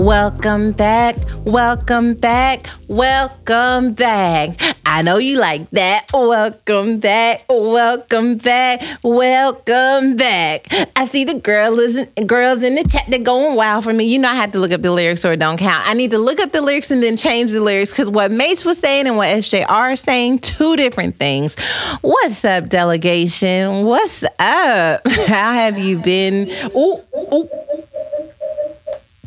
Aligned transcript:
Welcome 0.00 0.72
back, 0.72 1.14
welcome 1.44 2.14
back, 2.14 2.66
welcome 2.88 3.92
back. 3.92 4.58
I 4.86 5.02
know 5.02 5.18
you 5.18 5.36
like 5.36 5.68
that. 5.72 6.06
Welcome 6.14 7.00
back, 7.00 7.44
welcome 7.50 8.38
back, 8.38 8.82
welcome 9.04 10.16
back. 10.16 10.66
I 10.96 11.04
see 11.04 11.24
the 11.24 11.34
girl 11.34 11.78
is, 11.78 12.08
girls 12.24 12.62
in 12.62 12.76
the 12.76 12.84
chat 12.84 13.04
They're 13.08 13.18
going 13.18 13.56
wild 13.56 13.84
for 13.84 13.92
me. 13.92 14.04
You 14.04 14.18
know 14.18 14.30
I 14.30 14.36
have 14.36 14.52
to 14.52 14.58
look 14.58 14.72
up 14.72 14.80
the 14.80 14.90
lyrics 14.90 15.22
or 15.22 15.32
it 15.32 15.38
don't 15.38 15.58
count. 15.58 15.86
I 15.86 15.92
need 15.92 16.12
to 16.12 16.18
look 16.18 16.40
up 16.40 16.52
the 16.52 16.62
lyrics 16.62 16.90
and 16.90 17.02
then 17.02 17.18
change 17.18 17.52
the 17.52 17.60
lyrics 17.60 17.90
because 17.90 18.10
what 18.10 18.30
Mase 18.30 18.64
was 18.64 18.78
saying 18.78 19.06
and 19.06 19.18
what 19.18 19.28
SJR 19.28 19.92
is 19.92 20.00
saying, 20.00 20.38
two 20.38 20.76
different 20.76 21.18
things. 21.18 21.60
What's 22.00 22.42
up, 22.46 22.70
delegation? 22.70 23.84
What's 23.84 24.24
up? 24.24 25.06
How 25.06 25.52
have 25.52 25.78
you 25.78 25.98
been? 25.98 26.48
Ooh, 26.74 27.02
ooh. 27.14 27.50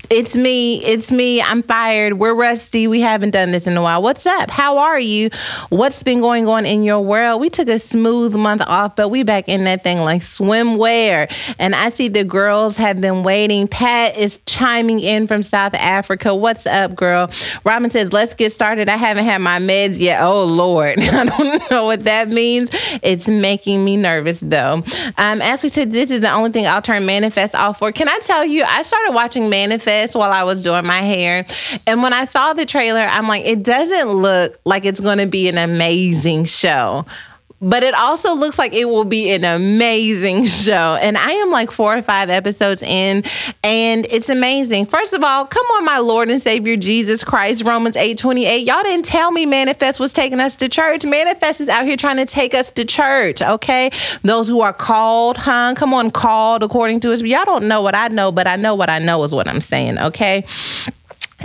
It's 0.10 0.36
me. 0.36 0.84
It's 0.84 1.12
me. 1.12 1.42
I'm 1.42 1.64
fired. 1.64 2.20
We're 2.20 2.36
rusty. 2.36 2.88
We 2.88 3.00
haven't 3.00 3.32
done 3.32 3.52
this 3.52 3.68
in 3.68 3.78
a 3.78 3.82
while. 3.82 4.02
What's 4.02 4.26
up? 4.26 4.52
How 4.52 4.78
are 4.78 5.00
you? 5.00 5.30
What's 5.70 6.04
been 6.04 6.20
going 6.20 6.48
on 6.48 6.66
in 6.66 6.84
your 6.84 7.00
world? 7.00 7.40
We 7.40 7.50
took 7.50 7.70
a 7.70 7.80
smooth 7.80 8.36
month 8.36 8.62
off, 8.68 8.98
but 8.98 9.10
we 9.10 9.24
back 9.24 9.48
in 9.48 9.64
that 9.64 9.82
thing 9.82 10.00
like 10.00 10.22
swimwear. 10.22 11.34
And 11.58 11.74
I 11.74 11.88
see 11.90 12.10
the 12.10 12.26
girls 12.26 12.76
have 12.78 13.00
been 13.00 13.24
waiting. 13.24 13.68
Pat 13.68 14.18
is 14.18 14.40
chiming 14.46 15.00
in 15.00 15.26
from 15.26 15.42
South 15.42 15.74
Africa. 15.74 16.36
What's 16.36 16.66
up, 16.66 16.96
girl? 16.96 17.32
Robin 17.64 17.90
says, 17.90 18.12
let's 18.12 18.36
get 18.36 18.52
started. 18.52 18.90
I 18.90 18.98
haven't 18.98 19.26
had 19.26 19.40
my 19.40 19.60
meds 19.60 20.00
yet. 20.00 20.22
Oh, 20.22 20.44
Lord. 20.44 21.00
I 21.02 21.26
don't 21.26 21.72
know 21.72 21.86
what 21.86 22.04
that 22.04 22.28
means. 22.28 22.70
It's 23.02 23.30
making 23.30 23.86
me 23.86 23.96
nervous, 23.96 24.42
though. 24.42 24.84
Um, 25.18 25.42
as 25.42 25.64
we 25.64 25.70
said, 25.70 25.92
this 25.92 26.12
is 26.12 26.20
the 26.20 26.32
only 26.32 26.52
thing 26.52 26.68
I'll 26.68 26.82
turn 26.82 27.06
Manifest 27.06 27.56
off 27.56 27.80
for. 27.80 27.92
Can 27.94 28.10
I 28.10 28.20
tell 28.20 28.44
you, 28.44 28.64
I 28.66 28.82
started 28.82 29.14
watching 29.14 29.50
Manifest 29.50 29.93
while 30.16 30.32
I 30.32 30.44
was 30.44 30.64
doing 30.64 30.86
my 30.86 31.00
hair. 31.00 31.46
And 31.88 32.02
when 32.04 32.14
I 32.14 32.26
saw 32.26 32.54
the 32.54 32.66
trailer, 32.66 33.02
I'm 33.02 33.28
like, 33.28 33.46
it 33.46 33.64
doesn't 33.64 34.10
look 34.10 34.60
like 34.66 34.86
it's 34.86 35.00
going 35.00 35.20
to 35.20 35.28
be 35.28 35.48
an 35.48 35.58
amazing 35.58 36.46
show 36.46 37.06
but 37.64 37.82
it 37.82 37.94
also 37.94 38.34
looks 38.34 38.60
like 38.60 38.74
it 38.74 38.86
will 38.86 39.06
be 39.06 39.32
an 39.32 39.44
amazing 39.46 40.46
show. 40.48 40.98
And 41.02 41.18
I 41.18 41.32
am 41.32 41.50
like 41.50 41.72
four 41.72 41.98
or 41.98 42.02
five 42.02 42.30
episodes 42.30 42.84
in, 42.84 43.24
and 43.64 44.06
it's 44.08 44.30
amazing. 44.30 44.86
First 44.86 45.14
of 45.14 45.24
all, 45.24 45.46
come 45.46 45.66
on, 45.74 45.86
my 45.86 46.00
Lord 46.00 46.30
and 46.30 46.42
Savior 46.42 46.76
Jesus 46.76 47.24
Christ, 47.24 47.64
Romans 47.64 47.96
8 47.96 48.18
28. 48.18 48.66
Y'all 48.66 48.84
didn't 48.84 49.06
tell 49.06 49.32
me 49.32 49.46
Manifest 49.46 50.00
was 50.00 50.14
taking 50.14 50.40
us 50.40 50.56
to 50.58 50.68
church. 50.68 51.06
Manifest 51.06 51.62
is 51.62 51.70
out 51.70 51.86
here 51.86 51.98
trying 51.98 52.18
to 52.18 52.26
take 52.26 52.54
us 52.54 52.70
to 52.72 52.86
church, 52.86 53.42
okay? 53.42 53.90
Those 54.24 54.48
who 54.48 54.62
are 54.62 54.74
called, 54.74 55.38
huh? 55.38 55.74
Come 55.78 55.94
on, 55.94 56.12
called 56.12 56.64
according 56.64 57.00
to 57.02 57.14
us. 57.14 57.22
Y'all 57.22 57.46
don't 57.46 57.68
know 57.68 57.82
what 57.82 57.96
I 57.96 58.10
know, 58.10 58.32
but 58.32 58.48
I 58.48 58.58
know 58.58 58.76
what 58.76 58.90
I 58.90 59.00
know 59.00 59.24
is 59.24 59.34
what 59.34 59.48
I'm 59.48 59.62
saying, 59.62 59.98
okay? 59.98 60.46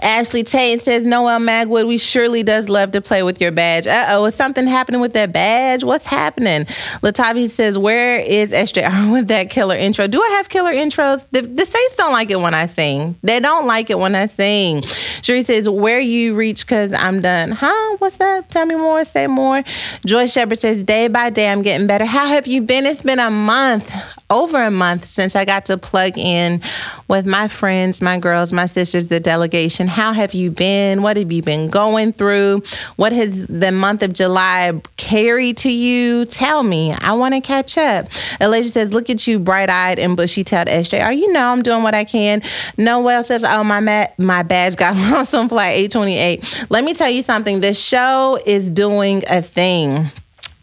Ashley 0.03 0.45
Tate 0.45 0.83
says, 0.83 1.05
Noel 1.05 1.41
Magwood, 1.41 1.87
we 1.87 1.99
surely 1.99 2.43
does 2.43 2.69
love 2.69 2.93
to 2.93 3.01
play 3.01 3.23
with 3.23 3.41
your 3.41 3.51
badge. 3.51 3.87
Uh 3.87 4.07
oh, 4.11 4.25
is 4.27 4.35
something 4.35 4.67
happening 4.67 5.01
with 5.01 5.15
that 5.15 5.33
badge? 5.33 5.85
What's 5.85 6.07
happening? 6.07 6.65
Latavi 7.03 7.51
says, 7.51 7.79
Where 7.79 8.21
is 8.21 8.53
SJR 8.53 9.13
with 9.13 9.29
that 9.29 9.51
killer 9.51 9.77
intro? 9.77 10.07
Do 10.07 10.23
I 10.23 10.29
have 10.31 10.49
killer 10.49 10.73
intros? 10.73 11.25
The, 11.33 11.43
the 11.43 11.67
Saints 11.67 11.95
don't 11.95 12.13
like 12.13 12.31
it 12.31 12.41
when 12.41 12.55
I 12.55 12.67
sing. 12.67 13.17
They 13.23 13.41
don't 13.41 13.67
like 13.67 13.91
it 13.91 13.99
when 13.99 14.15
I 14.15 14.27
sing. 14.27 14.83
Sheree 15.23 15.45
says, 15.45 15.69
Where 15.69 16.01
you 16.01 16.35
reach 16.35 16.65
because 16.65 16.93
I'm 16.93 17.21
done. 17.21 17.51
Huh? 17.51 17.97
What's 17.99 18.21
up? 18.21 18.49
Tell 18.49 18.67
me 18.67 18.77
more. 18.77 19.05
Say 19.05 19.27
more. 19.27 19.63
Joy 20.07 20.27
Shepard 20.27 20.59
says, 20.59 20.83
Day 20.83 21.09
by 21.09 21.31
day, 21.31 21.51
I'm 21.51 21.63
getting 21.63 21.87
better. 21.87 22.05
How 22.05 22.29
have 22.29 22.47
you 22.47 22.63
been? 22.63 22.87
It's 22.87 23.03
been 23.03 23.19
a 23.19 23.31
month, 23.31 23.93
over 24.31 24.63
a 24.63 24.71
month 24.71 25.07
since 25.07 25.35
I 25.35 25.45
got 25.45 25.67
to 25.67 25.79
plug 25.79 26.17
in 26.17 26.63
with 27.09 27.27
my 27.27 27.49
friends, 27.49 28.01
my 28.01 28.19
girls, 28.19 28.53
my 28.53 28.67
sisters, 28.67 29.09
the 29.09 29.21
delegation 29.21 29.88
how 29.89 30.13
have 30.13 30.35
you 30.35 30.51
been? 30.51 31.03
What 31.03 31.17
have 31.17 31.33
you 31.33 31.43
been 31.43 31.69
going 31.69 32.13
through? 32.13 32.63
What 32.97 33.13
has 33.13 33.47
the 33.47 33.73
month 33.73 34.03
of 34.03 34.13
July 34.13 34.81
carried 34.97 35.57
to 35.59 35.71
you? 35.71 36.27
Tell 36.27 36.63
me. 36.63 36.93
I 36.93 37.13
want 37.13 37.35
to 37.35 37.41
catch 37.41 37.79
up. 37.79 38.09
Elijah 38.41 38.69
says, 38.69 38.93
Look 38.93 39.11
at 39.11 39.27
you, 39.27 39.39
bright 39.39 39.71
eyed 39.71 39.99
and 39.99 40.17
bushy 40.17 40.45
tailed 40.45 40.69
SJ. 40.69 41.03
Are 41.03 41.13
you 41.13 41.33
know 41.33 41.51
I'm 41.51 41.63
doing 41.63 41.83
what 41.83 41.95
I 41.95 42.05
can? 42.05 42.43
Noel 42.77 43.25
says, 43.25 43.45
Oh, 43.45 43.65
my, 43.65 43.81
ma- 43.81 44.09
my 44.19 44.43
badge 44.43 44.77
got 44.77 44.95
lost 45.11 45.35
on 45.35 45.49
flight 45.49 45.75
828. 45.75 46.67
Let 46.71 46.85
me 46.85 46.95
tell 46.95 47.11
you 47.11 47.23
something. 47.23 47.61
This 47.61 47.81
show 47.83 48.39
is 48.45 48.69
doing 48.69 49.25
a 49.29 49.43
thing. 49.43 50.11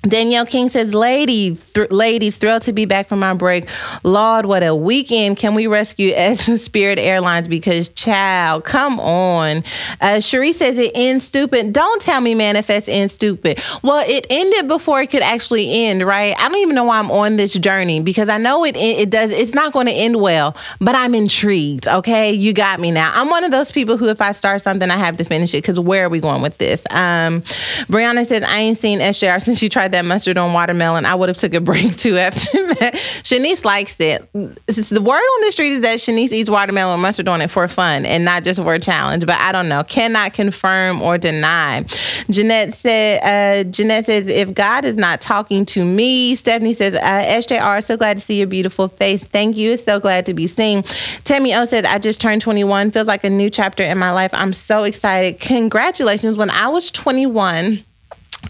Danielle 0.07 0.45
King 0.45 0.69
says, 0.69 0.93
"Lady, 0.93 1.55
th- 1.73 1.91
ladies, 1.91 2.37
thrilled 2.37 2.61
to 2.63 2.73
be 2.73 2.85
back 2.85 3.07
from 3.07 3.19
my 3.19 3.33
break. 3.33 3.67
Lord, 4.03 4.45
what 4.45 4.63
a 4.63 4.75
weekend! 4.75 5.37
Can 5.37 5.55
we 5.55 5.67
rescue 5.67 6.13
S 6.15 6.45
Spirit 6.61 6.99
Airlines? 6.99 7.47
Because, 7.47 7.89
child, 7.89 8.63
come 8.63 8.99
on." 8.99 9.63
Uh, 10.01 10.19
Cherie 10.19 10.53
says 10.53 10.77
it 10.77 10.91
ends 10.95 11.25
stupid. 11.25 11.73
Don't 11.73 12.01
tell 12.01 12.21
me 12.21 12.35
manifest 12.35 12.87
ends 12.87 13.13
stupid. 13.13 13.59
Well, 13.81 14.03
it 14.07 14.27
ended 14.29 14.67
before 14.67 15.01
it 15.01 15.09
could 15.09 15.23
actually 15.23 15.85
end, 15.85 16.05
right? 16.05 16.35
I 16.37 16.47
don't 16.49 16.59
even 16.59 16.75
know 16.75 16.85
why 16.85 16.99
I'm 16.99 17.11
on 17.11 17.37
this 17.37 17.53
journey 17.53 18.01
because 18.01 18.29
I 18.29 18.37
know 18.37 18.63
it. 18.63 18.77
It 18.77 19.09
does. 19.09 19.31
It's 19.31 19.53
not 19.53 19.73
going 19.73 19.87
to 19.87 19.93
end 19.93 20.19
well, 20.21 20.55
but 20.79 20.95
I'm 20.95 21.15
intrigued. 21.15 21.87
Okay, 21.87 22.31
you 22.31 22.53
got 22.53 22.79
me 22.79 22.91
now. 22.91 23.11
I'm 23.13 23.29
one 23.29 23.43
of 23.43 23.51
those 23.51 23.71
people 23.71 23.97
who, 23.97 24.09
if 24.09 24.21
I 24.21 24.31
start 24.31 24.61
something, 24.61 24.89
I 24.89 24.97
have 24.97 25.17
to 25.17 25.23
finish 25.23 25.53
it. 25.53 25.61
Because 25.63 25.79
where 25.79 26.05
are 26.05 26.09
we 26.09 26.19
going 26.19 26.41
with 26.41 26.57
this? 26.57 26.85
Um, 26.89 27.41
Brianna 27.87 28.27
says 28.27 28.43
I 28.43 28.59
ain't 28.59 28.77
seen 28.77 28.99
SJR 28.99 29.41
since 29.41 29.57
she 29.57 29.69
tried 29.69 29.91
that 29.95 30.05
mustard 30.05 30.37
on 30.37 30.53
watermelon, 30.53 31.05
I 31.05 31.15
would 31.15 31.29
have 31.29 31.37
took 31.37 31.53
a 31.53 31.61
break 31.61 31.95
too 31.97 32.17
after 32.17 32.51
that. 32.75 32.93
Shanice 33.23 33.65
likes 33.65 33.99
it. 33.99 34.29
The 34.33 35.01
word 35.01 35.17
on 35.17 35.41
the 35.45 35.51
street 35.51 35.73
is 35.73 35.81
that 35.81 35.99
Shanice 35.99 36.31
eats 36.31 36.49
watermelon 36.49 36.99
mustard 36.99 37.27
on 37.27 37.41
it 37.41 37.49
for 37.49 37.67
fun 37.67 38.05
and 38.05 38.23
not 38.23 38.43
just 38.43 38.61
for 38.61 38.73
a 38.73 38.79
challenge. 38.79 39.25
But 39.25 39.39
I 39.39 39.51
don't 39.51 39.69
know. 39.69 39.83
Cannot 39.83 40.33
confirm 40.33 41.01
or 41.01 41.17
deny. 41.17 41.85
Jeanette 42.29 42.73
said. 42.73 43.21
Uh, 43.23 43.69
Jeanette 43.69 44.05
says 44.05 44.27
if 44.27 44.53
God 44.53 44.85
is 44.85 44.95
not 44.95 45.21
talking 45.21 45.65
to 45.65 45.83
me. 45.83 46.35
Stephanie 46.35 46.73
says 46.73 46.93
uh, 46.93 46.99
SJR. 46.99 47.83
So 47.83 47.97
glad 47.97 48.17
to 48.17 48.23
see 48.23 48.37
your 48.37 48.47
beautiful 48.47 48.87
face. 48.87 49.23
Thank 49.23 49.57
you. 49.57 49.71
It's 49.71 49.83
so 49.83 49.99
glad 49.99 50.25
to 50.25 50.33
be 50.33 50.47
seen. 50.47 50.83
Tammy 51.23 51.53
O 51.55 51.65
says 51.65 51.85
I 51.85 51.99
just 51.99 52.21
turned 52.21 52.41
21. 52.41 52.91
Feels 52.91 53.07
like 53.07 53.23
a 53.23 53.29
new 53.29 53.49
chapter 53.49 53.83
in 53.83 53.97
my 53.97 54.11
life. 54.11 54.31
I'm 54.33 54.53
so 54.53 54.83
excited. 54.83 55.39
Congratulations. 55.39 56.37
When 56.37 56.49
I 56.49 56.67
was 56.67 56.91
21. 56.91 57.83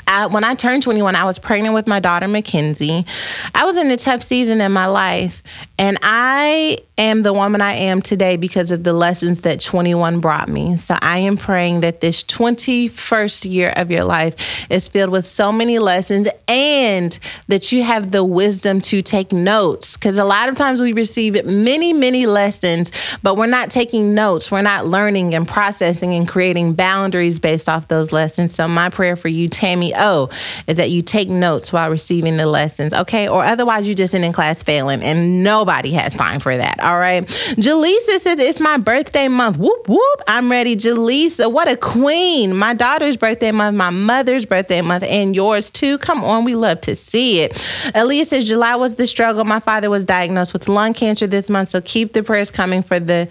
I, 0.07 0.28
when 0.28 0.44
I 0.44 0.56
turned 0.56 0.83
21, 0.83 1.16
I 1.16 1.25
was 1.25 1.39
pregnant 1.39 1.73
with 1.73 1.88
my 1.88 2.00
daughter, 2.00 2.28
Mackenzie. 2.28 3.06
I 3.53 3.66
was 3.66 3.78
in 3.78 3.89
a 3.91 3.97
tough 3.97 4.23
season 4.23 4.61
in 4.61 4.72
my 4.72 4.85
life, 4.85 5.44
and 5.78 5.97
I 6.02 6.78
am 6.97 7.24
the 7.24 7.34
woman 7.34 7.59
I 7.59 7.74
am 7.74 8.02
today 8.02 8.38
because 8.38 8.72
of 8.72 8.84
the 8.84 8.94
lessons 8.94 9.41
that 9.41 9.59
21 9.59 10.22
brought 10.22 10.47
me. 10.47 10.78
So 10.78 10.96
I 11.02 11.19
am 11.19 11.36
praying 11.36 11.81
that 11.81 12.00
this 12.00 12.24
21st 12.24 13.52
year 13.52 13.74
of 13.75 13.91
your 13.91 14.06
life 14.06 14.66
is 14.69 14.88
filled 14.88 15.09
with 15.09 15.25
so 15.25 15.52
many 15.52 15.80
lessons 15.80 16.30
and 16.47 17.18
that 17.50 17.72
you 17.74 17.84
have 17.84 18.12
the 18.12 18.24
wisdom 18.24 18.80
to 18.81 19.02
take 19.02 19.34
notes. 19.34 19.97
Because 19.97 20.18
a 20.18 20.24
lot 20.24 20.47
of 20.47 20.56
times 20.56 20.81
we 20.81 20.94
receive 20.94 21.44
many, 21.46 21.92
many 21.92 22.25
lessons, 22.25 22.94
but 23.22 23.36
we're 23.36 23.46
not 23.46 23.69
taking 23.69 24.13
notes. 24.13 24.50
We're 24.50 24.62
not 24.62 24.88
learning 24.88 25.34
and 25.34 25.46
processing 25.46 26.13
and 26.13 26.25
creating 26.25 26.75
boundaries 26.75 27.39
based 27.39 27.68
off 27.68 27.89
those 27.89 28.13
lessons. 28.13 28.54
So 28.54 28.68
my 28.69 28.89
prayer 28.89 29.18
for 29.18 29.27
you, 29.27 29.50
Tammy 29.50 29.94
O, 29.95 30.30
is 30.68 30.77
that 30.77 30.92
you 30.92 31.01
take 31.01 31.27
notes 31.27 31.74
while 31.74 31.89
receiving 31.89 32.38
the 32.38 32.45
lessons, 32.45 32.94
okay? 32.94 33.27
Or 33.27 33.44
otherwise, 33.44 33.86
you're 33.86 33.95
just 33.95 34.13
in 34.13 34.31
class 34.31 34.63
failing, 34.63 35.04
and 35.04 35.44
nobody 35.65 35.91
has 35.91 36.15
time 36.15 36.39
for 36.39 36.56
that. 36.56 36.79
All 36.79 37.00
right. 37.00 37.25
Jaleesa 37.25 38.21
says, 38.21 38.38
It's 38.38 38.59
my 38.59 38.77
birthday 38.77 39.27
month. 39.27 39.57
Whoop, 39.57 39.89
whoop. 39.89 40.21
I'm 40.27 40.51
ready. 40.51 40.75
Jaleesa, 40.75 41.51
what 41.51 41.67
a 41.67 41.75
queen. 41.75 42.56
My 42.56 42.75
daughter's 42.75 43.17
birthday 43.17 43.51
month, 43.51 43.75
my 43.75 43.89
mother's 43.89 44.45
birthday 44.45 44.81
month, 44.81 45.03
and 45.03 45.35
yours 45.35 45.71
too. 45.71 45.97
Come 45.97 46.23
on. 46.23 46.45
We 46.45 46.53
love 46.53 46.81
to 46.81 46.95
see 46.95 47.41
it. 47.41 47.53
Aaliyah 47.95 48.27
says, 48.27 48.45
July 48.45 48.75
was 48.75 48.95
the 48.95 49.07
struggle. 49.07 49.44
My 49.44 49.59
father 49.59 49.89
was 49.89 50.03
diagnosed 50.03 50.53
with 50.53 50.69
lung 50.69 50.94
cancer 50.94 51.25
this 51.25 51.50
month. 51.50 51.69
So 51.69 51.81
keep 51.81 52.13
the 52.13 52.21
prayers 52.21 52.51
coming 52.51 52.83
for 52.83 53.00
the 53.00 53.27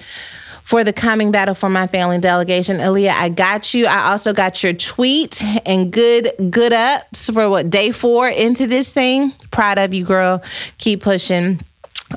for 0.64 0.82
the 0.82 0.94
coming 0.94 1.31
battle 1.31 1.54
for 1.54 1.69
my 1.69 1.86
family 1.86 2.19
delegation. 2.19 2.78
Aaliyah, 2.78 3.10
I 3.12 3.28
got 3.28 3.75
you. 3.75 3.86
I 3.86 4.10
also 4.10 4.32
got 4.32 4.62
your 4.62 4.72
tweet 4.72 5.44
and 5.66 5.92
good 5.92 6.32
good 6.50 6.72
ups 6.72 7.31
for 7.31 7.48
what 7.48 7.70
day 7.70 7.92
four 7.92 8.28
into 8.28 8.66
this 8.66 8.90
thing. 8.90 9.32
Proud 9.52 9.78
of 9.78 9.94
you, 9.94 10.04
girl. 10.04 10.42
Keep 10.78 11.02
pushing. 11.02 11.60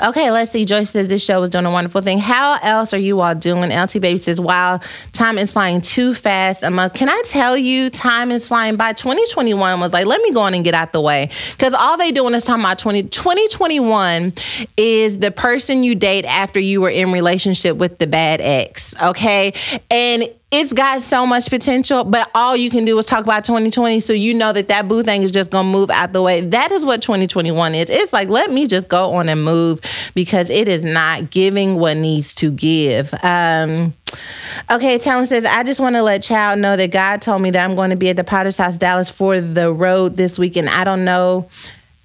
Okay, 0.04 0.30
let's 0.32 0.52
see. 0.52 0.66
Joyce 0.66 0.92
says 0.92 1.08
this 1.08 1.24
show 1.24 1.42
is 1.44 1.50
doing 1.50 1.66
a 1.66 1.72
wonderful 1.72 2.02
thing. 2.02 2.20
How 2.20 2.60
else 2.62 2.94
are 2.94 3.00
you 3.00 3.20
all 3.22 3.34
doing? 3.34 3.72
LT 3.72 3.94
Baby 4.00 4.18
says, 4.18 4.40
wow, 4.40 4.80
time 5.14 5.38
is 5.38 5.52
flying 5.52 5.82
too 5.82 6.14
fast 6.14 6.62
a 6.62 6.70
month. 6.70 6.94
Can 6.94 7.10
I 7.10 7.22
tell 7.26 7.58
you, 7.58 7.90
time 7.90 8.32
is 8.32 8.48
flying 8.48 8.76
by? 8.76 8.94
2021 8.94 9.80
was 9.80 9.94
like, 9.94 10.06
let 10.06 10.22
me 10.22 10.32
go 10.32 10.42
on 10.42 10.54
and 10.54 10.64
get 10.64 10.74
out 10.74 10.92
the 10.92 11.02
way. 11.02 11.30
Because 11.54 11.74
all 11.74 11.98
they 11.98 12.12
doing 12.12 12.34
is 12.34 12.44
talking 12.44 12.64
about 12.64 12.80
20, 12.80 13.04
2021 13.04 14.34
is 14.76 15.20
the 15.20 15.32
person 15.32 15.84
you 15.84 15.96
date 15.96 16.26
after 16.26 16.60
you 16.60 16.82
were 16.82 16.90
in 16.90 17.12
relationship 17.12 17.78
with 17.78 17.98
the 17.98 18.08
bad 18.08 18.40
ex. 18.42 18.96
Okay. 19.02 19.54
And 19.90 20.30
it's 20.50 20.72
got 20.72 21.02
so 21.02 21.26
much 21.26 21.50
potential, 21.50 22.06
but 22.06 22.32
all 22.34 22.56
you 22.56 22.70
can 22.70 22.86
do 22.86 22.98
is 22.98 23.06
talk 23.06 23.26
about 23.26 23.44
2020. 23.44 24.00
So 24.00 24.14
you 24.14 24.34
know 24.34 24.54
that 24.54 24.70
that 24.70 24.88
boo 24.88 25.04
thing 25.04 25.24
is 25.24 25.32
just 25.32 25.52
gonna 25.52 25.70
move 25.70 25.90
out 25.90 26.14
the 26.14 26.22
way. 26.22 26.40
That 26.40 26.72
is 26.72 26.86
what 26.86 27.02
2021 27.02 27.76
is. 27.76 27.90
It's 27.90 28.14
like 28.14 28.30
let 28.30 28.50
me 28.50 28.66
just 28.66 28.88
go 28.88 29.14
on 29.16 29.28
and 29.28 29.44
move 29.44 29.82
because 30.14 30.50
it 30.50 30.70
is 30.70 30.86
not 30.86 31.32
giving 31.32 31.76
what 31.76 31.98
needs 31.98 32.34
to 32.36 32.50
give. 32.50 33.14
Um, 33.24 33.94
okay, 34.72 34.98
Talon 34.98 35.28
says 35.28 35.44
I 35.44 35.64
just 35.64 35.82
want 35.82 35.98
to 35.98 36.02
let 36.02 36.24
child 36.24 36.60
know 36.60 36.78
that 36.78 36.92
God 36.92 37.22
told 37.22 37.42
me 37.42 37.52
that 37.52 37.70
I'm 37.70 37.76
going 37.76 37.90
to 37.90 37.98
be 37.98 38.10
at 38.10 38.16
the 38.16 38.24
Potter's 38.24 38.58
House 38.58 38.78
Dallas 38.78 39.10
for 39.10 39.42
the 39.42 39.74
road 39.74 40.16
this 40.16 40.40
weekend. 40.40 40.70
I 40.70 40.86
don't 40.86 41.04
know 41.04 41.50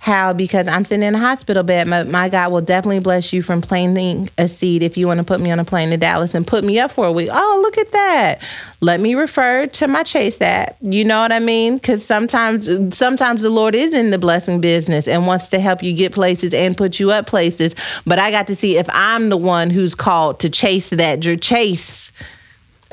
how 0.02 0.32
because 0.32 0.66
I'm 0.66 0.84
sitting 0.84 1.04
in 1.04 1.14
a 1.14 1.18
hospital 1.18 1.62
bed. 1.62 1.86
My, 1.86 2.02
my, 2.02 2.28
God 2.28 2.50
will 2.50 2.60
definitely 2.60 2.98
bless 2.98 3.32
you 3.32 3.40
from 3.40 3.62
planting 3.62 4.28
a 4.36 4.48
seed 4.48 4.82
if 4.82 4.96
you 4.96 5.06
want 5.06 5.18
to 5.18 5.24
put 5.24 5.40
me 5.40 5.52
on 5.52 5.60
a 5.60 5.64
plane 5.64 5.90
to 5.90 5.96
Dallas 5.96 6.34
and 6.34 6.44
put 6.44 6.64
me 6.64 6.80
up 6.80 6.90
for 6.90 7.06
a 7.06 7.12
week. 7.12 7.28
Oh, 7.30 7.60
look 7.62 7.78
at 7.78 7.92
that. 7.92 8.42
Let 8.80 8.98
me 8.98 9.14
refer 9.14 9.68
to 9.68 9.86
my 9.86 10.02
Chase 10.02 10.42
app. 10.42 10.76
You 10.80 11.04
know 11.04 11.20
what 11.20 11.30
I 11.30 11.38
mean? 11.38 11.76
Because 11.76 12.04
sometimes 12.04 12.68
sometimes 12.98 13.42
the 13.42 13.50
Lord 13.50 13.76
is 13.76 13.94
in 13.94 14.10
the 14.10 14.18
blessing 14.18 14.60
business 14.60 15.06
and 15.06 15.28
wants 15.28 15.50
to 15.50 15.60
help 15.60 15.84
you 15.84 15.92
get 15.92 16.10
places 16.10 16.52
and 16.52 16.76
put 16.76 16.98
you 16.98 17.12
up 17.12 17.28
places. 17.28 17.76
But 18.04 18.18
I 18.18 18.32
got 18.32 18.48
to 18.48 18.56
see 18.56 18.78
if 18.78 18.88
I'm 18.92 19.28
the 19.28 19.36
one 19.36 19.70
who's 19.70 19.94
called 19.94 20.40
to 20.40 20.50
chase 20.50 20.90
that 20.90 21.24
Your 21.24 21.36
chase 21.36 22.10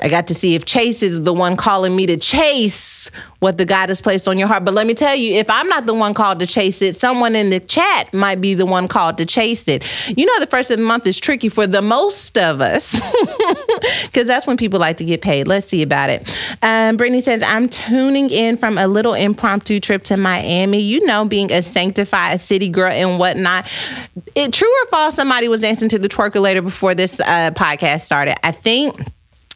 I 0.02 0.08
got 0.08 0.26
to 0.28 0.34
see 0.34 0.54
if 0.54 0.64
Chase 0.64 1.02
is 1.02 1.22
the 1.22 1.32
one 1.32 1.56
calling 1.56 1.94
me 1.94 2.06
to 2.06 2.16
chase 2.16 3.10
what 3.40 3.58
the 3.58 3.64
God 3.64 3.88
has 3.88 4.00
placed 4.00 4.28
on 4.28 4.38
your 4.38 4.48
heart. 4.48 4.64
But 4.64 4.74
let 4.74 4.86
me 4.86 4.94
tell 4.94 5.14
you, 5.14 5.34
if 5.34 5.48
I'm 5.50 5.68
not 5.68 5.86
the 5.86 5.94
one 5.94 6.14
called 6.14 6.38
to 6.40 6.46
chase 6.46 6.82
it, 6.82 6.94
someone 6.94 7.34
in 7.34 7.50
the 7.50 7.60
chat 7.60 8.12
might 8.12 8.40
be 8.40 8.54
the 8.54 8.66
one 8.66 8.86
called 8.86 9.18
to 9.18 9.26
chase 9.26 9.66
it. 9.66 9.84
You 10.08 10.26
know, 10.26 10.40
the 10.40 10.46
first 10.46 10.70
of 10.70 10.78
the 10.78 10.84
month 10.84 11.06
is 11.06 11.18
tricky 11.18 11.48
for 11.48 11.66
the 11.66 11.82
most 11.82 12.36
of 12.36 12.60
us 12.60 13.00
because 14.02 14.26
that's 14.26 14.46
when 14.46 14.56
people 14.56 14.78
like 14.78 14.98
to 14.98 15.04
get 15.04 15.22
paid. 15.22 15.48
Let's 15.48 15.68
see 15.68 15.82
about 15.82 16.10
it. 16.10 16.34
Um, 16.62 16.96
Brittany 16.96 17.22
says, 17.22 17.42
I'm 17.42 17.68
tuning 17.68 18.30
in 18.30 18.56
from 18.56 18.76
a 18.76 18.86
little 18.86 19.14
impromptu 19.14 19.80
trip 19.80 20.02
to 20.04 20.16
Miami. 20.16 20.80
You 20.80 21.04
know, 21.06 21.24
being 21.24 21.50
a 21.50 21.62
sanctified 21.62 22.40
city 22.40 22.68
girl 22.68 22.92
and 22.92 23.18
whatnot. 23.18 23.70
It 24.36 24.52
true 24.52 24.70
or 24.82 24.86
false, 24.86 25.14
somebody 25.14 25.48
was 25.48 25.62
dancing 25.62 25.88
to 25.88 25.98
the 25.98 26.08
twerkulator 26.08 26.62
before 26.62 26.94
this 26.94 27.20
uh, 27.20 27.52
podcast 27.52 28.02
started. 28.02 28.36
I 28.44 28.52
think 28.52 29.00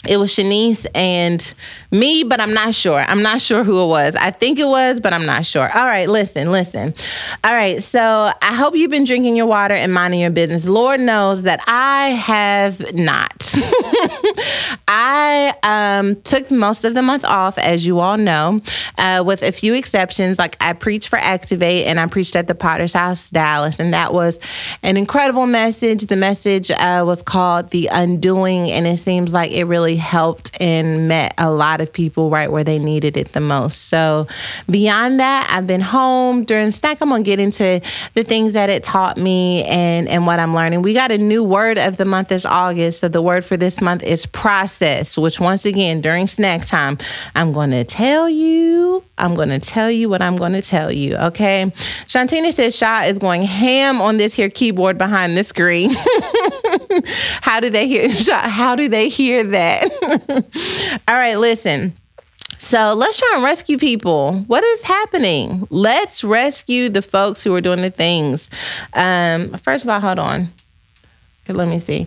it 0.08 0.16
was 0.18 0.30
Shanice 0.30 0.86
and 0.94 1.54
me, 1.90 2.24
but 2.24 2.40
I'm 2.40 2.52
not 2.52 2.74
sure. 2.74 2.98
I'm 2.98 3.22
not 3.22 3.40
sure 3.40 3.64
who 3.64 3.82
it 3.84 3.86
was. 3.86 4.16
I 4.16 4.30
think 4.30 4.58
it 4.58 4.66
was, 4.66 5.00
but 5.00 5.12
I'm 5.12 5.24
not 5.24 5.46
sure. 5.46 5.70
All 5.76 5.84
right, 5.84 6.08
listen, 6.08 6.50
listen. 6.50 6.94
All 7.42 7.52
right, 7.52 7.82
so 7.82 8.32
I 8.42 8.54
hope 8.54 8.74
you've 8.76 8.90
been 8.90 9.04
drinking 9.04 9.36
your 9.36 9.46
water 9.46 9.74
and 9.74 9.92
minding 9.92 10.20
your 10.20 10.30
business. 10.30 10.66
Lord 10.66 11.00
knows 11.00 11.42
that 11.42 11.62
I 11.66 12.08
have 12.10 12.94
not. 12.94 13.54
I 14.88 15.54
um, 15.62 16.20
took 16.22 16.50
most 16.50 16.84
of 16.84 16.94
the 16.94 17.02
month 17.02 17.24
off, 17.24 17.58
as 17.58 17.86
you 17.86 18.00
all 18.00 18.16
know, 18.16 18.60
uh, 18.98 19.22
with 19.24 19.42
a 19.42 19.52
few 19.52 19.74
exceptions. 19.74 20.38
Like 20.38 20.56
I 20.60 20.72
preached 20.72 21.08
for 21.08 21.16
Activate 21.16 21.86
and 21.86 22.00
I 22.00 22.06
preached 22.06 22.36
at 22.36 22.48
the 22.48 22.54
Potter's 22.54 22.92
House, 22.92 23.30
Dallas, 23.30 23.78
and 23.78 23.94
that 23.94 24.12
was 24.12 24.40
an 24.82 24.96
incredible 24.96 25.46
message. 25.46 26.06
The 26.06 26.16
message 26.16 26.70
uh, 26.70 27.04
was 27.06 27.22
called 27.22 27.70
The 27.70 27.88
Undoing, 27.90 28.70
and 28.70 28.86
it 28.86 28.98
seems 28.98 29.32
like 29.32 29.52
it 29.52 29.64
really 29.64 29.93
helped 29.96 30.50
and 30.60 31.08
met 31.08 31.34
a 31.38 31.50
lot 31.50 31.80
of 31.80 31.92
people 31.92 32.30
right 32.30 32.50
where 32.50 32.64
they 32.64 32.78
needed 32.78 33.16
it 33.16 33.32
the 33.32 33.40
most. 33.40 33.88
So 33.88 34.26
beyond 34.68 35.20
that, 35.20 35.48
I've 35.50 35.66
been 35.66 35.80
home 35.80 36.44
during 36.44 36.70
snack. 36.70 36.98
I'm 37.00 37.08
gonna 37.10 37.22
get 37.22 37.40
into 37.40 37.80
the 38.14 38.24
things 38.24 38.52
that 38.52 38.70
it 38.70 38.82
taught 38.82 39.16
me 39.16 39.64
and 39.64 40.08
and 40.08 40.26
what 40.26 40.38
I'm 40.38 40.54
learning. 40.54 40.82
We 40.82 40.94
got 40.94 41.12
a 41.12 41.18
new 41.18 41.44
word 41.44 41.78
of 41.78 41.96
the 41.96 42.04
month 42.04 42.32
is 42.32 42.46
August. 42.46 43.00
So 43.00 43.08
the 43.08 43.22
word 43.22 43.44
for 43.44 43.56
this 43.56 43.80
month 43.80 44.02
is 44.02 44.26
process, 44.26 45.16
which 45.16 45.40
once 45.40 45.64
again 45.64 46.00
during 46.00 46.26
snack 46.26 46.66
time, 46.66 46.98
I'm 47.34 47.52
gonna 47.52 47.84
tell 47.84 48.28
you. 48.28 49.02
I'm 49.16 49.34
gonna 49.34 49.60
tell 49.60 49.90
you 49.90 50.08
what 50.08 50.22
I'm 50.22 50.36
gonna 50.36 50.62
tell 50.62 50.90
you. 50.90 51.16
Okay. 51.16 51.72
Shantina 52.06 52.52
says 52.52 52.74
Shaw 52.74 53.02
is 53.02 53.18
going 53.18 53.42
ham 53.42 54.00
on 54.00 54.16
this 54.16 54.34
here 54.34 54.50
keyboard 54.50 54.98
behind 54.98 55.36
the 55.36 55.44
screen. 55.44 55.94
how 57.40 57.60
do 57.60 57.70
they 57.70 57.86
hear 57.88 58.08
how 58.30 58.76
do 58.76 58.88
they 58.88 59.08
hear 59.08 59.44
that? 59.44 59.90
All 61.08 61.14
right, 61.14 61.36
listen. 61.36 61.92
So 62.58 62.94
let's 62.94 63.18
try 63.18 63.32
and 63.34 63.44
rescue 63.44 63.76
people. 63.78 64.38
What 64.46 64.64
is 64.64 64.82
happening? 64.84 65.66
Let's 65.70 66.24
rescue 66.24 66.88
the 66.88 67.02
folks 67.02 67.42
who 67.42 67.54
are 67.54 67.60
doing 67.60 67.82
the 67.82 67.90
things. 67.90 68.48
Um, 68.94 69.50
first 69.58 69.84
of 69.84 69.90
all, 69.90 70.00
hold 70.00 70.18
on. 70.18 70.48
Let 71.48 71.68
me 71.68 71.78
see. 71.78 72.06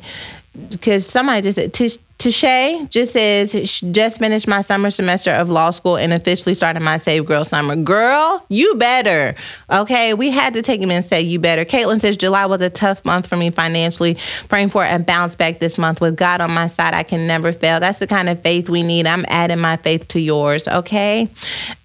Because 0.69 1.05
somebody 1.05 1.41
just 1.43 1.57
said, 1.57 1.99
Touche 2.17 2.89
just 2.89 3.13
says, 3.13 3.53
just 3.91 4.17
finished 4.17 4.47
my 4.47 4.61
summer 4.61 4.89
semester 4.89 5.31
of 5.31 5.51
law 5.51 5.69
school 5.69 5.97
and 5.97 6.11
officially 6.11 6.55
started 6.55 6.79
my 6.79 6.97
Save 6.97 7.25
Girl 7.27 7.43
summer. 7.43 7.75
Girl, 7.75 8.43
you 8.49 8.73
better. 8.75 9.35
Okay, 9.69 10.15
we 10.15 10.31
had 10.31 10.55
to 10.55 10.63
take 10.63 10.81
him 10.81 10.89
and 10.89 11.05
say, 11.05 11.21
you 11.21 11.37
better. 11.39 11.63
Caitlin 11.63 12.01
says, 12.01 12.17
July 12.17 12.47
was 12.47 12.61
a 12.61 12.71
tough 12.71 13.05
month 13.05 13.27
for 13.27 13.37
me 13.37 13.51
financially. 13.51 14.17
Praying 14.49 14.69
for 14.69 14.83
a 14.83 14.97
bounce 14.97 15.35
back 15.35 15.59
this 15.59 15.77
month. 15.77 16.01
With 16.01 16.15
God 16.15 16.41
on 16.41 16.51
my 16.51 16.67
side, 16.67 16.95
I 16.95 17.03
can 17.03 17.27
never 17.27 17.53
fail. 17.53 17.79
That's 17.79 17.99
the 17.99 18.07
kind 18.07 18.29
of 18.29 18.41
faith 18.41 18.67
we 18.67 18.81
need. 18.81 19.05
I'm 19.05 19.25
adding 19.27 19.59
my 19.59 19.77
faith 19.77 20.07
to 20.09 20.19
yours. 20.19 20.67
Okay, 20.67 21.29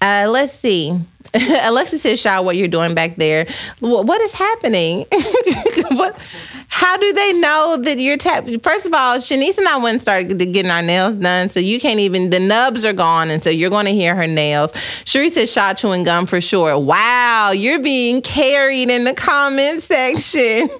uh, 0.01 0.29
let's 0.31 0.55
see. 0.55 0.99
Alexis 1.63 2.03
says, 2.03 2.21
Shaw, 2.21 2.43
what 2.43 2.57
you're 2.57 2.69
doing 2.69 2.95
back 2.95 3.17
there. 3.17 3.47
What 3.81 4.21
is 4.21 4.33
happening? 4.33 5.07
what? 5.93 6.17
How 6.75 6.97
do 6.97 7.13
they 7.13 7.35
know 7.35 7.77
that 7.83 7.99
you're 7.99 8.17
tap? 8.17 8.49
First 8.63 8.87
of 8.87 8.95
all, 8.95 9.19
Shanice 9.19 9.59
and 9.59 9.69
I 9.69 9.77
went 9.77 9.97
and 9.97 10.01
started 10.01 10.39
getting 10.39 10.71
our 10.71 10.81
nails 10.81 11.19
done, 11.19 11.51
so 11.51 11.61
you 11.61 11.79
can't 11.79 12.01
even. 12.01 12.31
The 12.31 12.41
nubs 12.41 12.87
are 12.87 12.95
gone, 12.95 13.29
and 13.29 13.43
so 13.43 13.51
you're 13.51 13.69
going 13.69 13.85
to 13.85 13.93
hear 13.93 14.15
her 14.15 14.27
nails. 14.27 14.73
Sheree 15.05 15.31
says, 15.31 15.53
"Shaw 15.53 15.75
chewing 15.75 16.05
gum 16.05 16.25
for 16.25 16.41
sure." 16.41 16.79
Wow, 16.79 17.51
you're 17.51 17.79
being 17.79 18.23
carried 18.23 18.89
in 18.89 19.05
the 19.05 19.13
comment 19.13 19.83
section. 19.83 20.71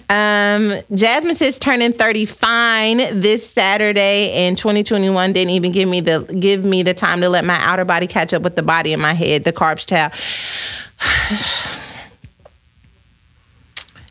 um, 0.10 0.82
Jasmine 0.92 1.36
says, 1.36 1.56
"Turning 1.60 1.92
30 1.92 2.26
fine 2.26 3.20
this 3.20 3.48
Saturday, 3.48 4.32
and 4.32 4.58
2021 4.58 5.32
didn't 5.34 5.50
even 5.50 5.70
give 5.70 5.88
me 5.88 6.00
the 6.00 6.22
give 6.40 6.64
me 6.64 6.82
the 6.82 6.94
time 6.94 7.20
to 7.20 7.28
let 7.28 7.44
my 7.44 7.58
outer 7.60 7.84
body 7.84 8.08
catch 8.08 8.34
up 8.34 8.42
with 8.42 8.56
the 8.56 8.64
body 8.64 8.92
in 8.92 9.00
my 9.00 9.07
head. 9.14 9.44
The 9.44 9.52
carbs 9.52 9.84
towel." 9.84 10.10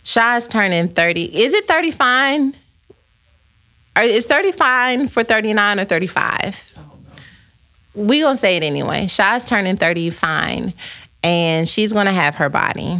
Shaw's 0.04 0.48
turning 0.48 0.88
30. 0.88 1.38
Is 1.38 1.54
it 1.54 1.68
30 1.68 1.92
fine? 1.92 2.56
Or 3.98 4.04
is 4.04 4.25
30 4.25 4.51
fine 4.54 5.08
for 5.08 5.24
39 5.24 5.80
or 5.80 5.86
35? 5.86 6.77
We 7.94 8.22
gonna 8.22 8.38
say 8.38 8.58
it 8.58 8.63
anyway. 8.63 9.08
Shaw's 9.08 9.46
turning 9.46 9.75
30 9.75 10.12
fine, 10.12 10.74
and 11.24 11.68
she's 11.68 11.92
gonna 11.92 12.13
have 12.13 12.36
her 12.36 12.48
body. 12.48 13.00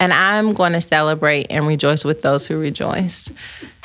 And 0.00 0.12
I'm 0.12 0.54
gonna 0.54 0.80
celebrate 0.80 1.46
and 1.50 1.66
rejoice 1.66 2.04
with 2.04 2.22
those 2.22 2.46
who 2.46 2.58
rejoice 2.58 3.30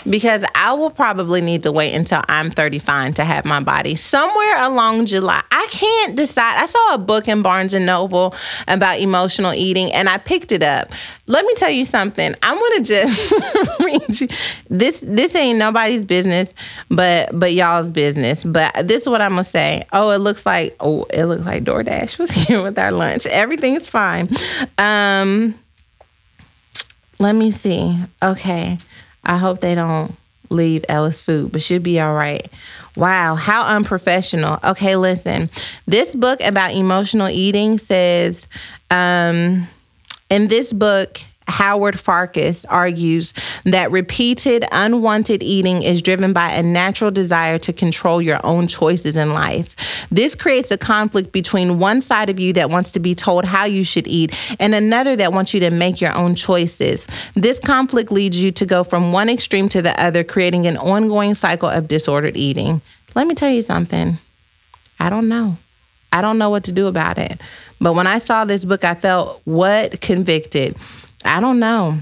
because 0.09 0.45
I 0.53 0.73
will 0.73 0.89
probably 0.89 1.41
need 1.41 1.63
to 1.63 1.71
wait 1.71 1.93
until 1.93 2.21
I'm 2.27 2.51
35 2.51 3.15
to 3.15 3.25
have 3.25 3.45
my 3.45 3.59
body. 3.59 3.95
Somewhere 3.95 4.61
along 4.63 5.07
July, 5.07 5.43
I 5.51 5.67
can't 5.71 6.15
decide. 6.15 6.57
I 6.57 6.65
saw 6.65 6.93
a 6.93 6.97
book 6.97 7.27
in 7.27 7.41
Barnes 7.41 7.73
and 7.73 7.85
Noble 7.85 8.35
about 8.67 8.99
emotional 8.99 9.53
eating 9.53 9.91
and 9.91 10.07
I 10.07 10.17
picked 10.17 10.51
it 10.51 10.63
up. 10.63 10.91
Let 11.27 11.43
me 11.45 11.55
tell 11.55 11.71
you 11.71 11.85
something. 11.85 12.35
I'm 12.43 12.59
gonna 12.59 12.81
just 12.81 13.31
read 13.79 14.21
you. 14.21 14.27
This 14.69 14.99
this 15.01 15.35
ain't 15.35 15.57
nobody's 15.57 16.03
business, 16.03 16.53
but 16.89 17.37
but 17.37 17.53
y'all's 17.53 17.89
business. 17.89 18.43
But 18.43 18.87
this 18.87 19.03
is 19.03 19.09
what 19.09 19.21
I'm 19.21 19.31
gonna 19.31 19.43
say. 19.43 19.83
Oh, 19.91 20.11
it 20.11 20.19
looks 20.19 20.45
like 20.45 20.75
oh, 20.79 21.05
it 21.05 21.25
looks 21.25 21.45
like 21.45 21.63
DoorDash 21.63 22.19
was 22.19 22.29
here 22.31 22.61
with 22.61 22.77
our 22.77 22.91
lunch. 22.91 23.25
Everything's 23.25 23.87
fine. 23.87 24.29
Um 24.77 25.55
let 27.19 27.33
me 27.33 27.51
see. 27.51 27.97
Okay. 28.21 28.77
I 29.23 29.37
hope 29.37 29.59
they 29.59 29.75
don't 29.75 30.15
leave 30.49 30.85
Ellis 30.89 31.19
food, 31.19 31.51
but 31.51 31.61
she'll 31.61 31.81
be 31.81 31.99
all 31.99 32.13
right. 32.13 32.47
Wow, 32.95 33.35
how 33.35 33.75
unprofessional. 33.75 34.59
Okay, 34.63 34.95
listen. 34.95 35.49
This 35.85 36.15
book 36.15 36.39
about 36.41 36.73
emotional 36.73 37.27
eating 37.27 37.77
says, 37.77 38.47
um, 38.89 39.67
in 40.29 40.47
this 40.47 40.71
book, 40.71 41.19
Howard 41.47 41.99
Farkas 41.99 42.65
argues 42.65 43.33
that 43.63 43.91
repeated 43.91 44.65
unwanted 44.71 45.43
eating 45.43 45.83
is 45.83 46.01
driven 46.01 46.33
by 46.33 46.51
a 46.51 46.63
natural 46.63 47.11
desire 47.11 47.57
to 47.59 47.73
control 47.73 48.21
your 48.21 48.43
own 48.45 48.67
choices 48.67 49.15
in 49.15 49.33
life. 49.33 49.75
This 50.11 50.35
creates 50.35 50.71
a 50.71 50.77
conflict 50.77 51.31
between 51.31 51.79
one 51.79 52.01
side 52.01 52.29
of 52.29 52.39
you 52.39 52.53
that 52.53 52.69
wants 52.69 52.91
to 52.93 52.99
be 52.99 53.13
told 53.13 53.45
how 53.45 53.65
you 53.65 53.83
should 53.83 54.07
eat 54.07 54.33
and 54.59 54.73
another 54.73 55.15
that 55.15 55.33
wants 55.33 55.53
you 55.53 55.59
to 55.61 55.69
make 55.69 56.01
your 56.01 56.13
own 56.13 56.35
choices. 56.35 57.07
This 57.35 57.59
conflict 57.59 58.11
leads 58.11 58.37
you 58.37 58.51
to 58.51 58.65
go 58.65 58.83
from 58.83 59.11
one 59.11 59.29
extreme 59.29 59.69
to 59.69 59.81
the 59.81 59.99
other, 60.01 60.23
creating 60.23 60.67
an 60.67 60.77
ongoing 60.77 61.35
cycle 61.35 61.69
of 61.69 61.87
disordered 61.87 62.37
eating. 62.37 62.81
Let 63.13 63.27
me 63.27 63.35
tell 63.35 63.49
you 63.51 63.61
something. 63.61 64.17
I 64.99 65.09
don't 65.09 65.29
know. 65.29 65.57
I 66.11 66.21
don't 66.21 66.37
know 66.37 66.49
what 66.49 66.63
to 66.65 66.71
do 66.71 66.87
about 66.87 67.17
it. 67.17 67.39
But 67.81 67.93
when 67.93 68.07
I 68.07 68.19
saw 68.19 68.45
this 68.45 68.63
book, 68.63 68.83
I 68.83 68.95
felt 68.95 69.41
what 69.43 69.99
convicted. 70.01 70.75
I 71.25 71.39
don't 71.39 71.59
know. 71.59 71.99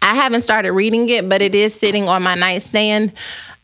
I 0.00 0.14
haven't 0.14 0.42
started 0.42 0.72
reading 0.72 1.08
it, 1.08 1.28
but 1.28 1.42
it 1.42 1.54
is 1.54 1.74
sitting 1.74 2.08
on 2.08 2.22
my 2.22 2.34
nightstand 2.34 3.12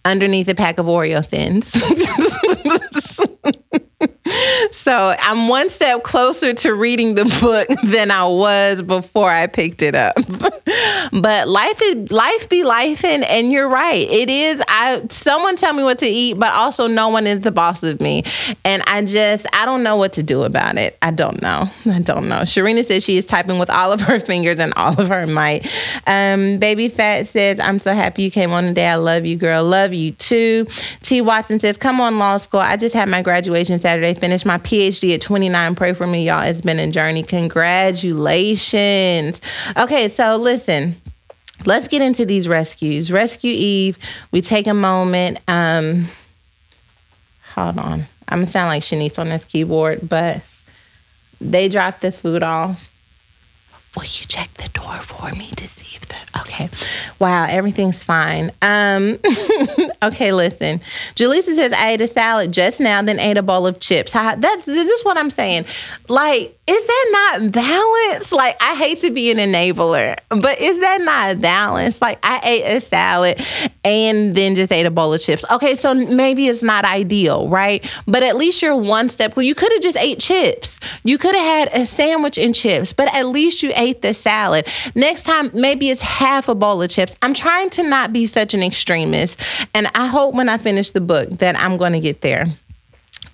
underneath 0.04 0.48
a 0.48 0.54
pack 0.54 0.78
of 0.78 0.86
Oreo 0.86 1.24
thins. 1.24 1.72
so 4.70 5.14
I'm 5.20 5.48
one 5.48 5.68
step 5.68 6.02
closer 6.02 6.52
to 6.54 6.74
reading 6.74 7.14
the 7.14 7.24
book 7.40 7.68
than 7.84 8.10
I 8.10 8.26
was 8.26 8.82
before 8.82 9.30
I 9.30 9.46
picked 9.46 9.82
it 9.82 9.94
up. 9.94 10.16
but 11.12 11.48
life 11.48 11.80
is 11.82 12.10
life 12.10 12.48
be 12.48 12.64
life 12.64 13.04
and 13.04 13.24
and 13.24 13.50
you're 13.50 13.68
right. 13.68 14.08
It 14.10 14.30
is 14.30 14.62
I 14.68 15.02
someone 15.10 15.56
tell 15.56 15.72
me 15.72 15.82
what 15.82 15.98
to 16.00 16.06
eat, 16.06 16.38
but 16.38 16.52
also 16.52 16.86
no 16.86 17.08
one 17.08 17.26
is 17.26 17.40
the 17.40 17.52
boss 17.52 17.82
of 17.82 18.00
me. 18.00 18.24
And 18.64 18.82
I 18.86 19.04
just 19.04 19.46
I 19.54 19.64
don't 19.64 19.82
know 19.82 19.96
what 19.96 20.14
to 20.14 20.22
do 20.22 20.44
about 20.44 20.78
it. 20.78 20.96
I 21.02 21.10
don't 21.10 21.40
know. 21.42 21.70
I 21.86 22.00
don't 22.00 22.28
know. 22.28 22.42
Sharina 22.42 22.84
says 22.84 23.04
she 23.04 23.16
is 23.16 23.26
typing 23.26 23.58
with 23.58 23.70
all 23.70 23.92
of 23.92 24.00
her 24.02 24.20
fingers 24.20 24.60
and 24.60 24.72
all 24.74 24.98
of 25.00 25.08
her 25.08 25.26
might. 25.26 25.66
Um, 26.06 26.58
Baby 26.58 26.88
Fat 26.88 27.28
says, 27.28 27.58
I'm 27.58 27.78
so 27.78 27.94
happy 27.94 28.22
you 28.22 28.30
came 28.30 28.52
on 28.52 28.64
today. 28.64 28.88
I 28.88 28.96
love 28.96 29.24
you, 29.24 29.36
girl. 29.36 29.64
Love 29.64 29.92
you 29.92 30.12
too. 30.12 30.66
T. 31.02 31.20
Watson 31.20 31.58
says, 31.58 31.76
Come 31.76 32.00
on, 32.00 32.18
law 32.18 32.36
school. 32.36 32.60
I 32.60 32.76
just 32.76 32.94
had 32.94 33.08
my 33.08 33.22
graduation 33.22 33.78
Saturday, 33.78 34.14
finished 34.14 34.46
my 34.46 34.58
PhD 34.58 35.14
at 35.14 35.20
29. 35.20 35.74
Pray 35.74 35.92
for 35.92 36.06
me, 36.06 36.26
y'all. 36.26 36.42
It's 36.42 36.60
been 36.60 36.78
a 36.78 36.90
journey. 36.90 37.22
Congratulations. 37.22 39.40
Okay, 39.76 40.08
so 40.08 40.36
listen. 40.36 40.91
Let's 41.64 41.88
get 41.88 42.02
into 42.02 42.26
these 42.26 42.48
rescues. 42.48 43.12
Rescue 43.12 43.52
Eve, 43.52 43.98
we 44.30 44.40
take 44.40 44.66
a 44.66 44.74
moment. 44.74 45.38
Um, 45.48 46.08
hold 47.54 47.78
on. 47.78 48.06
I'm 48.28 48.38
gonna 48.38 48.46
sound 48.46 48.68
like 48.68 48.82
Shanice 48.82 49.18
on 49.18 49.28
this 49.28 49.44
keyboard, 49.44 50.08
but 50.08 50.40
they 51.40 51.68
dropped 51.68 52.00
the 52.00 52.12
food 52.12 52.42
off. 52.42 52.91
Will 53.94 54.04
you 54.04 54.24
check 54.26 54.52
the 54.54 54.70
door 54.70 55.00
for 55.02 55.30
me 55.32 55.50
to 55.56 55.68
see 55.68 55.96
if 55.96 56.08
the 56.08 56.16
okay? 56.40 56.70
Wow, 57.18 57.44
everything's 57.44 58.02
fine. 58.02 58.50
Um, 58.62 59.18
okay, 60.02 60.32
listen. 60.32 60.80
Julissa 61.14 61.54
says 61.54 61.74
I 61.74 61.90
ate 61.90 62.00
a 62.00 62.08
salad 62.08 62.52
just 62.52 62.80
now, 62.80 63.02
then 63.02 63.20
ate 63.20 63.36
a 63.36 63.42
bowl 63.42 63.66
of 63.66 63.80
chips. 63.80 64.12
That's 64.12 64.64
this 64.64 64.88
is 64.88 65.04
what 65.04 65.18
I'm 65.18 65.28
saying. 65.28 65.66
Like, 66.08 66.58
is 66.66 66.84
that 66.86 67.08
not 67.40 67.52
balance? 67.52 68.32
Like, 68.32 68.56
I 68.62 68.76
hate 68.76 68.98
to 68.98 69.10
be 69.10 69.30
an 69.30 69.36
enabler, 69.36 70.16
but 70.30 70.58
is 70.58 70.80
that 70.80 71.02
not 71.02 71.42
balance? 71.42 72.00
Like, 72.00 72.18
I 72.22 72.40
ate 72.44 72.76
a 72.76 72.80
salad 72.80 73.44
and 73.84 74.34
then 74.34 74.54
just 74.54 74.72
ate 74.72 74.86
a 74.86 74.90
bowl 74.90 75.12
of 75.12 75.20
chips. 75.20 75.44
Okay, 75.50 75.74
so 75.74 75.92
maybe 75.92 76.48
it's 76.48 76.62
not 76.62 76.86
ideal, 76.86 77.48
right? 77.48 77.84
But 78.06 78.22
at 78.22 78.36
least 78.36 78.62
you're 78.62 78.76
one 78.76 79.10
step. 79.10 79.34
You 79.36 79.54
could 79.54 79.70
have 79.72 79.82
just 79.82 79.98
ate 79.98 80.18
chips. 80.18 80.80
You 81.04 81.18
could 81.18 81.34
have 81.34 81.44
had 81.44 81.80
a 81.82 81.84
sandwich 81.84 82.38
and 82.38 82.54
chips, 82.54 82.94
but 82.94 83.12
at 83.14 83.26
least 83.26 83.62
you 83.62 83.72
ate 83.74 83.81
the 83.90 84.14
salad. 84.14 84.68
Next 84.94 85.24
time, 85.24 85.50
maybe 85.52 85.90
it's 85.90 86.00
half 86.00 86.48
a 86.48 86.54
bowl 86.54 86.80
of 86.80 86.90
chips. 86.90 87.16
I'm 87.22 87.34
trying 87.34 87.70
to 87.70 87.82
not 87.82 88.12
be 88.12 88.26
such 88.26 88.54
an 88.54 88.62
extremist, 88.62 89.40
and 89.74 89.88
I 89.94 90.06
hope 90.06 90.34
when 90.34 90.48
I 90.48 90.56
finish 90.56 90.92
the 90.92 91.00
book 91.00 91.28
that 91.38 91.56
I'm 91.58 91.76
going 91.76 91.92
to 91.92 92.00
get 92.00 92.20
there. 92.20 92.46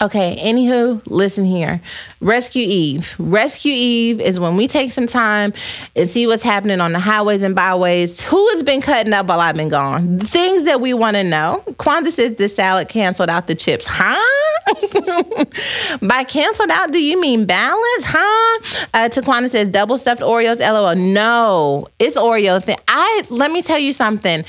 Okay, 0.00 0.36
anywho, 0.40 1.02
listen 1.06 1.44
here. 1.44 1.80
Rescue 2.20 2.64
Eve. 2.64 3.16
Rescue 3.18 3.72
Eve 3.74 4.20
is 4.20 4.38
when 4.38 4.56
we 4.56 4.68
take 4.68 4.92
some 4.92 5.08
time 5.08 5.52
and 5.96 6.08
see 6.08 6.24
what's 6.28 6.44
happening 6.44 6.80
on 6.80 6.92
the 6.92 7.00
highways 7.00 7.42
and 7.42 7.52
byways. 7.56 8.20
Who 8.20 8.48
has 8.50 8.62
been 8.62 8.80
cutting 8.80 9.12
up 9.12 9.26
while 9.26 9.40
I've 9.40 9.56
been 9.56 9.70
gone? 9.70 10.20
Things 10.20 10.66
that 10.66 10.80
we 10.80 10.94
want 10.94 11.16
to 11.16 11.24
know. 11.24 11.64
Kwanzaa 11.70 12.12
says 12.12 12.36
the 12.36 12.48
salad 12.48 12.88
canceled 12.88 13.28
out 13.28 13.48
the 13.48 13.56
chips. 13.56 13.86
Huh? 13.88 14.14
By 16.02 16.22
canceled 16.22 16.70
out, 16.70 16.92
do 16.92 17.02
you 17.02 17.20
mean 17.20 17.44
balance? 17.44 18.04
Huh? 18.04 18.60
Uh, 18.94 19.08
Taquana 19.08 19.50
says 19.50 19.68
double 19.68 19.98
stuffed 19.98 20.22
Oreos. 20.22 20.60
LOL. 20.60 20.94
No, 20.94 21.88
it's 21.98 22.16
Oreo 22.16 22.62
thing. 22.62 22.76
I 22.86 23.22
let 23.30 23.50
me 23.50 23.62
tell 23.62 23.78
you 23.78 23.92
something. 23.92 24.44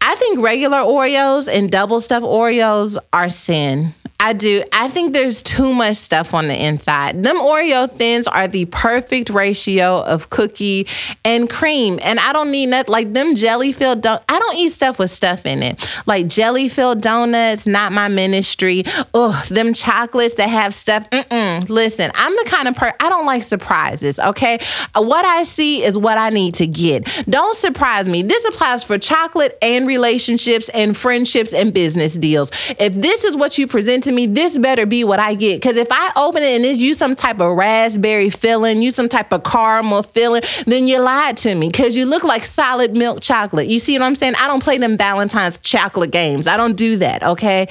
I 0.00 0.14
think 0.16 0.40
regular 0.40 0.78
Oreos 0.78 1.52
and 1.52 1.70
double 1.70 2.00
stuffed 2.00 2.26
Oreos 2.26 2.98
are 3.12 3.28
sin. 3.28 3.94
I 4.20 4.32
do. 4.32 4.64
I 4.72 4.88
think 4.88 5.12
there's 5.12 5.44
too 5.44 5.72
much 5.72 5.94
stuff 5.94 6.34
on 6.34 6.48
the 6.48 6.54
inside. 6.54 7.22
Them 7.22 7.36
Oreo 7.36 7.88
thins 7.88 8.26
are 8.26 8.48
the 8.48 8.64
perfect 8.64 9.30
ratio 9.30 10.02
of 10.02 10.28
cookie 10.28 10.88
and 11.24 11.48
cream. 11.48 12.00
And 12.02 12.18
I 12.18 12.32
don't 12.32 12.50
need 12.50 12.72
that 12.72 12.88
like 12.88 13.12
them 13.12 13.36
jelly 13.36 13.70
filled 13.70 14.02
don- 14.02 14.20
I 14.28 14.40
don't 14.40 14.56
eat 14.56 14.72
stuff 14.72 14.98
with 14.98 15.12
stuff 15.12 15.46
in 15.46 15.62
it. 15.62 15.78
Like 16.06 16.26
jelly 16.26 16.68
filled 16.68 17.00
donuts, 17.00 17.64
not 17.64 17.92
my 17.92 18.08
ministry. 18.08 18.82
Ugh, 19.14 19.46
them 19.46 19.72
chocolates 19.72 20.34
that 20.34 20.48
have 20.48 20.74
stuff. 20.74 21.08
Mm-mm. 21.10 21.68
Listen, 21.68 22.10
I'm 22.14 22.34
the 22.34 22.44
kind 22.50 22.66
of 22.66 22.74
person 22.74 22.96
I 22.98 23.10
don't 23.10 23.26
like 23.26 23.44
surprises, 23.44 24.18
okay? 24.18 24.58
Uh, 24.96 25.02
what 25.02 25.24
I 25.24 25.44
see 25.44 25.84
is 25.84 25.96
what 25.96 26.18
I 26.18 26.30
need 26.30 26.54
to 26.54 26.66
get. 26.66 27.04
Don't 27.28 27.54
surprise 27.54 28.06
me. 28.06 28.22
This 28.22 28.44
applies 28.46 28.82
for 28.82 28.98
chocolate 28.98 29.56
and 29.62 29.86
relationships 29.86 30.68
and 30.70 30.96
friendships 30.96 31.52
and 31.52 31.72
business 31.72 32.14
deals. 32.14 32.50
If 32.80 32.94
this 32.94 33.22
is 33.22 33.36
what 33.36 33.58
you 33.58 33.68
present 33.68 34.07
to 34.08 34.14
me, 34.14 34.26
this 34.26 34.58
better 34.58 34.86
be 34.86 35.04
what 35.04 35.20
I 35.20 35.34
get. 35.34 35.60
Because 35.60 35.76
if 35.76 35.88
I 35.90 36.12
open 36.16 36.42
it 36.42 36.56
and 36.56 36.64
it's 36.64 36.78
you 36.78 36.94
some 36.94 37.14
type 37.14 37.40
of 37.40 37.56
raspberry 37.56 38.30
filling, 38.30 38.82
you 38.82 38.90
some 38.90 39.08
type 39.08 39.32
of 39.32 39.44
caramel 39.44 40.02
filling, 40.02 40.42
then 40.66 40.88
you 40.88 40.98
lied 40.98 41.36
to 41.38 41.54
me 41.54 41.68
because 41.68 41.96
you 41.96 42.06
look 42.06 42.24
like 42.24 42.44
solid 42.44 42.96
milk 42.96 43.20
chocolate. 43.20 43.68
You 43.68 43.78
see 43.78 43.98
what 43.98 44.04
I'm 44.04 44.16
saying? 44.16 44.34
I 44.38 44.46
don't 44.46 44.62
play 44.62 44.78
them 44.78 44.96
Valentine's 44.96 45.58
chocolate 45.58 46.10
games. 46.10 46.46
I 46.46 46.56
don't 46.56 46.76
do 46.76 46.96
that, 46.96 47.22
okay? 47.22 47.68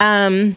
Um, 0.00 0.56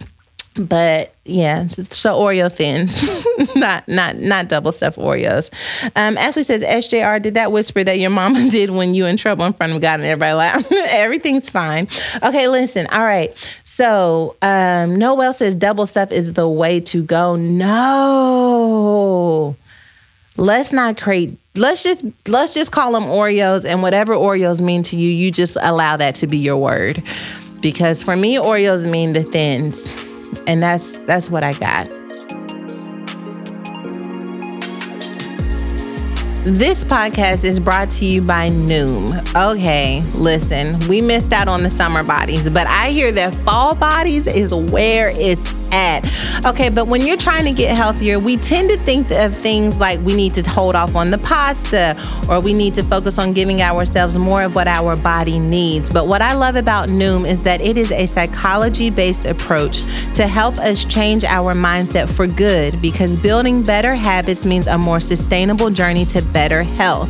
but 0.55 1.13
yeah, 1.25 1.67
so 1.67 2.19
Oreo 2.19 2.51
thins, 2.51 3.23
not 3.55 3.87
not 3.87 4.17
not 4.17 4.47
double 4.49 4.71
stuffed 4.71 4.97
Oreos. 4.97 5.51
Um, 5.95 6.17
Ashley 6.17 6.43
says, 6.43 6.63
SJR, 6.63 7.21
did 7.21 7.35
that 7.35 7.51
whisper 7.51 7.83
that 7.83 7.99
your 7.99 8.09
mama 8.09 8.49
did 8.51 8.71
when 8.71 8.93
you 8.93 9.05
in 9.05 9.17
trouble 9.17 9.45
in 9.45 9.53
front 9.53 9.73
of 9.73 9.81
God 9.81 9.99
and 9.99 10.05
everybody 10.05 10.33
laughed? 10.33 10.71
Everything's 10.71 11.49
fine. 11.49 11.87
Okay, 12.23 12.47
listen. 12.47 12.87
All 12.87 13.03
right. 13.03 13.35
So 13.63 14.35
um, 14.41 14.97
Noel 14.97 15.33
says 15.33 15.55
double 15.55 15.85
stuff 15.85 16.11
is 16.11 16.33
the 16.33 16.47
way 16.47 16.79
to 16.81 17.03
go. 17.03 17.35
No, 17.35 18.75
let's 20.35 20.73
not 20.73 20.97
create. 20.99 21.37
Let's 21.55 21.83
just 21.83 22.03
let's 22.27 22.53
just 22.53 22.71
call 22.71 22.93
them 22.93 23.03
Oreos, 23.03 23.65
and 23.65 23.81
whatever 23.81 24.13
Oreos 24.13 24.61
mean 24.61 24.83
to 24.83 24.97
you, 24.97 25.09
you 25.09 25.31
just 25.31 25.57
allow 25.61 25.95
that 25.97 26.15
to 26.15 26.27
be 26.27 26.37
your 26.37 26.57
word. 26.57 27.03
Because 27.61 28.01
for 28.01 28.15
me, 28.15 28.37
Oreos 28.37 28.89
mean 28.89 29.13
the 29.13 29.21
thins 29.21 30.08
and 30.47 30.61
that's 30.61 30.99
that's 30.99 31.29
what 31.29 31.43
I 31.43 31.53
got. 31.53 31.89
This 36.45 36.85
podcast 36.85 37.43
is 37.43 37.59
brought 37.59 37.91
to 37.91 38.05
you 38.05 38.21
by 38.21 38.49
Noom. 38.49 39.19
Okay, 39.35 40.01
listen, 40.15 40.79
we 40.87 41.01
missed 41.01 41.33
out 41.33 41.47
on 41.49 41.63
the 41.63 41.69
summer 41.69 42.01
bodies, 42.01 42.49
but 42.49 42.65
I 42.65 42.91
hear 42.91 43.11
that 43.11 43.35
fall 43.45 43.75
bodies 43.75 44.25
is 44.25 44.53
where 44.53 45.09
it's 45.11 45.53
at. 45.71 46.07
Okay, 46.45 46.69
but 46.69 46.87
when 46.87 47.01
you're 47.05 47.17
trying 47.17 47.45
to 47.45 47.53
get 47.53 47.75
healthier, 47.75 48.19
we 48.19 48.37
tend 48.37 48.69
to 48.69 48.77
think 48.83 49.11
of 49.11 49.35
things 49.35 49.79
like 49.79 49.99
we 50.01 50.13
need 50.13 50.33
to 50.35 50.49
hold 50.49 50.75
off 50.75 50.95
on 50.95 51.11
the 51.11 51.17
pasta 51.17 51.97
or 52.29 52.39
we 52.39 52.53
need 52.53 52.75
to 52.75 52.83
focus 52.83 53.19
on 53.19 53.33
giving 53.33 53.61
ourselves 53.61 54.17
more 54.17 54.43
of 54.43 54.55
what 54.55 54.67
our 54.67 54.95
body 54.95 55.39
needs. 55.39 55.89
But 55.89 56.07
what 56.07 56.21
I 56.21 56.33
love 56.33 56.55
about 56.55 56.89
Noom 56.89 57.27
is 57.27 57.41
that 57.43 57.61
it 57.61 57.77
is 57.77 57.91
a 57.91 58.05
psychology 58.05 58.89
based 58.89 59.25
approach 59.25 59.81
to 60.13 60.27
help 60.27 60.57
us 60.57 60.85
change 60.85 61.23
our 61.23 61.53
mindset 61.53 62.11
for 62.11 62.27
good 62.27 62.81
because 62.81 63.19
building 63.19 63.63
better 63.63 63.95
habits 63.95 64.45
means 64.45 64.67
a 64.67 64.77
more 64.77 64.99
sustainable 64.99 65.69
journey 65.69 66.05
to 66.05 66.21
better 66.21 66.63
health. 66.63 67.09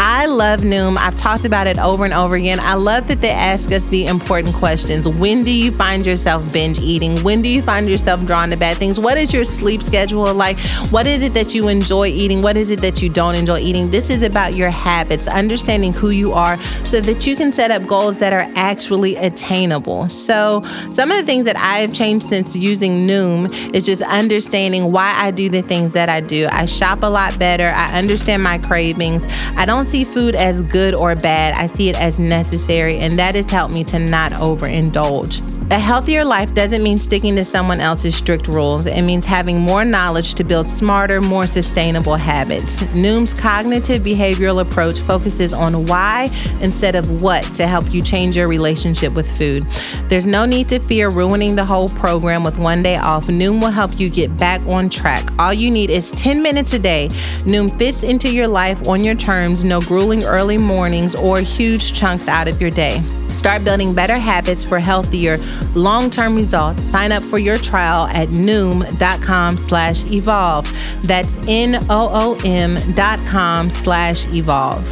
I 0.00 0.26
love 0.26 0.60
Noom. 0.60 0.96
I've 0.96 1.16
talked 1.16 1.44
about 1.44 1.66
it 1.66 1.78
over 1.78 2.04
and 2.04 2.14
over 2.14 2.36
again. 2.36 2.60
I 2.60 2.74
love 2.74 3.08
that 3.08 3.20
they 3.20 3.30
ask 3.30 3.72
us 3.72 3.84
the 3.84 4.06
important 4.06 4.54
questions. 4.54 5.08
When 5.08 5.42
do 5.42 5.50
you 5.50 5.72
find 5.72 6.06
yourself 6.06 6.52
binge 6.52 6.78
eating? 6.78 7.20
When 7.24 7.42
do 7.42 7.48
you 7.48 7.62
find 7.62 7.87
find 7.88 7.98
yourself 7.98 8.26
drawn 8.26 8.50
to 8.50 8.56
bad 8.56 8.76
things? 8.76 9.00
What 9.00 9.16
is 9.16 9.32
your 9.32 9.44
sleep 9.44 9.82
schedule 9.82 10.32
like? 10.34 10.58
What 10.90 11.06
is 11.06 11.22
it 11.22 11.32
that 11.34 11.54
you 11.54 11.68
enjoy 11.68 12.08
eating? 12.08 12.42
What 12.42 12.56
is 12.56 12.70
it 12.70 12.80
that 12.82 13.00
you 13.00 13.08
don't 13.08 13.34
enjoy 13.34 13.58
eating? 13.58 13.88
This 13.90 14.10
is 14.10 14.22
about 14.22 14.54
your 14.54 14.70
habits, 14.70 15.26
understanding 15.26 15.94
who 15.94 16.10
you 16.10 16.32
are 16.32 16.58
so 16.84 17.00
that 17.00 17.26
you 17.26 17.34
can 17.34 17.50
set 17.50 17.70
up 17.70 17.86
goals 17.86 18.16
that 18.16 18.32
are 18.32 18.46
actually 18.56 19.16
attainable. 19.16 20.08
So, 20.08 20.62
some 20.90 21.10
of 21.10 21.16
the 21.16 21.24
things 21.24 21.44
that 21.44 21.56
I've 21.56 21.94
changed 21.94 22.26
since 22.26 22.54
using 22.54 23.04
Noom 23.04 23.74
is 23.74 23.86
just 23.86 24.02
understanding 24.02 24.92
why 24.92 25.14
I 25.16 25.30
do 25.30 25.48
the 25.48 25.62
things 25.62 25.92
that 25.94 26.10
I 26.10 26.20
do. 26.20 26.46
I 26.50 26.66
shop 26.66 27.02
a 27.02 27.06
lot 27.06 27.38
better. 27.38 27.68
I 27.68 27.98
understand 27.98 28.42
my 28.42 28.58
cravings. 28.58 29.26
I 29.56 29.64
don't 29.64 29.86
see 29.86 30.04
food 30.04 30.34
as 30.34 30.60
good 30.62 30.94
or 30.94 31.14
bad. 31.16 31.54
I 31.54 31.68
see 31.68 31.88
it 31.88 31.96
as 31.96 32.18
necessary, 32.18 32.98
and 32.98 33.18
that 33.18 33.34
has 33.34 33.50
helped 33.50 33.72
me 33.72 33.84
to 33.84 33.98
not 33.98 34.32
overindulge. 34.32 35.57
A 35.70 35.78
healthier 35.78 36.24
life 36.24 36.54
doesn't 36.54 36.82
mean 36.82 36.96
sticking 36.96 37.36
to 37.36 37.44
someone 37.44 37.78
else's 37.78 38.16
strict 38.16 38.48
rules. 38.48 38.86
It 38.86 39.02
means 39.02 39.26
having 39.26 39.60
more 39.60 39.84
knowledge 39.84 40.32
to 40.36 40.44
build 40.44 40.66
smarter, 40.66 41.20
more 41.20 41.46
sustainable 41.46 42.16
habits. 42.16 42.80
Noom's 42.94 43.34
cognitive 43.34 44.00
behavioral 44.00 44.62
approach 44.62 44.98
focuses 45.00 45.52
on 45.52 45.84
why 45.84 46.30
instead 46.62 46.94
of 46.94 47.20
what 47.20 47.42
to 47.54 47.66
help 47.66 47.92
you 47.92 48.00
change 48.00 48.34
your 48.34 48.48
relationship 48.48 49.12
with 49.12 49.30
food. 49.36 49.62
There's 50.08 50.24
no 50.24 50.46
need 50.46 50.70
to 50.70 50.78
fear 50.78 51.10
ruining 51.10 51.54
the 51.54 51.66
whole 51.66 51.90
program 51.90 52.44
with 52.44 52.56
one 52.56 52.82
day 52.82 52.96
off. 52.96 53.26
Noom 53.26 53.60
will 53.60 53.70
help 53.70 54.00
you 54.00 54.08
get 54.08 54.34
back 54.38 54.62
on 54.66 54.88
track. 54.88 55.30
All 55.38 55.52
you 55.52 55.70
need 55.70 55.90
is 55.90 56.12
10 56.12 56.42
minutes 56.42 56.72
a 56.72 56.78
day. 56.78 57.08
Noom 57.44 57.76
fits 57.76 58.04
into 58.04 58.32
your 58.32 58.48
life 58.48 58.88
on 58.88 59.04
your 59.04 59.14
terms, 59.14 59.66
no 59.66 59.82
grueling 59.82 60.24
early 60.24 60.56
mornings 60.56 61.14
or 61.14 61.40
huge 61.42 61.92
chunks 61.92 62.26
out 62.26 62.48
of 62.48 62.58
your 62.58 62.70
day. 62.70 63.06
Start 63.28 63.62
building 63.62 63.94
better 63.94 64.16
habits 64.16 64.64
for 64.64 64.80
healthier, 64.80 65.38
long-term 65.74 66.34
results. 66.36 66.82
Sign 66.82 67.12
up 67.12 67.22
for 67.22 67.38
your 67.38 67.56
trial 67.58 68.06
at 68.08 68.28
noom.com 68.28 69.56
slash 69.56 70.10
evolve. 70.10 70.72
That's 71.02 71.38
N-O-O-M 71.46 72.94
dot 72.94 73.18
com 73.26 73.70
slash 73.70 74.26
evolve. 74.34 74.86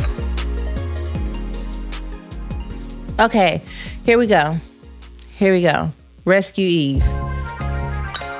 Okay, 3.18 3.62
here 4.04 4.18
we 4.18 4.26
go. 4.26 4.58
Here 5.38 5.54
we 5.54 5.62
go. 5.62 5.90
Rescue 6.24 6.66
Eve. 6.66 7.04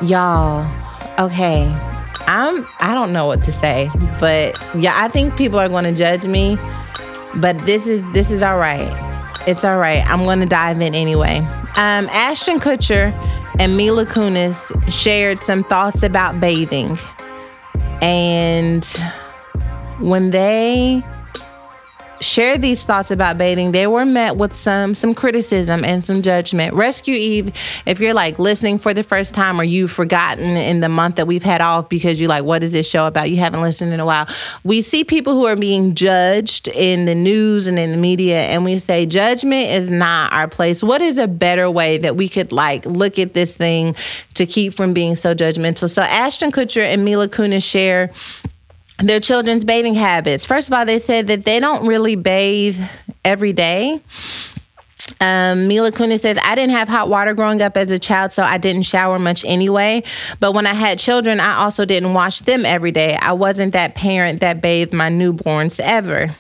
Y'all, 0.03 0.71
okay. 1.19 1.65
I'm 2.29 2.67
I 2.81 2.93
don't 2.93 3.13
know 3.13 3.27
what 3.27 3.45
to 3.45 3.53
say, 3.53 3.91
but 4.19 4.61
yeah, 4.75 4.93
I 4.97 5.09
think 5.09 5.37
people 5.37 5.59
are 5.59 5.69
going 5.69 5.85
to 5.85 5.93
judge 5.93 6.25
me, 6.27 6.59
but 7.37 7.65
this 7.65 7.87
is 7.87 8.05
this 8.13 8.31
is 8.31 8.43
all 8.43 8.59
right. 8.59 8.93
It's 9.47 9.65
all 9.65 9.79
right. 9.79 10.05
I'm 10.11 10.25
going 10.25 10.41
to 10.41 10.47
dive 10.47 10.81
in 10.81 10.95
anyway. 10.95 11.47
Um, 11.77 12.09
Ashton 12.09 12.59
Kutcher 12.59 13.13
and 13.59 13.77
Mila 13.77 14.07
Kunis 14.07 14.73
shared 14.91 15.39
some 15.39 15.63
thoughts 15.65 16.03
about 16.03 16.41
bathing. 16.41 16.99
And 18.01 18.85
when 20.01 20.31
they 20.31 21.03
shared 22.21 22.63
these 22.63 22.85
thoughts 22.85 23.11
about 23.11 23.39
bathing, 23.39 23.73
they 23.73 23.87
were 23.87 24.05
met 24.05 24.37
with 24.37 24.55
some 24.55 24.95
some 24.95 25.15
criticism 25.15 25.85
and 25.85 26.05
some 26.05 26.23
judgment. 26.23 26.75
Rescue 26.75 27.15
Eve, 27.15 27.53
if 27.87 28.01
you're 28.01 28.15
like 28.15 28.39
listening 28.39 28.79
for 28.79 28.95
the 28.95 29.03
first 29.03 29.35
time 29.35 29.61
or 29.61 29.65
you've 29.65 29.93
forgotten 29.93 30.57
in 30.57 30.81
the 30.81 30.89
month 30.89 31.17
that 31.17 31.27
we've 31.27 31.43
had 31.43 31.61
off 31.61 31.89
because 31.89 32.21
you're 32.21 32.29
like, 32.29 32.45
what 32.45 32.63
is 32.63 32.73
this 32.73 32.89
show 32.89 33.07
about? 33.07 33.31
You 33.31 33.37
haven't 33.37 33.61
listened 33.61 33.93
in 33.93 34.01
a 34.01 34.07
while. 34.07 34.27
We 34.65 34.83
see 34.83 35.05
people 35.05 35.35
who 35.35 35.47
are 35.47 35.57
being 35.57 35.95
judged 35.95 36.69
in 36.69 37.05
the 37.05 37.15
news 37.15 37.67
and 37.67 37.79
in 37.79 37.93
the 37.93 37.99
media, 37.99 38.43
and 38.43 38.65
we 38.65 38.79
say 38.79 39.07
judgment 39.07 39.71
is 39.71 39.91
not 39.91 40.33
our 40.33 40.49
place. 40.49 40.83
What 40.83 41.03
is 41.03 41.19
a 41.19 41.29
better 41.29 41.71
way 41.71 41.99
that 41.99 42.17
we 42.17 42.29
could 42.29 42.53
like 42.53 42.85
look 42.87 43.19
at 43.19 43.35
this 43.35 43.57
thing 43.57 43.95
to 44.35 44.47
keep 44.47 44.75
from 44.75 44.93
being 44.95 45.15
so 45.15 45.35
judgmental? 45.35 45.91
So 45.91 46.03
Ashton 46.03 46.53
Kutcher 46.53 46.83
and 46.83 47.05
Mila 47.05 47.29
Kunis 47.29 47.63
share 47.63 48.13
their 48.99 49.21
children's 49.21 49.65
bathing 49.65 49.95
habits. 49.95 50.45
First 50.45 50.69
of 50.69 50.75
all, 50.75 50.87
they 50.87 50.99
said 50.99 51.27
that 51.27 51.45
they 51.45 51.61
don't 51.61 51.87
really 51.87 52.17
bathe 52.17 52.79
every 53.25 53.53
day. 53.53 54.01
Um, 55.21 55.69
Mila 55.69 55.93
Kunis 55.93 56.21
says, 56.21 56.39
I 56.43 56.55
didn't 56.55 56.73
have 56.73 56.89
hot 56.89 57.09
water 57.09 57.35
growing 57.35 57.63
up 57.63 57.77
as 57.77 57.91
a 57.91 57.99
child, 57.99 58.33
so 58.33 58.43
I 58.43 58.59
didn't 58.59 58.83
shower 58.83 59.19
much 59.19 59.45
anyway. 59.45 60.03
But 60.41 60.53
when 60.53 60.67
I 60.67 60.75
had 60.75 60.99
children, 60.99 61.41
I 61.41 61.59
also 61.59 61.85
didn't 61.85 62.13
wash 62.13 62.41
them 62.41 62.67
every 62.67 62.91
day. 62.91 63.17
I 63.17 63.33
wasn't 63.33 63.73
that 63.75 63.95
parent 63.95 64.41
that 64.41 64.61
bathed 64.61 64.93
my 64.93 65.09
newborns 65.09 65.79
ever. 65.81 66.35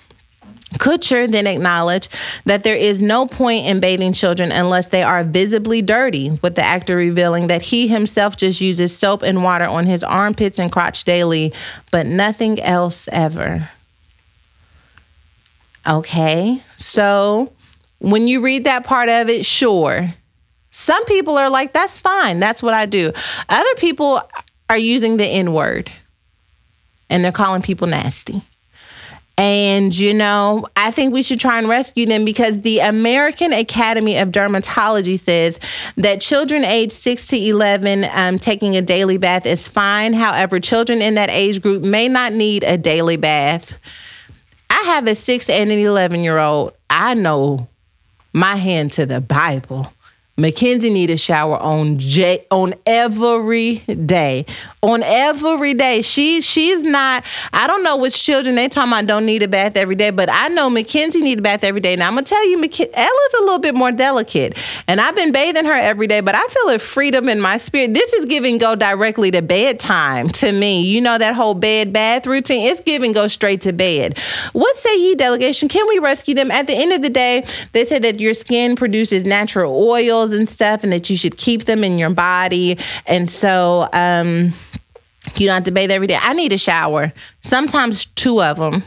Kutcher 0.74 1.30
then 1.30 1.46
acknowledged 1.46 2.12
that 2.44 2.64
there 2.64 2.76
is 2.76 3.00
no 3.00 3.26
point 3.26 3.66
in 3.66 3.80
bathing 3.80 4.12
children 4.12 4.50
unless 4.50 4.88
they 4.88 5.02
are 5.02 5.22
visibly 5.22 5.80
dirty, 5.80 6.38
with 6.42 6.56
the 6.56 6.62
actor 6.62 6.96
revealing 6.96 7.46
that 7.46 7.62
he 7.62 7.86
himself 7.86 8.36
just 8.36 8.60
uses 8.60 8.96
soap 8.96 9.22
and 9.22 9.44
water 9.44 9.64
on 9.64 9.86
his 9.86 10.02
armpits 10.02 10.58
and 10.58 10.72
crotch 10.72 11.04
daily, 11.04 11.52
but 11.92 12.04
nothing 12.04 12.60
else 12.60 13.08
ever. 13.12 13.70
Okay, 15.86 16.60
so 16.74 17.52
when 18.00 18.26
you 18.26 18.40
read 18.40 18.64
that 18.64 18.84
part 18.84 19.08
of 19.08 19.28
it, 19.28 19.46
sure. 19.46 20.12
Some 20.70 21.04
people 21.06 21.38
are 21.38 21.48
like, 21.48 21.72
that's 21.72 22.00
fine, 22.00 22.40
that's 22.40 22.62
what 22.62 22.74
I 22.74 22.86
do. 22.86 23.12
Other 23.48 23.74
people 23.76 24.20
are 24.68 24.76
using 24.76 25.16
the 25.16 25.26
N 25.26 25.52
word 25.52 25.90
and 27.08 27.24
they're 27.24 27.32
calling 27.32 27.62
people 27.62 27.86
nasty. 27.86 28.42
And, 29.38 29.96
you 29.96 30.14
know, 30.14 30.66
I 30.76 30.90
think 30.90 31.12
we 31.12 31.22
should 31.22 31.38
try 31.38 31.58
and 31.58 31.68
rescue 31.68 32.06
them 32.06 32.24
because 32.24 32.62
the 32.62 32.78
American 32.78 33.52
Academy 33.52 34.16
of 34.16 34.30
Dermatology 34.30 35.18
says 35.18 35.60
that 35.96 36.22
children 36.22 36.64
aged 36.64 36.92
6 36.92 37.26
to 37.28 37.36
11 37.36 38.06
um, 38.12 38.38
taking 38.38 38.76
a 38.76 38.82
daily 38.82 39.18
bath 39.18 39.44
is 39.44 39.68
fine. 39.68 40.14
However, 40.14 40.58
children 40.58 41.02
in 41.02 41.16
that 41.16 41.28
age 41.28 41.60
group 41.60 41.82
may 41.82 42.08
not 42.08 42.32
need 42.32 42.64
a 42.64 42.78
daily 42.78 43.16
bath. 43.16 43.78
I 44.70 44.82
have 44.86 45.06
a 45.06 45.14
6 45.14 45.50
and 45.50 45.70
an 45.70 45.78
11 45.78 46.20
year 46.20 46.38
old. 46.38 46.72
I 46.88 47.12
know 47.12 47.68
my 48.32 48.56
hand 48.56 48.92
to 48.92 49.04
the 49.04 49.20
Bible. 49.20 49.92
Mackenzie 50.38 50.90
need 50.90 51.08
a 51.08 51.16
shower 51.16 51.56
on 51.56 51.96
J 51.96 52.44
on 52.50 52.74
every 52.84 53.76
day. 53.76 54.44
On 54.82 55.02
every 55.02 55.72
day. 55.72 56.02
She 56.02 56.42
she's 56.42 56.82
not, 56.82 57.24
I 57.54 57.66
don't 57.66 57.82
know 57.82 57.96
which 57.96 58.22
children 58.22 58.54
they 58.54 58.68
talking 58.68 58.92
about 58.92 59.06
don't 59.06 59.24
need 59.24 59.42
a 59.42 59.48
bath 59.48 59.76
every 59.76 59.94
day, 59.94 60.10
but 60.10 60.28
I 60.30 60.48
know 60.48 60.68
Mackenzie 60.68 61.22
need 61.22 61.38
a 61.38 61.42
bath 61.42 61.64
every 61.64 61.80
day. 61.80 61.96
Now 61.96 62.08
I'm 62.08 62.14
gonna 62.14 62.24
tell 62.24 62.46
you, 62.46 62.58
Ella's 62.58 63.34
a 63.38 63.42
little 63.42 63.58
bit 63.58 63.74
more 63.74 63.90
delicate. 63.90 64.58
And 64.86 65.00
I've 65.00 65.14
been 65.14 65.32
bathing 65.32 65.64
her 65.64 65.72
every 65.72 66.06
day, 66.06 66.20
but 66.20 66.34
I 66.34 66.46
feel 66.48 66.68
a 66.68 66.78
freedom 66.78 67.30
in 67.30 67.40
my 67.40 67.56
spirit. 67.56 67.94
This 67.94 68.12
is 68.12 68.26
giving 68.26 68.58
go 68.58 68.74
directly 68.74 69.30
to 69.30 69.40
bedtime 69.40 70.28
to 70.30 70.52
me. 70.52 70.82
You 70.82 71.00
know 71.00 71.16
that 71.16 71.34
whole 71.34 71.54
bed 71.54 71.94
bath 71.94 72.26
routine. 72.26 72.70
It's 72.70 72.80
giving 72.80 73.12
go 73.12 73.26
straight 73.26 73.62
to 73.62 73.72
bed. 73.72 74.18
What 74.52 74.76
say 74.76 75.00
ye, 75.00 75.14
delegation? 75.14 75.68
Can 75.68 75.88
we 75.88 75.98
rescue 75.98 76.34
them? 76.34 76.50
At 76.50 76.66
the 76.66 76.74
end 76.74 76.92
of 76.92 77.00
the 77.00 77.08
day, 77.08 77.46
they 77.72 77.86
say 77.86 77.98
that 78.00 78.20
your 78.20 78.34
skin 78.34 78.76
produces 78.76 79.24
natural 79.24 79.72
oils 79.74 80.25
and 80.32 80.48
stuff 80.48 80.82
and 80.84 80.92
that 80.92 81.10
you 81.10 81.16
should 81.16 81.36
keep 81.36 81.64
them 81.64 81.84
in 81.84 81.98
your 81.98 82.10
body. 82.10 82.78
And 83.06 83.28
so 83.28 83.88
um, 83.92 84.52
you 85.36 85.46
don't 85.46 85.54
have 85.54 85.64
to 85.64 85.70
bathe 85.70 85.90
every 85.90 86.06
day. 86.06 86.18
I 86.20 86.32
need 86.32 86.52
a 86.52 86.58
shower, 86.58 87.12
sometimes 87.40 88.06
two 88.06 88.42
of 88.42 88.58
them. 88.58 88.82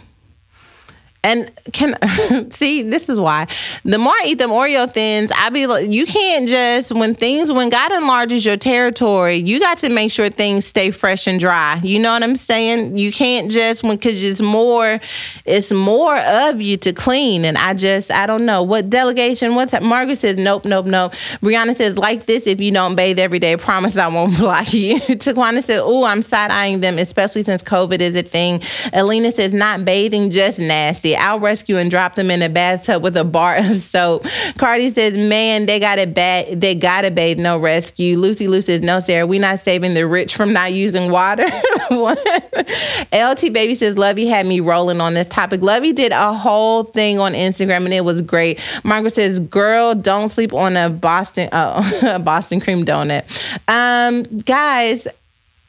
And 1.22 1.52
can 1.74 1.96
see 2.52 2.82
this 2.82 3.10
is 3.10 3.20
why 3.20 3.48
the 3.84 3.98
more 3.98 4.14
I 4.14 4.24
eat 4.28 4.38
them 4.38 4.52
Oreo 4.52 4.90
thins, 4.90 5.32
I 5.36 5.50
be 5.50 5.68
like, 5.68 5.90
you 5.90 6.06
can't 6.06 6.48
just 6.48 6.94
when 6.94 7.14
things 7.14 7.52
when 7.52 7.70
God 7.70 7.92
enlarges 7.92 8.46
your 8.46 8.56
territory, 8.56 9.36
you 9.36 9.60
got 9.60 9.80
to 9.80 9.90
make 9.90 10.12
sure 10.12 10.30
things 10.30 10.66
stay 10.66 10.92
fresh 10.92 11.28
and 11.28 11.40
dry. 11.40 11.82
You 11.84 12.00
know 12.00 12.14
what 12.14 12.24
I'm 12.24 12.38
saying? 12.38 12.98
You 12.98 13.12
can't 13.12 13.52
just 13.52 13.84
when 13.84 13.98
because 13.98 14.24
it's 14.24 14.42
more, 14.42 15.02
it's 15.46 15.74
more 15.74 16.16
of 16.18 16.62
you 16.62 16.78
to 16.78 16.94
clean. 16.94 17.44
And 17.44 17.58
I 17.58 17.74
just 17.74 18.12
I 18.12 18.26
don't 18.26 18.46
know 18.46 18.64
what 18.64 18.90
delegation. 18.90 19.56
What's 19.56 19.74
that? 19.74 19.84
Margaret 19.84 20.18
says 20.18 20.38
nope, 20.38 20.64
nope, 20.64 20.86
nope. 20.86 21.14
Brianna 21.42 21.76
says 21.76 21.98
like 21.98 22.28
this 22.28 22.48
if 22.48 22.62
you 22.62 22.72
don't 22.72 22.96
bathe 22.96 23.20
every 23.20 23.40
day. 23.40 23.58
Promise 23.58 23.98
I 23.98 24.08
won't 24.08 24.38
block 24.38 24.74
you. 24.74 25.00
Taquana 25.00 25.64
said, 25.64 25.82
oh, 25.84 26.06
I'm 26.06 26.24
side 26.24 26.52
eyeing 26.52 26.80
them, 26.80 26.98
especially 26.98 27.44
since 27.44 27.62
COVID 27.62 28.00
is 28.00 28.16
a 28.16 28.24
thing. 28.24 28.62
Alina 28.94 29.32
says 29.32 29.52
not 29.52 29.84
bathing, 29.84 30.32
just 30.32 30.60
nasty. 30.60 31.09
I'll 31.16 31.40
rescue 31.40 31.78
and 31.78 31.90
drop 31.90 32.16
them 32.16 32.32
in 32.32 32.42
a 32.42 32.50
bathtub 32.50 33.04
with 33.04 33.16
a 33.18 33.24
bar 33.24 33.58
of 33.58 33.78
soap. 33.78 34.26
Cardi 34.58 34.92
says, 34.92 35.14
man, 35.14 35.66
they 35.66 35.80
got 35.80 36.00
it 36.00 36.14
bad. 36.14 36.60
They 36.60 36.76
got 36.76 37.02
to 37.02 37.12
bathe, 37.12 37.38
no 37.38 37.58
rescue. 37.58 38.18
Lucy 38.18 38.48
Lou 38.48 38.62
says, 38.62 38.82
no, 38.82 39.00
Sarah, 39.00 39.28
we 39.28 39.40
not 39.40 39.60
saving 39.60 39.94
the 39.94 40.08
rich 40.08 40.36
from 40.36 40.54
not 40.54 40.74
using 40.74 41.12
water. 41.12 41.44
LT 41.92 43.54
Baby 43.54 43.76
says, 43.76 43.98
Lovey 43.98 44.28
had 44.28 44.46
me 44.46 44.60
rolling 44.60 45.02
on 45.02 45.14
this 45.14 45.28
topic. 45.28 45.62
Lovey 45.62 45.94
did 45.94 46.12
a 46.12 46.34
whole 46.34 46.84
thing 46.84 47.20
on 47.20 47.34
Instagram 47.34 47.86
and 47.86 47.94
it 47.94 48.06
was 48.06 48.22
great. 48.22 48.60
Margaret 48.84 49.14
says, 49.14 49.40
girl, 49.40 49.96
don't 49.96 50.30
sleep 50.30 50.54
on 50.54 50.78
a 50.78 50.90
Boston, 50.90 51.50
oh, 51.52 52.00
a 52.16 52.20
Boston 52.20 52.60
cream 52.60 52.86
donut. 52.86 53.26
Um, 53.68 54.24
guys, 54.42 55.08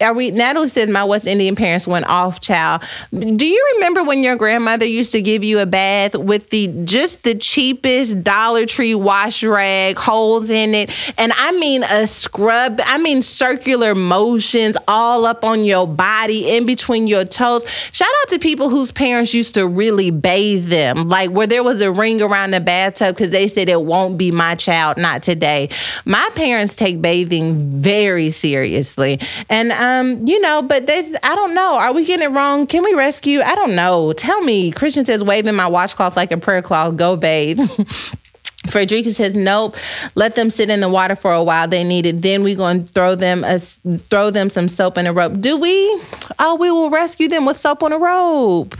are 0.00 0.14
we? 0.14 0.30
Natalie 0.30 0.68
says 0.68 0.88
my 0.88 1.04
West 1.04 1.26
Indian 1.26 1.54
parents 1.54 1.86
went 1.86 2.06
off, 2.06 2.40
child. 2.40 2.82
Do 3.12 3.46
you 3.46 3.72
remember 3.74 4.02
when 4.02 4.22
your 4.22 4.36
grandmother 4.36 4.86
used 4.86 5.12
to 5.12 5.20
give 5.20 5.44
you 5.44 5.58
a 5.58 5.66
bath 5.66 6.14
with 6.14 6.50
the 6.50 6.68
just 6.84 7.22
the 7.22 7.34
cheapest 7.34 8.22
Dollar 8.22 8.64
Tree 8.64 8.94
wash 8.94 9.42
rag, 9.42 9.98
holes 9.98 10.48
in 10.48 10.74
it, 10.74 10.90
and 11.18 11.32
I 11.36 11.52
mean 11.52 11.82
a 11.82 12.06
scrub. 12.06 12.80
I 12.82 12.98
mean 12.98 13.20
circular 13.20 13.94
motions 13.94 14.76
all 14.88 15.26
up 15.26 15.44
on 15.44 15.64
your 15.64 15.86
body, 15.86 16.56
in 16.56 16.64
between 16.64 17.06
your 17.06 17.24
toes. 17.26 17.68
Shout 17.92 18.08
out 18.22 18.28
to 18.30 18.38
people 18.38 18.70
whose 18.70 18.92
parents 18.92 19.34
used 19.34 19.54
to 19.54 19.66
really 19.66 20.10
bathe 20.10 20.68
them, 20.68 21.08
like 21.08 21.30
where 21.30 21.46
there 21.46 21.62
was 21.62 21.82
a 21.82 21.92
ring 21.92 22.22
around 22.22 22.52
the 22.52 22.60
bathtub 22.60 23.16
because 23.16 23.32
they 23.32 23.48
said 23.48 23.68
it 23.68 23.82
won't 23.82 24.16
be 24.16 24.30
my 24.30 24.54
child, 24.54 24.96
not 24.96 25.22
today. 25.22 25.68
My 26.06 26.26
parents 26.34 26.74
take 26.74 27.02
bathing 27.02 27.78
very 27.78 28.30
seriously, 28.30 29.20
and. 29.50 29.72
Um, 29.72 29.89
um, 29.90 30.26
you 30.26 30.40
know, 30.40 30.62
but 30.62 30.86
this, 30.86 31.16
I 31.22 31.34
don't 31.34 31.54
know. 31.54 31.76
Are 31.76 31.92
we 31.92 32.04
getting 32.04 32.24
it 32.24 32.34
wrong? 32.34 32.66
Can 32.66 32.84
we 32.84 32.94
rescue? 32.94 33.40
I 33.40 33.54
don't 33.54 33.74
know. 33.74 34.12
Tell 34.12 34.40
me. 34.40 34.70
Christian 34.70 35.04
says, 35.04 35.24
waving 35.24 35.54
my 35.54 35.66
washcloth 35.66 36.16
like 36.16 36.30
a 36.32 36.36
prayer 36.36 36.62
cloth. 36.62 36.96
Go 36.96 37.16
bathe. 37.16 37.60
Frederica 38.68 39.14
says, 39.14 39.34
"Nope. 39.34 39.74
Let 40.14 40.34
them 40.34 40.50
sit 40.50 40.68
in 40.68 40.80
the 40.80 40.88
water 40.88 41.16
for 41.16 41.32
a 41.32 41.42
while. 41.42 41.66
They 41.66 41.82
need 41.82 42.04
it. 42.04 42.20
Then 42.20 42.42
we 42.42 42.54
going 42.54 42.86
to 42.86 42.92
throw 42.92 43.14
them 43.14 43.42
a, 43.42 43.58
throw 43.58 44.30
them 44.30 44.50
some 44.50 44.68
soap 44.68 44.98
and 44.98 45.08
a 45.08 45.12
rope. 45.12 45.40
Do 45.40 45.56
we? 45.56 46.02
Oh, 46.38 46.56
we 46.60 46.70
will 46.70 46.90
rescue 46.90 47.26
them 47.26 47.46
with 47.46 47.56
soap 47.56 47.82
on 47.82 47.92
a 47.92 47.98
rope. 47.98 48.76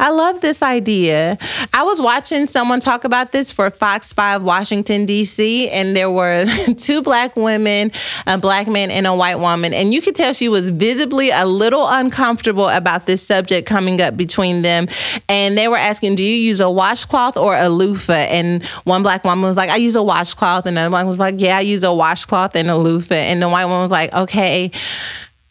I 0.00 0.10
love 0.10 0.40
this 0.40 0.62
idea. 0.62 1.36
I 1.74 1.82
was 1.82 2.00
watching 2.00 2.46
someone 2.46 2.80
talk 2.80 3.04
about 3.04 3.32
this 3.32 3.52
for 3.52 3.70
Fox 3.70 4.14
Five 4.14 4.42
Washington 4.42 5.04
D.C. 5.04 5.68
and 5.68 5.94
there 5.94 6.10
were 6.10 6.46
two 6.78 7.02
black 7.02 7.36
women, 7.36 7.92
a 8.26 8.38
black 8.38 8.66
man, 8.66 8.90
and 8.90 9.06
a 9.06 9.14
white 9.14 9.38
woman, 9.38 9.74
and 9.74 9.92
you 9.92 10.00
could 10.00 10.14
tell 10.14 10.32
she 10.32 10.48
was 10.48 10.70
visibly 10.70 11.30
a 11.30 11.44
little 11.44 11.86
uncomfortable 11.86 12.68
about 12.68 13.04
this 13.04 13.22
subject 13.22 13.68
coming 13.68 14.00
up 14.00 14.16
between 14.16 14.62
them. 14.62 14.88
And 15.28 15.58
they 15.58 15.68
were 15.68 15.76
asking, 15.76 16.16
"Do 16.16 16.24
you 16.24 16.34
use 16.34 16.60
a 16.60 16.70
washcloth 16.70 17.36
or 17.36 17.54
a 17.54 17.68
loofah?" 17.68 18.12
And 18.12 18.64
one 18.84 19.02
black 19.02 19.17
black 19.22 19.36
woman 19.36 19.48
was 19.48 19.56
like, 19.56 19.70
I 19.70 19.76
use 19.76 19.96
a 19.96 20.02
washcloth. 20.02 20.66
And 20.66 20.76
the 20.76 20.88
one 20.88 21.06
was 21.06 21.18
like, 21.18 21.36
Yeah, 21.38 21.58
I 21.58 21.60
use 21.60 21.84
a 21.84 21.92
washcloth 21.92 22.54
and 22.54 22.70
a 22.70 22.76
loofah. 22.76 23.14
And 23.14 23.42
the 23.42 23.48
white 23.48 23.66
one 23.66 23.80
was 23.80 23.90
like, 23.90 24.12
Okay. 24.12 24.70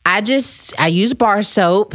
I 0.10 0.22
just 0.22 0.80
I 0.80 0.88
use 0.88 1.14
bar 1.14 1.44
soap 1.44 1.94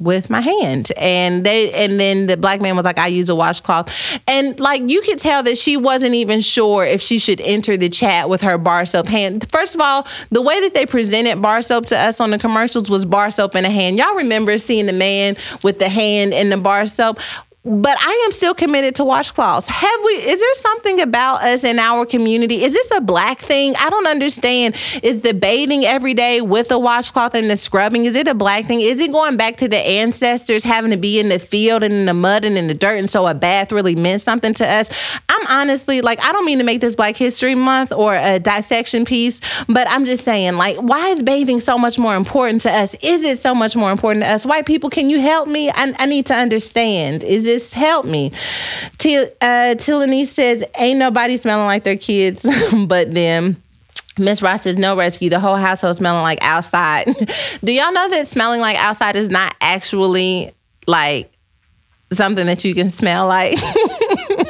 with 0.00 0.30
my 0.30 0.40
hand. 0.40 0.90
And 0.96 1.46
they 1.46 1.72
and 1.72 2.00
then 2.00 2.26
the 2.26 2.36
black 2.36 2.60
man 2.60 2.74
was 2.74 2.84
like, 2.84 2.98
I 2.98 3.06
use 3.06 3.28
a 3.28 3.36
washcloth. 3.36 4.20
And 4.26 4.58
like 4.58 4.82
you 4.90 5.00
could 5.02 5.20
tell 5.20 5.44
that 5.44 5.56
she 5.56 5.76
wasn't 5.76 6.16
even 6.16 6.40
sure 6.40 6.84
if 6.84 7.00
she 7.00 7.20
should 7.20 7.40
enter 7.40 7.76
the 7.76 7.88
chat 7.88 8.28
with 8.28 8.40
her 8.42 8.58
bar 8.58 8.84
soap 8.84 9.06
hand. 9.06 9.48
First 9.52 9.76
of 9.76 9.80
all, 9.80 10.08
the 10.30 10.42
way 10.42 10.60
that 10.60 10.74
they 10.74 10.86
presented 10.86 11.40
bar 11.40 11.62
soap 11.62 11.86
to 11.86 11.96
us 11.96 12.20
on 12.20 12.32
the 12.32 12.38
commercials 12.40 12.90
was 12.90 13.04
bar 13.04 13.30
soap 13.30 13.54
in 13.54 13.64
a 13.64 13.70
hand. 13.70 13.96
Y'all 13.96 14.16
remember 14.16 14.58
seeing 14.58 14.86
the 14.86 14.92
man 14.92 15.36
with 15.62 15.78
the 15.78 15.88
hand 15.88 16.34
in 16.34 16.50
the 16.50 16.56
bar 16.56 16.88
soap? 16.88 17.20
But 17.66 17.98
I 18.00 18.22
am 18.24 18.30
still 18.30 18.54
committed 18.54 18.94
to 18.96 19.02
washcloths. 19.02 19.66
Have 19.66 20.04
we? 20.04 20.12
Is 20.12 20.38
there 20.38 20.54
something 20.54 21.00
about 21.00 21.42
us 21.42 21.64
in 21.64 21.80
our 21.80 22.06
community? 22.06 22.62
Is 22.62 22.72
this 22.72 22.92
a 22.92 23.00
black 23.00 23.40
thing? 23.40 23.74
I 23.80 23.90
don't 23.90 24.06
understand. 24.06 24.76
Is 25.02 25.22
the 25.22 25.34
bathing 25.34 25.84
every 25.84 26.14
day 26.14 26.40
with 26.40 26.70
a 26.70 26.78
washcloth 26.78 27.34
and 27.34 27.50
the 27.50 27.56
scrubbing? 27.56 28.04
Is 28.04 28.14
it 28.14 28.28
a 28.28 28.34
black 28.34 28.66
thing? 28.66 28.80
Is 28.80 29.00
it 29.00 29.10
going 29.10 29.36
back 29.36 29.56
to 29.56 29.68
the 29.68 29.78
ancestors 29.78 30.62
having 30.62 30.92
to 30.92 30.96
be 30.96 31.18
in 31.18 31.28
the 31.28 31.40
field 31.40 31.82
and 31.82 31.92
in 31.92 32.06
the 32.06 32.14
mud 32.14 32.44
and 32.44 32.56
in 32.56 32.68
the 32.68 32.74
dirt, 32.74 32.98
and 32.98 33.10
so 33.10 33.26
a 33.26 33.34
bath 33.34 33.72
really 33.72 33.96
meant 33.96 34.22
something 34.22 34.54
to 34.54 34.66
us? 34.66 35.18
I'm 35.28 35.46
honestly 35.48 36.02
like, 36.02 36.22
I 36.22 36.30
don't 36.30 36.46
mean 36.46 36.58
to 36.58 36.64
make 36.64 36.80
this 36.80 36.94
Black 36.94 37.16
History 37.16 37.56
Month 37.56 37.92
or 37.92 38.14
a 38.14 38.38
dissection 38.38 39.04
piece, 39.04 39.40
but 39.68 39.88
I'm 39.90 40.04
just 40.04 40.22
saying, 40.22 40.54
like, 40.54 40.76
why 40.76 41.08
is 41.08 41.22
bathing 41.22 41.58
so 41.58 41.78
much 41.78 41.98
more 41.98 42.14
important 42.14 42.62
to 42.62 42.70
us? 42.70 42.94
Is 43.02 43.24
it 43.24 43.38
so 43.38 43.56
much 43.56 43.74
more 43.74 43.90
important 43.90 44.24
to 44.24 44.30
us? 44.30 44.46
White 44.46 44.66
people, 44.66 44.88
can 44.88 45.10
you 45.10 45.20
help 45.20 45.48
me? 45.48 45.68
I, 45.70 45.94
I 45.98 46.06
need 46.06 46.26
to 46.26 46.34
understand. 46.34 47.24
Is 47.24 47.44
it 47.44 47.55
help 47.72 48.06
me. 48.06 48.32
Till 48.98 49.24
uh, 49.40 49.74
Tilani 49.76 50.26
says, 50.26 50.64
"Ain't 50.78 50.98
nobody 50.98 51.36
smelling 51.36 51.66
like 51.66 51.84
their 51.84 51.96
kids 51.96 52.46
but 52.86 53.12
them." 53.12 53.62
Miss 54.18 54.40
Ross 54.40 54.62
says 54.62 54.76
no 54.76 54.96
rescue. 54.96 55.28
The 55.28 55.40
whole 55.40 55.56
household 55.56 55.96
smelling 55.96 56.22
like 56.22 56.38
outside. 56.40 57.04
Do 57.64 57.72
y'all 57.72 57.92
know 57.92 58.08
that 58.10 58.26
smelling 58.26 58.60
like 58.60 58.76
outside 58.76 59.14
is 59.14 59.28
not 59.28 59.54
actually 59.60 60.52
like 60.86 61.30
something 62.12 62.46
that 62.46 62.64
you 62.64 62.74
can 62.74 62.90
smell 62.90 63.26
like? 63.26 63.58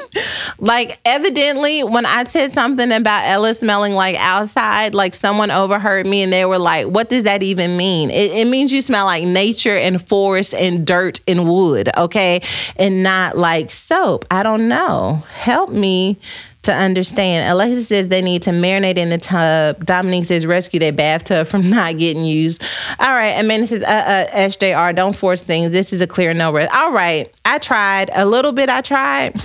like 0.59 0.99
evidently 1.05 1.85
when 1.85 2.07
I 2.07 2.25
said 2.25 2.53
something 2.53 2.93
about 2.93 3.27
Ella 3.27 3.55
smelling 3.55 3.95
like 3.95 4.17
outside, 4.19 4.95
like 4.95 5.15
someone 5.15 5.51
overheard 5.51 6.07
me 6.07 6.23
and 6.23 6.33
they 6.33 6.45
were 6.45 6.59
like, 6.59 6.87
"What 6.87 7.09
does 7.09 7.25
that 7.25 7.43
even 7.43 7.77
mean?" 7.77 8.11
It, 8.11 8.33
it 8.33 8.47
means 8.47 8.73
you 8.73 8.83
smell 8.83 9.07
like 9.07 9.25
nature 9.25 9.77
and 9.77 10.07
forest 10.07 10.55
and 10.55 10.87
dirt 10.87 11.21
and 11.27 11.49
wood, 11.49 11.91
okay, 11.97 12.43
and 12.77 13.03
not 13.03 13.37
like 13.37 13.71
soap. 13.71 14.25
I 14.31 14.43
don't 14.43 14.69
know. 14.69 15.23
Help 15.35 15.71
me 15.71 16.19
to 16.67 16.75
understand. 16.75 17.51
Alexis 17.51 17.89
says 17.89 18.09
they 18.09 18.21
need 18.21 18.43
to 18.43 18.51
marinate 18.51 18.99
in 18.99 19.09
the 19.09 19.19
tub. 19.19 19.85
Dominique 19.85 20.27
says 20.27 20.45
rescue 20.45 20.79
their 20.79 20.93
bathtub 20.93 21.47
from 21.47 21.71
not 21.71 21.97
getting 21.97 22.25
used. 22.25 22.63
All 22.99 23.09
right. 23.09 23.41
Amanda 23.41 23.67
says, 23.67 23.83
uh, 23.83 23.87
uh, 23.87 24.37
SJR, 24.37 24.95
don't 24.95 25.17
force 25.17 25.43
things. 25.43 25.71
This 25.71 25.93
is 25.93 26.01
a 26.01 26.07
clear 26.07 26.35
no 26.35 26.53
risk. 26.53 26.73
All 26.75 26.93
right. 26.93 27.33
I 27.45 27.59
tried 27.59 28.11
a 28.15 28.27
little 28.27 28.53
bit. 28.53 28.69
I 28.69 28.81
tried 28.83 29.41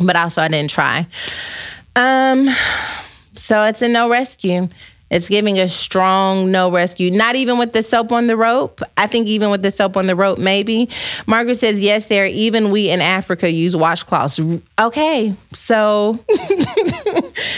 but 0.00 0.16
also 0.16 0.42
I 0.42 0.48
didn't 0.48 0.70
try. 0.70 1.06
Um, 1.96 2.48
so 3.34 3.64
it's 3.64 3.82
a 3.82 3.88
no 3.88 4.08
rescue. 4.08 4.68
It's 5.10 5.28
giving 5.28 5.58
a 5.58 5.68
strong 5.68 6.50
no 6.50 6.70
rescue. 6.70 7.10
Not 7.10 7.34
even 7.34 7.58
with 7.58 7.72
the 7.72 7.82
soap 7.82 8.12
on 8.12 8.26
the 8.26 8.36
rope. 8.36 8.82
I 8.96 9.06
think 9.06 9.26
even 9.26 9.50
with 9.50 9.62
the 9.62 9.70
soap 9.70 9.96
on 9.96 10.06
the 10.06 10.14
rope, 10.14 10.38
maybe. 10.38 10.88
Margaret 11.26 11.56
says, 11.56 11.80
yes, 11.80 12.06
there. 12.06 12.26
Even 12.26 12.70
we 12.70 12.90
in 12.90 13.00
Africa 13.00 13.50
use 13.50 13.74
washcloths. 13.74 14.60
Okay, 14.78 15.34
so 15.54 16.18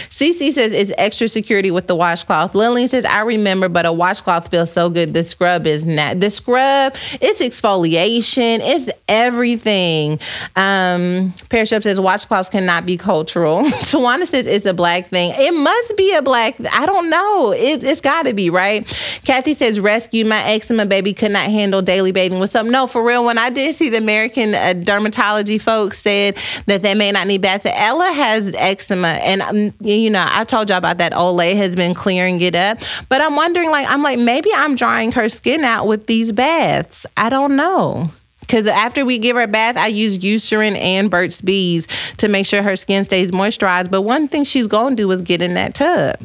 CC 0.08 0.52
says 0.52 0.72
it's 0.72 0.92
extra 0.96 1.28
security 1.28 1.70
with 1.70 1.88
the 1.88 1.96
washcloth. 1.96 2.54
Lillian 2.54 2.88
says, 2.88 3.04
I 3.04 3.22
remember, 3.22 3.68
but 3.68 3.84
a 3.84 3.92
washcloth 3.92 4.48
feels 4.50 4.72
so 4.72 4.88
good. 4.88 5.12
The 5.12 5.24
scrub 5.24 5.66
is 5.66 5.84
not. 5.84 6.20
The 6.20 6.30
scrub, 6.30 6.94
it's 7.20 7.40
exfoliation, 7.40 8.60
it's 8.62 8.90
everything. 9.08 10.20
Um, 10.54 11.34
Pearship 11.48 11.82
says 11.82 11.98
washcloths 11.98 12.50
cannot 12.50 12.86
be 12.86 12.96
cultural. 12.96 13.62
Tawana 13.64 14.26
says 14.26 14.46
it's 14.46 14.66
a 14.66 14.74
black 14.74 15.08
thing. 15.08 15.32
It 15.36 15.52
must 15.52 15.96
be 15.96 16.14
a 16.14 16.22
black. 16.22 16.56
I 16.72 16.86
don't 16.86 17.10
know 17.10 17.39
it, 17.48 17.82
it's 17.82 18.00
got 18.00 18.22
to 18.24 18.32
be, 18.32 18.50
right? 18.50 18.86
Kathy 19.24 19.54
says, 19.54 19.80
rescue 19.80 20.24
my 20.24 20.42
eczema 20.44 20.86
baby 20.86 21.12
could 21.12 21.30
not 21.30 21.50
handle 21.50 21.82
daily 21.82 22.12
bathing 22.12 22.40
with 22.40 22.50
something. 22.50 22.72
No, 22.72 22.86
for 22.86 23.04
real, 23.04 23.24
when 23.24 23.38
I 23.38 23.50
did 23.50 23.74
see 23.74 23.88
the 23.88 23.98
American 23.98 24.54
uh, 24.54 24.74
dermatology 24.76 25.60
folks 25.60 25.98
said 25.98 26.36
that 26.66 26.82
they 26.82 26.94
may 26.94 27.12
not 27.12 27.26
need 27.26 27.42
baths, 27.42 27.66
Ella 27.66 28.12
has 28.12 28.54
eczema. 28.54 29.08
And, 29.08 29.42
um, 29.42 29.74
you 29.80 30.10
know, 30.10 30.26
I 30.28 30.44
told 30.44 30.68
y'all 30.68 30.78
about 30.78 30.98
that. 30.98 31.12
Olay 31.12 31.56
has 31.56 31.74
been 31.74 31.94
clearing 31.94 32.40
it 32.40 32.54
up. 32.54 32.78
But 33.08 33.20
I'm 33.20 33.36
wondering, 33.36 33.70
like, 33.70 33.88
I'm 33.88 34.02
like, 34.02 34.18
maybe 34.18 34.50
I'm 34.54 34.76
drying 34.76 35.12
her 35.12 35.28
skin 35.28 35.64
out 35.64 35.86
with 35.86 36.06
these 36.06 36.32
baths. 36.32 37.06
I 37.16 37.28
don't 37.28 37.56
know 37.56 38.10
because 38.50 38.66
after 38.66 39.04
we 39.04 39.18
give 39.18 39.36
her 39.36 39.42
a 39.42 39.48
bath, 39.48 39.76
I 39.76 39.86
use 39.86 40.18
Eucerin 40.18 40.76
and 40.76 41.08
Burt's 41.08 41.40
Bees 41.40 41.86
to 42.16 42.26
make 42.26 42.46
sure 42.46 42.62
her 42.62 42.74
skin 42.74 43.04
stays 43.04 43.30
moisturized. 43.30 43.92
But 43.92 44.02
one 44.02 44.26
thing 44.26 44.42
she's 44.42 44.66
gonna 44.66 44.96
do 44.96 45.08
is 45.12 45.22
get 45.22 45.40
in 45.40 45.54
that 45.54 45.74
tub. 45.74 46.18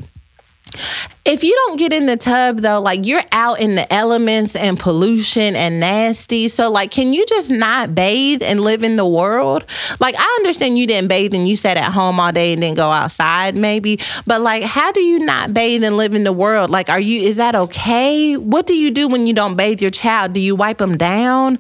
If 1.26 1.44
you 1.44 1.54
don't 1.66 1.78
get 1.78 1.92
in 1.92 2.06
the 2.06 2.18
tub 2.18 2.60
though, 2.60 2.80
like 2.80 3.06
you're 3.06 3.24
out 3.32 3.60
in 3.60 3.76
the 3.76 3.92
elements 3.92 4.56
and 4.56 4.80
pollution 4.80 5.56
and 5.56 5.80
nasty. 5.80 6.48
So 6.48 6.70
like 6.70 6.92
can 6.92 7.14
you 7.14 7.26
just 7.26 7.50
not 7.50 7.96
bathe 7.96 8.44
and 8.44 8.60
live 8.60 8.84
in 8.84 8.96
the 8.96 9.06
world? 9.06 9.66
Like 10.00 10.16
I 10.18 10.38
understand 10.40 10.78
you 10.78 10.88
didn't 10.88 11.08
bathe 11.08 11.34
and 11.34 11.48
you 11.48 11.56
sat 11.56 11.78
at 11.78 11.92
home 11.92 12.20
all 12.20 12.32
day 12.32 12.54
and 12.54 12.62
didn't 12.62 12.78
go 12.78 12.92
outside 12.92 13.56
maybe, 13.56 14.00
but 14.28 14.42
like 14.42 14.64
how 14.64 14.92
do 14.92 15.02
you 15.02 15.20
not 15.20 15.54
bathe 15.54 15.84
and 15.84 15.98
live 15.98 16.14
in 16.14 16.24
the 16.24 16.34
world? 16.34 16.70
Like 16.70 16.90
are 16.90 17.00
you 17.00 17.22
is 17.22 17.38
that 17.38 17.56
okay? 17.56 18.38
What 18.38 18.68
do 18.68 18.76
you 18.76 18.92
do 18.92 19.08
when 19.08 19.26
you 19.28 19.34
don't 19.34 19.56
bathe 19.56 19.82
your 19.82 19.92
child? 19.92 20.34
Do 20.34 20.40
you 20.40 20.56
wipe 20.56 20.78
them 20.78 20.98
down? 20.98 21.60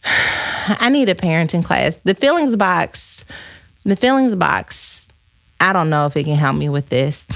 I 0.04 0.88
need 0.90 1.08
a 1.08 1.14
parenting 1.14 1.64
class. 1.64 1.96
The 1.96 2.14
feelings 2.14 2.56
box, 2.56 3.24
the 3.84 3.96
feelings 3.96 4.34
box. 4.34 5.08
I 5.60 5.72
don't 5.72 5.90
know 5.90 6.06
if 6.06 6.16
it 6.16 6.24
can 6.24 6.36
help 6.36 6.56
me 6.56 6.68
with 6.68 6.88
this. 6.88 7.26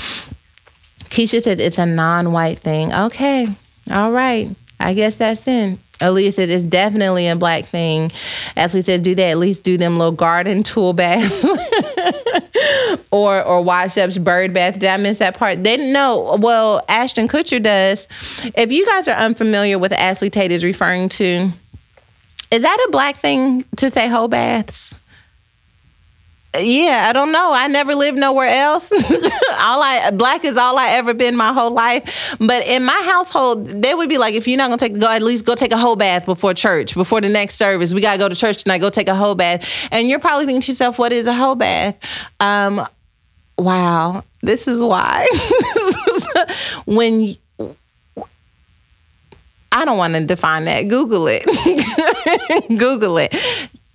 Keisha 1.14 1.40
says 1.40 1.60
it's 1.60 1.78
a 1.78 1.86
non-white 1.86 2.58
thing. 2.58 2.92
Okay, 2.92 3.46
all 3.88 4.10
right. 4.10 4.50
I 4.80 4.94
guess 4.94 5.14
that's 5.14 5.46
in. 5.46 5.78
Aaliyah 6.00 6.34
says 6.34 6.50
it's 6.50 6.64
definitely 6.64 7.28
a 7.28 7.36
black 7.36 7.66
thing. 7.66 8.10
As 8.56 8.74
we 8.74 8.80
said, 8.80 9.04
do 9.04 9.14
they 9.14 9.30
at 9.30 9.38
least 9.38 9.62
do 9.62 9.78
them 9.78 9.96
little 9.96 10.10
garden 10.10 10.64
tool 10.64 10.92
baths 10.92 11.44
or 13.12 13.40
or 13.44 13.62
wash 13.62 13.96
up's 13.96 14.18
bird 14.18 14.52
bath? 14.52 14.80
Did 14.80 14.88
I 14.88 14.96
miss 14.96 15.18
that 15.18 15.38
part? 15.38 15.62
They 15.62 15.76
didn't 15.76 15.92
know. 15.92 16.36
Well, 16.40 16.84
Ashton 16.88 17.28
Kutcher 17.28 17.62
does. 17.62 18.08
If 18.56 18.72
you 18.72 18.84
guys 18.84 19.06
are 19.06 19.16
unfamiliar 19.16 19.78
with 19.78 19.92
Ashley 19.92 20.30
Tate 20.30 20.50
is 20.50 20.64
referring 20.64 21.10
to, 21.10 21.48
is 22.50 22.62
that 22.62 22.86
a 22.88 22.90
black 22.90 23.18
thing 23.18 23.64
to 23.76 23.88
say 23.88 24.08
whole 24.08 24.26
baths? 24.26 24.96
Yeah, 26.58 27.06
I 27.08 27.12
don't 27.12 27.32
know. 27.32 27.52
I 27.52 27.66
never 27.66 27.94
lived 27.94 28.18
nowhere 28.18 28.48
else. 28.48 28.90
all 28.92 29.82
I 29.82 30.10
black 30.12 30.44
is 30.44 30.56
all 30.56 30.78
I 30.78 30.90
ever 30.90 31.14
been 31.14 31.36
my 31.36 31.52
whole 31.52 31.70
life. 31.70 32.36
But 32.38 32.66
in 32.66 32.84
my 32.84 33.00
household, 33.04 33.66
they 33.66 33.94
would 33.94 34.08
be 34.08 34.18
like, 34.18 34.34
if 34.34 34.46
you're 34.46 34.58
not 34.58 34.68
gonna 34.68 34.78
take 34.78 34.98
go, 34.98 35.08
at 35.08 35.22
least 35.22 35.44
go 35.44 35.54
take 35.54 35.72
a 35.72 35.76
whole 35.76 35.96
bath 35.96 36.26
before 36.26 36.54
church, 36.54 36.94
before 36.94 37.20
the 37.20 37.28
next 37.28 37.56
service. 37.56 37.92
We 37.92 38.00
gotta 38.00 38.18
go 38.18 38.28
to 38.28 38.36
church 38.36 38.62
tonight. 38.62 38.78
Go 38.78 38.90
take 38.90 39.08
a 39.08 39.14
whole 39.14 39.34
bath. 39.34 39.68
And 39.90 40.08
you're 40.08 40.20
probably 40.20 40.46
thinking 40.46 40.62
to 40.62 40.72
yourself, 40.72 40.98
what 40.98 41.12
is 41.12 41.26
a 41.26 41.34
whole 41.34 41.54
bath? 41.54 41.96
Um, 42.40 42.86
wow, 43.58 44.22
this 44.42 44.68
is 44.68 44.82
why. 44.82 45.26
when 46.84 47.36
I 49.72 49.84
don't 49.84 49.98
want 49.98 50.14
to 50.14 50.24
define 50.24 50.66
that. 50.66 50.88
Google 50.88 51.26
it. 51.28 51.44
Google 52.68 53.18
it 53.18 53.34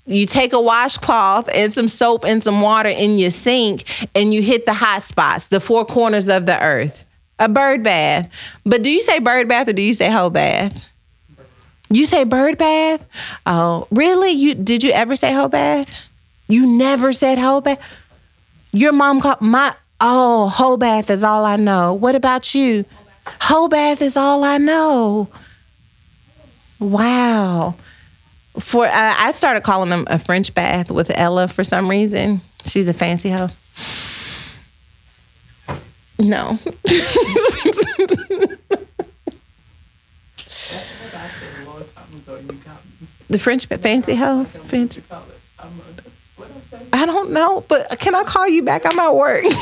you 0.10 0.26
take 0.26 0.54
a 0.54 0.60
washcloth 0.60 1.50
and 1.54 1.72
some 1.72 1.88
soap 1.88 2.26
and 2.26 2.42
some 2.42 2.62
water 2.62 2.90
in 2.90 3.20
your 3.20 3.30
sink 3.30 3.86
and 4.16 4.34
you 4.34 4.42
hit 4.42 4.66
the 4.66 4.74
hot 4.74 5.04
spots, 5.04 5.48
the 5.48 5.60
four 5.60 5.86
corners 5.86 6.28
of 6.28 6.48
the 6.48 6.60
earth. 6.62 7.04
A 7.38 7.48
bird 7.48 7.84
bath. 7.84 8.30
But 8.66 8.82
do 8.82 8.90
you 8.90 9.02
say 9.02 9.20
bird 9.20 9.48
bath 9.48 9.70
or 9.70 9.74
do 9.74 9.84
you 9.84 9.94
say 9.94 10.10
whole 10.10 10.32
bath? 10.32 10.84
You 11.90 12.06
say 12.06 12.24
bird 12.24 12.58
bath? 12.58 13.06
Oh, 13.46 13.88
really? 13.92 14.32
You 14.32 14.56
did 14.56 14.84
you 14.84 14.92
ever 14.92 15.16
say 15.16 15.32
whole 15.32 15.48
bath? 15.48 15.94
You 16.48 16.66
never 16.66 17.14
said 17.14 17.38
whole 17.38 17.62
bath? 17.62 17.80
Your 18.74 18.92
mom 18.92 19.22
called 19.22 19.42
my 19.42 19.76
oh, 20.02 20.50
whole 20.50 20.78
bath 20.78 21.10
is 21.10 21.24
all 21.24 21.46
I 21.46 21.56
know. 21.56 21.94
What 21.94 22.16
about 22.16 22.56
you? 22.56 22.84
Whole 23.42 23.70
bath 23.70 24.02
is 24.02 24.18
all 24.18 24.44
I 24.44 24.58
know. 24.58 25.30
Wow 26.80 27.76
for 28.60 28.86
uh, 28.86 28.92
I 29.18 29.32
started 29.32 29.64
calling 29.64 29.90
them 29.90 30.06
a 30.08 30.20
French 30.20 30.54
bath 30.54 30.92
with 30.92 31.12
Ella 31.16 31.48
for 31.48 31.64
some 31.64 31.90
reason. 31.90 32.42
She's 32.66 32.88
a 32.88 32.94
fancy 32.94 33.30
hoe. 33.30 33.50
No. 36.18 36.60
the 43.30 43.40
French 43.40 43.66
fancy 43.68 44.16
hoe. 44.16 44.44
Fancy. 44.46 45.02
I 46.94 47.06
don't 47.06 47.32
know, 47.32 47.64
but 47.68 48.00
can 48.00 48.14
I 48.16 48.24
call 48.24 48.48
you 48.48 48.62
back? 48.64 48.86
I'm 48.86 49.00
at 49.00 49.16
work. 49.16 49.44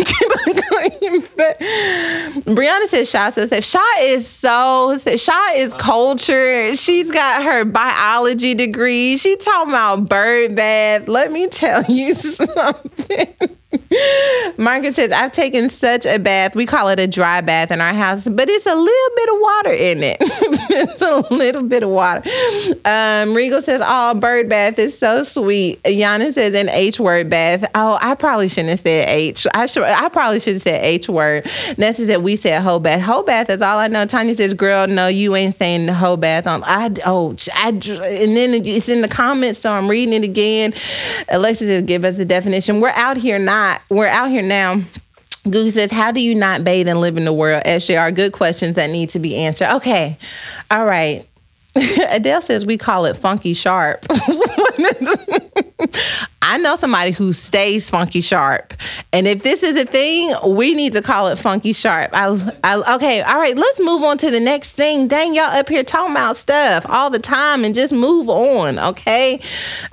Brianna 2.46 2.88
says 2.88 3.10
Sha 3.10 3.30
says 3.30 3.50
safe. 3.50 3.64
Sha 3.64 3.84
is 4.02 4.28
so 4.28 4.98
Sha 4.98 5.52
is 5.56 5.74
cultured. 5.76 6.78
She's 6.78 7.12
got 7.12 7.44
her 7.44 7.64
biology 7.66 8.54
degree. 8.56 9.18
She 9.18 9.38
talking 9.38 9.72
about 9.72 10.10
bird 10.10 10.56
bath. 10.56 11.08
Let 11.08 11.32
me 11.32 11.48
tell 11.48 11.84
you 11.86 12.14
something. 12.16 13.36
Margaret 14.58 14.96
says, 14.96 15.12
I've 15.12 15.32
taken 15.32 15.70
such 15.70 16.06
a 16.06 16.18
bath. 16.18 16.56
We 16.56 16.66
call 16.66 16.90
it 16.90 17.00
a 17.00 17.08
dry 17.08 17.42
bath 17.42 17.72
in 17.72 17.82
our 17.82 17.94
house, 17.94 18.28
but 18.28 18.50
it's 18.50 18.66
a 18.66 18.76
little 18.76 19.16
bit 19.16 19.30
of 19.30 19.40
water 19.40 19.74
in 19.74 20.04
it. 20.04 20.18
it's 20.70 21.02
a 21.02 21.34
little 21.34 21.64
bit 21.64 21.84
of 21.84 21.90
water. 21.90 22.24
Um, 22.86 23.34
Regal 23.34 23.62
says, 23.62 23.82
Oh, 23.84 24.14
bird 24.16 24.50
bath 24.50 24.80
is 24.80 24.98
so 24.98 25.24
sweet. 25.24 25.82
Yana 25.84 26.34
says, 26.34 26.56
an 26.56 26.70
H 26.70 27.00
word 27.00 27.30
bath. 27.30 27.70
Oh, 27.76 27.98
I 28.02 28.16
probably 28.16 28.50
shouldn't 28.50 28.70
have 28.70 28.80
said 28.80 29.08
H. 29.08 29.46
I 29.54 29.66
should 29.66 29.84
I 29.84 30.10
probably 30.10 30.40
should 30.40 30.56
have 30.56 30.64
said 30.64 30.84
H 30.84 31.08
word. 31.08 31.46
Nessa 31.78 32.06
said 32.06 32.24
we 32.24 32.36
said 32.36 32.62
whole 32.62 32.80
bath. 32.80 33.02
Whole 33.02 33.24
bath 33.24 33.50
is 33.50 33.62
all 33.62 33.80
I 33.80 33.88
know. 33.88 34.06
Tanya 34.06 34.36
says, 34.36 34.54
girl, 34.54 34.88
no, 34.88 35.08
you 35.08 35.36
ain't 35.36 35.56
saying 35.56 35.86
the 35.86 35.94
whole 35.94 36.18
bath. 36.18 36.48
On 36.48 36.64
I 36.64 36.90
oh 37.06 37.36
I 37.54 37.70
and 37.70 38.36
then 38.36 38.66
it's 38.66 38.90
in 38.90 39.02
the 39.02 39.08
comments, 39.08 39.60
so 39.60 39.72
I'm 39.72 39.90
reading 39.90 40.14
it 40.14 40.24
again. 40.24 40.74
Alexa 41.30 41.66
says, 41.66 41.84
give 41.84 42.04
us 42.04 42.18
the 42.18 42.26
definition. 42.26 42.82
We're 42.82 42.90
out 42.90 43.18
here 43.18 43.40
not. 43.68 43.82
We're 43.90 44.08
out 44.08 44.30
here 44.30 44.42
now. 44.42 44.82
Google 45.44 45.72
says, 45.72 45.92
How 45.92 46.12
do 46.12 46.20
you 46.20 46.36
not 46.36 46.64
bathe 46.64 46.88
and 46.88 47.02
live 47.02 47.18
in 47.18 47.26
the 47.26 47.34
world? 47.34 47.64
SJR, 47.66 48.14
good 48.16 48.34
questions 48.34 48.76
that 48.76 48.90
need 48.90 49.10
to 49.10 49.20
be 49.20 49.36
answered. 49.36 49.74
Okay. 49.76 50.18
All 50.72 50.86
right. 50.86 51.28
Adele 52.10 52.42
says 52.42 52.66
we 52.66 52.78
call 52.78 53.06
it 53.06 53.16
funky 53.16 53.54
sharp. 53.54 54.06
I 56.48 56.56
know 56.56 56.78
somebody 56.78 57.12
who 57.12 57.34
stays 57.34 57.90
funky 57.90 58.22
sharp. 58.22 58.74
And 59.12 59.28
if 59.28 59.44
this 59.44 59.64
is 59.64 59.76
a 59.76 59.84
thing, 59.84 60.34
we 60.46 60.74
need 60.74 60.94
to 60.94 61.02
call 61.02 61.28
it 61.28 61.38
funky 61.38 61.74
sharp. 61.74 62.12
I, 62.14 62.28
I, 62.64 62.96
okay, 62.96 63.22
all 63.22 63.38
right, 63.38 63.54
let's 63.54 63.82
move 63.82 64.02
on 64.02 64.18
to 64.20 64.32
the 64.32 64.40
next 64.40 64.72
thing. 64.72 65.10
Dang, 65.10 65.36
y'all 65.36 65.44
up 65.44 65.68
here 65.68 65.84
talking 65.84 66.14
about 66.14 66.38
stuff 66.38 66.86
all 66.88 67.10
the 67.10 67.20
time 67.20 67.66
and 67.66 67.76
just 67.76 67.92
move 67.92 68.30
on, 68.30 68.80
okay? 68.80 69.42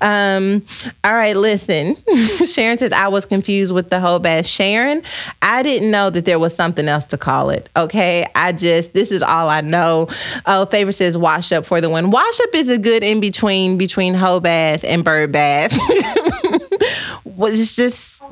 Um, 0.01 0.65
all 1.03 1.15
right, 1.15 1.37
listen. 1.37 1.97
Sharon 2.47 2.79
says, 2.79 2.93
I 2.93 3.09
was 3.09 3.27
confused 3.27 3.75
with 3.75 3.91
the 3.91 3.99
whole 3.99 4.21
bath. 4.21 4.47
Sharon, 4.47 5.03
I 5.43 5.65
didn't 5.65 5.91
know 5.91 6.09
that 6.11 6.25
there 6.25 6.39
was 6.39 6.55
something 6.55 6.87
else 6.87 7.05
to 7.07 7.19
call 7.19 7.51
it, 7.51 7.69
okay? 7.77 8.29
I 8.37 8.53
just, 8.53 8.93
this 8.93 9.11
is 9.11 9.23
all 9.23 9.49
I 9.49 9.61
know. 9.61 10.07
Oh, 10.47 10.67
Favor 10.67 10.93
says, 10.93 11.19
wash 11.19 11.51
up 11.51 11.67
for 11.67 11.81
the 11.81 11.91
win. 11.91 12.13
Wash 12.13 12.41
up 12.43 12.55
is 12.55 12.71
a 12.71 12.79
good 12.79 13.03
in 13.03 13.19
between 13.19 13.77
between 13.77 14.15
whole 14.15 14.39
bath 14.39 14.85
and 14.85 15.03
bird 15.03 15.33
bath. 15.33 15.77
was 17.25 17.77
just 17.77 18.23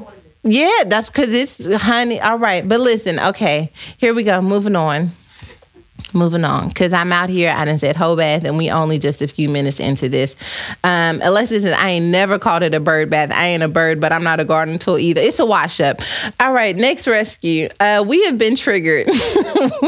yeah, 0.44 0.82
that's 0.86 1.08
because 1.08 1.32
it's 1.32 1.72
honey. 1.82 2.20
All 2.20 2.38
right, 2.38 2.66
but 2.66 2.80
listen, 2.80 3.20
okay, 3.20 3.70
here 3.98 4.12
we 4.12 4.24
go. 4.24 4.42
Moving 4.42 4.76
on 4.76 5.12
moving 6.14 6.44
on 6.44 6.68
because 6.68 6.92
I'm 6.92 7.12
out 7.12 7.28
here. 7.28 7.50
I 7.50 7.64
done 7.64 7.78
said 7.78 7.96
whole 7.96 8.16
bath, 8.16 8.44
and 8.44 8.58
we 8.58 8.70
only 8.70 8.98
just 8.98 9.22
a 9.22 9.28
few 9.28 9.48
minutes 9.48 9.80
into 9.80 10.08
this. 10.08 10.36
Um, 10.84 11.20
Alexis 11.22 11.62
says, 11.62 11.76
I 11.78 11.90
ain't 11.90 12.06
never 12.06 12.38
called 12.38 12.62
it 12.62 12.74
a 12.74 12.80
bird 12.80 13.10
bath. 13.10 13.30
I 13.32 13.48
ain't 13.48 13.62
a 13.62 13.68
bird, 13.68 14.00
but 14.00 14.12
I'm 14.12 14.24
not 14.24 14.40
a 14.40 14.44
garden 14.44 14.78
tool 14.78 14.98
either. 14.98 15.20
It's 15.20 15.38
a 15.38 15.46
wash 15.46 15.80
up. 15.80 16.00
All 16.40 16.52
right, 16.52 16.76
next 16.76 17.06
rescue. 17.06 17.68
Uh, 17.80 18.04
we 18.06 18.24
have 18.24 18.38
been 18.38 18.56
triggered. 18.56 19.08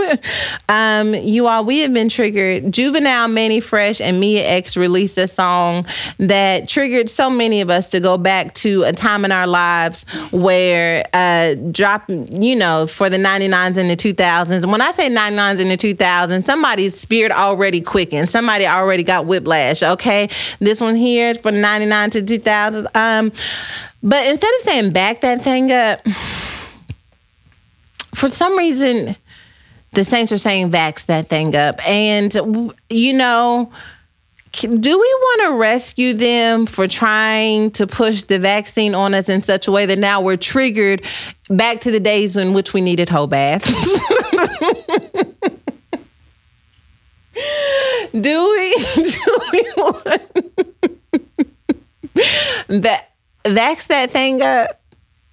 um, 0.68 1.14
you 1.14 1.46
all, 1.46 1.64
we 1.64 1.80
have 1.80 1.92
been 1.92 2.08
triggered. 2.08 2.72
Juvenile, 2.72 3.28
Mannie 3.28 3.60
Fresh, 3.60 4.00
and 4.00 4.20
Mia 4.20 4.44
X 4.44 4.76
released 4.76 5.18
a 5.18 5.26
song 5.26 5.87
that 6.18 6.68
triggered 6.68 7.10
so 7.10 7.28
many 7.30 7.60
of 7.60 7.70
us 7.70 7.88
to 7.90 8.00
go 8.00 8.16
back 8.16 8.54
to 8.54 8.82
a 8.84 8.92
time 8.92 9.24
in 9.24 9.32
our 9.32 9.46
lives 9.46 10.04
where 10.30 11.06
uh, 11.12 11.54
drop, 11.70 12.04
you 12.08 12.56
know, 12.56 12.87
for 12.87 13.10
the 13.10 13.18
99s 13.18 13.76
and 13.76 13.90
the 13.90 13.96
2000s. 13.96 14.70
When 14.70 14.80
I 14.80 14.90
say 14.90 15.08
99s 15.08 15.60
and 15.60 15.70
the 15.70 15.76
2000s, 15.76 16.13
somebody's 16.44 16.98
spirit 16.98 17.33
already 17.33 17.81
quickened. 17.81 18.29
Somebody 18.29 18.66
already 18.66 19.03
got 19.03 19.27
whiplash. 19.27 19.83
Okay, 19.83 20.29
this 20.59 20.81
one 20.81 20.96
here 20.96 21.35
for 21.35 21.50
ninety 21.50 21.87
nine 21.87 22.11
to 22.11 22.22
two 22.22 22.38
thousand. 22.38 22.88
Um, 22.94 23.33
but 24.03 24.27
instead 24.27 24.55
of 24.55 24.61
saying 24.62 24.92
back 24.92 25.20
that 25.22 25.42
thing 25.42 25.72
up, 25.72 26.07
for 28.14 28.29
some 28.29 28.57
reason, 28.57 29.16
the 29.92 30.05
Saints 30.05 30.33
are 30.33 30.38
saying 30.38 30.70
vax 30.70 31.07
that 31.07 31.29
thing 31.29 31.55
up, 31.55 31.87
and 31.87 32.35
you 32.90 33.12
know 33.12 33.72
do 34.61 34.68
we 34.68 34.79
want 35.20 35.42
to 35.42 35.53
rescue 35.55 36.14
them 36.14 36.66
for 36.66 36.87
trying 36.87 37.70
to 37.72 37.87
push 37.87 38.24
the 38.24 38.38
vaccine 38.38 38.94
on 38.94 39.14
us 39.14 39.29
in 39.29 39.40
such 39.40 39.66
a 39.66 39.72
way 39.72 39.85
that 39.87 39.98
now 39.98 40.20
we're 40.20 40.37
triggered 40.37 41.05
back 41.50 41.81
to 41.81 41.90
the 41.90 42.00
days 42.00 42.37
in 42.37 42.55
which 42.55 42.72
we 42.72 42.81
needed 42.81 43.09
whole 43.09 43.27
baths? 43.27 43.74
Do 48.12 48.51
we? 48.51 48.75
Do 48.94 49.38
we 49.53 49.73
want 49.77 50.05
that? 52.68 53.11
Vax 53.44 53.87
that 53.88 54.11
thing 54.11 54.40
up. 54.42 54.81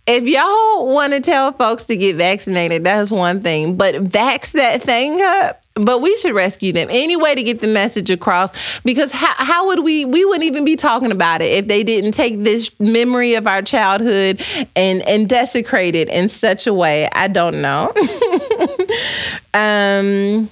If 0.08 0.24
y'all 0.24 0.88
want 0.88 1.14
to 1.14 1.22
tell 1.22 1.54
folks 1.54 1.86
to 1.86 1.96
get 1.96 2.16
vaccinated, 2.16 2.84
that's 2.84 3.12
one 3.12 3.42
thing. 3.44 3.78
But 3.78 3.96
vax 3.96 4.54
that 4.54 4.82
thing 4.82 5.22
up. 5.22 5.64
But 5.76 6.02
we 6.02 6.16
should 6.18 6.36
rescue 6.36 6.74
them 6.74 6.90
any 6.92 7.16
way 7.16 7.34
to 7.34 7.42
get 7.44 7.62
the 7.62 7.68
message 7.68 8.10
across. 8.10 8.52
Because 8.82 9.14
how, 9.14 9.34
how 9.38 9.68
would 9.68 9.80
we? 9.80 10.04
We 10.04 10.26
wouldn't 10.26 10.44
even 10.44 10.66
be 10.66 10.76
talking 10.76 11.12
about 11.12 11.42
it 11.42 11.46
if 11.46 11.68
they 11.68 11.84
didn't 11.84 12.12
take 12.12 12.44
this 12.44 12.78
memory 12.80 13.36
of 13.36 13.48
our 13.48 13.62
childhood 13.62 14.44
and 14.76 15.02
and 15.04 15.30
desecrate 15.30 15.96
it 15.96 16.10
in 16.10 16.28
such 16.28 16.68
a 16.68 16.74
way. 16.74 17.08
I 17.14 17.30
don't 17.30 17.62
know. 17.62 17.94
um, 19.54 20.50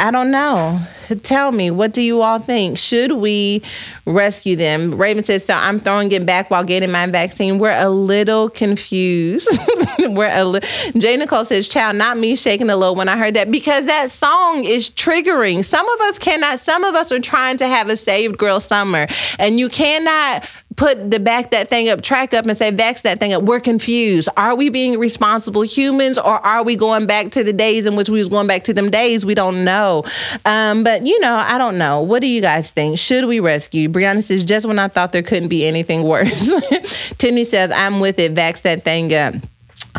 I 0.00 0.10
don't 0.10 0.30
know. 0.30 0.80
Tell 1.22 1.52
me, 1.52 1.70
what 1.70 1.92
do 1.92 2.00
you 2.00 2.22
all 2.22 2.38
think? 2.38 2.78
Should 2.78 3.12
we 3.12 3.62
rescue 4.06 4.56
them? 4.56 4.94
Raven 4.94 5.22
says, 5.24 5.44
so 5.44 5.52
I'm 5.52 5.78
throwing 5.78 6.10
it 6.12 6.24
back 6.24 6.50
while 6.50 6.64
getting 6.64 6.90
my 6.90 7.06
vaccine. 7.06 7.58
We're 7.58 7.78
a 7.78 7.90
little 7.90 8.48
confused. 8.48 9.48
We're 9.98 10.30
a 10.32 10.44
li- 10.44 10.60
Jay 10.96 11.16
Nicole 11.16 11.44
says, 11.44 11.68
child, 11.68 11.96
not 11.96 12.16
me 12.16 12.34
shaking 12.34 12.70
a 12.70 12.76
little 12.76 12.94
when 12.94 13.08
I 13.08 13.18
heard 13.18 13.34
that 13.34 13.50
because 13.50 13.86
that 13.86 14.08
song 14.08 14.64
is 14.64 14.88
triggering. 14.88 15.64
Some 15.64 15.86
of 15.86 16.00
us 16.02 16.18
cannot, 16.18 16.60
some 16.60 16.84
of 16.84 16.94
us 16.94 17.12
are 17.12 17.20
trying 17.20 17.58
to 17.58 17.66
have 17.66 17.88
a 17.88 17.96
saved 17.96 18.38
girl 18.38 18.58
summer 18.58 19.06
and 19.38 19.58
you 19.58 19.68
cannot 19.68 20.48
put 20.76 21.10
the 21.10 21.18
back 21.18 21.50
that 21.50 21.68
thing 21.68 21.88
up, 21.88 22.02
track 22.02 22.32
up, 22.32 22.46
and 22.46 22.56
say, 22.56 22.70
Vax 22.70 23.02
that 23.02 23.18
thing 23.18 23.32
up. 23.32 23.42
We're 23.42 23.60
confused. 23.60 24.28
Are 24.36 24.54
we 24.54 24.68
being 24.68 24.98
responsible 24.98 25.62
humans 25.62 26.18
or 26.18 26.44
are 26.46 26.62
we 26.62 26.76
going 26.76 27.06
back 27.06 27.32
to 27.32 27.44
the 27.44 27.52
days 27.52 27.86
in 27.86 27.96
which 27.96 28.08
we 28.08 28.18
was 28.18 28.28
going 28.28 28.46
back 28.46 28.64
to 28.64 28.74
them 28.74 28.90
days? 28.90 29.26
We 29.26 29.34
don't 29.34 29.64
know. 29.64 30.04
Um, 30.44 30.84
but, 30.84 31.04
you 31.04 31.18
know, 31.20 31.34
I 31.34 31.58
don't 31.58 31.76
know. 31.76 32.00
What 32.00 32.20
do 32.20 32.28
you 32.28 32.40
guys 32.40 32.70
think? 32.70 32.98
Should 32.98 33.24
we 33.24 33.40
rescue? 33.40 33.88
Brianna 33.88 34.22
says, 34.22 34.44
just 34.44 34.66
when 34.66 34.78
I 34.78 34.88
thought 34.88 35.12
there 35.12 35.22
couldn't 35.22 35.48
be 35.48 35.66
anything 35.66 36.04
worse. 36.04 36.50
Tiffany 37.18 37.44
says, 37.44 37.70
I'm 37.70 38.00
with 38.00 38.18
it. 38.18 38.34
Vax 38.34 38.62
that 38.62 38.84
thing 38.84 39.12
up. 39.12 39.34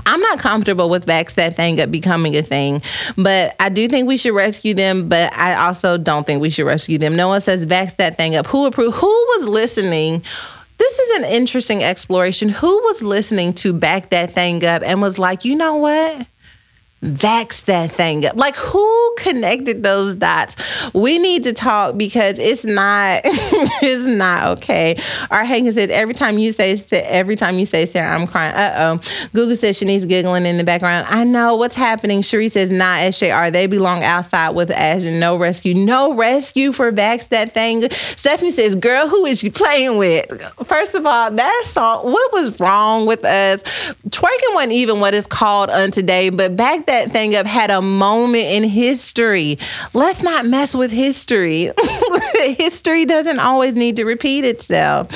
I'm 0.06 0.22
not 0.22 0.40
comfortable 0.40 0.90
with 0.90 1.06
Vax 1.06 1.34
that 1.34 1.56
thing 1.56 1.82
up 1.82 1.92
becoming 1.92 2.36
a 2.38 2.42
thing, 2.42 2.82
but 3.18 3.56
I 3.60 3.68
do 3.68 3.90
think 3.90 4.08
we 4.08 4.16
should 4.16 4.34
rescue 4.34 4.74
them. 4.74 5.10
But 5.10 5.34
I 5.34 5.66
also 5.66 5.98
don't 5.98 6.26
think 6.26 6.42
we 6.42 6.50
should 6.50 6.66
rescue 6.66 6.98
them. 6.98 7.18
No 7.18 7.28
one 7.28 7.42
says 7.42 7.66
Vax 7.66 7.98
that 7.98 8.16
thing 8.16 8.36
up. 8.36 8.48
Who 8.48 8.66
approved? 8.66 8.96
Who 8.96 9.08
was 9.08 9.50
listening? 9.50 10.24
This 10.82 10.98
is 10.98 11.18
an 11.18 11.26
interesting 11.26 11.84
exploration. 11.84 12.50
Who 12.50 12.80
was 12.80 13.04
listening 13.04 13.54
to 13.54 13.72
back 13.72 14.10
that 14.10 14.32
thing 14.32 14.66
up 14.66 14.82
and 14.84 15.00
was 15.00 15.20
like, 15.20 15.46
you 15.46 15.56
know 15.56 15.76
what? 15.76 16.26
Vax 17.02 17.66
that 17.66 17.92
thing 17.92 18.26
up. 18.26 18.36
Like 18.36 18.56
who 18.56 19.16
connected 19.18 19.84
those 19.84 20.16
dots? 20.16 20.56
We 20.94 21.18
need 21.18 21.44
to 21.44 21.54
talk 21.54 21.98
because 21.98 22.38
it's 22.38 22.64
not 22.64 23.22
it's 23.26 24.06
not 24.06 24.58
okay. 24.58 25.02
Our 25.32 25.44
Hagen 25.44 25.74
says 25.74 25.90
every 25.90 26.14
time 26.14 26.38
you 26.38 26.52
say 26.52 26.82
every 26.92 27.36
time 27.36 27.58
you 27.58 27.66
say 27.66 27.86
Sarah, 27.86 28.16
I'm 28.16 28.28
crying. 28.28 28.54
Uh 28.54 28.76
oh. 28.78 29.30
Google 29.34 29.56
says 29.56 29.80
Shanice 29.80 30.08
giggling 30.08 30.46
in 30.46 30.58
the 30.58 30.64
background. 30.64 31.08
I 31.10 31.24
know 31.24 31.56
what's 31.56 31.76
happening. 31.76 32.22
Cherie 32.22 32.50
says 32.50 32.70
not 32.70 33.00
SJR. 33.00 33.52
They 33.52 33.66
belong 33.66 34.04
outside 34.04 34.50
with 34.52 34.70
Ashton. 34.70 35.20
No 35.20 35.36
rescue. 35.36 35.74
No 35.74 36.14
rescue 36.14 36.72
for 36.72 36.92
vax 36.92 37.30
that 37.30 37.54
thing. 37.54 37.90
Stephanie 37.92 38.52
says, 38.52 38.76
girl, 38.76 39.08
who 39.08 39.26
is 39.26 39.44
you 39.44 39.52
playing 39.52 39.98
with? 39.98 40.26
First 40.66 40.96
of 40.96 41.06
all, 41.06 41.32
that 41.32 41.64
song, 41.66 42.12
what 42.12 42.34
was 42.34 42.60
wrong 42.60 43.06
with 43.06 43.26
us? 43.26 43.64
Twerking 44.10 44.54
wasn't 44.54 44.74
even 44.74 45.00
what 45.00 45.14
it's 45.14 45.28
called 45.28 45.70
on 45.70 45.92
today, 45.92 46.30
but 46.30 46.56
back 46.56 46.86
that 46.92 47.12
thing 47.12 47.36
up 47.36 47.46
had 47.46 47.72
a 47.72 47.82
moment 47.82 48.44
in 48.44 48.64
history. 48.64 49.58
Let's 49.94 50.22
not 50.22 50.46
mess 50.46 50.76
with 50.76 50.92
history. 50.92 51.72
history 52.58 53.06
doesn't 53.06 53.40
always 53.40 53.76
need 53.76 53.96
to 53.96 54.04
repeat 54.04 54.44
itself. 54.44 55.08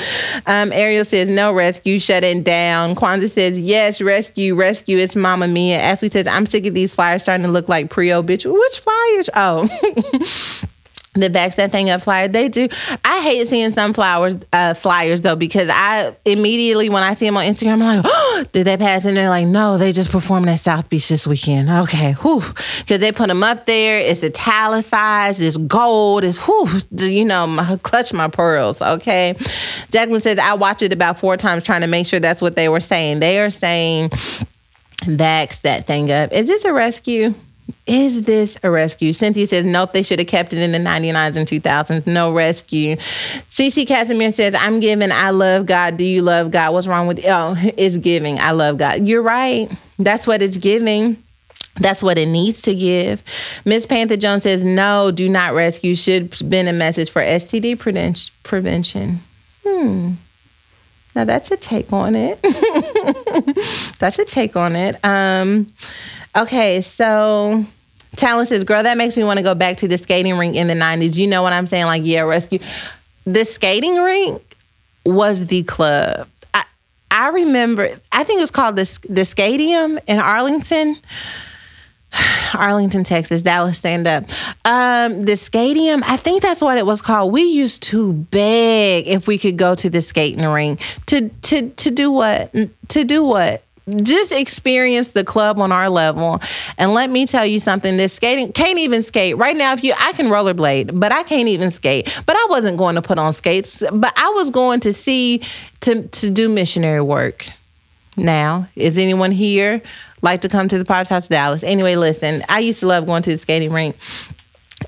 Um, 0.46 0.72
Ariel 0.72 1.04
says, 1.04 1.28
no 1.28 1.52
rescue, 1.52 1.98
shut 1.98 2.24
it 2.24 2.44
down. 2.44 2.94
Kwanzaa 2.94 3.30
says, 3.30 3.60
yes, 3.60 4.00
rescue, 4.00 4.54
rescue. 4.54 4.96
It's 4.96 5.14
Mama 5.14 5.48
Mia. 5.48 5.78
Ashley 5.78 6.08
says, 6.08 6.26
I'm 6.26 6.46
sick 6.46 6.64
of 6.64 6.74
these 6.74 6.94
flyers 6.94 7.22
starting 7.22 7.44
to 7.44 7.52
look 7.52 7.68
like 7.68 7.90
Prio, 7.90 8.24
bitch. 8.24 8.50
Which 8.50 8.80
flyers? 8.80 9.30
Oh. 9.34 10.66
the 11.20 11.30
backs 11.30 11.56
that 11.56 11.72
thing 11.72 11.90
up 11.90 12.02
flyer 12.02 12.28
they 12.28 12.48
do. 12.48 12.68
I 13.04 13.20
hate 13.22 13.48
seeing 13.48 13.70
some 13.70 13.86
sunflowers 13.86 14.36
uh, 14.52 14.74
flyers 14.74 15.22
though 15.22 15.36
because 15.36 15.68
i 15.70 16.14
immediately 16.24 16.88
when 16.88 17.02
i 17.02 17.14
see 17.14 17.26
them 17.26 17.36
on 17.36 17.44
instagram 17.44 17.74
i'm 17.74 17.80
like 17.80 18.02
oh 18.04 18.44
did 18.52 18.66
they 18.66 18.76
pass 18.76 19.04
and 19.04 19.16
they're 19.16 19.28
like 19.28 19.46
no 19.46 19.78
they 19.78 19.92
just 19.92 20.10
performed 20.10 20.48
at 20.48 20.60
south 20.60 20.88
beach 20.88 21.08
this 21.08 21.26
weekend. 21.26 21.70
Okay 21.70 22.12
whew. 22.14 22.42
Because 22.78 23.00
they 23.00 23.12
put 23.12 23.28
them 23.28 23.42
up 23.42 23.66
there. 23.66 24.00
It's 24.00 24.22
italicized. 24.22 25.40
It's 25.40 25.56
gold. 25.56 26.24
It's 26.24 26.38
whew 26.38 26.68
you 26.98 27.24
know 27.24 27.46
my, 27.46 27.76
clutch 27.82 28.12
my 28.12 28.28
pearls 28.28 28.82
okay? 28.82 29.36
Jacqueline 29.90 30.20
says 30.22 30.38
i 30.38 30.54
watched 30.54 30.82
it 30.82 30.92
about 30.92 31.18
four 31.18 31.36
times 31.36 31.62
trying 31.62 31.82
to 31.82 31.86
make 31.86 32.06
sure 32.06 32.20
that's 32.20 32.42
what 32.42 32.56
they 32.56 32.68
were 32.68 32.80
saying. 32.80 33.20
They 33.20 33.40
are 33.40 33.50
saying 33.50 34.10
backs 35.16 35.60
that 35.60 35.86
thing 35.86 36.10
up. 36.10 36.32
Is 36.32 36.46
this 36.46 36.64
a 36.64 36.72
rescue 36.72 37.34
is 37.86 38.22
this 38.22 38.58
a 38.62 38.70
rescue? 38.70 39.12
Cynthia 39.12 39.46
says, 39.46 39.64
nope, 39.64 39.92
they 39.92 40.02
should 40.02 40.18
have 40.18 40.28
kept 40.28 40.52
it 40.52 40.58
in 40.58 40.72
the 40.72 40.78
99s 40.78 41.36
and 41.36 41.46
2000s. 41.46 42.06
No 42.06 42.32
rescue. 42.32 42.96
CC 43.50 43.86
Casimir 43.86 44.32
says, 44.32 44.54
I'm 44.54 44.80
giving. 44.80 45.12
I 45.12 45.30
love 45.30 45.66
God. 45.66 45.96
Do 45.96 46.04
you 46.04 46.22
love 46.22 46.50
God? 46.50 46.72
What's 46.72 46.86
wrong 46.86 47.06
with 47.06 47.24
Oh, 47.26 47.54
it's 47.76 47.96
giving. 47.96 48.38
I 48.38 48.52
love 48.52 48.78
God. 48.78 49.06
You're 49.06 49.22
right. 49.22 49.70
That's 49.98 50.26
what 50.26 50.42
it's 50.42 50.56
giving. 50.56 51.22
That's 51.78 52.02
what 52.02 52.18
it 52.18 52.26
needs 52.26 52.62
to 52.62 52.74
give. 52.74 53.22
Miss 53.64 53.86
Panther 53.86 54.16
Jones 54.16 54.44
says, 54.44 54.64
no, 54.64 55.10
do 55.10 55.28
not 55.28 55.54
rescue. 55.54 55.94
Should 55.94 56.34
have 56.34 56.50
been 56.50 56.68
a 56.68 56.72
message 56.72 57.10
for 57.10 57.20
STD 57.20 57.78
prevention. 58.42 59.20
Hmm. 59.64 60.12
Now 61.14 61.24
that's 61.24 61.50
a 61.50 61.56
take 61.56 61.92
on 61.92 62.14
it. 62.14 62.40
that's 63.98 64.18
a 64.18 64.24
take 64.24 64.54
on 64.56 64.76
it. 64.76 65.02
Um, 65.04 65.72
Okay, 66.36 66.82
so 66.82 67.64
Talent 68.16 68.48
says, 68.48 68.64
girl, 68.64 68.82
that 68.82 68.98
makes 68.98 69.16
me 69.16 69.24
want 69.24 69.38
to 69.38 69.42
go 69.42 69.54
back 69.54 69.78
to 69.78 69.88
the 69.88 69.96
skating 69.96 70.36
rink 70.36 70.54
in 70.54 70.66
the 70.66 70.74
90s. 70.74 71.16
You 71.16 71.26
know 71.26 71.42
what 71.42 71.54
I'm 71.54 71.66
saying? 71.66 71.86
Like, 71.86 72.02
yeah, 72.04 72.20
rescue. 72.20 72.58
The 73.24 73.44
skating 73.44 73.96
rink 73.96 74.42
was 75.06 75.46
the 75.46 75.62
club. 75.62 76.28
I, 76.52 76.64
I 77.10 77.28
remember, 77.28 77.88
I 78.12 78.24
think 78.24 78.38
it 78.38 78.42
was 78.42 78.50
called 78.50 78.76
the, 78.76 78.98
the 79.08 79.22
Skadium 79.22 79.98
in 80.06 80.18
Arlington. 80.18 80.98
Arlington, 82.54 83.04
Texas, 83.04 83.42
Dallas 83.42 83.78
stand 83.78 84.06
up. 84.06 84.24
Um, 84.64 85.24
the 85.24 85.32
Skadium, 85.32 86.02
I 86.06 86.16
think 86.16 86.42
that's 86.42 86.60
what 86.60 86.76
it 86.76 86.86
was 86.86 87.00
called. 87.00 87.32
We 87.32 87.42
used 87.44 87.82
to 87.84 88.12
beg 88.12 89.08
if 89.08 89.26
we 89.26 89.38
could 89.38 89.56
go 89.56 89.74
to 89.74 89.88
the 89.88 90.00
skating 90.00 90.44
rink 90.44 90.80
to 91.06 91.28
to 91.28 91.70
to 91.70 91.90
do 91.90 92.10
what? 92.10 92.54
To 92.88 93.04
do 93.04 93.22
what? 93.24 93.62
Just 94.02 94.32
experience 94.32 95.08
the 95.08 95.24
club 95.24 95.60
on 95.60 95.70
our 95.70 95.88
level. 95.88 96.40
And 96.76 96.92
let 96.92 97.08
me 97.08 97.26
tell 97.26 97.46
you 97.46 97.60
something, 97.60 97.96
this 97.96 98.12
skating 98.12 98.52
can't 98.52 98.78
even 98.78 99.02
skate. 99.02 99.36
Right 99.36 99.56
now, 99.56 99.72
if 99.72 99.84
you 99.84 99.94
I 99.98 100.12
can 100.12 100.26
rollerblade, 100.26 100.98
but 100.98 101.12
I 101.12 101.22
can't 101.22 101.48
even 101.48 101.70
skate. 101.70 102.06
But 102.26 102.36
I 102.36 102.46
wasn't 102.50 102.78
going 102.78 102.96
to 102.96 103.02
put 103.02 103.18
on 103.18 103.32
skates, 103.32 103.84
but 103.92 104.12
I 104.16 104.30
was 104.30 104.50
going 104.50 104.80
to 104.80 104.92
see 104.92 105.42
to 105.80 106.02
to 106.08 106.30
do 106.30 106.48
missionary 106.48 107.00
work. 107.00 107.46
Now, 108.16 108.68
is 108.76 108.98
anyone 108.98 109.30
here 109.30 109.82
like 110.22 110.40
to 110.40 110.48
come 110.48 110.68
to 110.68 110.78
the 110.78 110.84
Potter's 110.84 111.10
House 111.10 111.28
Dallas? 111.28 111.62
Anyway, 111.62 111.96
listen, 111.96 112.42
I 112.48 112.60
used 112.60 112.80
to 112.80 112.86
love 112.86 113.06
going 113.06 113.22
to 113.22 113.32
the 113.32 113.38
skating 113.38 113.72
rink 113.72 113.96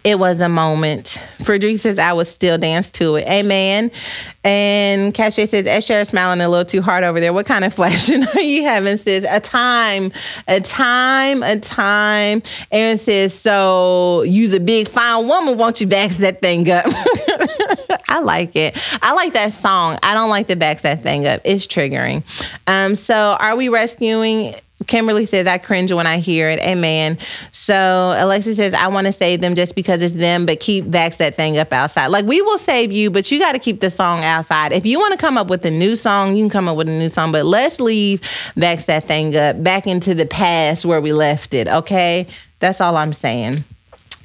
it 0.09 0.19
was 0.19 0.41
a 0.41 0.49
moment. 0.49 1.21
Frederick 1.45 1.77
says, 1.77 1.99
I 1.99 2.15
would 2.15 2.27
still 2.27 2.57
dance 2.57 2.89
to 2.93 3.17
it. 3.17 3.29
Amen. 3.29 3.91
And 4.43 5.13
Cachet 5.13 5.45
says, 5.45 5.67
Esher 5.67 6.03
smiling 6.07 6.41
a 6.41 6.49
little 6.49 6.65
too 6.65 6.81
hard 6.81 7.05
over 7.05 7.21
there. 7.21 7.35
What 7.35 7.45
kind 7.45 7.63
of 7.63 7.75
flashing 7.75 8.27
are 8.27 8.41
you 8.41 8.63
having, 8.63 8.97
sis? 8.97 9.27
A 9.29 9.39
time, 9.39 10.11
a 10.47 10.63
time, 10.63 11.43
a 11.43 11.61
time. 11.61 12.43
Aaron 12.73 12.97
says, 12.97 13.35
So 13.35 14.23
use 14.23 14.55
a 14.55 14.61
big 14.61 14.89
fine 14.89 15.29
woman, 15.29 15.59
won't 15.59 15.79
you 15.79 15.87
backs 15.87 16.17
that 16.17 16.41
thing 16.41 16.71
up? 16.71 16.87
I 18.09 18.21
like 18.21 18.57
it. 18.57 18.79
I 19.03 19.13
like 19.13 19.35
that 19.35 19.53
song. 19.53 19.99
I 20.03 20.15
don't 20.15 20.31
like 20.31 20.47
the 20.47 20.57
backs 20.57 20.81
that 20.83 21.03
thing 21.03 21.27
up. 21.27 21.43
It's 21.45 21.67
triggering. 21.67 22.23
Um, 22.67 22.97
so 22.97 23.37
are 23.39 23.57
we 23.57 23.69
rescuing 23.69 24.55
Kimberly 24.87 25.27
says, 25.27 25.47
I 25.47 25.59
cringe 25.59 25.93
when 25.93 26.07
I 26.07 26.19
hear 26.19 26.49
it. 26.49 26.61
Amen. 26.61 27.19
So 27.51 28.15
Alexa 28.17 28.55
says, 28.55 28.75
I 28.75 28.89
want 28.89 29.07
to 29.07 29.13
save 29.13 29.41
them 29.41 29.55
just 29.55 29.75
because 29.75 30.03
it's 30.03 30.15
them, 30.15 30.47
but 30.47 30.61
keep 30.61 30.91
backs 30.91 31.17
that 31.17 31.37
thing 31.37 31.59
up 31.59 31.73
outside. 31.73 32.07
Like 32.07 32.25
we 32.25 32.41
will 32.41 32.59
save 32.59 32.93
you, 32.93 33.11
but 33.11 33.31
you 33.31 33.39
got 33.39 33.53
to 33.53 33.59
keep 33.59 33.81
the 33.81 33.91
song 33.91 34.23
outside. 34.23 34.73
If 34.73 34.87
you 34.87 34.99
want 35.01 35.13
to 35.13 35.19
come 35.19 35.37
up 35.37 35.49
with 35.49 35.65
a 35.67 35.71
new 35.71 35.97
song, 35.97 36.37
you 36.37 36.45
can 36.45 36.51
come 36.51 36.69
up 36.69 36.77
with 36.77 36.89
a 36.89 36.93
new 36.93 37.09
song, 37.09 37.33
but 37.33 37.45
let's 37.45 37.81
leave 37.81 38.21
backs 38.57 38.85
that 38.85 39.05
thing 39.05 39.37
up 39.37 39.63
back 39.63 39.87
into 39.87 40.15
the 40.15 40.27
past 40.27 40.85
where 40.85 41.01
we 41.01 41.13
left 41.13 41.55
it. 41.55 41.67
Okay. 41.69 42.27
That's 42.61 42.81
all 42.81 42.97
I'm 42.97 43.13
saying. 43.13 43.65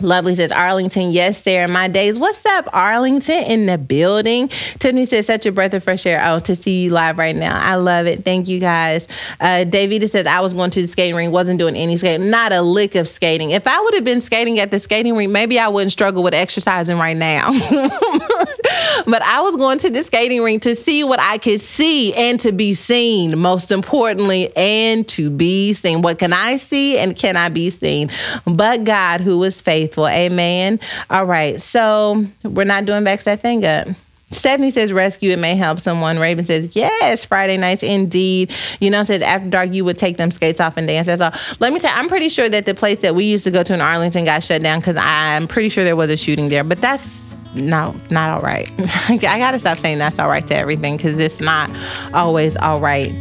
Lovely 0.04 0.36
says 0.36 0.52
Arlington, 0.52 1.12
yes, 1.12 1.42
Sarah, 1.42 1.68
my 1.68 1.88
days. 1.88 2.20
What's 2.20 2.46
up, 2.46 2.68
Arlington 2.74 3.44
in 3.46 3.66
the 3.66 3.78
building? 3.78 4.50
Tiffany 4.80 5.06
says, 5.06 5.26
such 5.26 5.46
a 5.46 5.52
breath 5.52 5.74
of 5.74 5.84
fresh 5.84 6.06
air. 6.06 6.22
Oh, 6.24 6.40
to 6.40 6.56
see 6.56 6.84
you 6.84 6.90
live 6.90 7.18
right 7.18 7.36
now. 7.36 7.58
I 7.60 7.76
love 7.76 8.06
it. 8.06 8.26
Thank 8.26 8.48
you 8.50 8.60
guys. 8.60 9.08
Uh, 9.40 9.64
Davida 9.66 10.10
says, 10.10 10.28
I 10.28 10.42
was 10.42 10.54
going 10.54 10.72
to 10.72 10.82
the 10.82 10.88
skating 10.88 11.16
ring, 11.16 11.32
wasn't 11.32 11.58
doing 11.58 11.76
any 11.76 11.96
skating, 11.96 12.30
not 12.30 12.52
a 12.52 12.62
lick 12.62 12.96
of 12.96 13.08
skating. 13.08 13.52
If 13.52 13.66
I 13.66 13.80
would 13.80 13.94
have 13.94 14.04
been 14.04 14.22
skating 14.22 14.60
at 14.60 14.72
the 14.72 14.80
skating 14.80 15.16
ring, 15.16 15.32
maybe 15.32 15.58
I 15.58 15.70
wouldn't 15.70 15.94
struggle 15.94 16.22
with 16.22 16.34
exercising 16.34 16.98
right 16.98 17.18
now. 17.18 17.52
but 19.06 19.22
I 19.22 19.42
was 19.42 19.56
going 19.56 19.78
to 19.80 19.90
the 19.90 20.04
skating 20.04 20.42
ring 20.42 20.60
to 20.62 20.76
see 20.76 21.04
what 21.04 21.20
I 21.20 21.38
could 21.38 21.62
see 21.62 22.14
and 22.14 22.40
to 22.42 22.52
be 22.52 22.74
seen, 22.74 23.38
most 23.38 23.72
importantly, 23.72 24.56
and 24.56 25.08
to 25.10 25.30
be 25.30 25.74
seen. 25.74 26.02
What 26.02 26.20
can 26.20 26.34
I 26.34 26.58
see 26.58 26.98
and 26.98 27.16
can 27.16 27.38
I 27.38 27.50
be 27.50 27.70
seen? 27.70 28.10
But 28.46 28.84
God, 28.84 29.22
who 29.22 29.44
is 29.44 29.62
faithful. 29.62 30.08
Amen. 30.08 30.80
All 31.10 31.26
right. 31.26 31.62
So 31.62 32.26
we're 32.44 32.64
not 32.64 32.86
doing 32.86 33.04
back 33.04 33.22
that 33.24 33.40
thing 33.40 33.66
up. 33.66 33.88
Stephanie 34.32 34.72
says 34.72 34.92
rescue, 34.92 35.32
it 35.32 35.40
may 35.40 35.56
help 35.56 35.80
someone. 35.80 36.18
Raven 36.18 36.44
says, 36.44 36.76
yes, 36.76 37.24
Friday 37.24 37.58
nights 37.58 37.84
indeed. 37.84 38.52
You 38.80 38.90
know, 38.90 39.04
says 39.04 39.22
after 39.22 39.50
dark, 39.50 39.72
you 39.74 39.86
would 39.86 39.98
take 39.98 40.18
them 40.18 40.32
skates 40.32 40.60
off 40.60 40.76
and 40.76 40.88
dance. 40.88 41.08
That's 41.08 41.22
all. 41.22 41.34
Let 41.60 41.72
me 41.72 41.80
say, 41.80 41.90
I'm 41.90 42.08
pretty 42.08 42.30
sure 42.30 42.50
that 42.50 42.66
the 42.66 42.74
place 42.74 43.02
that 43.02 43.16
we 43.16 43.26
used 43.26 43.44
to 43.44 43.52
go 43.52 43.64
to 43.64 43.74
in 43.74 43.82
Arlington 43.82 44.26
got 44.26 44.44
shut 44.44 44.64
down 44.64 44.80
because 44.80 44.96
I'm 44.98 45.48
pretty 45.48 45.70
sure 45.70 45.84
there 45.84 45.96
was 45.96 46.10
a 46.10 46.18
shooting 46.18 46.50
there. 46.50 46.64
But 46.64 46.82
that's 46.82 47.38
no, 47.56 47.96
not 48.10 48.30
all 48.30 48.42
right. 48.42 48.70
I 49.10 49.18
got 49.18 49.52
to 49.52 49.60
stop 49.60 49.80
saying 49.80 49.98
that's 50.00 50.20
all 50.20 50.30
right 50.30 50.46
to 50.48 50.56
everything 50.56 50.98
because 50.98 51.20
it's 51.20 51.40
not 51.40 51.70
always 52.14 52.58
all 52.58 52.80
right. 52.80 53.14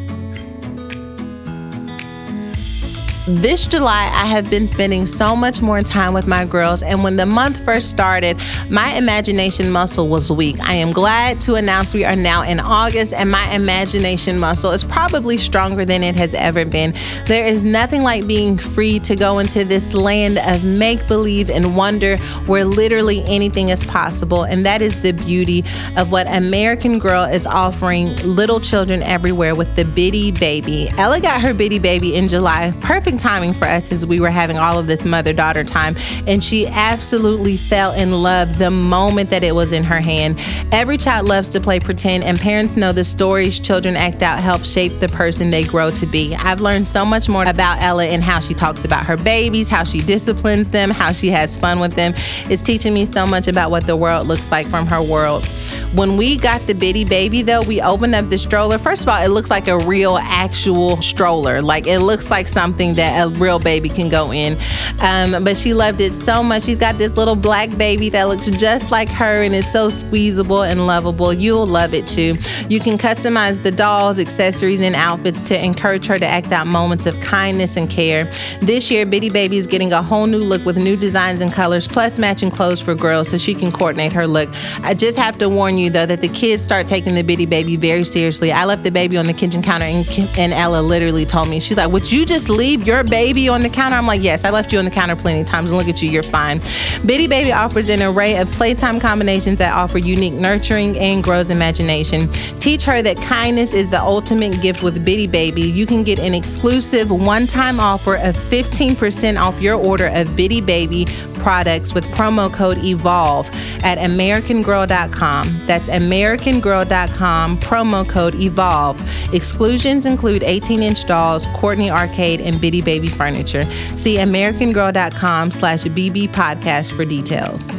This 3.25 3.67
July, 3.67 4.11
I 4.13 4.27
have 4.27 4.51
been 4.51 4.67
spending 4.67 5.07
so 5.07 5.37
much 5.37 5.63
more 5.63 5.81
time 5.81 6.13
with 6.13 6.27
my 6.27 6.45
girls, 6.45 6.83
and 6.83 7.05
when 7.05 7.15
the 7.15 7.25
month 7.25 7.57
first 7.65 7.89
started, 7.89 8.37
my 8.69 8.97
imagination 8.97 9.71
muscle 9.71 10.09
was 10.09 10.33
weak. 10.33 10.59
I 10.59 10.75
am 10.75 10.91
glad 10.91 11.41
to 11.43 11.55
announce 11.55 11.95
we 11.95 12.05
are 12.05 12.17
now 12.17 12.43
in 12.43 12.59
August, 12.59 13.13
and 13.13 13.31
my 13.31 13.49
imagination 13.55 14.41
muscle 14.41 14.73
is 14.73 14.83
probably 14.83 15.37
stronger 15.37 15.85
than 15.85 16.03
it 16.03 16.17
has 16.17 16.35
ever 16.35 16.65
been. 16.65 16.95
There 17.27 17.47
is 17.47 17.63
nothing 17.63 18.03
like 18.03 18.27
being 18.27 18.59
free 18.59 18.99
to 18.99 19.15
go 19.15 19.39
into 19.39 19.65
this 19.65 19.95
land 19.95 20.39
of 20.39 20.65
make 20.65 21.07
believe 21.07 21.49
and 21.49 21.77
wonder 21.77 22.17
where 22.47 22.65
literally 22.65 23.23
anything 23.29 23.69
is 23.69 23.85
possible, 23.85 24.43
and 24.43 24.67
that 24.67 24.83
is 24.83 25.01
the 25.01 25.13
beauty 25.13 25.63
of 25.97 26.11
what 26.11 26.27
American 26.27 26.99
Girl 26.99 27.23
is 27.23 27.47
offering 27.47 28.17
little 28.25 28.59
children 28.59 29.01
everywhere 29.05 29.55
with 29.55 29.77
the 29.77 29.85
Bitty 29.85 30.33
Baby. 30.33 30.89
Ella 30.99 31.21
got 31.21 31.41
her 31.41 31.55
Bitty 31.55 31.79
Baby 31.79 32.17
in 32.17 32.27
July. 32.27 32.73
Perfect 32.81 33.12
timing 33.19 33.53
for 33.53 33.67
us 33.67 33.91
as 33.93 34.05
we 34.07 34.21
were 34.21 34.31
having 34.31 34.59
all 34.59 34.79
of 34.79 34.87
this 34.87 35.05
mother 35.05 35.33
daughter 35.33 35.65
time. 35.65 35.97
And 36.27 36.43
she 36.43 36.67
absolutely 36.67 37.57
fell 37.57 37.93
in 37.93 38.13
love 38.23 38.59
the 38.59 38.71
moment 38.71 39.31
that 39.31 39.43
it 39.43 39.55
was 39.55 39.73
in 39.73 39.85
her 39.85 40.01
hand. 40.01 40.39
Every 40.73 40.97
child 40.97 41.29
loves 41.29 41.49
to 41.51 41.61
play 41.61 41.81
pretend, 41.81 42.25
and 42.25 42.39
parents 42.39 42.77
know 42.77 42.93
the 42.93 43.05
stories 43.05 43.59
children 43.59 43.97
act 43.97 44.23
out 44.23 44.41
help 44.41 44.65
shape 44.65 45.01
the 45.01 45.09
person 45.09 45.51
they 45.51 45.65
grow 45.65 45.91
to 45.93 46.07
be. 46.07 46.35
I've 46.35 46.61
learned 46.61 46.87
so 46.87 47.05
much 47.05 47.29
more 47.29 47.45
about 47.45 47.81
Ella 47.83 48.07
and 48.07 48.23
how 48.23 48.41
she 48.41 48.55
talks 48.55 48.85
about 48.85 49.05
her 49.07 49.17
babies, 49.17 49.69
how 49.69 49.85
she 49.85 50.01
disciplines 50.01 50.69
them, 50.69 50.91
how 50.91 51.13
she 51.13 51.31
has 51.31 51.57
fun 51.57 51.81
with 51.81 51.95
them. 51.95 52.15
It's 52.51 52.63
teaching 52.63 52.95
me 52.95 53.05
so 53.05 53.27
much 53.27 53.49
about 53.49 53.71
what 53.71 53.87
the 53.87 53.97
world 53.97 54.27
looks 54.27 54.51
like 54.51 54.67
from 54.67 54.87
her 54.87 55.03
world. 55.03 55.47
When 55.95 56.17
we 56.17 56.37
got 56.37 56.67
the 56.67 56.75
bitty 56.75 57.05
baby, 57.05 57.43
though, 57.43 57.61
we 57.63 57.81
opened 57.83 58.15
up 58.15 58.31
the 58.31 58.39
stroller. 58.39 58.79
First 58.79 59.03
of 59.03 59.09
all, 59.09 59.23
it 59.23 59.29
looks 59.29 59.51
like 59.51 59.69
a 59.69 59.79
real, 59.79 60.17
actual 60.19 61.01
stroller. 61.03 61.61
Like 61.61 61.87
it 61.87 62.01
looks 62.01 62.31
like 62.31 62.49
something 62.49 62.95
that 62.95 63.02
a 63.03 63.29
real 63.29 63.59
baby 63.59 63.89
can 63.89 64.09
go 64.09 64.33
in. 64.33 64.59
Um, 65.01 65.45
but 65.45 65.57
she 65.57 65.75
loved 65.75 66.01
it 66.01 66.13
so 66.13 66.43
much. 66.43 66.65
She's 66.65 66.79
got 66.79 66.99
this 66.99 67.17
little 67.17 67.37
black 67.37 67.77
baby 67.77 68.09
that 68.11 68.25
looks 68.25 68.47
just 68.47 68.91
like 68.91 69.09
her, 69.11 69.43
and 69.43 69.55
it's 69.55 69.73
so 69.73 69.89
squeezable 69.89 70.63
and 70.63 70.87
lovable. 70.87 71.33
You'll 71.33 71.67
love 71.67 71.95
it 71.95 72.07
too. 72.07 72.37
You 72.69 72.81
can 72.81 72.99
customize 72.99 73.63
the 73.63 73.71
dolls, 73.71 74.19
accessories, 74.19 74.81
and 74.81 74.95
outfits 74.95 75.43
to 75.45 75.65
encourage 75.65 76.07
her 76.07 76.19
to 76.19 76.27
act 76.27 76.53
out 76.53 76.67
moments 76.67 77.07
of 77.07 77.19
kindness 77.21 77.77
and 77.77 77.89
care. 77.89 78.31
This 78.61 78.91
year, 78.91 79.07
Bitty 79.07 79.31
Baby 79.31 79.59
is 79.59 79.67
getting 79.67 79.93
a 79.93 80.03
whole 80.03 80.27
new 80.27 80.39
look 80.39 80.65
with 80.65 80.77
new 80.77 80.97
designs 80.97 81.41
and 81.41 81.53
colors, 81.53 81.89
plus 81.89 82.19
matching 82.19 82.51
clothes 82.51 82.81
for 82.81 82.95
girls 82.95 83.29
so 83.29 83.39
she 83.39 83.55
can 83.55 83.73
coordinate 83.73 84.13
her 84.13 84.27
look. 84.27 84.49
I 84.83 84.95
just 84.95 85.19
have 85.19 85.39
to 85.39 85.49
warn 85.49 85.79
you 85.79 85.91
though 85.91 86.07
that 86.07 86.21
the 86.21 86.29
kids 86.29 86.63
start 86.63 86.87
taking 86.87 87.15
the 87.15 87.23
Bitty 87.23 87.47
Baby 87.47 87.77
very 87.77 88.05
seriously. 88.05 88.53
I 88.53 88.65
left 88.65 88.83
the 88.83 88.91
baby 88.91 89.17
on 89.17 89.27
the 89.27 89.33
kitchen 89.33 89.63
counter, 89.63 89.87
and, 89.87 90.07
and 90.39 90.53
Ella 90.53 90.81
literally 90.81 91.27
told 91.27 91.49
me, 91.49 91.61
she's 91.61 91.77
like, 91.77 91.91
Would 91.91 92.11
you 92.11 92.25
just 92.25 92.49
leave 92.49 92.87
your 92.87 92.92
baby 93.03 93.49
on 93.49 93.63
the 93.63 93.69
counter? 93.69 93.97
I'm 93.97 94.07
like, 94.07 94.23
Yes, 94.23 94.45
I 94.45 94.51
left 94.51 94.73
you 94.73 94.79
on 94.79 94.85
the 94.85 94.91
counter 94.91 95.17
plenty 95.17 95.41
of 95.41 95.47
times, 95.47 95.71
and 95.71 95.79
look 95.79 95.89
at 95.89 96.03
you, 96.03 96.11
you're 96.11 96.23
fine. 96.23 96.61
Bitty 97.07 97.27
Baby 97.27 97.53
offers 97.53 97.89
an 97.89 98.03
array 98.03 98.37
of 98.37 98.51
playtime 98.53 99.01
combinations 99.01 99.59
that 99.59 99.73
offer 99.73 99.99
unique 99.99 100.35
nurturing 100.35 100.99
and 100.99 101.25
grows 101.25 101.51
imagination. 101.51 102.29
Teach 102.61 102.85
her 102.85 103.03
that 103.03 103.17
kindness 103.17 103.73
is 103.73 103.91
the 103.91 104.01
ultimate 104.01 104.61
gift 104.61 104.83
with 104.83 105.05
Bitty 105.05 105.27
Baby. 105.27 105.63
You 105.63 105.87
can 105.87 106.05
get 106.05 106.19
an 106.19 106.35
exclusive 106.35 107.11
one 107.11 107.47
time 107.47 107.81
offer 107.81 108.17
of 108.17 108.37
15% 108.37 109.41
off 109.41 109.61
your 109.61 109.77
order 109.77 110.09
of 110.09 110.37
Bitty 110.37 110.61
Baby 110.61 111.07
products 111.43 111.93
with 111.93 112.05
promo 112.07 112.53
code 112.53 112.79
EVOLVE 112.79 113.51
at 113.83 113.99
AmericanGirl.com. 113.99 115.67
That's 115.67 115.89
AmericanGirl.com, 115.89 117.59
promo 117.59 118.09
code 118.09 118.35
EVOLVE. 118.35 119.35
Exclusions 119.35 120.07
include 120.07 120.43
18 120.43 120.83
inch 120.83 121.07
dolls, 121.07 121.47
Courtney 121.55 121.91
Arcade, 121.91 122.41
and 122.41 122.61
Bitty 122.61 122.81
Baby 122.81 123.09
furniture. 123.09 123.65
See 123.97 124.17
AmericanGirl.com 124.17 125.51
slash 125.51 125.85
BB 125.85 126.29
podcast 126.29 126.97
for 126.97 127.05
details. 127.05 127.71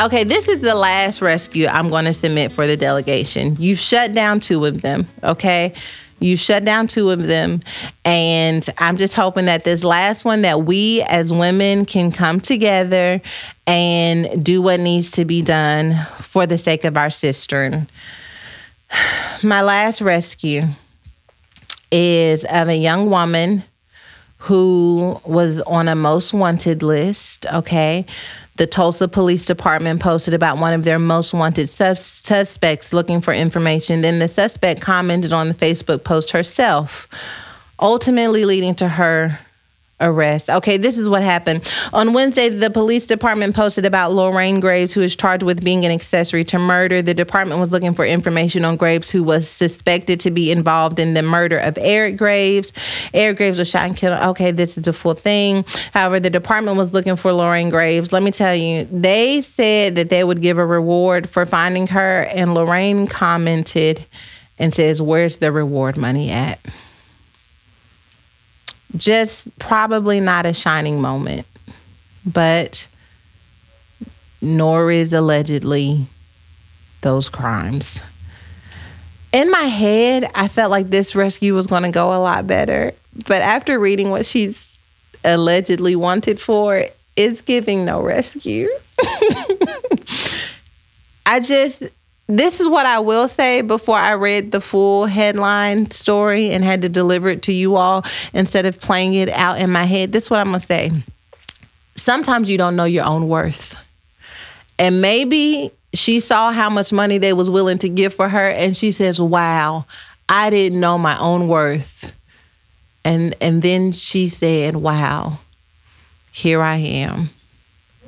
Okay, 0.00 0.24
this 0.24 0.48
is 0.48 0.58
the 0.58 0.74
last 0.74 1.22
rescue 1.22 1.68
I'm 1.68 1.88
going 1.88 2.04
to 2.06 2.12
submit 2.12 2.50
for 2.50 2.66
the 2.66 2.76
delegation. 2.76 3.56
You've 3.60 3.78
shut 3.78 4.12
down 4.12 4.40
two 4.40 4.64
of 4.64 4.82
them, 4.82 5.06
okay? 5.22 5.72
You 6.20 6.36
shut 6.36 6.64
down 6.64 6.88
two 6.88 7.10
of 7.10 7.24
them. 7.24 7.60
And 8.04 8.66
I'm 8.78 8.96
just 8.96 9.14
hoping 9.14 9.46
that 9.46 9.64
this 9.64 9.84
last 9.84 10.24
one, 10.24 10.42
that 10.42 10.64
we 10.64 11.02
as 11.02 11.32
women 11.32 11.84
can 11.84 12.10
come 12.10 12.40
together 12.40 13.20
and 13.66 14.44
do 14.44 14.62
what 14.62 14.80
needs 14.80 15.10
to 15.12 15.24
be 15.24 15.42
done 15.42 16.06
for 16.18 16.46
the 16.46 16.58
sake 16.58 16.84
of 16.84 16.96
our 16.96 17.10
sister. 17.10 17.86
My 19.42 19.62
last 19.62 20.00
rescue 20.00 20.64
is 21.90 22.44
of 22.44 22.68
a 22.68 22.76
young 22.76 23.10
woman 23.10 23.62
who 24.38 25.18
was 25.24 25.60
on 25.62 25.88
a 25.88 25.94
most 25.94 26.34
wanted 26.34 26.82
list, 26.82 27.46
okay? 27.46 28.04
The 28.56 28.66
Tulsa 28.68 29.08
Police 29.08 29.46
Department 29.46 30.00
posted 30.00 30.32
about 30.32 30.58
one 30.58 30.72
of 30.72 30.84
their 30.84 31.00
most 31.00 31.34
wanted 31.34 31.68
sus- 31.68 32.04
suspects 32.04 32.92
looking 32.92 33.20
for 33.20 33.34
information. 33.34 34.00
Then 34.00 34.20
the 34.20 34.28
suspect 34.28 34.80
commented 34.80 35.32
on 35.32 35.48
the 35.48 35.54
Facebook 35.54 36.04
post 36.04 36.30
herself, 36.30 37.08
ultimately 37.80 38.44
leading 38.44 38.76
to 38.76 38.88
her 38.88 39.38
arrest. 40.00 40.50
Okay, 40.50 40.76
this 40.76 40.98
is 40.98 41.08
what 41.08 41.22
happened. 41.22 41.70
On 41.92 42.12
Wednesday, 42.12 42.48
the 42.48 42.70
police 42.70 43.06
department 43.06 43.54
posted 43.54 43.84
about 43.84 44.12
Lorraine 44.12 44.60
Graves, 44.60 44.92
who 44.92 45.02
is 45.02 45.14
charged 45.14 45.42
with 45.42 45.62
being 45.62 45.84
an 45.84 45.92
accessory 45.92 46.44
to 46.44 46.58
murder. 46.58 47.00
The 47.00 47.14
department 47.14 47.60
was 47.60 47.72
looking 47.72 47.94
for 47.94 48.04
information 48.04 48.64
on 48.64 48.76
Graves, 48.76 49.10
who 49.10 49.22
was 49.22 49.48
suspected 49.48 50.20
to 50.20 50.30
be 50.30 50.50
involved 50.50 50.98
in 50.98 51.14
the 51.14 51.22
murder 51.22 51.58
of 51.58 51.78
Eric 51.78 52.16
Graves. 52.16 52.72
Eric 53.12 53.36
Graves 53.36 53.58
was 53.58 53.68
shot 53.68 53.86
and 53.86 53.96
killed. 53.96 54.20
Okay, 54.20 54.50
this 54.50 54.76
is 54.76 54.82
the 54.82 54.92
full 54.92 55.14
thing. 55.14 55.64
However, 55.92 56.20
the 56.20 56.30
department 56.30 56.76
was 56.76 56.92
looking 56.92 57.16
for 57.16 57.32
Lorraine 57.32 57.70
Graves. 57.70 58.12
Let 58.12 58.22
me 58.22 58.30
tell 58.30 58.54
you, 58.54 58.84
they 58.90 59.42
said 59.42 59.94
that 59.94 60.10
they 60.10 60.24
would 60.24 60.40
give 60.40 60.58
a 60.58 60.66
reward 60.66 61.28
for 61.28 61.46
finding 61.46 61.86
her, 61.88 62.22
and 62.34 62.54
Lorraine 62.54 63.06
commented 63.06 64.04
and 64.58 64.72
says, 64.72 65.00
Where's 65.00 65.38
the 65.38 65.52
reward 65.52 65.96
money 65.96 66.30
at? 66.30 66.58
Just 68.96 69.56
probably 69.58 70.20
not 70.20 70.46
a 70.46 70.52
shining 70.52 71.00
moment, 71.00 71.46
but 72.24 72.86
nor 74.40 74.90
is 74.90 75.12
allegedly 75.12 76.06
those 77.00 77.28
crimes. 77.28 78.00
In 79.32 79.50
my 79.50 79.62
head, 79.62 80.30
I 80.34 80.48
felt 80.48 80.70
like 80.70 80.88
this 80.88 81.14
rescue 81.14 81.54
was 81.54 81.66
going 81.66 81.82
to 81.82 81.90
go 81.90 82.14
a 82.14 82.20
lot 82.20 82.46
better, 82.46 82.92
but 83.26 83.42
after 83.42 83.78
reading 83.78 84.10
what 84.10 84.26
she's 84.26 84.78
allegedly 85.24 85.96
wanted 85.96 86.38
for, 86.38 86.84
it's 87.16 87.40
giving 87.40 87.84
no 87.84 88.00
rescue. 88.00 88.68
I 91.26 91.40
just 91.40 91.82
this 92.26 92.60
is 92.60 92.68
what 92.68 92.86
I 92.86 93.00
will 93.00 93.28
say 93.28 93.60
before 93.60 93.98
I 93.98 94.12
read 94.12 94.50
the 94.50 94.60
full 94.60 95.06
headline 95.06 95.90
story 95.90 96.50
and 96.50 96.64
had 96.64 96.82
to 96.82 96.88
deliver 96.88 97.28
it 97.28 97.42
to 97.42 97.52
you 97.52 97.76
all 97.76 98.04
instead 98.32 98.64
of 98.64 98.80
playing 98.80 99.14
it 99.14 99.28
out 99.28 99.60
in 99.60 99.70
my 99.70 99.84
head. 99.84 100.12
This 100.12 100.24
is 100.24 100.30
what 100.30 100.40
I'm 100.40 100.46
going 100.46 100.60
to 100.60 100.66
say. 100.66 100.90
Sometimes 101.96 102.48
you 102.48 102.56
don't 102.56 102.76
know 102.76 102.84
your 102.84 103.04
own 103.04 103.28
worth. 103.28 103.78
And 104.78 105.00
maybe 105.00 105.70
she 105.92 106.18
saw 106.20 106.52
how 106.52 106.70
much 106.70 106.92
money 106.92 107.18
they 107.18 107.32
was 107.32 107.50
willing 107.50 107.78
to 107.78 107.88
give 107.88 108.14
for 108.14 108.28
her 108.28 108.48
and 108.48 108.76
she 108.76 108.90
says, 108.90 109.20
"Wow, 109.20 109.86
I 110.28 110.50
didn't 110.50 110.80
know 110.80 110.98
my 110.98 111.18
own 111.18 111.46
worth." 111.46 112.12
And 113.04 113.36
and 113.40 113.62
then 113.62 113.92
she 113.92 114.28
said, 114.28 114.74
"Wow. 114.76 115.38
Here 116.32 116.60
I 116.60 116.76
am." 116.76 117.30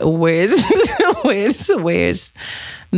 Where's 0.01 0.65
where's 1.23 1.69
where's 1.69 2.33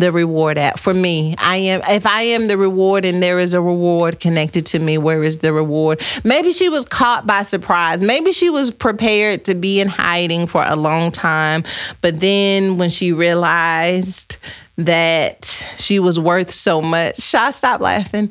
the 0.00 0.12
reward 0.12 0.58
at 0.58 0.78
for 0.78 0.94
me. 0.94 1.34
I 1.38 1.56
am 1.56 1.80
if 1.88 2.06
i 2.06 2.22
am 2.22 2.48
the 2.48 2.56
reward 2.56 3.04
and 3.04 3.22
there 3.22 3.38
is 3.38 3.54
a 3.54 3.60
reward 3.60 4.20
connected 4.20 4.66
to 4.66 4.78
me 4.78 4.98
where 4.98 5.22
is 5.22 5.38
the 5.38 5.52
reward? 5.52 6.02
Maybe 6.24 6.52
she 6.52 6.68
was 6.68 6.84
caught 6.84 7.26
by 7.26 7.42
surprise. 7.42 8.00
Maybe 8.00 8.32
she 8.32 8.50
was 8.50 8.70
prepared 8.70 9.44
to 9.46 9.54
be 9.54 9.80
in 9.80 9.88
hiding 9.88 10.46
for 10.46 10.64
a 10.64 10.76
long 10.76 11.12
time 11.12 11.64
but 12.00 12.20
then 12.20 12.78
when 12.78 12.90
she 12.90 13.12
realized 13.12 14.36
that 14.76 15.66
she 15.76 15.98
was 15.98 16.20
worth 16.20 16.52
so 16.52 16.80
much 16.80 17.34
i 17.34 17.50
stopped 17.50 17.82
laughing. 17.82 18.30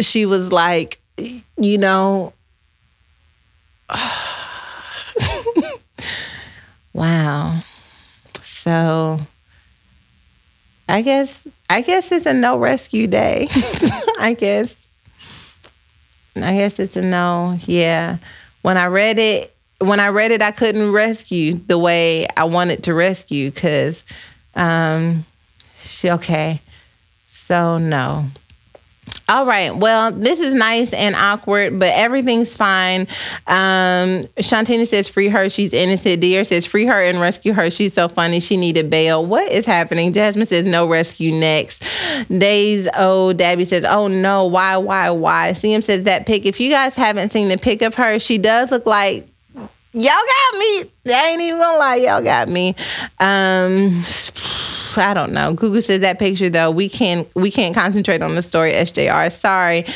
She 0.00 0.26
was 0.26 0.52
like 0.52 1.00
you 1.56 1.78
know 1.78 2.32
wow. 6.92 7.62
So 8.42 9.20
I 10.88 11.02
guess 11.02 11.46
I 11.70 11.80
guess 11.82 12.12
it's 12.12 12.26
a 12.26 12.34
no 12.34 12.58
rescue 12.58 13.06
day. 13.06 13.48
I 14.18 14.36
guess 14.38 14.86
I 16.36 16.56
guess 16.56 16.78
it's 16.78 16.96
a 16.96 17.02
no. 17.02 17.58
Yeah. 17.66 18.18
When 18.62 18.76
I 18.76 18.86
read 18.86 19.18
it, 19.18 19.54
when 19.78 20.00
I 20.00 20.08
read 20.08 20.30
it, 20.30 20.42
I 20.42 20.50
couldn't 20.50 20.92
rescue 20.92 21.54
the 21.54 21.78
way 21.78 22.26
I 22.36 22.44
wanted 22.44 22.84
to 22.84 22.94
rescue 22.94 23.50
because 23.50 24.04
um, 24.54 25.24
she 25.78 26.10
okay. 26.10 26.60
So 27.26 27.78
no. 27.78 28.26
All 29.28 29.46
right. 29.46 29.74
Well, 29.74 30.12
this 30.12 30.40
is 30.40 30.52
nice 30.52 30.92
and 30.92 31.14
awkward, 31.14 31.78
but 31.78 31.88
everything's 31.90 32.52
fine. 32.52 33.02
Um, 33.46 34.26
Shantina 34.38 34.86
says, 34.86 35.08
free 35.08 35.28
her. 35.28 35.48
She's 35.48 35.72
innocent. 35.72 36.20
Dear 36.20 36.44
says, 36.44 36.66
free 36.66 36.86
her 36.86 37.02
and 37.02 37.20
rescue 37.20 37.52
her. 37.52 37.70
She's 37.70 37.94
so 37.94 38.08
funny. 38.08 38.40
She 38.40 38.56
needed 38.56 38.90
bail. 38.90 39.24
What 39.24 39.50
is 39.50 39.64
happening? 39.64 40.12
Jasmine 40.12 40.46
says, 40.46 40.64
no 40.64 40.86
rescue 40.86 41.32
next. 41.32 41.84
Days, 42.28 42.88
oh, 42.94 43.32
Dabby 43.32 43.64
says, 43.64 43.84
oh 43.84 44.08
no, 44.08 44.44
why, 44.44 44.76
why, 44.76 45.10
why? 45.10 45.52
CM 45.52 45.82
says, 45.82 46.02
that 46.04 46.26
pic. 46.26 46.44
If 46.44 46.60
you 46.60 46.68
guys 46.68 46.94
haven't 46.94 47.30
seen 47.30 47.48
the 47.48 47.58
pic 47.58 47.82
of 47.82 47.94
her, 47.94 48.18
she 48.18 48.38
does 48.38 48.70
look 48.70 48.86
like 48.86 49.31
y'all 49.92 50.04
got 50.04 50.58
me. 50.58 50.90
I 51.08 51.28
ain't 51.30 51.40
even 51.42 51.60
gonna 51.60 51.78
lie, 51.78 51.96
y'all 51.96 52.22
got 52.22 52.48
me. 52.48 52.74
Um, 53.20 54.02
I 54.96 55.14
don't 55.14 55.32
know. 55.32 55.54
Google 55.54 55.82
says 55.82 56.00
that 56.00 56.18
picture 56.18 56.50
though. 56.50 56.70
We 56.70 56.88
can't 56.88 57.28
we 57.34 57.50
can't 57.50 57.74
concentrate 57.74 58.22
on 58.22 58.34
the 58.34 58.42
story. 58.42 58.72
SJR. 58.72 59.32
Sorry, 59.32 59.86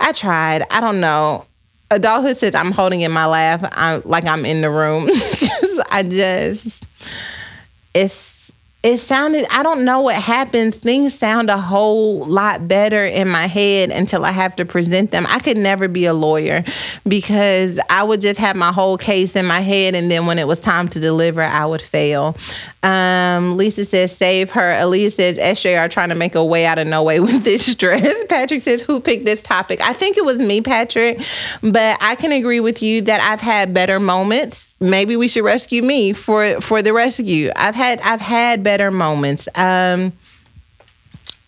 I 0.00 0.12
tried. 0.12 0.64
I 0.70 0.80
don't 0.80 1.00
know. 1.00 1.44
Adulthood 1.90 2.36
says 2.36 2.54
I'm 2.54 2.72
holding 2.72 3.02
in 3.02 3.12
my 3.12 3.26
laugh. 3.26 3.68
I'm 3.72 4.02
like 4.04 4.24
I'm 4.24 4.44
in 4.44 4.60
the 4.60 4.70
room. 4.70 5.08
I 5.90 6.02
just 6.02 6.84
it's 7.94 8.35
it 8.82 8.98
sounded 8.98 9.44
i 9.50 9.62
don't 9.62 9.84
know 9.84 10.00
what 10.00 10.14
happens. 10.14 10.76
Things 10.76 11.12
sound 11.12 11.50
a 11.50 11.58
whole 11.58 12.24
lot 12.24 12.68
better 12.68 13.04
in 13.04 13.28
my 13.28 13.46
head 13.46 13.90
until 13.90 14.24
i 14.24 14.30
have 14.30 14.54
to 14.56 14.64
present 14.64 15.10
them. 15.10 15.26
I 15.28 15.40
could 15.40 15.56
never 15.56 15.88
be 15.88 16.04
a 16.04 16.14
lawyer 16.14 16.62
because 17.06 17.80
i 17.90 18.02
would 18.02 18.20
just 18.20 18.38
have 18.38 18.54
my 18.54 18.72
whole 18.72 18.96
case 18.96 19.34
in 19.34 19.44
my 19.44 19.60
head 19.60 19.94
and 19.94 20.10
then 20.10 20.26
when 20.26 20.38
it 20.38 20.46
was 20.46 20.60
time 20.60 20.88
to 20.90 21.00
deliver 21.00 21.42
i 21.42 21.66
would 21.66 21.82
fail. 21.82 22.36
Um, 22.82 23.56
lisa 23.56 23.84
says 23.84 24.16
save 24.16 24.50
her. 24.52 24.78
Elise 24.78 25.16
says 25.16 25.38
sjr 25.38 25.90
trying 25.90 26.10
to 26.10 26.14
make 26.14 26.36
a 26.36 26.44
way 26.44 26.66
out 26.66 26.78
of 26.78 26.86
no 26.86 27.02
way 27.02 27.18
with 27.18 27.42
this 27.42 27.66
stress 27.72 28.24
patrick 28.28 28.62
says 28.62 28.82
who 28.82 29.00
picked 29.00 29.24
this 29.24 29.42
topic? 29.42 29.80
I 29.80 29.94
think 29.94 30.16
it 30.16 30.24
was 30.24 30.38
me 30.38 30.60
patrick 30.60 31.18
but 31.62 31.98
i 32.00 32.14
can 32.14 32.30
agree 32.30 32.60
with 32.60 32.82
you 32.82 33.00
that 33.02 33.20
i've 33.20 33.40
had 33.40 33.74
better 33.74 33.98
moments. 33.98 34.74
Maybe 34.78 35.16
we 35.16 35.26
should 35.26 35.44
rescue 35.44 35.82
me 35.82 36.12
for 36.12 36.60
for 36.60 36.82
the 36.82 36.92
rescue. 36.92 37.50
I've 37.56 37.74
had 37.74 38.00
i've 38.02 38.20
had 38.20 38.62
better 38.62 38.75
better 38.76 38.90
moments. 38.90 39.48
Um, 39.54 40.12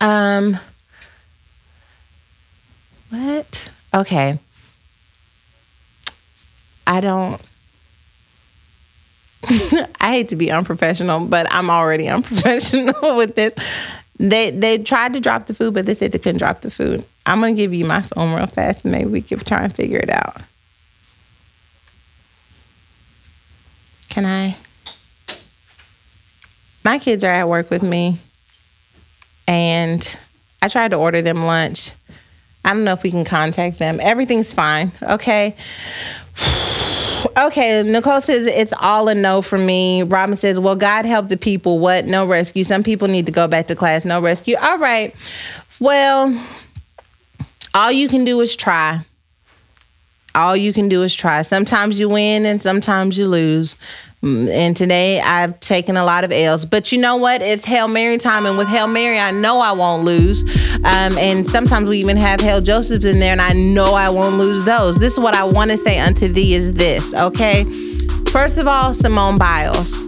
um, 0.01 0.59
what? 3.11 3.69
Okay. 3.93 4.39
I 6.87 7.01
don't. 7.03 7.39
I 10.01 10.13
hate 10.13 10.31
to 10.31 10.37
be 10.37 10.51
unprofessional, 10.51 11.27
but 11.27 11.47
I'm 11.51 11.69
already 11.69 12.09
unprofessional 12.17 13.19
with 13.19 13.35
this. 13.35 13.53
They 14.19 14.51
they 14.51 14.79
tried 14.79 15.13
to 15.13 15.21
drop 15.21 15.49
the 15.49 15.55
food, 15.55 15.75
but 15.75 15.85
they 15.85 15.95
said 15.95 16.13
they 16.13 16.19
couldn't 16.19 16.39
drop 16.39 16.63
the 16.63 16.71
food. 16.71 17.05
I'm 17.27 17.43
gonna 17.43 17.53
give 17.53 17.75
you 17.75 17.85
my 17.85 18.01
phone 18.01 18.35
real 18.35 18.47
fast, 18.47 18.87
and 18.87 18.93
maybe 18.93 19.11
we 19.11 19.21
can 19.21 19.39
try 19.41 19.65
and 19.65 19.75
figure 19.75 19.99
it 19.99 20.09
out. 20.09 20.41
Can 24.09 24.25
I? 24.25 24.57
My 26.89 26.99
kids 26.99 27.23
are 27.23 27.27
at 27.31 27.51
work 27.51 27.69
with 27.69 27.83
me 27.83 28.17
and 29.47 30.17
I 30.63 30.69
tried 30.69 30.93
to 30.93 30.97
order 30.97 31.21
them 31.21 31.45
lunch. 31.45 31.91
I 32.65 32.73
don't 32.73 32.85
know 32.85 32.95
if 32.95 33.03
we 33.03 33.11
can 33.11 33.27
contact 33.27 33.79
them. 33.79 34.01
Everything's 34.01 34.53
fine. 34.55 34.91
Okay. 35.03 35.55
Okay, 37.37 37.83
Nicole 37.83 38.21
says 38.21 38.47
it's 38.47 38.73
all 38.79 39.09
a 39.09 39.15
no 39.15 39.43
for 39.43 39.59
me. 39.59 40.05
Robin 40.05 40.37
says, 40.37 40.61
Well, 40.61 40.77
God 40.77 41.05
help 41.05 41.29
the 41.29 41.37
people. 41.37 41.81
What? 41.81 42.05
No 42.05 42.25
rescue. 42.25 42.63
Some 42.63 42.85
people 42.85 43.09
need 43.09 43.27
to 43.27 43.33
go 43.33 43.49
back 43.49 43.67
to 43.67 43.75
class. 43.75 44.05
No 44.05 44.21
rescue. 44.21 44.57
All 44.57 44.79
right. 44.79 45.15
Well, 45.81 46.47
all 47.75 47.91
you 47.91 48.07
can 48.07 48.25
do 48.25 48.41
is 48.41 48.55
try. 48.55 49.01
All 50.35 50.57
you 50.57 50.73
can 50.73 50.89
do 50.89 51.03
is 51.03 51.15
try. 51.15 51.43
Sometimes 51.43 51.99
you 51.99 52.09
win 52.09 52.47
and 52.47 52.61
sometimes 52.61 53.19
you 53.19 53.27
lose. 53.27 53.77
Mm, 54.23 54.49
and 54.49 54.77
today 54.77 55.21
I've 55.21 55.61
taken 55.61 55.97
a 55.97 56.05
lot 56.05 56.25
of 56.25 56.33
L's. 56.33 56.65
But 56.65 56.91
you 56.91 56.99
know 57.01 57.17
what? 57.17 57.41
It's 57.41 57.65
Hail 57.65 57.87
Mary 57.87 58.19
time. 58.19 58.47
And 58.47 58.59
with 58.59 58.69
Hail 58.69 58.89
Mary, 58.89 59.19
I 59.19 59.31
know 59.31 59.61
I 59.61 59.73
won't 59.73 60.05
lose. 60.05 60.43
Um, 60.77 61.17
and 61.19 61.47
sometimes 61.47 61.89
we 61.89 61.99
even 61.99 62.17
have 62.17 62.41
Hail 62.41 62.61
Josephs 62.61 63.05
in 63.05 63.21
there, 63.21 63.33
and 63.33 63.41
I 63.41 63.53
know 63.53 63.95
I 63.95 64.09
won't 64.09 64.37
lose 64.39 64.65
those. 64.65 64.99
This 64.99 65.13
is 65.13 65.21
what 65.21 65.35
I 65.35 65.45
want 65.45 65.71
to 65.71 65.77
say 65.77 66.01
unto 66.01 66.33
thee 66.33 66.55
is 66.55 66.73
this, 66.75 67.15
okay? 67.15 67.65
First 68.31 68.59
of 68.59 68.67
all, 68.67 68.93
Simone 68.93 69.39
Biles 69.39 70.03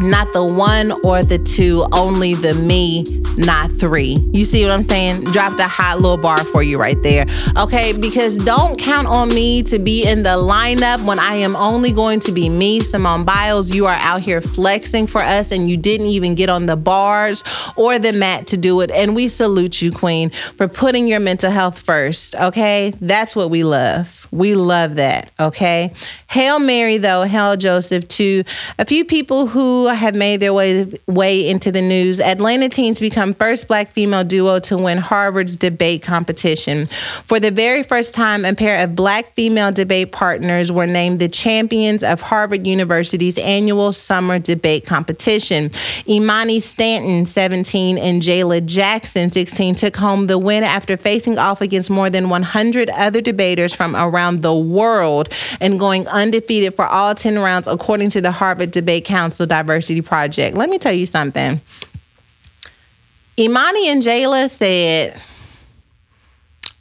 not 0.00 0.32
the 0.32 0.44
one 0.44 0.92
or 1.02 1.22
the 1.22 1.38
two, 1.38 1.86
only 1.92 2.34
the 2.34 2.54
me, 2.54 3.04
not 3.36 3.70
three. 3.72 4.18
You 4.32 4.44
see 4.44 4.62
what 4.62 4.70
I'm 4.70 4.82
saying? 4.82 5.24
Dropped 5.24 5.60
a 5.60 5.68
hot 5.68 6.00
little 6.00 6.16
bar 6.16 6.44
for 6.44 6.62
you 6.62 6.78
right 6.78 7.00
there. 7.02 7.26
Okay, 7.56 7.92
because 7.92 8.36
don't 8.38 8.78
count 8.78 9.06
on 9.06 9.28
me 9.28 9.62
to 9.64 9.78
be 9.78 10.04
in 10.04 10.22
the 10.22 10.38
lineup 10.38 11.04
when 11.04 11.18
I 11.18 11.34
am 11.34 11.56
only 11.56 11.92
going 11.92 12.20
to 12.20 12.32
be 12.32 12.48
me, 12.48 12.80
Simone 12.80 13.24
Biles. 13.24 13.70
You 13.70 13.86
are 13.86 13.96
out 13.96 14.20
here 14.20 14.40
flexing 14.40 15.06
for 15.06 15.20
us 15.20 15.52
and 15.52 15.70
you 15.70 15.76
didn't 15.76 16.06
even 16.06 16.34
get 16.34 16.48
on 16.48 16.66
the 16.66 16.76
bars 16.76 17.44
or 17.76 17.98
the 17.98 18.12
mat 18.12 18.46
to 18.48 18.56
do 18.56 18.80
it. 18.80 18.90
And 18.90 19.14
we 19.14 19.28
salute 19.28 19.82
you, 19.82 19.92
Queen, 19.92 20.30
for 20.56 20.68
putting 20.68 21.06
your 21.06 21.20
mental 21.20 21.50
health 21.50 21.78
first. 21.78 22.34
Okay, 22.36 22.92
that's 23.00 23.34
what 23.34 23.50
we 23.50 23.64
love. 23.64 24.25
We 24.36 24.54
love 24.54 24.96
that. 24.96 25.30
Okay. 25.40 25.92
Hail 26.28 26.58
Mary, 26.58 26.98
though, 26.98 27.22
Hail 27.22 27.56
Joseph, 27.56 28.06
to 28.08 28.44
a 28.78 28.84
few 28.84 29.04
people 29.04 29.46
who 29.46 29.86
have 29.86 30.14
made 30.14 30.40
their 30.40 30.52
way, 30.52 30.86
way 31.06 31.48
into 31.48 31.72
the 31.72 31.80
news. 31.80 32.20
Atlanta 32.20 32.68
teens 32.68 33.00
become 33.00 33.32
first 33.32 33.68
black 33.68 33.92
female 33.92 34.24
duo 34.24 34.58
to 34.60 34.76
win 34.76 34.98
Harvard's 34.98 35.56
debate 35.56 36.02
competition. 36.02 36.86
For 37.24 37.40
the 37.40 37.50
very 37.50 37.82
first 37.82 38.14
time, 38.14 38.44
a 38.44 38.54
pair 38.54 38.84
of 38.84 38.94
black 38.94 39.32
female 39.34 39.72
debate 39.72 40.12
partners 40.12 40.70
were 40.70 40.86
named 40.86 41.20
the 41.20 41.28
champions 41.28 42.02
of 42.02 42.20
Harvard 42.20 42.66
University's 42.66 43.38
annual 43.38 43.92
summer 43.92 44.38
debate 44.38 44.84
competition. 44.84 45.70
Imani 46.06 46.60
Stanton, 46.60 47.24
17, 47.24 47.96
and 47.96 48.20
Jayla 48.20 48.66
Jackson, 48.66 49.30
16, 49.30 49.76
took 49.76 49.96
home 49.96 50.26
the 50.26 50.36
win 50.36 50.64
after 50.64 50.98
facing 50.98 51.38
off 51.38 51.62
against 51.62 51.88
more 51.88 52.10
than 52.10 52.28
100 52.28 52.90
other 52.90 53.22
debaters 53.22 53.72
from 53.72 53.96
around 53.96 54.25
around 54.26 54.42
the 54.42 54.54
world 54.54 55.28
and 55.60 55.78
going 55.78 56.06
undefeated 56.08 56.74
for 56.74 56.86
all 56.86 57.14
10 57.14 57.38
rounds, 57.38 57.66
according 57.66 58.10
to 58.10 58.20
the 58.20 58.30
Harvard 58.30 58.70
Debate 58.70 59.04
Council 59.04 59.46
Diversity 59.46 60.02
Project. 60.02 60.56
Let 60.56 60.68
me 60.68 60.78
tell 60.78 60.92
you 60.92 61.06
something. 61.06 61.60
Imani 63.38 63.88
and 63.88 64.02
Jayla 64.02 64.48
said, 64.50 65.20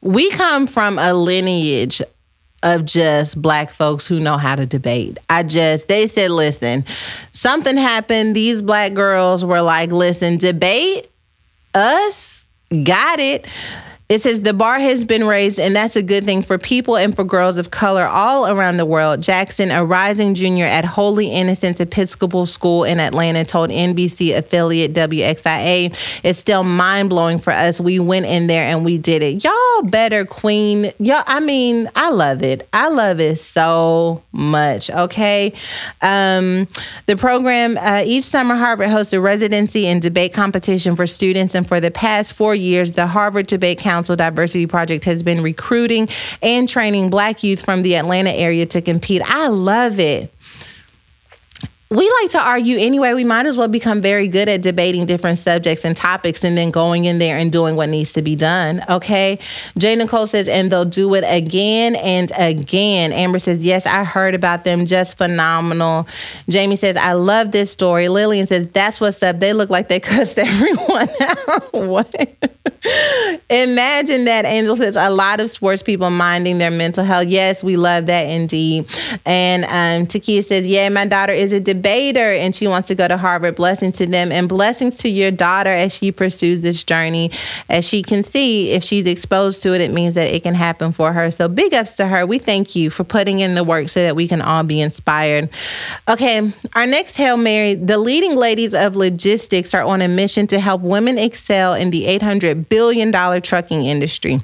We 0.02 0.30
come 0.32 0.68
from 0.68 0.98
a 0.98 1.14
lineage 1.14 2.02
of 2.64 2.86
just 2.86 3.40
black 3.40 3.70
folks 3.70 4.08
who 4.08 4.20
know 4.20 4.38
how 4.38 4.56
to 4.56 4.66
debate. 4.66 5.20
I 5.30 5.44
just, 5.44 5.88
they 5.88 6.08
said, 6.08 6.32
listen, 6.32 6.84
something 7.32 7.78
happened. 7.78 8.36
These 8.36 8.64
black 8.64 8.96
girls 8.96 9.46
were 9.46 9.62
like, 9.62 9.92
listen, 9.92 10.38
debate 10.38 11.08
us, 11.76 12.44
got 12.84 13.20
it. 13.20 13.46
It 14.08 14.22
says 14.22 14.42
the 14.42 14.54
bar 14.54 14.78
has 14.78 15.04
been 15.04 15.26
raised, 15.26 15.60
and 15.60 15.76
that's 15.76 15.96
a 15.96 16.04
good 16.04 16.26
thing 16.26 16.44
for 16.44 16.60
people 16.60 16.96
and 16.96 17.16
for 17.16 17.24
girls 17.24 17.58
of 17.58 17.72
color 17.72 18.06
all 18.06 18.46
around 18.46 18.78
the 18.78 18.86
world. 18.86 19.22
Jackson, 19.22 19.72
a 19.72 19.84
rising 19.84 20.36
junior 20.36 20.66
at 20.66 20.86
Holy 20.86 21.26
Innocents 21.26 21.80
Episcopal 21.80 22.46
School 22.46 22.84
in 22.84 23.00
Atlanta, 23.00 23.44
told 23.44 23.72
NBC 23.72 24.38
affiliate 24.38 24.94
WXIA, 24.94 25.98
It's 26.22 26.38
still 26.38 26.64
mind 26.64 27.10
blowing 27.10 27.40
for 27.40 27.52
us. 27.52 27.82
We 27.82 27.98
went 27.98 28.28
in 28.28 28.46
there 28.46 28.64
and 28.64 28.86
we 28.86 29.00
did 29.00 29.24
it. 29.24 29.44
Y'all 29.44 29.82
better, 29.86 30.24
Queen. 30.24 30.92
Y'all, 31.00 31.24
I 31.26 31.40
mean, 31.40 31.90
I 31.96 32.12
love 32.12 32.44
it. 32.44 32.70
I 32.74 32.90
love 32.90 33.20
it 33.20 33.40
so 33.40 34.22
much. 34.32 34.92
Okay. 34.92 35.52
Um, 36.04 36.68
the 37.08 37.18
program, 37.18 37.76
uh, 37.80 38.04
each 38.06 38.26
summer, 38.26 38.54
Harvard 38.54 38.90
hosts 38.90 39.14
a 39.14 39.20
residency 39.20 39.88
and 39.88 40.00
debate 40.00 40.32
competition 40.32 40.96
for 40.96 41.08
students, 41.08 41.56
and 41.56 41.68
for 41.68 41.80
the 41.80 41.90
past 41.90 42.34
four 42.34 42.54
years, 42.54 42.92
the 42.92 43.08
Harvard 43.08 43.48
Debate 43.48 43.80
Council 43.80 43.95
Council 43.96 44.18
Diversity 44.18 44.68
Project 44.68 45.06
has 45.06 45.24
been 45.24 45.42
recruiting 45.42 46.10
and 46.42 46.68
training 46.68 47.10
Black 47.10 47.44
youth 47.44 47.64
from 47.64 47.82
the 47.82 47.96
Atlanta 47.96 48.32
area 48.32 48.66
to 48.66 48.82
compete. 48.82 49.22
I 49.24 49.48
love 49.48 50.02
it 50.02 50.35
we 51.96 52.10
like 52.22 52.32
to 52.32 52.40
argue 52.40 52.78
anyway. 52.78 53.14
We 53.14 53.24
might 53.24 53.46
as 53.46 53.58
well 53.58 53.68
become 53.68 54.02
very 54.02 54.28
good 54.28 54.50
at 54.50 54.62
debating 54.62 55.06
different 55.06 55.38
subjects 55.38 55.86
and 55.86 55.96
topics 55.96 56.44
and 56.44 56.58
then 56.58 56.72
going 56.72 57.06
in 57.06 57.20
there 57.20 57.38
and 57.38 57.52
doing 57.52 57.76
what 57.76 57.90
needs 57.90 58.12
to 58.14 58.22
be 58.22 58.36
done. 58.36 58.84
Okay. 58.90 59.40
Jay 59.78 59.96
Nicole 59.96 60.26
says, 60.26 60.48
and 60.48 60.72
they'll 60.72 60.84
do 60.84 61.14
it 61.14 61.24
again 61.28 61.96
and 61.96 62.32
again. 62.38 63.14
Amber 63.14 63.40
says, 63.40 63.64
yes, 63.64 63.86
I 63.86 64.04
heard 64.04 64.36
about 64.36 64.64
them. 64.64 64.86
Just 64.86 65.18
phenomenal. 65.18 66.08
Jamie 66.50 66.76
says, 66.76 66.98
I 66.98 67.14
love 67.14 67.52
this 67.52 67.72
story. 67.72 68.10
Lillian 68.10 68.48
says, 68.48 68.68
that's 68.70 69.00
what's 69.00 69.24
up. 69.24 69.40
They 69.40 69.54
look 69.54 69.70
like 69.70 69.88
they 69.88 70.00
cussed 70.02 70.38
everyone 70.38 71.10
out. 71.22 71.74
what? 71.74 72.14
Imagine 73.50 74.26
that. 74.26 74.46
Angel 74.46 74.76
says, 74.76 74.96
a 74.96 75.10
lot 75.10 75.40
of 75.40 75.50
sports 75.50 75.82
people 75.82 76.10
minding 76.10 76.58
their 76.58 76.72
mental 76.72 77.04
health. 77.04 77.28
Yes, 77.28 77.64
we 77.64 77.78
love 77.78 78.08
that 78.08 78.24
indeed. 78.24 78.86
And 79.26 79.64
um, 79.66 80.08
Takia 80.08 80.44
says, 80.44 80.68
yeah, 80.68 80.90
my 80.90 81.08
daughter 81.08 81.34
is 81.34 81.52
a 81.52 81.60
debate 81.60 81.85
Bader, 81.86 82.32
and 82.32 82.56
she 82.56 82.68
wants 82.68 82.88
to 82.88 82.96
go 82.96 83.08
to 83.08 83.16
Harvard. 83.16 83.58
Blessings 83.58 83.98
to 83.98 84.08
them 84.08 84.32
and 84.32 84.50
blessings 84.50 84.98
to 84.98 85.08
your 85.08 85.30
daughter 85.30 85.70
as 85.70 85.94
she 85.94 86.12
pursues 86.12 86.62
this 86.62 86.82
journey. 86.82 87.30
As 87.70 87.86
she 87.86 88.02
can 88.02 88.24
see, 88.24 88.72
if 88.72 88.84
she's 88.84 89.06
exposed 89.06 89.62
to 89.62 89.76
it, 89.76 89.82
it 89.82 89.92
means 89.92 90.16
that 90.16 90.34
it 90.34 90.42
can 90.42 90.56
happen 90.56 90.94
for 90.94 91.14
her. 91.14 91.30
So 91.30 91.48
big 91.48 91.76
ups 91.76 91.96
to 91.98 92.08
her. 92.08 92.26
We 92.26 92.40
thank 92.40 92.76
you 92.76 92.90
for 92.90 93.04
putting 93.04 93.40
in 93.40 93.54
the 93.54 93.64
work 93.64 93.90
so 93.90 94.02
that 94.02 94.16
we 94.16 94.28
can 94.28 94.42
all 94.42 94.64
be 94.64 94.82
inspired. 94.82 95.48
Okay, 96.08 96.52
our 96.74 96.88
next 96.88 97.18
Hail 97.18 97.38
Mary 97.38 97.76
the 97.76 98.00
leading 98.00 98.36
ladies 98.36 98.74
of 98.74 98.96
logistics 98.96 99.76
are 99.76 99.84
on 99.84 100.02
a 100.02 100.08
mission 100.08 100.48
to 100.48 100.60
help 100.60 100.82
women 100.82 101.20
excel 101.20 101.76
in 101.76 101.92
the 101.92 102.08
$800 102.08 102.68
billion 102.68 103.12
trucking 103.44 103.86
industry. 103.86 104.40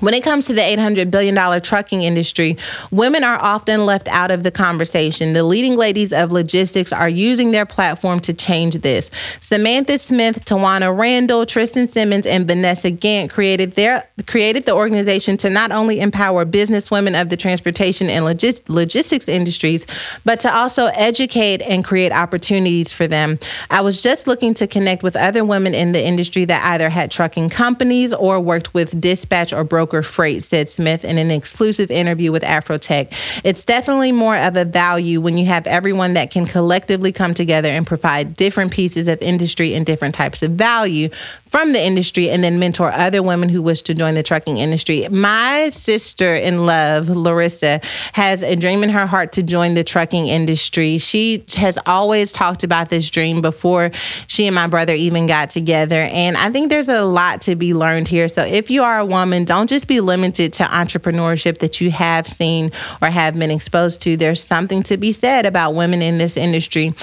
When 0.00 0.12
it 0.12 0.24
comes 0.24 0.46
to 0.46 0.52
the 0.52 0.60
$800 0.60 1.10
billion 1.12 1.62
trucking 1.62 2.02
industry, 2.02 2.56
women 2.90 3.22
are 3.22 3.40
often 3.40 3.86
left 3.86 4.08
out 4.08 4.32
of 4.32 4.42
the 4.42 4.50
conversation. 4.50 5.34
The 5.34 5.44
leading 5.44 5.76
ladies 5.76 6.12
of 6.12 6.32
logistics 6.32 6.92
are 6.92 7.08
using 7.08 7.52
their 7.52 7.64
platform 7.64 8.18
to 8.20 8.34
change 8.34 8.74
this. 8.74 9.08
Samantha 9.38 9.98
Smith, 9.98 10.44
Tawana 10.44 10.96
Randall, 10.96 11.46
Tristan 11.46 11.86
Simmons, 11.86 12.26
and 12.26 12.44
Vanessa 12.44 12.90
Gant 12.90 13.30
created 13.30 13.76
their 13.76 14.08
created 14.26 14.66
the 14.66 14.72
organization 14.72 15.36
to 15.36 15.48
not 15.48 15.70
only 15.70 16.00
empower 16.00 16.44
business 16.44 16.90
women 16.90 17.14
of 17.14 17.28
the 17.28 17.36
transportation 17.36 18.08
and 18.10 18.24
logis- 18.24 18.62
logistics 18.68 19.28
industries, 19.28 19.86
but 20.24 20.40
to 20.40 20.52
also 20.52 20.86
educate 20.94 21.62
and 21.62 21.84
create 21.84 22.10
opportunities 22.10 22.92
for 22.92 23.06
them. 23.06 23.38
I 23.70 23.80
was 23.80 24.02
just 24.02 24.26
looking 24.26 24.54
to 24.54 24.66
connect 24.66 25.04
with 25.04 25.14
other 25.14 25.44
women 25.44 25.72
in 25.72 25.92
the 25.92 26.04
industry 26.04 26.44
that 26.46 26.64
either 26.64 26.88
had 26.88 27.12
trucking 27.12 27.50
companies 27.50 28.12
or 28.12 28.40
worked 28.40 28.74
with 28.74 29.00
dispatch 29.00 29.52
or 29.52 29.62
broker 29.62 29.83
broker 29.84 30.02
freight, 30.02 30.42
said 30.42 30.66
Smith 30.66 31.04
in 31.04 31.18
an 31.18 31.30
exclusive 31.30 31.90
interview 31.90 32.32
with 32.32 32.42
Afrotech. 32.42 33.12
It's 33.44 33.64
definitely 33.64 34.12
more 34.12 34.34
of 34.34 34.56
a 34.56 34.64
value 34.64 35.20
when 35.20 35.36
you 35.36 35.44
have 35.44 35.66
everyone 35.66 36.14
that 36.14 36.30
can 36.30 36.46
collectively 36.46 37.12
come 37.12 37.34
together 37.34 37.68
and 37.68 37.86
provide 37.86 38.34
different 38.34 38.72
pieces 38.72 39.08
of 39.08 39.20
industry 39.20 39.74
and 39.74 39.84
different 39.84 40.14
types 40.14 40.42
of 40.42 40.52
value 40.52 41.10
from 41.48 41.72
the 41.72 41.80
industry 41.84 42.30
and 42.30 42.42
then 42.42 42.58
mentor 42.58 42.90
other 42.92 43.22
women 43.22 43.48
who 43.48 43.60
wish 43.60 43.82
to 43.82 43.94
join 43.94 44.14
the 44.14 44.22
trucking 44.22 44.56
industry. 44.56 45.06
My 45.08 45.68
sister 45.68 46.34
in 46.34 46.64
love, 46.64 47.10
Larissa, 47.10 47.80
has 48.14 48.42
a 48.42 48.56
dream 48.56 48.82
in 48.82 48.88
her 48.88 49.06
heart 49.06 49.32
to 49.32 49.42
join 49.42 49.74
the 49.74 49.84
trucking 49.84 50.28
industry. 50.28 50.98
She 50.98 51.44
has 51.56 51.78
always 51.86 52.32
talked 52.32 52.64
about 52.64 52.88
this 52.88 53.10
dream 53.10 53.42
before 53.42 53.90
she 54.26 54.46
and 54.46 54.54
my 54.54 54.66
brother 54.66 54.94
even 54.94 55.26
got 55.26 55.50
together. 55.50 56.08
And 56.10 56.36
I 56.36 56.50
think 56.50 56.70
there's 56.70 56.88
a 56.88 57.04
lot 57.04 57.42
to 57.42 57.54
be 57.54 57.74
learned 57.74 58.08
here. 58.08 58.28
So 58.28 58.42
if 58.42 58.70
you 58.70 58.82
are 58.82 58.98
a 58.98 59.04
woman, 59.04 59.44
don't 59.44 59.68
just 59.68 59.73
be 59.82 60.00
limited 60.00 60.52
to 60.54 60.64
entrepreneurship 60.64 61.58
that 61.58 61.80
you 61.80 61.90
have 61.90 62.28
seen 62.28 62.70
or 63.02 63.08
have 63.08 63.38
been 63.38 63.50
exposed 63.50 64.02
to. 64.02 64.16
There's 64.16 64.42
something 64.42 64.82
to 64.84 64.96
be 64.96 65.12
said 65.12 65.46
about 65.46 65.74
women 65.74 66.02
in 66.02 66.18
this 66.18 66.36
industry. 66.36 66.94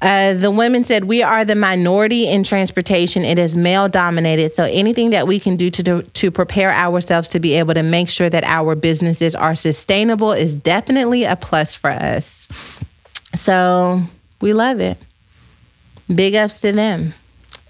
Uh, 0.00 0.34
the 0.34 0.50
women 0.50 0.84
said, 0.84 1.04
We 1.04 1.22
are 1.22 1.44
the 1.44 1.54
minority 1.56 2.28
in 2.28 2.44
transportation. 2.44 3.24
It 3.24 3.38
is 3.38 3.56
male 3.56 3.88
dominated. 3.88 4.52
So 4.52 4.64
anything 4.64 5.10
that 5.10 5.26
we 5.26 5.40
can 5.40 5.56
do 5.56 5.68
to 5.70 6.02
to 6.02 6.30
prepare 6.30 6.72
ourselves 6.72 7.28
to 7.30 7.40
be 7.40 7.54
able 7.54 7.74
to 7.74 7.82
make 7.82 8.08
sure 8.08 8.30
that 8.30 8.44
our 8.44 8.74
businesses 8.74 9.34
are 9.34 9.54
sustainable 9.54 10.32
is 10.32 10.56
definitely 10.56 11.24
a 11.24 11.36
plus 11.36 11.74
for 11.74 11.90
us. 11.90 12.48
So 13.34 14.02
we 14.40 14.52
love 14.52 14.80
it. 14.80 14.98
Big 16.14 16.34
ups 16.34 16.60
to 16.60 16.72
them. 16.72 17.14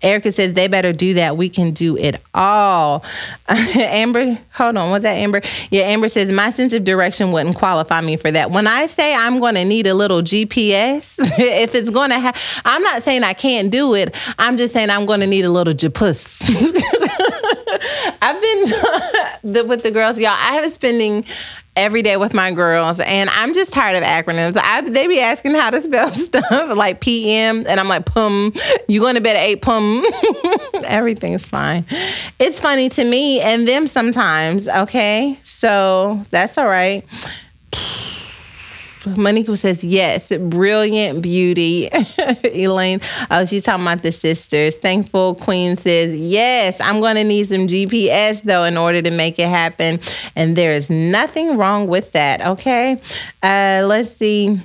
Erica 0.07 0.31
says 0.31 0.55
they 0.55 0.69
better 0.69 0.93
do 0.93 1.15
that. 1.15 1.37
We 1.37 1.49
can 1.49 1.73
do 1.73 1.97
it 1.97 2.23
all. 2.33 3.05
Amber, 3.49 4.39
hold 4.53 4.77
on. 4.77 4.91
What's 4.91 5.03
that, 5.03 5.17
Amber? 5.17 5.43
Yeah, 5.71 5.83
Amber 5.83 6.09
says 6.09 6.31
my 6.31 6.51
sense 6.51 6.73
of 6.73 6.85
direction 6.85 7.33
wouldn't 7.33 7.57
qualify 7.57 8.01
me 8.01 8.17
for 8.17 8.31
that. 8.31 8.53
When 8.53 8.69
I 8.69 8.87
say 8.87 9.15
I'm 9.15 9.41
going 9.41 9.57
to 9.57 9.65
need 9.65 9.87
a 9.87 9.95
little 9.95 10.23
GPS, 10.23 11.19
if 11.39 11.75
it's 11.75 11.91
going 11.91 12.11
to 12.11 12.19
have, 12.21 12.41
I'm 12.65 12.83
not 12.83 13.03
saying 13.03 13.25
I 13.25 13.33
can't 13.33 13.71
do 13.71 13.95
it. 13.95 14.15
I'm 14.39 14.57
just 14.57 14.73
saying 14.73 14.91
I'm 14.91 15.07
going 15.07 15.21
to 15.21 15.27
need 15.27 15.45
a 15.45 15.51
little 15.51 15.75
japus. 15.75 16.41
I've 18.23 18.41
been 18.41 19.69
with 19.69 19.83
the 19.83 19.91
girls, 19.93 20.19
y'all. 20.21 20.31
I 20.31 20.55
have 20.55 20.71
spending 20.71 21.25
every 21.77 22.03
day 22.03 22.17
with 22.17 22.35
my 22.35 22.53
girls, 22.53 22.99
and 23.01 23.31
I'm 23.31 23.55
just 23.55 23.73
tired 23.73 23.97
of 23.97 24.03
acronyms. 24.03 24.59
I, 24.61 24.81
they 24.81 25.07
be 25.07 25.21
asking 25.21 25.55
how 25.55 25.71
to 25.71 25.81
spell 25.81 26.11
stuff 26.11 26.77
like 26.77 27.01
PM, 27.01 27.67
and 27.67 27.79
I'm 27.79 27.89
like, 27.89 28.07
pum, 28.07 28.53
you 28.89 29.01
going 29.01 29.15
to 29.15 29.21
bed 29.21 29.37
at 29.37 29.43
8 29.43 29.63
pum. 29.63 30.05
Everything's 30.85 31.47
fine. 31.47 31.85
It's 32.39 32.61
funny 32.61 32.89
to 32.91 33.05
me 33.05 33.41
and 33.41 33.69
them 33.69 33.87
sometimes, 33.87 34.67
okay? 34.69 35.39
So 35.45 36.25
that's 36.31 36.59
all 36.59 36.67
right. 36.67 37.05
Monica 39.07 39.57
says 39.57 39.85
yes. 39.85 40.33
Brilliant 40.37 41.23
beauty. 41.23 41.89
Elaine, 42.45 43.01
oh, 43.31 43.45
she's 43.45 43.63
talking 43.65 43.83
about 43.83 44.03
the 44.03 44.13
sisters. 44.13 44.77
Thankful 44.77 45.37
Queen 45.37 45.77
says 45.77 46.19
yes. 46.19 46.81
I'm 46.81 47.01
going 47.01 47.17
to 47.17 47.25
need 47.25 47.49
some 47.49 47.69
GPS 47.69 48.43
though 48.43 48.65
in 48.65 48.77
order 48.77 49.03
to 49.03 49.11
make 49.11 49.39
it 49.39 49.49
happen, 49.49 50.01
and 50.35 50.57
there 50.57 50.73
is 50.73 50.91
nothing 50.91 51.57
wrong 51.57 51.87
with 51.87 52.13
that. 52.13 52.41
Okay, 52.41 53.01
uh, 53.43 53.85
let's 53.87 54.15
see. 54.17 54.61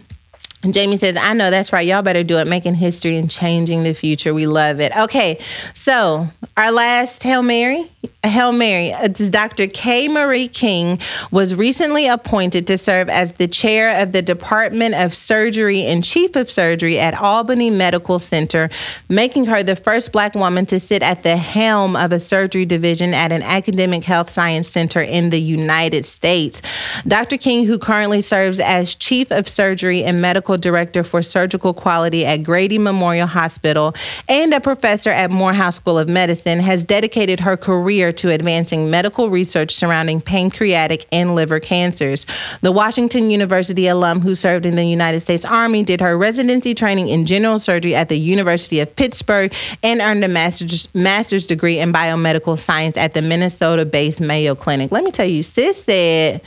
Jamie 0.69 0.97
says, 0.97 1.15
I 1.15 1.33
know 1.33 1.49
that's 1.49 1.73
right. 1.73 1.85
Y'all 1.87 2.03
better 2.03 2.23
do 2.23 2.37
it, 2.37 2.47
making 2.47 2.75
history 2.75 3.17
and 3.17 3.31
changing 3.31 3.81
the 3.83 3.93
future. 3.93 4.33
We 4.33 4.45
love 4.45 4.79
it. 4.79 4.95
Okay, 4.95 5.39
so 5.73 6.27
our 6.55 6.71
last 6.71 7.23
Hail 7.23 7.41
Mary, 7.41 7.89
Hail 8.23 8.51
Mary, 8.51 8.93
uh, 8.93 9.05
it's 9.05 9.27
Dr. 9.29 9.65
K. 9.65 10.07
Marie 10.07 10.47
King 10.47 10.99
was 11.31 11.55
recently 11.55 12.05
appointed 12.07 12.67
to 12.67 12.77
serve 12.77 13.09
as 13.09 13.33
the 13.33 13.47
chair 13.47 13.99
of 13.99 14.11
the 14.11 14.21
Department 14.21 14.93
of 14.93 15.15
Surgery 15.15 15.81
and 15.81 16.03
Chief 16.03 16.35
of 16.35 16.51
Surgery 16.51 16.99
at 16.99 17.15
Albany 17.15 17.71
Medical 17.71 18.19
Center, 18.19 18.69
making 19.09 19.45
her 19.45 19.63
the 19.63 19.75
first 19.75 20.11
Black 20.11 20.35
woman 20.35 20.67
to 20.67 20.79
sit 20.79 21.01
at 21.01 21.23
the 21.23 21.37
helm 21.37 21.95
of 21.95 22.11
a 22.11 22.19
surgery 22.19 22.65
division 22.65 23.15
at 23.15 23.31
an 23.31 23.41
academic 23.41 24.03
health 24.03 24.29
science 24.29 24.67
center 24.67 25.01
in 25.01 25.31
the 25.31 25.41
United 25.41 26.05
States. 26.05 26.61
Dr. 27.07 27.37
King, 27.37 27.65
who 27.65 27.79
currently 27.79 28.21
serves 28.21 28.59
as 28.59 28.93
Chief 28.93 29.31
of 29.31 29.49
Surgery 29.49 30.03
and 30.03 30.21
Medical 30.21 30.50
Director 30.57 31.03
for 31.03 31.21
Surgical 31.21 31.73
Quality 31.73 32.25
at 32.25 32.43
Grady 32.43 32.77
Memorial 32.77 33.27
Hospital 33.27 33.95
and 34.27 34.53
a 34.53 34.59
professor 34.59 35.09
at 35.09 35.31
Morehouse 35.31 35.75
School 35.75 35.97
of 35.97 36.09
Medicine, 36.09 36.59
has 36.59 36.83
dedicated 36.83 37.39
her 37.39 37.57
career 37.57 38.11
to 38.13 38.29
advancing 38.29 38.89
medical 38.89 39.29
research 39.29 39.73
surrounding 39.73 40.21
pancreatic 40.21 41.05
and 41.11 41.35
liver 41.35 41.59
cancers. 41.59 42.25
The 42.61 42.71
Washington 42.71 43.29
University 43.29 43.87
alum 43.87 44.21
who 44.21 44.35
served 44.35 44.65
in 44.65 44.75
the 44.75 44.85
United 44.85 45.21
States 45.21 45.45
Army 45.45 45.83
did 45.83 46.01
her 46.01 46.17
residency 46.17 46.73
training 46.73 47.09
in 47.09 47.25
general 47.25 47.59
surgery 47.59 47.95
at 47.95 48.09
the 48.09 48.17
University 48.17 48.79
of 48.79 48.95
Pittsburgh 48.95 49.53
and 49.83 50.01
earned 50.01 50.23
a 50.23 50.27
master's, 50.27 50.87
master's 50.93 51.47
degree 51.47 51.79
in 51.79 51.93
biomedical 51.93 52.57
science 52.57 52.97
at 52.97 53.13
the 53.13 53.21
Minnesota 53.21 53.85
based 53.85 54.21
Mayo 54.21 54.55
Clinic. 54.55 54.91
Let 54.91 55.03
me 55.03 55.11
tell 55.11 55.25
you, 55.25 55.43
sis 55.43 55.83
said, 55.83 56.41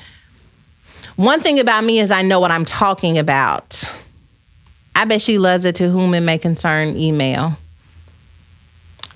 one 1.16 1.40
thing 1.40 1.60
about 1.60 1.84
me 1.84 2.00
is 2.00 2.10
I 2.10 2.22
know 2.22 2.40
what 2.40 2.50
I'm 2.50 2.64
talking 2.64 3.18
about. 3.18 3.84
I 4.96 5.04
bet 5.04 5.22
she 5.22 5.38
loves 5.38 5.64
it 5.64 5.74
to 5.76 5.90
whom 5.90 6.14
it 6.14 6.20
may 6.20 6.38
concern 6.38 6.96
email. 6.96 7.56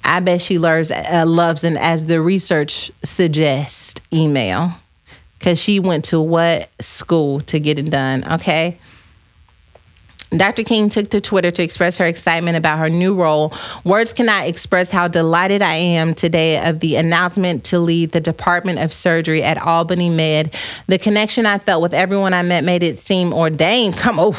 I 0.05 0.21
bet 0.21 0.41
she 0.41 0.59
loves 0.59 0.91
uh, 0.91 1.25
loves 1.27 1.65
an 1.65 1.77
as 1.77 2.07
the 2.07 2.21
research 2.21 2.91
suggests 3.05 4.01
email 4.13 4.73
because 5.39 5.59
she 5.59 5.81
went 5.81 6.07
to 6.07 6.21
what 6.21 6.71
school 6.81 7.41
to 7.43 7.61
get 7.61 7.79
it 7.79 7.91
done. 7.91 8.25
Okay. 8.33 8.79
Dr. 10.31 10.63
King 10.63 10.91
took 10.91 11.09
to 11.11 11.21
Twitter 11.21 11.51
to 11.51 11.63
express 11.63 11.97
her 11.97 12.07
excitement 12.07 12.57
about 12.57 12.79
her 12.79 12.91
new 12.91 13.15
role. 13.15 13.53
Words 13.85 14.13
cannot 14.13 14.47
express 14.47 14.91
how 14.91 15.09
delighted 15.09 15.63
I 15.63 15.75
am 15.75 16.15
today 16.15 16.63
of 16.69 16.81
the 16.81 16.97
announcement 16.97 17.65
to 17.65 17.79
lead 17.79 18.13
the 18.13 18.21
Department 18.21 18.79
of 18.79 18.93
Surgery 18.93 19.43
at 19.43 19.57
Albany 19.57 20.11
Med. 20.11 20.55
The 20.87 20.99
connection 20.99 21.47
I 21.47 21.59
felt 21.59 21.81
with 21.81 21.95
everyone 21.95 22.35
I 22.35 22.43
met 22.43 22.63
made 22.65 22.83
it 22.83 22.99
seem 22.99 23.33
ordained. 23.33 23.97
Come 23.97 24.19
on, 24.19 24.37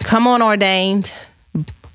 come 0.00 0.26
on, 0.26 0.42
ordained. 0.42 1.12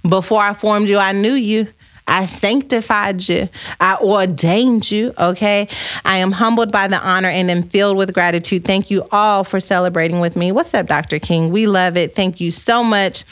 Before 0.08 0.42
I 0.42 0.54
formed 0.54 0.88
you, 0.88 0.98
I 0.98 1.12
knew 1.12 1.34
you. 1.34 1.68
I 2.08 2.26
sanctified 2.26 3.28
you. 3.28 3.50
I 3.80 3.98
ordained 3.98 4.90
you. 4.90 5.14
Okay. 5.18 5.68
I 6.06 6.18
am 6.18 6.32
humbled 6.32 6.72
by 6.72 6.88
the 6.88 7.00
honor 7.00 7.28
and 7.28 7.52
am 7.52 7.64
filled 7.64 7.98
with 7.98 8.14
gratitude. 8.14 8.64
Thank 8.64 8.90
you 8.90 9.06
all 9.12 9.44
for 9.44 9.60
celebrating 9.60 10.20
with 10.20 10.36
me. 10.36 10.52
What's 10.52 10.74
up, 10.74 10.88
Dr. 10.88 11.20
King? 11.20 11.52
We 11.52 11.68
love 11.68 11.98
it. 11.98 12.16
Thank 12.16 12.40
you 12.40 12.52
so 12.52 12.84
much 12.84 13.26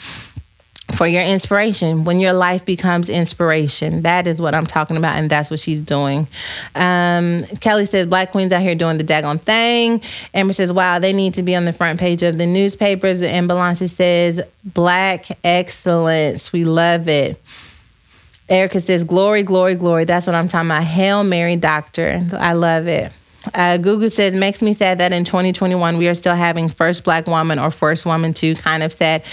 for 0.94 1.06
your 1.06 1.22
inspiration 1.22 2.04
when 2.04 2.20
your 2.20 2.32
life 2.32 2.64
becomes 2.64 3.08
inspiration 3.08 4.02
that 4.02 4.28
is 4.28 4.40
what 4.40 4.54
i'm 4.54 4.64
talking 4.64 4.96
about 4.96 5.16
and 5.16 5.28
that's 5.28 5.50
what 5.50 5.58
she's 5.58 5.80
doing 5.80 6.28
um, 6.76 7.40
kelly 7.60 7.84
says 7.84 8.06
black 8.06 8.30
queens 8.30 8.52
out 8.52 8.62
here 8.62 8.76
doing 8.76 8.96
the 8.96 9.02
daggone 9.02 9.40
thing 9.40 10.00
amber 10.32 10.52
says 10.52 10.72
wow 10.72 11.00
they 11.00 11.12
need 11.12 11.34
to 11.34 11.42
be 11.42 11.56
on 11.56 11.64
the 11.64 11.72
front 11.72 11.98
page 11.98 12.22
of 12.22 12.38
the 12.38 12.46
newspapers 12.46 13.20
and 13.20 13.48
Belancy 13.48 13.90
says 13.90 14.40
black 14.64 15.26
excellence 15.42 16.52
we 16.52 16.64
love 16.64 17.08
it 17.08 17.42
Erica 18.48 18.80
says, 18.80 19.04
Glory, 19.04 19.42
glory, 19.42 19.74
glory. 19.74 20.04
That's 20.04 20.26
what 20.26 20.36
I'm 20.36 20.48
talking 20.48 20.68
about. 20.68 20.84
Hail 20.84 21.24
Mary, 21.24 21.56
doctor. 21.56 22.24
I 22.32 22.52
love 22.52 22.86
it. 22.86 23.12
Uh, 23.54 23.76
Google 23.76 24.10
says, 24.10 24.34
makes 24.34 24.60
me 24.60 24.74
sad 24.74 24.98
that 24.98 25.12
in 25.12 25.24
2021 25.24 25.98
we 25.98 26.08
are 26.08 26.14
still 26.14 26.34
having 26.34 26.68
first 26.68 27.04
black 27.04 27.26
woman 27.26 27.58
or 27.58 27.70
first 27.70 28.04
woman 28.04 28.34
too. 28.34 28.54
Kind 28.54 28.82
of 28.82 28.92
sad. 28.92 29.24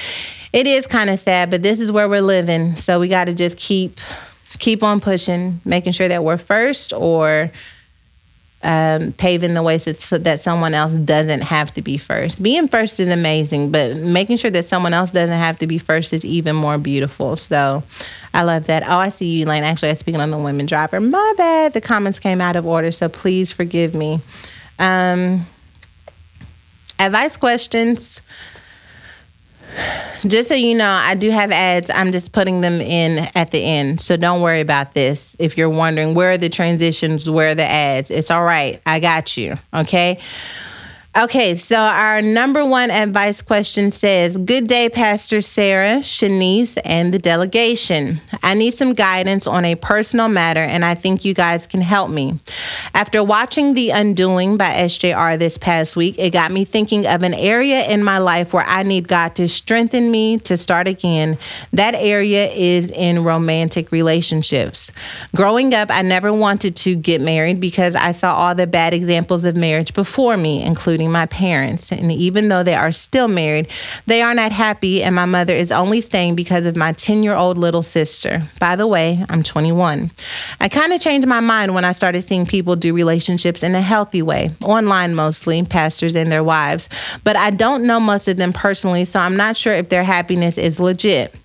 It 0.51 0.67
is 0.67 0.85
kind 0.85 1.09
of 1.09 1.17
sad, 1.19 1.49
but 1.49 1.63
this 1.63 1.79
is 1.79 1.91
where 1.91 2.07
we're 2.07 2.21
living. 2.21 2.75
So 2.75 2.99
we 2.99 3.07
got 3.07 3.25
to 3.25 3.33
just 3.33 3.57
keep 3.57 3.99
keep 4.59 4.83
on 4.83 4.99
pushing, 4.99 5.59
making 5.65 5.93
sure 5.93 6.07
that 6.07 6.23
we're 6.23 6.37
first 6.37 6.93
or 6.93 7.51
um, 8.63 9.11
paving 9.13 9.53
the 9.53 9.61
way 9.61 9.77
so, 9.77 9.93
so 9.93 10.17
that 10.17 10.39
someone 10.39 10.73
else 10.73 10.95
doesn't 10.95 11.41
have 11.41 11.73
to 11.73 11.81
be 11.81 11.97
first. 11.97 12.41
Being 12.41 12.67
first 12.67 12.99
is 12.99 13.09
amazing, 13.09 13.71
but 13.71 13.97
making 13.97 14.37
sure 14.37 14.51
that 14.51 14.65
someone 14.65 14.93
else 14.93 15.11
doesn't 15.11 15.37
have 15.37 15.59
to 15.59 15.67
be 15.67 15.77
first 15.77 16.13
is 16.13 16.23
even 16.23 16.55
more 16.55 16.77
beautiful. 16.77 17.35
So 17.35 17.83
I 18.33 18.43
love 18.43 18.67
that. 18.67 18.83
Oh, 18.87 18.97
I 18.97 19.09
see 19.09 19.27
you, 19.27 19.45
Elaine. 19.45 19.63
Actually, 19.63 19.89
I 19.89 19.91
was 19.91 19.99
speaking 19.99 20.21
on 20.21 20.31
the 20.31 20.37
women 20.37 20.65
driver. 20.65 20.99
My 20.99 21.33
bad. 21.37 21.73
The 21.73 21.81
comments 21.81 22.19
came 22.19 22.39
out 22.39 22.55
of 22.55 22.65
order, 22.65 22.91
so 22.91 23.09
please 23.09 23.51
forgive 23.51 23.93
me. 23.93 24.21
Um, 24.79 25.45
advice 26.99 27.35
questions 27.37 28.21
just 30.27 30.47
so 30.47 30.55
you 30.55 30.75
know, 30.75 30.89
I 30.89 31.15
do 31.15 31.29
have 31.29 31.51
ads. 31.51 31.89
I'm 31.89 32.11
just 32.11 32.31
putting 32.31 32.61
them 32.61 32.81
in 32.81 33.27
at 33.35 33.51
the 33.51 33.59
end. 33.59 34.01
So 34.01 34.17
don't 34.17 34.41
worry 34.41 34.61
about 34.61 34.93
this. 34.93 35.35
If 35.39 35.57
you're 35.57 35.69
wondering 35.69 36.13
where 36.13 36.31
are 36.31 36.37
the 36.37 36.49
transitions, 36.49 37.29
where 37.29 37.51
are 37.51 37.55
the 37.55 37.69
ads, 37.69 38.11
it's 38.11 38.31
all 38.31 38.43
right. 38.43 38.81
I 38.85 38.99
got 38.99 39.37
you. 39.37 39.57
Okay. 39.73 40.19
Okay, 41.15 41.53
so 41.53 41.77
our 41.77 42.23
number 42.23 42.65
one 42.65 42.89
advice 42.89 43.43
question 43.43 43.91
says 43.91 44.35
Good 44.35 44.65
day, 44.65 44.89
Pastor 44.89 45.41
Sarah, 45.41 45.99
Shanice, 45.99 46.75
and 46.83 47.13
the 47.13 47.19
delegation. 47.19 48.19
I 48.41 48.55
need 48.55 48.71
some 48.71 48.95
guidance 48.95 49.45
on 49.45 49.63
a 49.63 49.75
personal 49.75 50.27
matter, 50.27 50.61
and 50.61 50.83
I 50.83 50.95
think 50.95 51.23
you 51.23 51.35
guys 51.35 51.67
can 51.67 51.81
help 51.81 52.09
me. 52.09 52.39
After 52.95 53.23
watching 53.23 53.75
The 53.75 53.91
Undoing 53.91 54.57
by 54.57 54.71
SJR 54.71 55.37
this 55.37 55.55
past 55.55 55.95
week, 55.95 56.17
it 56.17 56.31
got 56.31 56.51
me 56.51 56.65
thinking 56.65 57.05
of 57.05 57.21
an 57.21 57.35
area 57.35 57.85
in 57.85 58.03
my 58.03 58.17
life 58.17 58.51
where 58.51 58.65
I 58.65 58.81
need 58.81 59.07
God 59.07 59.35
to 59.35 59.47
strengthen 59.47 60.09
me 60.09 60.39
to 60.39 60.57
start 60.57 60.87
again. 60.87 61.37
That 61.73 61.93
area 61.93 62.47
is 62.47 62.89
in 62.89 63.23
romantic 63.23 63.91
relationships. 63.91 64.91
Growing 65.35 65.75
up, 65.75 65.91
I 65.91 66.01
never 66.01 66.33
wanted 66.33 66.75
to 66.77 66.95
get 66.95 67.21
married 67.21 67.59
because 67.59 67.95
I 67.95 68.13
saw 68.13 68.33
all 68.33 68.55
the 68.55 68.65
bad 68.65 68.95
examples 68.95 69.45
of 69.45 69.55
marriage 69.55 69.93
before 69.93 70.37
me, 70.37 70.63
including 70.63 71.02
my 71.11 71.25
parents. 71.27 71.91
And 71.91 72.11
even 72.11 72.49
though 72.49 72.63
they 72.63 72.75
are 72.75 72.91
still 72.91 73.27
married, 73.27 73.67
they 74.05 74.21
are 74.21 74.33
not 74.33 74.51
happy, 74.51 75.03
and 75.03 75.15
my 75.15 75.25
mother 75.25 75.53
is 75.53 75.71
only 75.71 76.01
staying 76.01 76.35
because 76.35 76.65
of 76.65 76.75
my 76.75 76.93
10 76.93 77.23
year 77.23 77.35
old 77.35 77.57
little 77.57 77.83
sister. 77.83 78.43
By 78.59 78.75
the 78.75 78.87
way, 78.87 79.25
I'm 79.29 79.43
21. 79.43 80.11
I 80.59 80.69
kind 80.69 80.93
of 80.93 81.01
changed 81.01 81.27
my 81.27 81.39
mind 81.39 81.73
when 81.73 81.85
I 81.85 81.91
started 81.91 82.21
seeing 82.21 82.45
people 82.45 82.75
do 82.75 82.93
relationships 82.93 83.63
in 83.63 83.75
a 83.75 83.81
healthy 83.81 84.21
way, 84.21 84.51
online 84.63 85.15
mostly, 85.15 85.63
pastors 85.63 86.15
and 86.15 86.31
their 86.31 86.43
wives. 86.43 86.89
But 87.23 87.35
I 87.35 87.49
don't 87.49 87.83
know 87.83 87.99
most 87.99 88.27
of 88.27 88.37
them 88.37 88.53
personally, 88.53 89.05
so 89.05 89.19
I'm 89.19 89.35
not 89.35 89.57
sure 89.57 89.73
if 89.73 89.89
their 89.89 90.03
happiness 90.03 90.57
is 90.57 90.79
legit. 90.79 91.35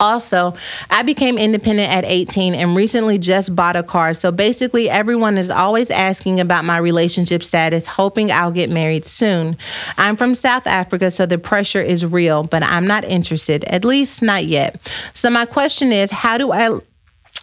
Also, 0.00 0.54
I 0.88 1.02
became 1.02 1.38
independent 1.38 1.92
at 1.92 2.04
18 2.04 2.54
and 2.54 2.74
recently 2.74 3.18
just 3.18 3.54
bought 3.54 3.76
a 3.76 3.82
car. 3.82 4.14
So 4.14 4.32
basically, 4.32 4.90
everyone 4.90 5.38
is 5.38 5.50
always 5.50 5.90
asking 5.90 6.40
about 6.40 6.64
my 6.64 6.78
relationship 6.78 7.42
status, 7.42 7.86
hoping 7.86 8.32
I'll 8.32 8.50
get 8.50 8.70
married 8.70 9.04
soon. 9.04 9.56
I'm 9.98 10.16
from 10.16 10.34
South 10.34 10.66
Africa, 10.66 11.10
so 11.10 11.26
the 11.26 11.38
pressure 11.38 11.82
is 11.82 12.04
real, 12.04 12.44
but 12.44 12.62
I'm 12.62 12.86
not 12.86 13.04
interested, 13.04 13.64
at 13.64 13.84
least 13.84 14.22
not 14.22 14.46
yet. 14.46 14.80
So, 15.12 15.30
my 15.30 15.44
question 15.44 15.92
is 15.92 16.10
how 16.10 16.38
do 16.38 16.50
I 16.50 16.80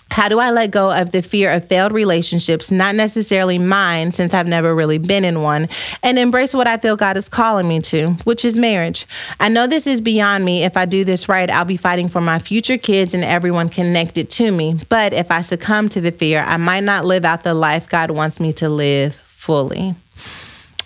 how 0.10 0.30
do 0.30 0.40
I 0.40 0.52
let 0.52 0.72
go 0.72 0.92
of 0.92 1.12
the 1.12 1.22
fear 1.22 1.52
of 1.52 1.68
failed 1.68 1.92
relationships, 1.92 2.72
not 2.72 2.96
necessarily 2.96 3.58
mine, 3.58 4.12
since 4.12 4.34
I've 4.34 4.48
never 4.48 4.74
really 4.74 4.98
been 4.98 5.26
in 5.26 5.42
one, 5.42 5.70
and 6.02 6.18
embrace 6.18 6.54
what 6.54 6.68
I 6.68 6.78
feel 6.78 6.96
God 6.96 7.18
is 7.18 7.30
calling 7.30 7.68
me 7.68 7.82
to, 7.82 8.12
which 8.24 8.46
is 8.46 8.56
marriage? 8.56 9.06
I 9.40 9.50
know 9.50 9.68
this 9.68 9.86
is 9.86 10.02
beyond 10.02 10.46
me. 10.46 10.64
If 10.64 10.78
I 10.78 10.86
do 10.86 11.04
this 11.04 11.28
right, 11.28 11.50
I'll 11.50 11.66
be 11.66 11.78
fighting 11.78 12.08
for 12.08 12.22
my 12.22 12.40
future 12.40 12.78
kids 12.78 13.14
and 13.14 13.24
everyone 13.24 13.70
connected 13.70 14.30
to 14.32 14.52
me. 14.52 14.80
But 14.90 15.14
if 15.14 15.30
I 15.32 15.42
succumb 15.42 15.90
to 15.90 16.02
the 16.02 16.12
fear, 16.12 16.42
I 16.42 16.58
might 16.58 16.84
not 16.84 17.06
live 17.06 17.26
out 17.26 17.44
the 17.44 17.54
life 17.54 17.90
God 17.90 18.12
wants 18.12 18.40
me 18.40 18.54
to 18.54 18.70
live 18.70 19.16
fully. 19.16 19.96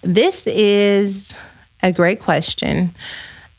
This 0.01 0.47
is 0.47 1.35
a 1.83 1.91
great 1.91 2.19
question. 2.19 2.93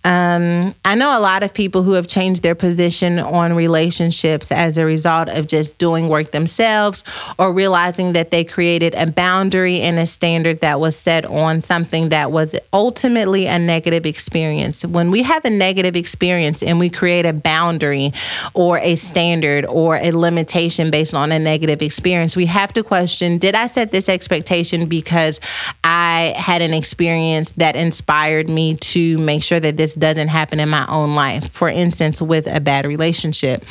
Um, 0.05 0.75
I 0.85 0.97
know 0.97 1.17
a 1.17 1.21
lot 1.21 1.43
of 1.43 1.55
people 1.55 1.85
who 1.85 1.93
have 1.93 2.09
changed 2.09 2.43
their 2.43 2.57
position 2.57 3.21
on 3.21 3.55
relationships 3.55 4.51
as 4.51 4.77
a 4.77 4.85
result 4.85 5.29
of 5.29 5.47
just 5.47 5.79
doing 5.79 6.09
work 6.09 6.33
themselves 6.33 7.05
or 7.39 7.53
realizing 7.53 8.13
that 8.15 8.33
they 8.33 8.45
created 8.45 8.95
a 8.97 9.07
boundary 9.07 9.81
and 9.81 9.99
a 9.99 10.07
standard 10.07 10.61
that 10.61 10.81
was 10.81 10.97
set 10.97 11.25
on 11.27 11.61
something 11.61 12.09
that 12.09 12.33
was 12.33 12.57
ultimately 12.73 13.47
a 13.47 13.59
negative 13.59 14.05
experience. 14.05 14.85
When 14.85 15.11
we 15.11 15.23
have 15.23 15.45
a 15.45 15.51
negative 15.51 15.95
experience 15.95 16.63
and 16.63 16.81
we 16.81 16.91
create 16.91 17.25
a 17.25 17.33
boundary 17.33 18.13
or 18.55 18.79
a 18.79 18.97
standard 18.97 19.65
or 19.67 19.97
a 19.97 20.11
limitation 20.11 20.91
based 20.91 21.15
on 21.15 21.31
a 21.31 21.39
negative 21.39 21.81
experience, 21.81 22.35
we 22.35 22.47
have 22.47 22.73
to 22.73 22.83
question 22.83 23.39
Did 23.39 23.55
I 23.55 23.67
set 23.69 23.93
this 23.93 24.09
expectation 24.09 24.87
because 24.87 25.41
I 25.85 26.35
had 26.37 26.61
an 26.61 26.75
experience 26.75 27.53
that 27.53 27.77
inspired 27.77 28.49
me 28.49 28.77
to 28.77 29.19
make 29.19 29.45
sure 29.45 29.61
that 29.61 29.77
this 29.77 29.91
this 29.93 30.01
doesn't 30.01 30.28
happen 30.28 30.61
in 30.61 30.68
my 30.68 30.86
own 30.88 31.14
life. 31.14 31.51
For 31.51 31.68
instance, 31.68 32.22
with 32.22 32.47
a 32.47 32.61
bad 32.61 32.86
relationship. 32.86 33.64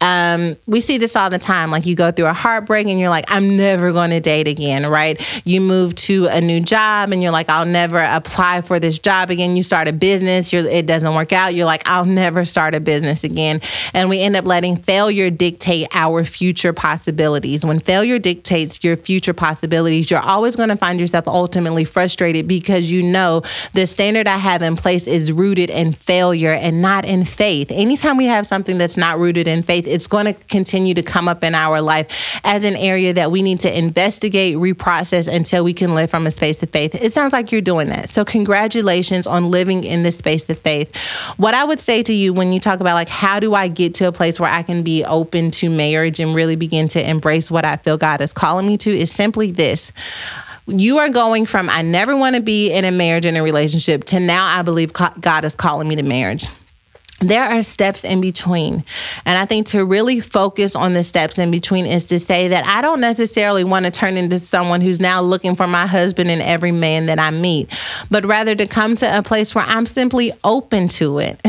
Um, 0.00 0.56
we 0.66 0.80
see 0.80 0.98
this 0.98 1.16
all 1.16 1.30
the 1.30 1.38
time. 1.38 1.70
Like 1.70 1.86
you 1.86 1.94
go 1.94 2.10
through 2.10 2.26
a 2.26 2.32
heartbreak 2.32 2.86
and 2.86 2.98
you're 2.98 3.10
like, 3.10 3.24
I'm 3.28 3.56
never 3.56 3.92
going 3.92 4.10
to 4.10 4.20
date 4.20 4.48
again, 4.48 4.86
right? 4.86 5.20
You 5.44 5.60
move 5.60 5.94
to 5.96 6.26
a 6.26 6.40
new 6.40 6.60
job 6.60 7.12
and 7.12 7.22
you're 7.22 7.32
like, 7.32 7.48
I'll 7.48 7.66
never 7.66 7.98
apply 7.98 8.62
for 8.62 8.78
this 8.78 8.98
job 8.98 9.30
again. 9.30 9.56
You 9.56 9.62
start 9.62 9.88
a 9.88 9.92
business, 9.92 10.52
it 10.52 10.86
doesn't 10.86 11.14
work 11.14 11.32
out. 11.32 11.54
You're 11.54 11.66
like, 11.66 11.88
I'll 11.88 12.04
never 12.04 12.44
start 12.44 12.74
a 12.74 12.80
business 12.80 13.24
again. 13.24 13.60
And 13.92 14.08
we 14.08 14.20
end 14.20 14.36
up 14.36 14.44
letting 14.44 14.76
failure 14.76 15.30
dictate 15.30 15.88
our 15.94 16.24
future 16.24 16.72
possibilities. 16.72 17.64
When 17.64 17.80
failure 17.80 18.18
dictates 18.18 18.82
your 18.82 18.96
future 18.96 19.34
possibilities, 19.34 20.10
you're 20.10 20.20
always 20.20 20.56
going 20.56 20.68
to 20.68 20.76
find 20.76 21.00
yourself 21.00 21.26
ultimately 21.26 21.84
frustrated 21.84 22.46
because 22.46 22.90
you 22.90 23.02
know 23.02 23.42
the 23.72 23.86
standard 23.86 24.26
I 24.26 24.36
have 24.36 24.62
in 24.62 24.76
place 24.76 25.06
is 25.06 25.32
rooted 25.32 25.63
rooted 25.64 25.76
in 25.76 25.92
failure 25.92 26.52
and 26.52 26.82
not 26.82 27.04
in 27.04 27.24
faith. 27.24 27.70
Anytime 27.70 28.16
we 28.16 28.26
have 28.26 28.46
something 28.46 28.78
that's 28.78 28.96
not 28.96 29.18
rooted 29.18 29.48
in 29.48 29.62
faith, 29.62 29.86
it's 29.86 30.06
going 30.06 30.26
to 30.26 30.34
continue 30.34 30.94
to 30.94 31.02
come 31.02 31.28
up 31.28 31.42
in 31.42 31.54
our 31.54 31.80
life 31.80 32.38
as 32.44 32.64
an 32.64 32.76
area 32.76 33.12
that 33.14 33.30
we 33.30 33.42
need 33.42 33.60
to 33.60 33.78
investigate, 33.78 34.56
reprocess 34.56 35.32
until 35.32 35.64
we 35.64 35.72
can 35.72 35.94
live 35.94 36.10
from 36.10 36.26
a 36.26 36.30
space 36.30 36.62
of 36.62 36.70
faith. 36.70 36.94
It 36.94 37.12
sounds 37.12 37.32
like 37.32 37.50
you're 37.50 37.60
doing 37.60 37.88
that. 37.88 38.10
So, 38.10 38.24
congratulations 38.24 39.26
on 39.26 39.50
living 39.50 39.84
in 39.84 40.02
this 40.02 40.18
space 40.18 40.48
of 40.50 40.58
faith. 40.58 40.94
What 41.36 41.54
I 41.54 41.64
would 41.64 41.80
say 41.80 42.02
to 42.02 42.12
you 42.12 42.34
when 42.34 42.52
you 42.52 42.60
talk 42.60 42.80
about, 42.80 42.94
like, 42.94 43.08
how 43.08 43.40
do 43.40 43.54
I 43.54 43.68
get 43.68 43.94
to 43.96 44.08
a 44.08 44.12
place 44.12 44.38
where 44.38 44.50
I 44.50 44.62
can 44.62 44.82
be 44.82 45.04
open 45.04 45.50
to 45.52 45.70
marriage 45.70 46.20
and 46.20 46.34
really 46.34 46.56
begin 46.56 46.88
to 46.88 47.08
embrace 47.08 47.50
what 47.50 47.64
I 47.64 47.76
feel 47.76 47.96
God 47.96 48.20
is 48.20 48.32
calling 48.32 48.66
me 48.66 48.76
to 48.78 48.90
is 48.90 49.10
simply 49.10 49.50
this 49.50 49.92
you 50.66 50.98
are 50.98 51.08
going 51.08 51.46
from 51.46 51.68
I 51.68 51.82
never 51.82 52.16
want 52.16 52.36
to 52.36 52.42
be 52.42 52.72
in 52.72 52.84
a 52.84 52.90
marriage 52.90 53.24
and 53.24 53.36
a 53.36 53.42
relationship 53.42 54.04
to 54.04 54.20
now 54.20 54.46
I 54.46 54.62
believe 54.62 54.92
God 54.92 55.44
is 55.44 55.54
calling 55.54 55.88
me 55.88 55.96
to 55.96 56.02
marriage 56.02 56.46
there 57.28 57.44
are 57.44 57.62
steps 57.62 58.04
in 58.04 58.20
between. 58.20 58.84
And 59.24 59.38
I 59.38 59.44
think 59.44 59.66
to 59.68 59.84
really 59.84 60.20
focus 60.20 60.76
on 60.76 60.94
the 60.94 61.02
steps 61.02 61.38
in 61.38 61.50
between 61.50 61.86
is 61.86 62.06
to 62.06 62.18
say 62.18 62.48
that 62.48 62.66
I 62.66 62.82
don't 62.82 63.00
necessarily 63.00 63.64
want 63.64 63.84
to 63.86 63.90
turn 63.90 64.16
into 64.16 64.38
someone 64.38 64.80
who's 64.80 65.00
now 65.00 65.20
looking 65.20 65.54
for 65.54 65.66
my 65.66 65.86
husband 65.86 66.30
in 66.30 66.40
every 66.40 66.72
man 66.72 67.06
that 67.06 67.18
I 67.18 67.30
meet, 67.30 67.70
but 68.10 68.24
rather 68.24 68.54
to 68.54 68.66
come 68.66 68.96
to 68.96 69.18
a 69.18 69.22
place 69.22 69.54
where 69.54 69.64
I'm 69.66 69.86
simply 69.86 70.32
open 70.42 70.88
to 70.88 71.18
it. 71.18 71.40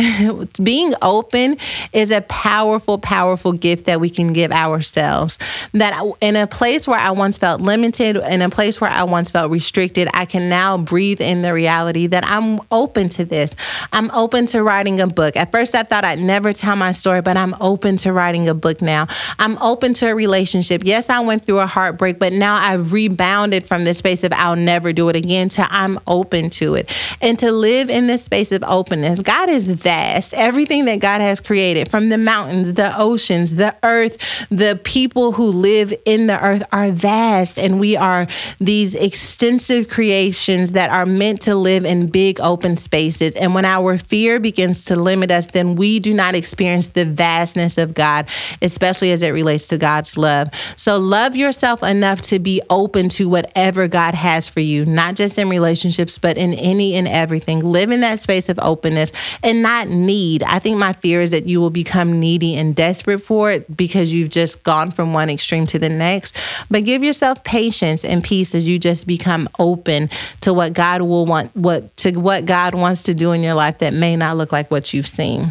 Being 0.63 0.93
open 1.01 1.57
is 1.93 2.11
a 2.11 2.21
powerful, 2.21 2.97
powerful 2.97 3.53
gift 3.53 3.85
that 3.85 3.99
we 3.99 4.09
can 4.09 4.33
give 4.33 4.51
ourselves. 4.51 5.37
That 5.73 6.01
in 6.21 6.35
a 6.35 6.47
place 6.47 6.87
where 6.87 6.99
I 6.99 7.11
once 7.11 7.37
felt 7.37 7.61
limited, 7.61 8.17
in 8.17 8.41
a 8.41 8.49
place 8.49 8.79
where 8.79 8.89
I 8.89 9.03
once 9.03 9.29
felt 9.29 9.51
restricted, 9.51 10.07
I 10.13 10.25
can 10.25 10.49
now 10.49 10.77
breathe 10.77 11.21
in 11.21 11.41
the 11.41 11.53
reality 11.53 12.07
that 12.07 12.23
I'm 12.27 12.59
open 12.71 13.09
to 13.09 13.25
this. 13.25 13.55
I'm 13.91 14.11
open 14.11 14.45
to 14.47 14.63
writing 14.63 15.01
a 15.01 15.07
book. 15.07 15.35
At 15.35 15.51
first, 15.51 15.64
first 15.65 15.73
I 15.73 15.81
thought 15.81 16.05
I'd 16.05 16.19
never 16.19 16.53
tell 16.53 16.75
my 16.75 16.91
story, 16.91 17.21
but 17.21 17.37
I'm 17.37 17.55
open 17.59 17.97
to 17.97 18.13
writing 18.13 18.47
a 18.47 18.53
book 18.53 18.83
now. 18.83 19.07
I'm 19.39 19.57
open 19.57 19.95
to 19.95 20.09
a 20.09 20.13
relationship. 20.13 20.83
Yes, 20.85 21.09
I 21.09 21.21
went 21.21 21.43
through 21.43 21.57
a 21.57 21.65
heartbreak, 21.65 22.19
but 22.19 22.33
now 22.33 22.55
I've 22.55 22.93
rebounded 22.93 23.65
from 23.65 23.83
this 23.83 23.97
space 23.97 24.23
of 24.23 24.31
I'll 24.33 24.55
never 24.55 24.93
do 24.93 25.09
it 25.09 25.15
again 25.15 25.49
to 25.49 25.65
I'm 25.67 25.99
open 26.05 26.51
to 26.51 26.75
it. 26.75 26.91
And 27.19 27.39
to 27.39 27.51
live 27.51 27.89
in 27.89 28.05
this 28.05 28.23
space 28.23 28.51
of 28.51 28.63
openness, 28.63 29.21
God 29.21 29.49
is 29.49 29.67
vast. 29.67 30.35
Everything 30.35 30.85
that 30.85 30.99
God 30.99 31.19
has 31.21 31.39
created, 31.39 31.89
from 31.89 32.09
the 32.09 32.19
mountains, 32.19 32.73
the 32.73 32.95
oceans, 32.95 33.55
the 33.55 33.75
earth, 33.81 34.45
the 34.51 34.79
people 34.83 35.31
who 35.31 35.47
live 35.47 35.95
in 36.05 36.27
the 36.27 36.39
earth 36.43 36.61
are 36.71 36.91
vast. 36.91 37.57
And 37.57 37.79
we 37.79 37.97
are 37.97 38.27
these 38.59 38.93
extensive 38.93 39.89
creations 39.89 40.73
that 40.73 40.91
are 40.91 41.07
meant 41.07 41.41
to 41.41 41.55
live 41.55 41.85
in 41.85 42.05
big 42.05 42.39
open 42.39 42.77
spaces. 42.77 43.33
And 43.33 43.55
when 43.55 43.65
our 43.65 43.97
fear 43.97 44.39
begins 44.39 44.85
to 44.85 44.95
limit 44.95 45.31
us, 45.31 45.45
us, 45.45 45.53
then 45.55 45.75
we 45.75 45.99
do 45.99 46.13
not 46.13 46.35
experience 46.35 46.87
the 46.87 47.05
vastness 47.05 47.77
of 47.77 47.93
God, 47.93 48.27
especially 48.61 49.11
as 49.11 49.23
it 49.23 49.29
relates 49.29 49.67
to 49.69 49.77
God's 49.77 50.17
love. 50.17 50.49
So 50.75 50.97
love 50.97 51.35
yourself 51.35 51.81
enough 51.81 52.21
to 52.23 52.39
be 52.39 52.61
open 52.69 53.09
to 53.09 53.29
whatever 53.29 53.87
God 53.87 54.13
has 54.13 54.47
for 54.47 54.59
you, 54.59 54.85
not 54.85 55.15
just 55.15 55.37
in 55.37 55.49
relationships, 55.49 56.17
but 56.17 56.37
in 56.37 56.53
any 56.53 56.95
and 56.95 57.07
everything. 57.07 57.61
Live 57.61 57.89
in 57.89 58.01
that 58.01 58.19
space 58.19 58.49
of 58.49 58.59
openness 58.59 59.11
and 59.41 59.63
not 59.63 59.87
need. 59.87 60.43
I 60.43 60.59
think 60.59 60.77
my 60.77 60.93
fear 60.93 61.21
is 61.21 61.31
that 61.31 61.47
you 61.47 61.61
will 61.61 61.69
become 61.69 62.19
needy 62.19 62.55
and 62.55 62.75
desperate 62.75 63.19
for 63.19 63.49
it 63.51 63.75
because 63.75 64.11
you've 64.11 64.29
just 64.29 64.63
gone 64.63 64.91
from 64.91 65.13
one 65.13 65.29
extreme 65.29 65.65
to 65.67 65.79
the 65.79 65.89
next. 65.89 66.35
But 66.69 66.83
give 66.83 67.03
yourself 67.03 67.43
patience 67.43 68.03
and 68.03 68.23
peace 68.23 68.53
as 68.53 68.67
you 68.67 68.77
just 68.77 69.07
become 69.07 69.47
open 69.57 70.09
to 70.41 70.53
what 70.53 70.73
God 70.73 71.01
will 71.01 71.25
want, 71.25 71.55
what 71.55 71.95
to 71.97 72.11
what 72.17 72.45
God 72.45 72.75
wants 72.75 73.03
to 73.03 73.13
do 73.13 73.31
in 73.31 73.41
your 73.41 73.53
life 73.53 73.79
that 73.79 73.93
may 73.93 74.15
not 74.15 74.37
look 74.37 74.51
like 74.51 74.69
what 74.69 74.93
you've 74.93 75.07
seen. 75.07 75.44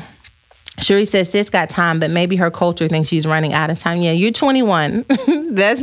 Shuri 0.79 1.05
says 1.05 1.31
sis 1.31 1.51
got 1.51 1.71
time, 1.71 2.01
but 2.01 2.11
maybe 2.11 2.37
her 2.37 2.51
culture 2.51 2.89
thinks 2.89 3.09
she's 3.09 3.27
running 3.27 3.53
out 3.53 3.71
of 3.71 3.79
time. 3.79 3.99
Yeah, 4.01 4.13
you're 4.13 4.33
21. 4.33 5.05
That's 5.51 5.83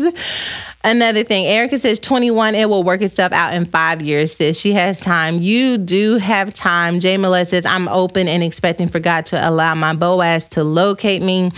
another 0.84 1.24
thing. 1.24 1.46
Erica 1.46 1.80
says 1.80 2.00
21, 2.00 2.56
it 2.56 2.70
will 2.70 2.84
work 2.84 3.02
itself 3.02 3.32
out 3.32 3.54
in 3.54 3.66
five 3.66 4.02
years, 4.02 4.34
sis. 4.34 4.60
She 4.60 4.74
has 4.74 5.00
time. 5.00 5.42
You 5.42 5.78
do 5.78 6.18
have 6.18 6.54
time. 6.54 7.00
Jay 7.00 7.18
Millett 7.18 7.48
says, 7.48 7.66
I'm 7.66 7.88
open 7.88 8.28
and 8.28 8.44
expecting 8.44 8.90
for 8.90 9.00
God 9.00 9.26
to 9.28 9.50
allow 9.50 9.76
my 9.76 9.94
Boaz 9.94 10.48
to 10.50 10.64
locate 10.64 11.22
me. 11.22 11.52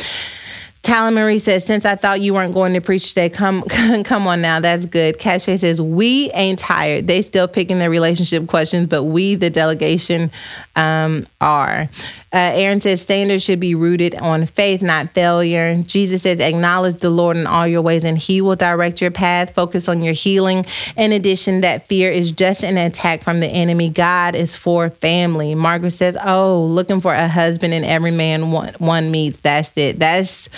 Tala 0.84 1.12
Marie 1.12 1.40
says, 1.40 1.64
since 1.64 1.86
I 1.86 1.96
thought 1.96 2.20
you 2.20 2.34
weren't 2.34 2.54
going 2.54 2.74
to 2.74 2.82
preach 2.82 3.08
today, 3.10 3.30
come 3.30 3.62
come 4.04 4.28
on 4.28 4.42
now. 4.42 4.60
That's 4.60 4.84
good. 4.84 5.18
Cache 5.18 5.46
says, 5.46 5.82
we 5.82 6.30
ain't 6.32 6.60
tired. 6.60 7.08
They 7.08 7.22
still 7.22 7.48
picking 7.48 7.80
their 7.80 7.90
relationship 7.90 8.48
questions, 8.48 8.88
but 8.88 9.04
we, 9.04 9.36
the 9.36 9.50
delegation, 9.50 10.30
um, 10.76 11.26
are. 11.40 11.88
Uh, 12.34 12.52
Aaron 12.56 12.82
says 12.82 13.00
standards 13.00 13.44
should 13.44 13.60
be 13.60 13.76
rooted 13.76 14.16
on 14.16 14.48
faith, 14.48 14.82
not 14.82 15.12
failure. 15.12 15.84
Jesus 15.84 16.24
says, 16.24 16.40
acknowledge 16.40 16.96
the 16.98 17.12
Lord 17.12 17.38
in 17.38 17.46
all 17.46 17.68
your 17.68 17.84
ways 17.84 18.04
and 18.04 18.18
he 18.18 18.42
will 18.42 18.56
direct 18.56 19.02
your 19.02 19.12
path. 19.12 19.54
Focus 19.54 19.88
on 19.88 20.02
your 20.02 20.14
healing. 20.14 20.66
In 20.98 21.12
addition, 21.12 21.62
that 21.62 21.88
fear 21.88 22.12
is 22.12 22.32
just 22.32 22.64
an 22.64 22.78
attack 22.78 23.22
from 23.22 23.40
the 23.40 23.48
enemy. 23.48 23.90
God 23.90 24.36
is 24.36 24.56
for 24.56 24.90
family. 24.90 25.54
Margaret 25.54 25.92
says, 25.92 26.18
oh, 26.24 26.66
looking 26.66 27.02
for 27.02 27.14
a 27.14 27.28
husband 27.28 27.72
and 27.74 27.86
every 27.86 28.12
man 28.12 28.52
one, 28.52 28.74
one 28.80 29.12
meets. 29.12 29.38
That's 29.38 29.72
it. 29.78 30.00
That's 30.00 30.50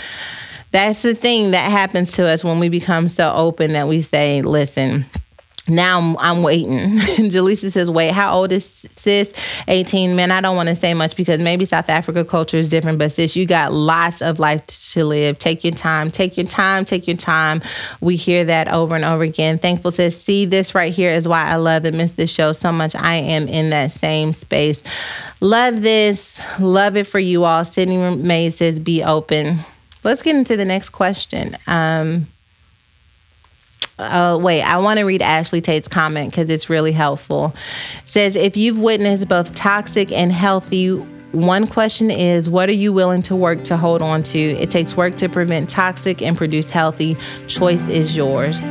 that's 0.72 1.04
the 1.04 1.16
thing 1.16 1.52
that 1.52 1.72
happens 1.72 2.12
to 2.14 2.26
us 2.26 2.44
when 2.44 2.60
we 2.60 2.68
become 2.68 3.08
so 3.08 3.34
open 3.34 3.74
that 3.74 3.88
we 3.88 4.02
say, 4.02 4.42
listen, 4.42 5.06
now 5.68 6.16
I'm, 6.20 6.44
waiting. 6.44 6.98
Jaleesa 7.30 7.72
says, 7.72 7.90
wait, 7.90 8.12
how 8.12 8.36
old 8.36 8.52
is 8.52 8.66
sis? 8.92 9.34
18. 9.68 10.16
Man, 10.16 10.30
I 10.30 10.42
don't 10.42 10.56
want 10.56 10.70
to 10.70 10.76
say 10.76 10.94
much 10.94 11.16
because 11.16 11.40
maybe 11.40 11.66
South 11.66 11.90
Africa 11.90 12.24
culture 12.24 12.58
is 12.58 12.70
different, 12.70 13.00
but 13.00 13.12
sis, 13.12 13.36
you 13.36 13.46
got 13.46 13.74
lots 13.74 14.22
of 14.22 14.38
life 14.38 14.66
to 14.68 15.06
live. 15.06 15.40
Take 15.40 15.64
your 15.64 15.74
time, 15.74 16.12
take 16.12 16.38
your 16.38 16.46
time, 16.46 16.86
take 16.86 17.08
your 17.08 17.18
time. 17.18 17.62
We 18.00 18.16
hear 18.16 18.44
that 18.44 18.68
over 18.68 18.96
and 18.96 19.04
over 19.04 19.24
again. 19.24 19.58
Thankful 19.58 19.92
says, 19.92 20.22
see, 20.22 20.46
this 20.46 20.76
right 20.76 20.94
here 20.94 21.10
is 21.10 21.28
why 21.28 21.46
I 21.46 21.56
love 21.56 21.86
and 21.86 21.98
miss 21.98 22.12
this 22.12 22.30
show 22.30 22.52
so 22.52 22.72
much. 22.72 22.94
I 22.94 23.16
am 23.16 23.48
in 23.48 23.72
that 23.72 23.92
same 23.92 24.34
space. 24.34 24.84
Love 25.42 25.82
this. 25.82 26.40
Love 26.60 26.96
it 26.96 27.08
for 27.08 27.20
you 27.20 27.44
all. 27.44 27.66
Sydney 27.66 28.16
May 28.16 28.50
says, 28.52 28.80
be 28.80 29.04
open. 29.04 29.60
Let's 30.04 30.22
get 30.22 30.36
into 30.36 30.56
the 30.56 30.66
next 30.66 30.90
question. 30.90 31.58
Um, 31.66 32.28
uh, 33.98 34.38
wait, 34.42 34.62
I 34.62 34.78
want 34.78 35.00
to 35.00 35.06
read 35.06 35.22
Ashley 35.22 35.62
Tate's 35.62 35.88
comment 35.88 36.32
because 36.32 36.50
it's 36.50 36.70
really 36.70 36.92
helpful. 36.92 37.56
It 38.04 38.10
says, 38.10 38.36
if 38.36 38.58
you've 38.58 38.80
witnessed 38.80 39.28
both 39.28 39.56
toxic 39.56 40.12
and 40.12 40.32
healthy, 40.32 40.98
one 41.32 41.68
question 41.68 42.12
is, 42.12 42.50
what 42.50 42.70
are 42.70 42.74
you 42.74 42.92
willing 42.92 43.22
to 43.24 43.36
work 43.36 43.64
to 43.66 43.78
hold 43.78 44.02
on 44.02 44.24
to? 44.24 44.40
It 44.40 44.72
takes 44.72 44.98
work 44.98 45.18
to 45.18 45.30
prevent 45.30 45.70
toxic 45.70 46.22
and 46.22 46.38
produce 46.38 46.70
healthy. 46.70 47.18
Choice 47.48 47.84
is 47.88 48.16
yours. 48.16 48.62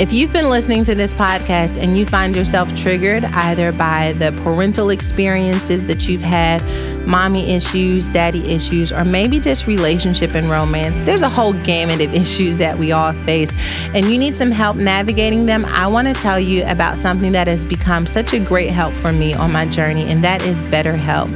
If 0.00 0.12
you've 0.12 0.32
been 0.32 0.48
listening 0.48 0.84
to 0.84 0.94
this 0.94 1.14
podcast 1.14 1.80
and 1.80 1.96
you 1.96 2.04
find 2.04 2.34
yourself 2.34 2.74
triggered 2.76 3.24
either 3.24 3.70
by 3.70 4.12
the 4.14 4.32
parental 4.42 4.90
experiences 4.90 5.86
that 5.86 6.08
you've 6.08 6.20
had, 6.20 6.62
mommy 7.06 7.52
issues, 7.52 8.08
daddy 8.08 8.44
issues, 8.50 8.92
or 8.92 9.04
maybe 9.04 9.40
just 9.40 9.66
relationship 9.66 10.34
and 10.34 10.48
romance, 10.48 11.00
there's 11.00 11.22
a 11.22 11.28
whole 11.28 11.52
gamut 11.52 12.00
of 12.00 12.14
issues 12.24 12.58
that 12.58 12.78
we 12.78 12.92
all 12.92 13.12
face, 13.24 13.50
and 13.94 14.06
you 14.06 14.18
need 14.18 14.36
some 14.36 14.50
help 14.50 14.76
navigating 14.76 15.46
them, 15.46 15.64
I 15.66 15.86
want 15.86 16.08
to 16.08 16.14
tell 16.14 16.40
you 16.40 16.64
about 16.66 16.96
something 16.96 17.32
that 17.32 17.46
has 17.46 17.64
become 17.64 18.06
such 18.06 18.32
a 18.32 18.38
great 18.38 18.70
help 18.70 18.94
for 18.94 19.12
me 19.12 19.34
on 19.34 19.52
my 19.52 19.66
journey, 19.66 20.04
and 20.04 20.22
that 20.24 20.44
is 20.44 20.58
BetterHelp. 20.64 21.30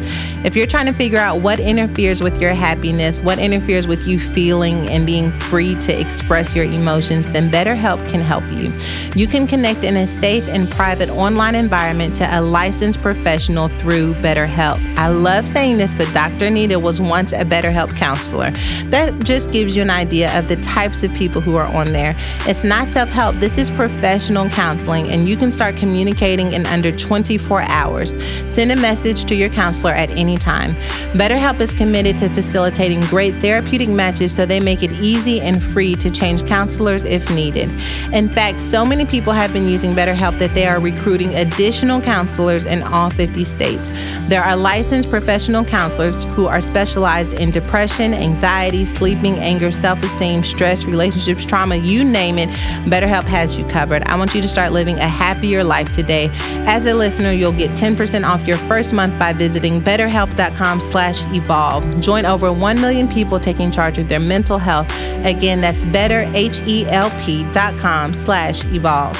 If 0.44 0.54
you're 0.54 0.68
trying 0.68 0.86
to 0.86 0.92
figure 0.92 1.18
out 1.18 1.40
what 1.40 1.58
interferes 1.58 2.22
with 2.22 2.40
your 2.40 2.54
happiness, 2.54 3.20
what 3.20 3.40
interferes 3.40 3.88
with 3.88 4.06
you 4.06 4.20
feeling 4.20 4.88
and 4.88 5.04
being 5.04 5.32
free 5.40 5.74
to 5.80 6.00
express 6.00 6.54
your 6.54 6.64
emotions, 6.64 7.26
then 7.26 7.50
BetterHelp 7.50 8.08
can 8.08 8.20
help 8.20 8.44
you. 8.52 8.72
You 9.16 9.26
can 9.26 9.48
connect 9.48 9.82
in 9.82 9.96
a 9.96 10.06
safe 10.06 10.48
and 10.48 10.70
private 10.70 11.10
online 11.10 11.56
environment 11.56 12.14
to 12.16 12.38
a 12.38 12.40
licensed 12.40 13.00
professional 13.02 13.68
through 13.68 14.14
BetterHelp. 14.14 14.78
I 14.96 15.08
love 15.08 15.48
saying 15.58 15.76
this, 15.76 15.92
but 15.92 16.06
Dr. 16.14 16.44
Anita 16.44 16.78
was 16.78 17.00
once 17.00 17.32
a 17.32 17.44
BetterHelp 17.44 17.96
counselor. 17.96 18.52
That 18.90 19.12
just 19.24 19.50
gives 19.50 19.74
you 19.74 19.82
an 19.82 19.90
idea 19.90 20.38
of 20.38 20.46
the 20.46 20.54
types 20.58 21.02
of 21.02 21.12
people 21.14 21.40
who 21.40 21.56
are 21.56 21.66
on 21.66 21.92
there. 21.92 22.14
It's 22.46 22.62
not 22.62 22.86
self 22.86 23.08
help, 23.08 23.34
this 23.40 23.58
is 23.58 23.68
professional 23.68 24.48
counseling, 24.50 25.08
and 25.08 25.28
you 25.28 25.36
can 25.36 25.50
start 25.50 25.74
communicating 25.74 26.52
in 26.52 26.64
under 26.66 26.92
24 26.92 27.62
hours. 27.62 28.10
Send 28.46 28.70
a 28.70 28.76
message 28.76 29.24
to 29.24 29.34
your 29.34 29.48
counselor 29.48 29.90
at 29.90 30.10
any 30.10 30.38
time. 30.38 30.76
BetterHelp 31.18 31.58
is 31.58 31.74
committed 31.74 32.16
to 32.18 32.28
facilitating 32.28 33.00
great 33.06 33.34
therapeutic 33.40 33.88
matches 33.88 34.32
so 34.32 34.46
they 34.46 34.60
make 34.60 34.84
it 34.84 34.92
easy 35.00 35.40
and 35.40 35.60
free 35.60 35.96
to 35.96 36.08
change 36.08 36.46
counselors 36.46 37.04
if 37.04 37.28
needed. 37.34 37.68
In 38.12 38.28
fact, 38.28 38.60
so 38.60 38.84
many 38.86 39.06
people 39.06 39.32
have 39.32 39.52
been 39.52 39.66
using 39.66 39.92
BetterHelp 39.92 40.38
that 40.38 40.54
they 40.54 40.68
are 40.68 40.78
recruiting 40.78 41.34
additional 41.34 42.00
counselors 42.00 42.64
in 42.64 42.84
all 42.84 43.10
50 43.10 43.42
states. 43.42 43.90
There 44.28 44.44
are 44.44 44.56
licensed 44.56 45.10
professional 45.10 45.47
counselors 45.64 46.24
who 46.24 46.46
are 46.46 46.60
specialized 46.60 47.32
in 47.34 47.50
depression, 47.50 48.12
anxiety, 48.14 48.84
sleeping, 48.84 49.34
anger, 49.38 49.72
self 49.72 50.02
esteem, 50.02 50.44
stress, 50.44 50.84
relationships, 50.84 51.44
trauma 51.44 51.76
you 51.76 52.04
name 52.04 52.38
it. 52.38 52.48
BetterHelp 52.84 53.24
has 53.24 53.56
you 53.56 53.64
covered. 53.66 54.02
I 54.04 54.16
want 54.16 54.34
you 54.34 54.42
to 54.42 54.48
start 54.48 54.72
living 54.72 54.96
a 54.96 55.08
happier 55.08 55.64
life 55.64 55.90
today. 55.92 56.28
As 56.66 56.86
a 56.86 56.94
listener, 56.94 57.32
you'll 57.32 57.52
get 57.52 57.70
10% 57.70 58.28
off 58.28 58.46
your 58.46 58.58
first 58.58 58.92
month 58.92 59.18
by 59.18 59.32
visiting 59.32 59.80
betterhelp.com 59.80 60.80
slash 60.80 61.24
evolve. 61.34 62.00
Join 62.00 62.26
over 62.26 62.52
1 62.52 62.80
million 62.80 63.08
people 63.08 63.40
taking 63.40 63.70
charge 63.70 63.98
of 63.98 64.08
their 64.08 64.20
mental 64.20 64.58
health. 64.58 64.88
Again, 65.24 65.60
that's 65.60 65.84
betterhelp.com 65.84 68.14
slash 68.14 68.64
evolve. 68.66 69.16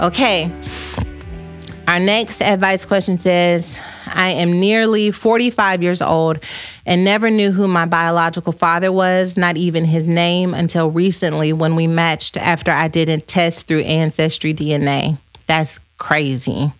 Okay. 0.00 0.50
Our 1.94 2.00
next 2.00 2.42
advice 2.42 2.84
question 2.84 3.18
says 3.18 3.78
I 4.06 4.30
am 4.30 4.58
nearly 4.58 5.12
45 5.12 5.80
years 5.80 6.02
old 6.02 6.40
and 6.84 7.04
never 7.04 7.30
knew 7.30 7.52
who 7.52 7.68
my 7.68 7.84
biological 7.86 8.52
father 8.52 8.90
was, 8.90 9.36
not 9.36 9.56
even 9.56 9.84
his 9.84 10.08
name, 10.08 10.54
until 10.54 10.90
recently 10.90 11.52
when 11.52 11.76
we 11.76 11.86
matched 11.86 12.36
after 12.36 12.72
I 12.72 12.88
did 12.88 13.08
a 13.08 13.20
test 13.20 13.68
through 13.68 13.82
Ancestry 13.82 14.52
DNA. 14.52 15.18
That's 15.46 15.78
crazy. 15.98 16.72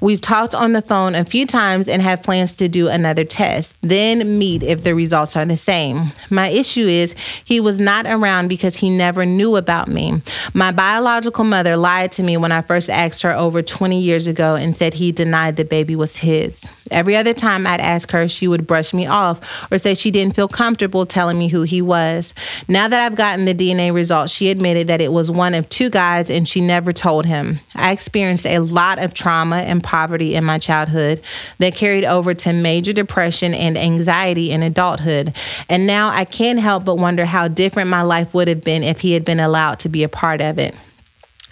We've 0.00 0.20
talked 0.20 0.54
on 0.54 0.72
the 0.72 0.82
phone 0.82 1.14
a 1.14 1.24
few 1.24 1.46
times 1.46 1.88
and 1.88 2.02
have 2.02 2.22
plans 2.22 2.54
to 2.54 2.68
do 2.68 2.88
another 2.88 3.24
test, 3.24 3.74
then 3.80 4.38
meet 4.38 4.62
if 4.62 4.84
the 4.84 4.94
results 4.94 5.36
are 5.36 5.44
the 5.44 5.56
same. 5.56 6.12
My 6.30 6.48
issue 6.48 6.86
is 6.86 7.14
he 7.44 7.60
was 7.60 7.78
not 7.78 8.06
around 8.06 8.48
because 8.48 8.76
he 8.76 8.90
never 8.90 9.24
knew 9.24 9.56
about 9.56 9.88
me. 9.88 10.22
My 10.54 10.70
biological 10.70 11.44
mother 11.44 11.76
lied 11.76 12.12
to 12.12 12.22
me 12.22 12.36
when 12.36 12.52
I 12.52 12.62
first 12.62 12.90
asked 12.90 13.22
her 13.22 13.32
over 13.32 13.62
20 13.62 14.00
years 14.00 14.26
ago 14.26 14.54
and 14.54 14.76
said 14.76 14.94
he 14.94 15.12
denied 15.12 15.56
the 15.56 15.64
baby 15.64 15.96
was 15.96 16.16
his. 16.16 16.68
Every 16.92 17.16
other 17.16 17.34
time 17.34 17.66
I'd 17.66 17.80
ask 17.80 18.10
her, 18.10 18.28
she 18.28 18.46
would 18.46 18.66
brush 18.66 18.92
me 18.94 19.06
off 19.06 19.40
or 19.70 19.78
say 19.78 19.94
she 19.94 20.10
didn't 20.10 20.36
feel 20.36 20.48
comfortable 20.48 21.06
telling 21.06 21.38
me 21.38 21.48
who 21.48 21.62
he 21.62 21.82
was. 21.82 22.34
Now 22.68 22.88
that 22.88 23.00
I've 23.00 23.16
gotten 23.16 23.44
the 23.44 23.54
DNA 23.54 23.92
results, 23.92 24.32
she 24.32 24.50
admitted 24.50 24.88
that 24.88 25.00
it 25.00 25.12
was 25.12 25.30
one 25.30 25.54
of 25.54 25.68
two 25.68 25.90
guys 25.90 26.30
and 26.30 26.46
she 26.46 26.60
never 26.60 26.92
told 26.92 27.26
him. 27.26 27.60
I 27.74 27.92
experienced 27.92 28.46
a 28.46 28.58
lot 28.60 28.98
of 28.98 29.14
trauma 29.14 29.56
and 29.56 29.82
poverty 29.82 30.34
in 30.34 30.44
my 30.44 30.58
childhood 30.58 31.22
that 31.58 31.74
carried 31.74 32.04
over 32.04 32.34
to 32.34 32.52
major 32.52 32.92
depression 32.92 33.54
and 33.54 33.76
anxiety 33.76 34.50
in 34.50 34.62
adulthood. 34.62 35.34
And 35.68 35.86
now 35.86 36.10
I 36.10 36.24
can't 36.24 36.58
help 36.58 36.84
but 36.84 36.96
wonder 36.96 37.24
how 37.24 37.48
different 37.48 37.90
my 37.90 38.02
life 38.02 38.34
would 38.34 38.48
have 38.48 38.62
been 38.62 38.82
if 38.82 39.00
he 39.00 39.12
had 39.12 39.24
been 39.24 39.40
allowed 39.40 39.78
to 39.80 39.88
be 39.88 40.02
a 40.02 40.08
part 40.08 40.40
of 40.40 40.58
it. 40.58 40.74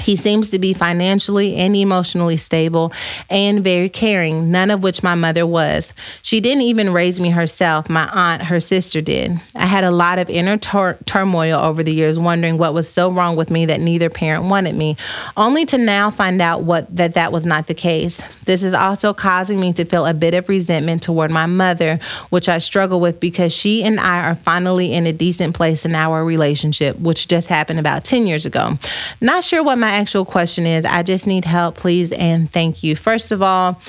He 0.01 0.17
seems 0.17 0.51
to 0.51 0.59
be 0.59 0.73
financially 0.73 1.57
and 1.57 1.75
emotionally 1.77 2.37
stable 2.37 2.93
and 3.29 3.63
very 3.63 3.89
caring, 3.89 4.51
none 4.51 4.71
of 4.71 4.83
which 4.83 5.03
my 5.03 5.15
mother 5.15 5.47
was. 5.47 5.93
She 6.23 6.41
didn't 6.41 6.63
even 6.63 6.93
raise 6.93 7.21
me 7.21 7.31
herself. 7.31 7.89
My 7.89 8.09
aunt, 8.13 8.43
her 8.43 8.61
sister, 8.61 9.01
did. 9.01 9.33
I 9.55 9.67
had 9.67 9.85
a 9.85 9.91
lot 9.91 10.19
of 10.19 10.29
inner 10.31 10.57
tur- 10.57 10.99
turmoil 11.07 11.59
over 11.59 11.83
the 11.83 11.95
years, 11.95 12.19
wondering 12.19 12.59
what 12.59 12.75
was 12.75 12.89
so 12.89 13.11
wrong 13.11 13.37
with 13.37 13.51
me 13.51 13.67
that 13.67 13.81
neither 13.81 14.11
parent 14.11 14.45
wanted 14.45 14.75
me, 14.75 14.97
only 15.37 15.65
to 15.67 15.79
now 15.79 16.11
find 16.11 16.41
out 16.43 16.63
what 16.63 16.95
that 16.95 17.15
that 17.15 17.33
was 17.33 17.47
not 17.47 17.67
the 17.67 17.75
case. 17.75 18.21
This 18.45 18.63
is 18.63 18.75
also 18.75 19.15
causing 19.15 19.61
me 19.61 19.73
to 19.75 19.85
feel 19.85 20.07
a 20.07 20.15
bit 20.15 20.35
of 20.35 20.49
resentment 20.49 21.03
toward 21.03 21.31
my 21.31 21.47
mother, 21.47 22.01
which 22.31 22.49
I 22.49 22.59
struggle 22.59 23.01
with 23.01 23.21
because 23.21 23.53
she 23.53 23.83
and 23.83 24.01
I 24.01 24.29
are 24.29 24.35
finally 24.35 24.93
in 24.93 25.07
a 25.07 25.13
decent 25.13 25.55
place 25.55 25.85
in 25.85 25.95
our 25.95 26.25
relationship, 26.25 26.99
which 26.99 27.29
just 27.29 27.49
happened 27.49 27.79
about 27.79 28.05
10 28.05 28.27
years 28.27 28.47
ago. 28.47 28.79
Not 29.21 29.45
sure 29.45 29.63
what 29.63 29.79
my 29.79 29.90
actual 29.91 30.25
question 30.25 30.67
is. 30.67 30.85
I 30.85 31.03
just 31.03 31.27
need 31.27 31.45
help, 31.45 31.77
please, 31.77 32.13
and 32.13 32.51
thank 32.51 32.83
you. 32.83 32.97
First 32.97 33.33
of 33.33 33.43
all, 33.43 33.81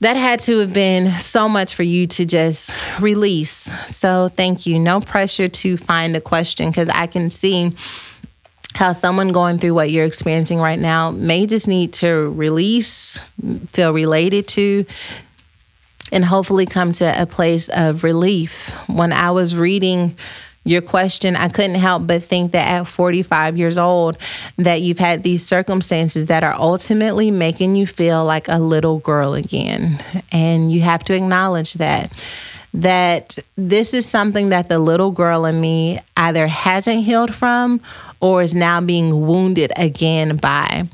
that 0.00 0.16
had 0.16 0.40
to 0.40 0.58
have 0.60 0.72
been 0.72 1.10
so 1.10 1.48
much 1.48 1.74
for 1.74 1.82
you 1.82 2.06
to 2.06 2.24
just 2.24 2.76
release. 3.00 3.50
So, 3.50 4.28
thank 4.28 4.66
you. 4.66 4.78
No 4.78 5.00
pressure 5.00 5.48
to 5.48 5.76
find 5.76 6.16
a 6.16 6.20
question 6.20 6.70
because 6.70 6.88
I 6.88 7.06
can 7.06 7.30
see 7.30 7.72
how 8.74 8.92
someone 8.92 9.32
going 9.32 9.58
through 9.58 9.74
what 9.74 9.90
you're 9.90 10.04
experiencing 10.04 10.58
right 10.58 10.78
now 10.78 11.10
may 11.10 11.46
just 11.46 11.66
need 11.66 11.92
to 11.94 12.30
release, 12.30 13.18
feel 13.68 13.92
related 13.92 14.46
to, 14.48 14.86
and 16.12 16.24
hopefully 16.24 16.64
come 16.64 16.92
to 16.92 17.22
a 17.22 17.26
place 17.26 17.68
of 17.70 18.04
relief. 18.04 18.68
When 18.86 19.12
I 19.12 19.32
was 19.32 19.56
reading 19.56 20.16
your 20.68 20.82
question, 20.82 21.34
I 21.34 21.48
couldn't 21.48 21.76
help 21.76 22.06
but 22.06 22.22
think 22.22 22.52
that 22.52 22.68
at 22.68 22.86
45 22.86 23.56
years 23.56 23.78
old 23.78 24.18
that 24.58 24.82
you've 24.82 24.98
had 24.98 25.22
these 25.22 25.44
circumstances 25.44 26.26
that 26.26 26.44
are 26.44 26.54
ultimately 26.54 27.30
making 27.30 27.74
you 27.74 27.86
feel 27.86 28.24
like 28.24 28.48
a 28.48 28.58
little 28.58 28.98
girl 28.98 29.34
again. 29.34 29.98
And 30.30 30.70
you 30.70 30.82
have 30.82 31.02
to 31.04 31.14
acknowledge 31.14 31.74
that 31.74 32.12
that 32.74 33.38
this 33.56 33.94
is 33.94 34.04
something 34.04 34.50
that 34.50 34.68
the 34.68 34.78
little 34.78 35.10
girl 35.10 35.46
in 35.46 35.58
me 35.58 35.98
either 36.18 36.46
hasn't 36.46 37.02
healed 37.02 37.34
from 37.34 37.80
or 38.20 38.42
is 38.42 38.54
now 38.54 38.80
being 38.80 39.26
wounded 39.26 39.72
again 39.76 40.36
by. 40.36 40.88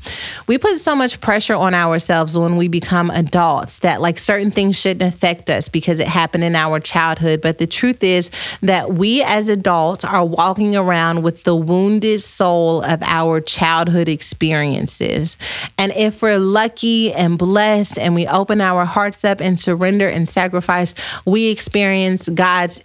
We 0.47 0.59
put 0.59 0.79
so 0.79 0.95
much 0.95 1.21
pressure 1.21 1.55
on 1.55 1.75
ourselves 1.75 2.37
when 2.37 2.57
we 2.57 2.69
become 2.69 3.11
adults 3.11 3.79
that 3.79 4.01
like 4.01 4.19
certain 4.19 4.51
things 4.51 4.77
shouldn't 4.77 5.15
affect 5.15 5.49
us 5.49 5.69
because 5.69 6.01
it 6.01 6.09
happened 6.09 6.45
in 6.45 6.55
our 6.55 6.81
childhood. 6.81 7.41
But 7.41 7.59
the 7.59 7.67
truth 7.67 8.05
is 8.05 8.31
that 8.63 8.95
we 8.95 9.23
as 9.23 9.49
adults 9.49 10.05
are 10.05 10.25
walking 10.25 10.77
around 10.77 11.23
with 11.23 11.45
the 11.45 11.57
wounded 11.57 12.21
soul 12.21 12.83
of 12.83 13.03
our 13.03 13.41
childhood 13.41 14.09
experiences. 14.09 15.39
And 15.79 15.93
if 15.93 16.21
we're 16.21 16.39
lucky 16.39 17.13
and 17.13 17.39
blessed 17.39 17.99
and 17.99 18.15
we 18.15 18.27
open 18.27 18.61
our 18.61 18.85
hearts 18.85 19.25
up 19.25 19.41
and 19.41 19.59
surrender 19.59 20.09
and 20.09 20.29
sacrifice, 20.29 20.95
we 21.25 21.47
experience 21.47 22.29
God's 22.29 22.85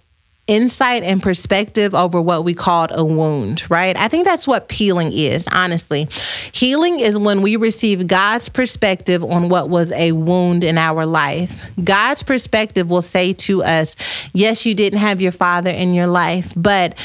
insight 0.50 1.04
and 1.04 1.22
perspective 1.22 1.94
over 1.94 2.20
what 2.20 2.42
we 2.44 2.54
called 2.54 2.90
a 2.92 3.04
wound, 3.04 3.70
right? 3.70 3.96
I 3.96 4.08
think 4.08 4.24
that's 4.24 4.48
what 4.48 4.70
healing 4.70 5.12
is, 5.12 5.46
honestly. 5.52 6.08
Healing 6.50 6.98
is 6.98 7.16
when 7.16 7.40
we 7.40 7.54
receive 7.54 8.08
God's 8.08 8.48
perspective 8.48 9.22
on 9.22 9.48
what 9.48 9.68
was 9.68 9.92
a 9.92 10.10
wound 10.10 10.64
in 10.64 10.76
our 10.76 11.06
life. 11.06 11.70
God's 11.84 12.24
perspective 12.24 12.90
will 12.90 13.00
say 13.00 13.32
to 13.34 13.62
us, 13.62 13.94
Yes, 14.32 14.66
you 14.66 14.74
didn't 14.74 14.98
have 14.98 15.20
your 15.20 15.32
father 15.32 15.70
in 15.70 15.94
your 15.94 16.08
life, 16.08 16.52
but 16.56 16.96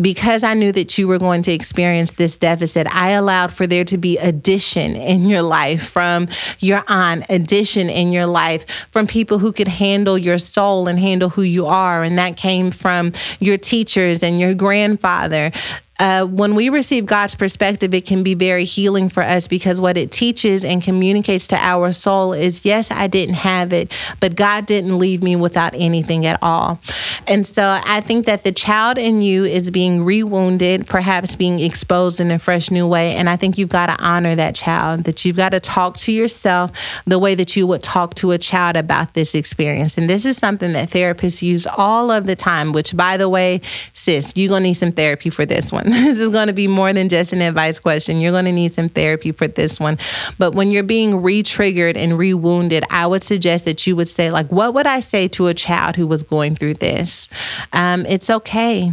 because 0.00 0.44
I 0.44 0.54
knew 0.54 0.72
that 0.72 0.96
you 0.98 1.08
were 1.08 1.18
going 1.18 1.42
to 1.42 1.52
experience 1.52 2.12
this 2.12 2.36
deficit, 2.36 2.86
I 2.94 3.10
allowed 3.10 3.52
for 3.52 3.66
there 3.66 3.84
to 3.84 3.98
be 3.98 4.18
addition 4.18 4.96
in 4.96 5.26
your 5.26 5.42
life 5.42 5.88
from 5.88 6.28
your 6.60 6.84
aunt, 6.88 7.24
addition 7.28 7.88
in 7.88 8.12
your 8.12 8.26
life 8.26 8.66
from 8.90 9.06
people 9.06 9.38
who 9.38 9.52
could 9.52 9.68
handle 9.68 10.16
your 10.16 10.38
soul 10.38 10.88
and 10.88 10.98
handle 10.98 11.28
who 11.28 11.42
you 11.42 11.66
are. 11.66 12.02
And 12.02 12.18
that 12.18 12.36
came 12.36 12.70
from 12.70 13.12
your 13.40 13.58
teachers 13.58 14.22
and 14.22 14.38
your 14.38 14.54
grandfather 14.54 15.52
uh, 15.98 16.24
when 16.26 16.54
we 16.54 16.68
receive 16.68 17.06
God's 17.06 17.34
perspective, 17.34 17.92
it 17.92 18.06
can 18.06 18.22
be 18.22 18.34
very 18.34 18.64
healing 18.64 19.08
for 19.08 19.22
us 19.22 19.48
because 19.48 19.80
what 19.80 19.96
it 19.96 20.12
teaches 20.12 20.64
and 20.64 20.82
communicates 20.82 21.48
to 21.48 21.56
our 21.56 21.90
soul 21.90 22.32
is 22.32 22.64
yes, 22.64 22.90
I 22.90 23.08
didn't 23.08 23.34
have 23.34 23.72
it, 23.72 23.92
but 24.20 24.36
God 24.36 24.66
didn't 24.66 24.96
leave 24.96 25.22
me 25.22 25.34
without 25.34 25.74
anything 25.74 26.24
at 26.24 26.40
all. 26.42 26.78
And 27.26 27.44
so 27.44 27.80
I 27.84 28.00
think 28.00 28.26
that 28.26 28.44
the 28.44 28.52
child 28.52 28.96
in 28.96 29.22
you 29.22 29.44
is 29.44 29.70
being 29.70 30.04
rewounded, 30.04 30.86
perhaps 30.86 31.34
being 31.34 31.58
exposed 31.58 32.20
in 32.20 32.30
a 32.30 32.38
fresh 32.38 32.70
new 32.70 32.86
way. 32.86 33.16
And 33.16 33.28
I 33.28 33.36
think 33.36 33.58
you've 33.58 33.68
got 33.68 33.86
to 33.86 34.02
honor 34.02 34.36
that 34.36 34.54
child, 34.54 35.04
that 35.04 35.24
you've 35.24 35.36
got 35.36 35.50
to 35.50 35.60
talk 35.60 35.96
to 35.98 36.12
yourself 36.12 36.70
the 37.06 37.18
way 37.18 37.34
that 37.34 37.56
you 37.56 37.66
would 37.66 37.82
talk 37.82 38.14
to 38.16 38.30
a 38.30 38.38
child 38.38 38.76
about 38.76 39.14
this 39.14 39.34
experience. 39.34 39.98
And 39.98 40.08
this 40.08 40.24
is 40.24 40.36
something 40.36 40.74
that 40.74 40.90
therapists 40.90 41.42
use 41.42 41.66
all 41.66 42.12
of 42.12 42.26
the 42.26 42.36
time, 42.36 42.72
which, 42.72 42.96
by 42.96 43.16
the 43.16 43.28
way, 43.28 43.60
sis, 43.94 44.32
you're 44.36 44.48
going 44.48 44.62
to 44.62 44.68
need 44.68 44.74
some 44.74 44.92
therapy 44.92 45.30
for 45.30 45.44
this 45.44 45.72
one. 45.72 45.87
this 45.92 46.20
is 46.20 46.28
going 46.30 46.48
to 46.48 46.52
be 46.52 46.66
more 46.66 46.92
than 46.92 47.08
just 47.08 47.32
an 47.32 47.40
advice 47.40 47.78
question. 47.78 48.20
You're 48.20 48.32
going 48.32 48.44
to 48.44 48.52
need 48.52 48.74
some 48.74 48.88
therapy 48.88 49.32
for 49.32 49.48
this 49.48 49.80
one. 49.80 49.98
But 50.36 50.54
when 50.54 50.70
you're 50.70 50.82
being 50.82 51.22
re 51.22 51.42
triggered 51.42 51.96
and 51.96 52.18
re 52.18 52.34
wounded, 52.34 52.84
I 52.90 53.06
would 53.06 53.22
suggest 53.22 53.64
that 53.64 53.86
you 53.86 53.96
would 53.96 54.08
say, 54.08 54.30
like, 54.30 54.48
what 54.48 54.74
would 54.74 54.86
I 54.86 55.00
say 55.00 55.28
to 55.28 55.46
a 55.46 55.54
child 55.54 55.96
who 55.96 56.06
was 56.06 56.22
going 56.22 56.56
through 56.56 56.74
this? 56.74 57.30
Um, 57.72 58.04
it's 58.06 58.28
okay. 58.28 58.92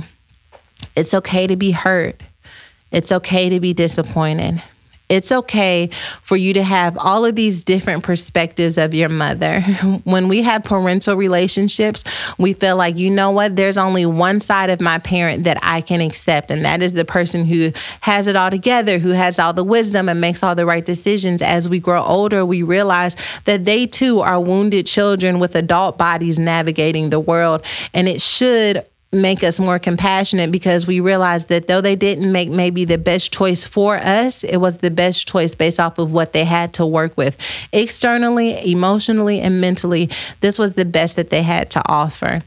It's 0.96 1.14
okay 1.14 1.48
to 1.48 1.56
be 1.56 1.72
hurt. 1.72 2.22
It's 2.92 3.12
okay 3.12 3.50
to 3.50 3.60
be 3.60 3.74
disappointed. 3.74 4.64
It's 5.08 5.32
okay 5.32 5.90
for 6.22 6.36
you 6.36 6.54
to 6.54 6.64
have 6.64 6.98
all 6.98 7.26
of 7.26 7.36
these 7.36 7.64
different 7.64 8.04
perspectives 8.04 8.78
of 8.78 8.94
your 8.94 9.10
mother. 9.10 9.62
When 10.04 10.28
we 10.28 10.42
have 10.42 10.64
parental 10.64 11.16
relationships, 11.16 12.04
we 12.38 12.54
feel 12.54 12.76
like, 12.76 12.98
you 12.98 13.10
know 13.10 13.32
what, 13.32 13.56
there's 13.56 13.78
only 13.78 14.06
one 14.06 14.40
side 14.40 14.70
of 14.70 14.82
my 14.82 15.00
parent 15.00 15.44
that 15.44 15.58
I 15.62 15.82
can 15.82 16.02
accept, 16.02 16.52
and 16.52 16.66
that 16.66 16.82
is 16.82 16.94
the 16.94 17.06
person 17.06 17.46
who 17.46 17.72
has 18.02 18.28
it 18.28 18.36
all 18.36 18.50
together, 18.50 19.00
who 19.00 19.10
has 19.10 19.40
all 19.40 19.54
the 19.54 19.64
wisdom 19.64 20.10
and 20.10 20.20
makes 20.20 20.44
all 20.44 20.56
the 20.56 20.66
right 20.66 20.86
decisions. 20.86 21.42
As 21.42 21.70
we 21.70 21.80
grow 21.80 22.04
older, 22.04 22.46
we 22.46 22.64
realize 22.64 23.16
that 23.46 23.66
they 23.66 23.86
too 23.86 24.22
are 24.22 24.40
wounded 24.40 24.86
children 24.86 25.40
with 25.40 25.56
adult 25.56 25.98
bodies 25.98 26.40
navigating 26.40 27.10
the 27.10 27.20
world, 27.20 27.64
and 27.94 28.08
it 28.08 28.22
should 28.22 28.86
make 29.22 29.44
us 29.44 29.60
more 29.60 29.80
compassionate 29.80 30.52
because 30.52 30.88
we 30.88 31.00
realize 31.00 31.48
that 31.48 31.68
though 31.68 31.82
they 31.82 31.96
didn't 31.96 32.32
make 32.32 32.50
maybe 32.50 32.86
the 32.86 32.98
best 32.98 33.32
choice 33.32 33.66
for 33.66 33.98
us, 33.98 34.44
it 34.44 34.58
was 34.58 34.78
the 34.78 34.92
best 34.92 35.28
choice 35.28 35.56
based 35.56 35.80
off 35.80 35.98
of 35.98 36.12
what 36.12 36.34
they 36.34 36.46
had 36.46 36.74
to 36.74 36.86
work 36.86 37.16
with 37.18 37.38
externally, 37.72 38.72
emotionally, 38.72 39.40
and 39.40 39.62
mentally. 39.62 40.10
This 40.42 40.60
was 40.60 40.74
the 40.74 40.86
best 40.86 41.16
that 41.16 41.30
they 41.30 41.42
had 41.42 41.70
to 41.72 41.82
offer. 41.88 42.44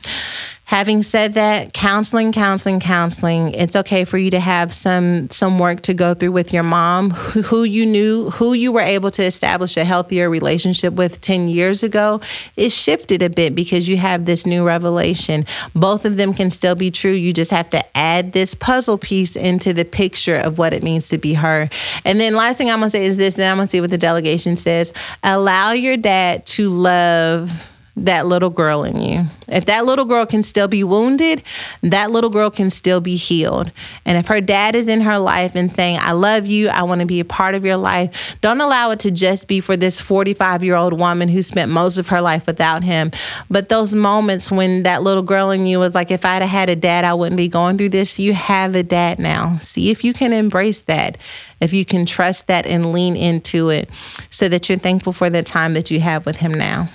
Having 0.68 1.04
said 1.04 1.32
that, 1.32 1.72
counseling, 1.72 2.30
counseling, 2.30 2.78
counseling. 2.78 3.54
It's 3.54 3.74
okay 3.74 4.04
for 4.04 4.18
you 4.18 4.30
to 4.32 4.38
have 4.38 4.74
some 4.74 5.30
some 5.30 5.58
work 5.58 5.80
to 5.84 5.94
go 5.94 6.12
through 6.12 6.32
with 6.32 6.52
your 6.52 6.62
mom, 6.62 7.08
who, 7.10 7.64
you 7.64 7.86
knew, 7.86 8.28
who 8.28 8.52
you 8.52 8.70
were 8.70 8.82
able 8.82 9.10
to 9.12 9.22
establish 9.22 9.78
a 9.78 9.84
healthier 9.84 10.28
relationship 10.28 10.92
with 10.92 11.22
10 11.22 11.48
years 11.48 11.82
ago. 11.82 12.20
It 12.56 12.68
shifted 12.70 13.22
a 13.22 13.30
bit 13.30 13.54
because 13.54 13.88
you 13.88 13.96
have 13.96 14.26
this 14.26 14.44
new 14.44 14.62
revelation. 14.62 15.46
Both 15.74 16.04
of 16.04 16.18
them 16.18 16.34
can 16.34 16.50
still 16.50 16.74
be 16.74 16.90
true. 16.90 17.12
You 17.12 17.32
just 17.32 17.50
have 17.50 17.70
to 17.70 17.82
add 17.96 18.32
this 18.32 18.52
puzzle 18.52 18.98
piece 18.98 19.36
into 19.36 19.72
the 19.72 19.86
picture 19.86 20.36
of 20.36 20.58
what 20.58 20.74
it 20.74 20.82
means 20.82 21.08
to 21.08 21.16
be 21.16 21.32
her. 21.32 21.70
And 22.04 22.20
then 22.20 22.34
last 22.34 22.58
thing 22.58 22.68
I'm 22.68 22.80
gonna 22.80 22.90
say 22.90 23.06
is 23.06 23.16
this, 23.16 23.36
then 23.36 23.50
I'm 23.50 23.56
gonna 23.56 23.68
see 23.68 23.80
what 23.80 23.88
the 23.88 23.96
delegation 23.96 24.58
says. 24.58 24.92
Allow 25.22 25.72
your 25.72 25.96
dad 25.96 26.44
to 26.44 26.68
love 26.68 27.72
that 28.04 28.26
little 28.26 28.50
girl 28.50 28.84
in 28.84 29.00
you. 29.00 29.24
If 29.48 29.64
that 29.66 29.86
little 29.86 30.04
girl 30.04 30.26
can 30.26 30.42
still 30.42 30.68
be 30.68 30.84
wounded, 30.84 31.42
that 31.82 32.10
little 32.10 32.30
girl 32.30 32.50
can 32.50 32.70
still 32.70 33.00
be 33.00 33.16
healed. 33.16 33.72
And 34.04 34.18
if 34.18 34.26
her 34.26 34.40
dad 34.40 34.74
is 34.74 34.88
in 34.88 35.00
her 35.00 35.18
life 35.18 35.54
and 35.54 35.70
saying, 35.70 35.98
I 36.00 36.12
love 36.12 36.46
you, 36.46 36.68
I 36.68 36.82
want 36.82 37.00
to 37.00 37.06
be 37.06 37.20
a 37.20 37.24
part 37.24 37.54
of 37.54 37.64
your 37.64 37.76
life, 37.76 38.36
don't 38.40 38.60
allow 38.60 38.90
it 38.90 39.00
to 39.00 39.10
just 39.10 39.48
be 39.48 39.60
for 39.60 39.76
this 39.76 40.00
45 40.00 40.62
year 40.62 40.76
old 40.76 40.98
woman 40.98 41.28
who 41.28 41.42
spent 41.42 41.70
most 41.70 41.98
of 41.98 42.08
her 42.08 42.20
life 42.20 42.46
without 42.46 42.82
him. 42.82 43.10
But 43.48 43.68
those 43.68 43.94
moments 43.94 44.50
when 44.50 44.82
that 44.82 45.02
little 45.02 45.22
girl 45.22 45.50
in 45.50 45.66
you 45.66 45.78
was 45.78 45.94
like, 45.94 46.10
if 46.10 46.24
I'd 46.24 46.42
have 46.42 46.50
had 46.50 46.68
a 46.68 46.76
dad, 46.76 47.04
I 47.04 47.14
wouldn't 47.14 47.38
be 47.38 47.48
going 47.48 47.78
through 47.78 47.90
this. 47.90 48.18
You 48.18 48.34
have 48.34 48.74
a 48.74 48.82
dad 48.82 49.18
now. 49.18 49.58
See 49.58 49.90
if 49.90 50.04
you 50.04 50.12
can 50.12 50.32
embrace 50.32 50.82
that 50.82 51.18
if 51.60 51.72
you 51.72 51.84
can 51.84 52.06
trust 52.06 52.46
that 52.46 52.66
and 52.66 52.92
lean 52.92 53.16
into 53.16 53.70
it 53.70 53.90
so 54.30 54.48
that 54.48 54.68
you're 54.68 54.78
thankful 54.78 55.12
for 55.12 55.30
the 55.30 55.42
time 55.42 55.74
that 55.74 55.90
you 55.90 56.00
have 56.00 56.26
with 56.26 56.36
him 56.36 56.52
now. 56.52 56.88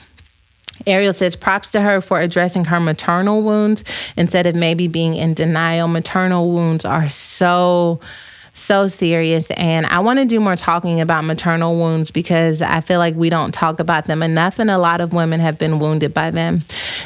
Ariel 0.86 1.14
says 1.14 1.36
props 1.36 1.70
to 1.72 1.82
her 1.82 2.02
for 2.02 2.20
addressing 2.20 2.66
her 2.66 2.80
maternal 2.80 3.42
wounds 3.42 3.84
instead 4.18 4.46
of 4.46 4.56
maybe 4.56 4.88
being 4.88 5.16
in 5.16 5.34
denial. 5.34 5.88
Maternal 5.88 6.52
wounds 6.52 6.84
are 6.86 7.10
so 7.10 8.00
so 8.54 8.88
serious. 8.88 9.50
And 9.52 9.86
I 9.88 10.00
want 10.00 10.20
to 10.20 10.26
do 10.26 10.40
more 10.40 10.56
talking 10.56 11.02
about 11.02 11.26
maternal 11.26 11.76
wounds 11.76 12.12
because 12.12 12.62
I 12.62 12.82
feel 12.82 13.00
like 13.00 13.16
we 13.16 13.30
don't 13.30 13.52
talk 13.52 13.80
about 13.80 14.06
them 14.06 14.22
enough, 14.22 14.60
and 14.60 14.70
a 14.70 14.78
lot 14.78 15.02
of 15.02 15.12
women 15.12 15.40
have 15.40 15.58
been 15.58 15.80
wounded 15.80 16.14
by 16.14 16.32
them. 16.32 16.62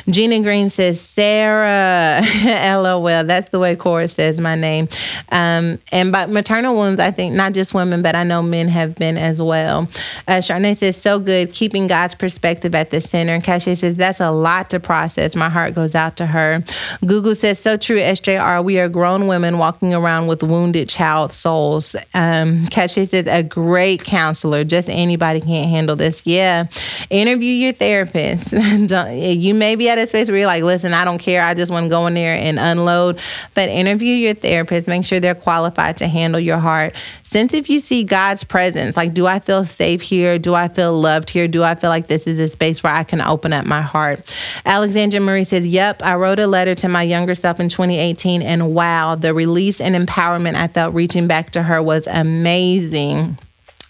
Gina 0.10 0.42
Green 0.42 0.70
says, 0.70 1.00
Sarah, 1.00 2.22
lol. 2.82 3.24
That's 3.24 3.50
the 3.50 3.60
way 3.60 3.76
Cora 3.76 4.08
says 4.08 4.40
my 4.40 4.56
name. 4.56 4.90
Um, 5.30 5.80
and 5.92 6.12
by 6.12 6.26
maternal 6.26 6.76
wounds, 6.76 7.00
I 7.00 7.12
think 7.12 7.34
not 7.34 7.54
just 7.54 7.74
women, 7.74 8.02
but 8.02 8.16
I 8.16 8.24
know 8.24 8.42
men 8.42 8.68
have 8.68 8.96
been 8.96 9.18
as 9.18 9.42
well. 9.42 9.88
Uh, 10.28 10.42
says, 10.42 10.98
so 10.98 11.20
good, 11.20 11.54
keeping 11.54 11.88
God's 11.88 12.16
perspective 12.16 12.76
at 12.76 12.90
the 12.90 13.00
center. 13.00 13.34
And 13.34 13.44
Cashay 13.44 13.78
says, 13.78 13.96
that's 13.96 14.20
a 14.20 14.32
lot 14.32 14.70
to 14.72 14.80
process. 14.80 15.36
My 15.36 15.50
heart 15.50 15.74
goes 15.76 15.96
out 15.96 16.18
to 16.18 16.26
her. 16.26 16.64
Google 17.06 17.36
says, 17.36 17.58
so 17.60 17.78
true, 17.78 18.00
SJR. 18.00 18.64
We 18.64 18.80
are 18.80 18.90
grown 18.90 19.28
women 19.28 19.58
walking 19.58 19.94
around 19.94 20.28
with 20.28 20.44
wounded 20.44 20.90
child 20.90 21.32
souls. 21.38 21.96
Um, 22.14 22.66
Cashay 22.68 23.08
says, 23.08 23.28
a 23.28 23.44
great 23.44 24.04
counselor. 24.04 24.64
Just 24.64 24.90
anybody 24.90 25.40
can't 25.40 25.70
handle 25.70 25.96
this. 25.96 26.26
Yeah. 26.26 26.66
Interview 27.10 27.52
your 27.52 27.74
therapist. 27.74 28.52
you 28.52 29.54
may 29.54 29.76
be 29.76 29.90
at 29.90 29.98
a 29.98 30.08
space 30.08 30.30
where 30.30 30.38
you're 30.38 30.48
like, 30.48 30.64
listen, 30.64 30.94
I 30.94 31.06
don't 31.06 31.20
care. 31.20 31.42
I 31.42 31.54
just 31.54 31.72
want 31.72 31.86
to 31.86 31.90
go 31.90 32.08
in 32.08 32.14
there 32.14 32.36
and 32.36 32.60
unload. 32.60 33.20
But 33.54 33.70
interview 33.70 34.14
your 34.14 34.34
therapist. 34.34 34.88
Make 34.88 35.06
sure 35.06 35.20
they're 35.20 35.36
qualified 35.36 35.98
to 35.98 36.08
handle 36.08 36.40
your 36.40 36.58
heart. 36.58 36.96
Since 37.30 37.54
if 37.54 37.70
you 37.70 37.82
see 37.82 38.06
God's 38.06 38.46
presence, 38.46 38.96
like, 38.96 39.14
do 39.14 39.28
I 39.28 39.40
feel 39.40 39.66
safe 39.66 40.02
here? 40.02 40.40
Do 40.40 40.56
I 40.56 40.70
feel 40.70 40.98
loved 40.98 41.30
here? 41.30 41.46
Do 41.46 41.62
I 41.62 41.76
feel 41.76 41.90
like 41.90 42.08
this 42.08 42.26
is 42.26 42.40
a 42.40 42.48
space 42.48 42.82
where 42.82 42.94
I 42.94 43.04
can 43.04 43.20
open 43.20 43.52
up 43.52 43.66
my 43.66 43.82
heart? 43.82 44.34
Alexandra 44.66 45.20
Marie 45.20 45.44
says, 45.44 45.68
Yep, 45.68 46.04
I 46.04 46.16
wrote 46.16 46.40
a 46.40 46.48
letter 46.48 46.74
to 46.76 46.88
my 46.88 47.04
younger 47.04 47.36
self 47.36 47.60
in 47.60 47.68
2018, 47.68 48.42
and 48.42 48.74
wow, 48.74 49.16
the 49.16 49.34
release 49.34 49.82
and 49.82 49.94
empowerment 49.94 50.56
I 50.56 50.70
felt 50.70 50.96
reaching 50.96 51.28
back 51.28 51.50
to 51.52 51.64
her 51.64 51.84
was 51.84 52.08
amazing. 52.08 53.38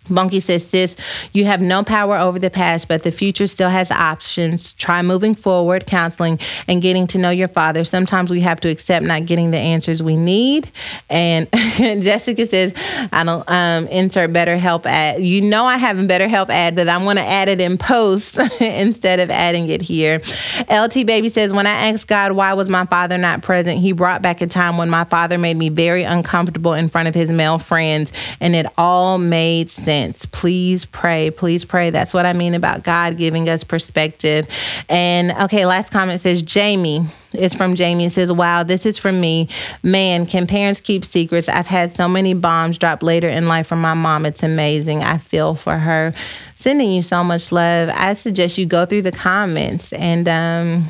Bunky 0.10 0.40
says, 0.40 0.66
sis, 0.66 0.96
you 1.34 1.46
have 1.46 1.62
no 1.62 1.84
power 1.84 2.18
over 2.18 2.40
the 2.40 2.50
past, 2.50 2.88
but 2.88 3.04
the 3.04 3.12
future 3.12 3.48
still 3.48 3.70
has 3.70 3.92
options. 3.92 4.74
Try 4.74 5.02
moving 5.02 5.36
forward, 5.36 5.86
counseling, 5.86 6.40
and 6.68 6.82
getting 6.82 7.08
to 7.08 7.18
know 7.18 7.30
your 7.30 7.48
father. 7.48 7.84
Sometimes 7.84 8.32
we 8.32 8.42
have 8.42 8.60
to 8.62 8.70
accept 8.70 9.06
not 9.06 9.26
getting 9.26 9.52
the 9.52 9.58
answers 9.58 10.02
we 10.02 10.16
need. 10.16 10.72
And 11.10 11.48
Jessica 11.78 12.46
says, 12.46 12.74
I 13.12 13.24
don't 13.24 13.44
um, 13.50 13.88
insert 13.88 14.34
better 14.34 14.58
help 14.58 14.86
ad. 14.86 15.24
You 15.24 15.42
know 15.42 15.66
I 15.66 15.78
have 15.78 16.00
a 16.00 16.06
better 16.06 16.28
help 16.28 16.50
ad, 16.50 16.76
but 16.76 16.88
I'm 16.88 17.04
going 17.04 17.18
to 17.18 17.28
add 17.28 17.50
it 17.50 17.60
in 17.60 17.78
post 17.78 18.40
instead 18.62 19.20
of 19.20 19.30
adding 19.30 19.70
it 19.70 19.82
here. 19.82 20.22
LT 20.70 21.06
Baby 21.06 21.30
says, 21.30 21.54
when 21.54 21.68
I 21.68 21.90
asked 21.90 22.08
God 22.08 22.32
why 22.34 22.54
was 22.54 22.70
my 22.70 22.86
father 22.86 23.18
not 23.18 23.42
present, 23.42 23.80
he 23.80 23.92
brought 23.92 24.22
back 24.22 24.42
a 24.42 24.48
time 24.48 24.78
when 24.78 24.90
my 24.90 25.04
father 25.04 25.38
made 25.38 25.58
me 25.58 25.70
very 25.70 26.04
uncomfortable 26.04 26.74
in 26.74 26.90
front 26.90 27.08
of 27.08 27.16
his 27.16 27.30
male 27.30 27.60
friends, 27.60 28.12
and 28.40 28.56
it 28.56 28.66
all 28.78 29.18
made 29.18 29.70
sense 29.70 29.97
Please 30.32 30.86
pray. 30.86 31.32
Please 31.32 31.66
pray. 31.66 31.90
That's 31.90 32.14
what 32.14 32.26
I 32.26 32.34
mean 32.34 32.54
about 32.54 32.84
God 32.84 33.18
giving 33.18 33.50
us 33.50 33.64
perspective. 33.64 34.48
And 34.90 35.32
okay, 35.32 35.66
last 35.66 35.92
comment 35.92 36.22
says 36.22 36.42
Jamie. 36.42 37.06
It's 37.34 37.54
from 37.54 37.76
Jamie. 37.76 38.06
It 38.06 38.14
says, 38.14 38.32
Wow, 38.32 38.64
this 38.64 38.86
is 38.86 38.98
from 38.98 39.20
me. 39.20 39.50
Man, 39.84 40.26
can 40.26 40.48
parents 40.48 40.82
keep 40.82 41.06
secrets? 41.06 41.50
I've 41.50 41.68
had 41.68 41.96
so 41.96 42.08
many 42.08 42.34
bombs 42.34 42.78
drop 42.78 43.04
later 43.04 43.28
in 43.28 43.48
life 43.48 43.68
from 43.68 43.82
my 43.82 43.94
mom. 43.94 44.26
It's 44.26 44.44
amazing. 44.44 45.04
I 45.04 45.18
feel 45.18 45.56
for 45.56 45.78
her. 45.78 46.14
Sending 46.56 46.92
you 46.92 47.02
so 47.02 47.24
much 47.24 47.52
love. 47.52 47.90
I 47.94 48.14
suggest 48.14 48.58
you 48.58 48.66
go 48.66 48.86
through 48.86 49.04
the 49.04 49.12
comments 49.12 49.94
and 49.94 50.28
um 50.28 50.90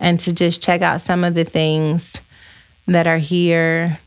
and 0.00 0.20
to 0.20 0.32
just 0.32 0.62
check 0.62 0.82
out 0.82 1.00
some 1.00 1.24
of 1.24 1.34
the 1.34 1.44
things 1.44 2.20
that 2.86 3.06
are 3.06 3.18
here 3.18 3.98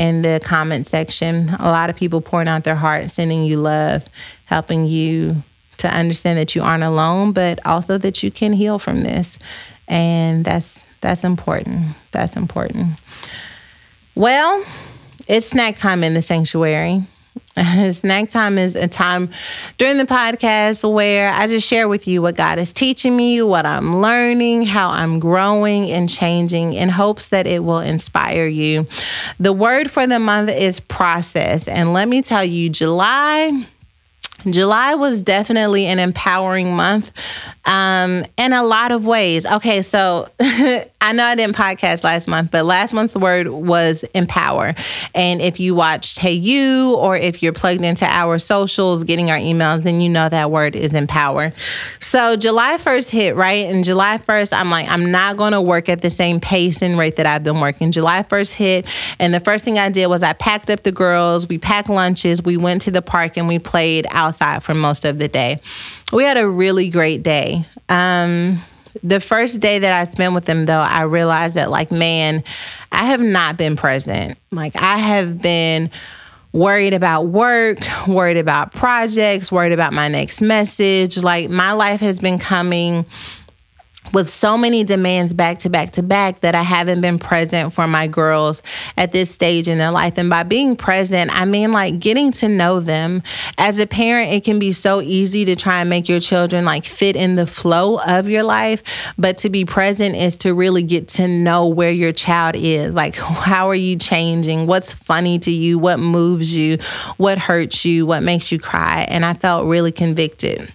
in 0.00 0.22
the 0.22 0.40
comment 0.42 0.86
section. 0.86 1.50
A 1.58 1.70
lot 1.70 1.90
of 1.90 1.94
people 1.94 2.22
pouring 2.22 2.48
out 2.48 2.64
their 2.64 2.74
heart, 2.74 3.10
sending 3.10 3.44
you 3.44 3.60
love, 3.60 4.08
helping 4.46 4.86
you 4.86 5.36
to 5.76 5.94
understand 5.94 6.38
that 6.38 6.54
you 6.54 6.62
aren't 6.62 6.82
alone, 6.82 7.32
but 7.32 7.58
also 7.66 7.98
that 7.98 8.22
you 8.22 8.30
can 8.30 8.54
heal 8.54 8.78
from 8.78 9.02
this. 9.02 9.38
And 9.88 10.42
that's 10.42 10.82
that's 11.02 11.22
important. 11.22 11.96
That's 12.12 12.34
important. 12.34 12.98
Well, 14.14 14.64
it's 15.28 15.48
snack 15.48 15.76
time 15.76 16.02
in 16.02 16.14
the 16.14 16.22
sanctuary. 16.22 17.02
Snack 17.92 18.30
time 18.30 18.58
is 18.58 18.76
a 18.76 18.86
time 18.86 19.28
during 19.76 19.98
the 19.98 20.04
podcast 20.04 20.88
where 20.90 21.32
I 21.32 21.48
just 21.48 21.66
share 21.66 21.88
with 21.88 22.06
you 22.06 22.22
what 22.22 22.36
God 22.36 22.60
is 22.60 22.72
teaching 22.72 23.16
me, 23.16 23.42
what 23.42 23.66
I'm 23.66 24.00
learning, 24.00 24.66
how 24.66 24.90
I'm 24.90 25.18
growing 25.18 25.90
and 25.90 26.08
changing 26.08 26.74
in 26.74 26.88
hopes 26.88 27.28
that 27.28 27.48
it 27.48 27.64
will 27.64 27.80
inspire 27.80 28.46
you. 28.46 28.86
The 29.40 29.52
word 29.52 29.90
for 29.90 30.06
the 30.06 30.20
month 30.20 30.50
is 30.50 30.78
process. 30.78 31.66
And 31.66 31.92
let 31.92 32.08
me 32.08 32.22
tell 32.22 32.44
you, 32.44 32.68
July. 32.68 33.66
July 34.48 34.94
was 34.94 35.22
definitely 35.22 35.86
an 35.86 35.98
empowering 35.98 36.74
month 36.74 37.12
um, 37.66 38.24
in 38.36 38.52
a 38.52 38.62
lot 38.62 38.92
of 38.92 39.06
ways. 39.06 39.46
Okay, 39.46 39.82
so 39.82 40.28
I 40.40 41.12
know 41.12 41.24
I 41.24 41.34
didn't 41.34 41.56
podcast 41.56 42.04
last 42.04 42.28
month, 42.28 42.50
but 42.50 42.64
last 42.64 42.92
month's 42.92 43.16
word 43.16 43.48
was 43.48 44.02
empower. 44.14 44.74
And 45.14 45.40
if 45.40 45.60
you 45.60 45.74
watched 45.74 46.18
Hey 46.18 46.32
You 46.32 46.94
or 46.94 47.16
if 47.16 47.42
you're 47.42 47.52
plugged 47.52 47.82
into 47.82 48.04
our 48.06 48.38
socials, 48.38 49.04
getting 49.04 49.30
our 49.30 49.38
emails, 49.38 49.82
then 49.82 50.00
you 50.00 50.08
know 50.08 50.28
that 50.28 50.50
word 50.50 50.76
is 50.76 50.94
empower. 50.94 51.52
So 52.00 52.36
July 52.36 52.76
1st 52.76 53.10
hit, 53.10 53.36
right? 53.36 53.66
And 53.66 53.84
July 53.84 54.18
1st, 54.18 54.52
I'm 54.52 54.70
like, 54.70 54.88
I'm 54.90 55.10
not 55.10 55.36
going 55.36 55.52
to 55.52 55.60
work 55.60 55.88
at 55.88 56.02
the 56.02 56.10
same 56.10 56.40
pace 56.40 56.82
and 56.82 56.98
rate 56.98 57.16
that 57.16 57.26
I've 57.26 57.44
been 57.44 57.60
working. 57.60 57.92
July 57.92 58.22
1st 58.22 58.54
hit, 58.54 58.88
and 59.18 59.32
the 59.32 59.40
first 59.40 59.64
thing 59.64 59.78
I 59.78 59.90
did 59.90 60.06
was 60.08 60.22
I 60.22 60.32
packed 60.32 60.70
up 60.70 60.82
the 60.82 60.92
girls, 60.92 61.48
we 61.48 61.58
packed 61.58 61.88
lunches, 61.88 62.42
we 62.42 62.56
went 62.56 62.82
to 62.82 62.90
the 62.90 63.02
park, 63.02 63.36
and 63.36 63.48
we 63.48 63.58
played 63.58 64.06
outside 64.30 64.62
for 64.62 64.74
most 64.74 65.04
of 65.04 65.18
the 65.18 65.28
day 65.28 65.60
we 66.12 66.24
had 66.24 66.36
a 66.36 66.48
really 66.48 66.88
great 66.88 67.22
day. 67.22 67.64
Um, 67.88 68.60
the 69.02 69.20
first 69.20 69.60
day 69.60 69.78
that 69.78 69.92
I 69.92 70.04
spent 70.04 70.34
with 70.34 70.44
them, 70.44 70.66
though, 70.66 70.80
I 70.80 71.02
realized 71.02 71.54
that, 71.54 71.70
like, 71.70 71.92
man, 71.92 72.42
I 72.90 73.06
have 73.06 73.20
not 73.20 73.56
been 73.56 73.76
present. 73.76 74.36
Like, 74.50 74.74
I 74.76 74.98
have 74.98 75.40
been 75.40 75.90
worried 76.52 76.94
about 76.94 77.26
work, 77.26 77.78
worried 78.08 78.36
about 78.36 78.72
projects, 78.72 79.52
worried 79.52 79.72
about 79.72 79.92
my 79.92 80.08
next 80.08 80.40
message. 80.40 81.16
Like, 81.16 81.50
my 81.50 81.72
life 81.72 82.00
has 82.00 82.18
been 82.18 82.38
coming 82.38 83.06
with 84.12 84.28
so 84.28 84.56
many 84.56 84.84
demands 84.84 85.32
back 85.32 85.58
to 85.60 85.70
back 85.70 85.92
to 85.92 86.02
back 86.02 86.40
that 86.40 86.54
I 86.54 86.62
haven't 86.62 87.00
been 87.00 87.18
present 87.18 87.72
for 87.72 87.86
my 87.86 88.06
girls 88.06 88.62
at 88.96 89.12
this 89.12 89.30
stage 89.30 89.68
in 89.68 89.78
their 89.78 89.90
life. 89.90 90.18
And 90.18 90.30
by 90.30 90.42
being 90.42 90.76
present, 90.76 91.30
I 91.32 91.44
mean 91.44 91.72
like 91.72 91.98
getting 91.98 92.32
to 92.32 92.48
know 92.48 92.80
them. 92.80 93.22
As 93.58 93.78
a 93.78 93.86
parent, 93.86 94.32
it 94.32 94.44
can 94.44 94.58
be 94.58 94.72
so 94.72 95.00
easy 95.00 95.44
to 95.44 95.56
try 95.56 95.80
and 95.80 95.90
make 95.90 96.08
your 96.08 96.20
children 96.20 96.64
like 96.64 96.84
fit 96.84 97.16
in 97.16 97.36
the 97.36 97.46
flow 97.46 97.98
of 98.00 98.28
your 98.28 98.42
life. 98.42 98.82
But 99.18 99.38
to 99.38 99.50
be 99.50 99.64
present 99.64 100.16
is 100.16 100.38
to 100.38 100.54
really 100.54 100.82
get 100.82 101.08
to 101.10 101.28
know 101.28 101.66
where 101.66 101.90
your 101.90 102.12
child 102.12 102.56
is. 102.56 102.94
Like, 102.94 103.16
how 103.16 103.68
are 103.68 103.74
you 103.74 103.96
changing? 103.96 104.66
What's 104.66 104.92
funny 104.92 105.38
to 105.40 105.50
you? 105.50 105.78
What 105.78 105.98
moves 105.98 106.54
you? 106.54 106.78
What 107.16 107.38
hurts 107.38 107.84
you? 107.84 108.06
What 108.06 108.22
makes 108.22 108.50
you 108.50 108.58
cry? 108.58 109.06
And 109.08 109.24
I 109.24 109.34
felt 109.34 109.66
really 109.66 109.92
convicted 109.92 110.70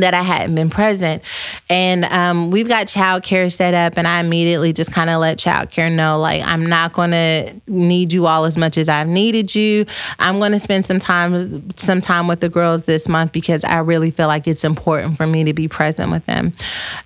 that 0.00 0.14
I 0.14 0.22
hadn't 0.22 0.54
been 0.54 0.70
present. 0.70 1.22
And 1.68 2.04
um, 2.06 2.50
we've 2.50 2.68
got 2.68 2.86
childcare 2.86 3.52
set 3.52 3.74
up, 3.74 3.96
and 3.96 4.06
I 4.06 4.20
immediately 4.20 4.72
just 4.72 4.92
kind 4.92 5.10
of 5.10 5.20
let 5.20 5.38
childcare 5.38 5.92
know, 5.92 6.18
like, 6.18 6.42
I'm 6.44 6.66
not 6.66 6.92
going 6.92 7.10
to 7.12 7.60
need 7.66 8.12
you 8.12 8.26
all 8.26 8.44
as 8.44 8.56
much 8.56 8.78
as 8.78 8.88
I've 8.88 9.08
needed 9.08 9.54
you. 9.54 9.86
I'm 10.18 10.38
going 10.38 10.52
to 10.52 10.58
spend 10.58 10.84
some 10.84 10.98
time, 10.98 11.70
some 11.76 12.00
time 12.00 12.28
with 12.28 12.40
the 12.40 12.48
girls 12.48 12.82
this 12.82 13.08
month 13.08 13.32
because 13.32 13.64
I 13.64 13.78
really 13.78 14.10
feel 14.10 14.28
like 14.28 14.46
it's 14.46 14.64
important 14.64 15.16
for 15.16 15.26
me 15.26 15.44
to 15.44 15.52
be 15.52 15.68
present 15.68 16.10
with 16.10 16.24
them. 16.26 16.52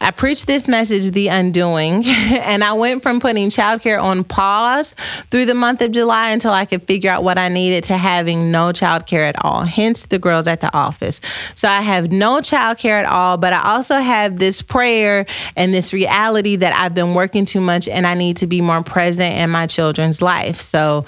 I 0.00 0.10
preached 0.10 0.46
this 0.46 0.68
message, 0.68 1.12
The 1.12 1.28
Undoing, 1.28 2.04
and 2.06 2.64
I 2.64 2.72
went 2.72 3.02
from 3.02 3.20
putting 3.20 3.50
childcare 3.50 4.02
on 4.02 4.24
pause 4.24 4.94
through 5.30 5.46
the 5.46 5.54
month 5.54 5.80
of 5.82 5.92
July 5.92 6.30
until 6.30 6.52
I 6.52 6.64
could 6.64 6.82
figure 6.82 7.10
out 7.10 7.24
what 7.24 7.38
I 7.38 7.48
needed 7.48 7.84
to 7.84 7.96
having 7.96 8.50
no 8.50 8.72
childcare 8.72 9.28
at 9.28 9.44
all, 9.44 9.64
hence 9.64 10.06
the 10.06 10.18
girls 10.18 10.46
at 10.46 10.60
the 10.60 10.74
office. 10.74 11.20
So 11.54 11.68
I 11.68 11.80
have 11.82 12.10
no 12.10 12.40
child 12.40 12.77
care 12.78 12.98
at 12.98 13.06
all, 13.06 13.36
but 13.36 13.52
I 13.52 13.74
also 13.74 13.96
have 13.96 14.38
this 14.38 14.62
prayer 14.62 15.26
and 15.56 15.74
this 15.74 15.92
reality 15.92 16.56
that 16.56 16.72
I've 16.72 16.94
been 16.94 17.14
working 17.14 17.44
too 17.44 17.60
much 17.60 17.88
and 17.88 18.06
I 18.06 18.14
need 18.14 18.38
to 18.38 18.46
be 18.46 18.60
more 18.60 18.82
present 18.82 19.36
in 19.36 19.50
my 19.50 19.66
children's 19.66 20.22
life. 20.22 20.60
So 20.60 21.04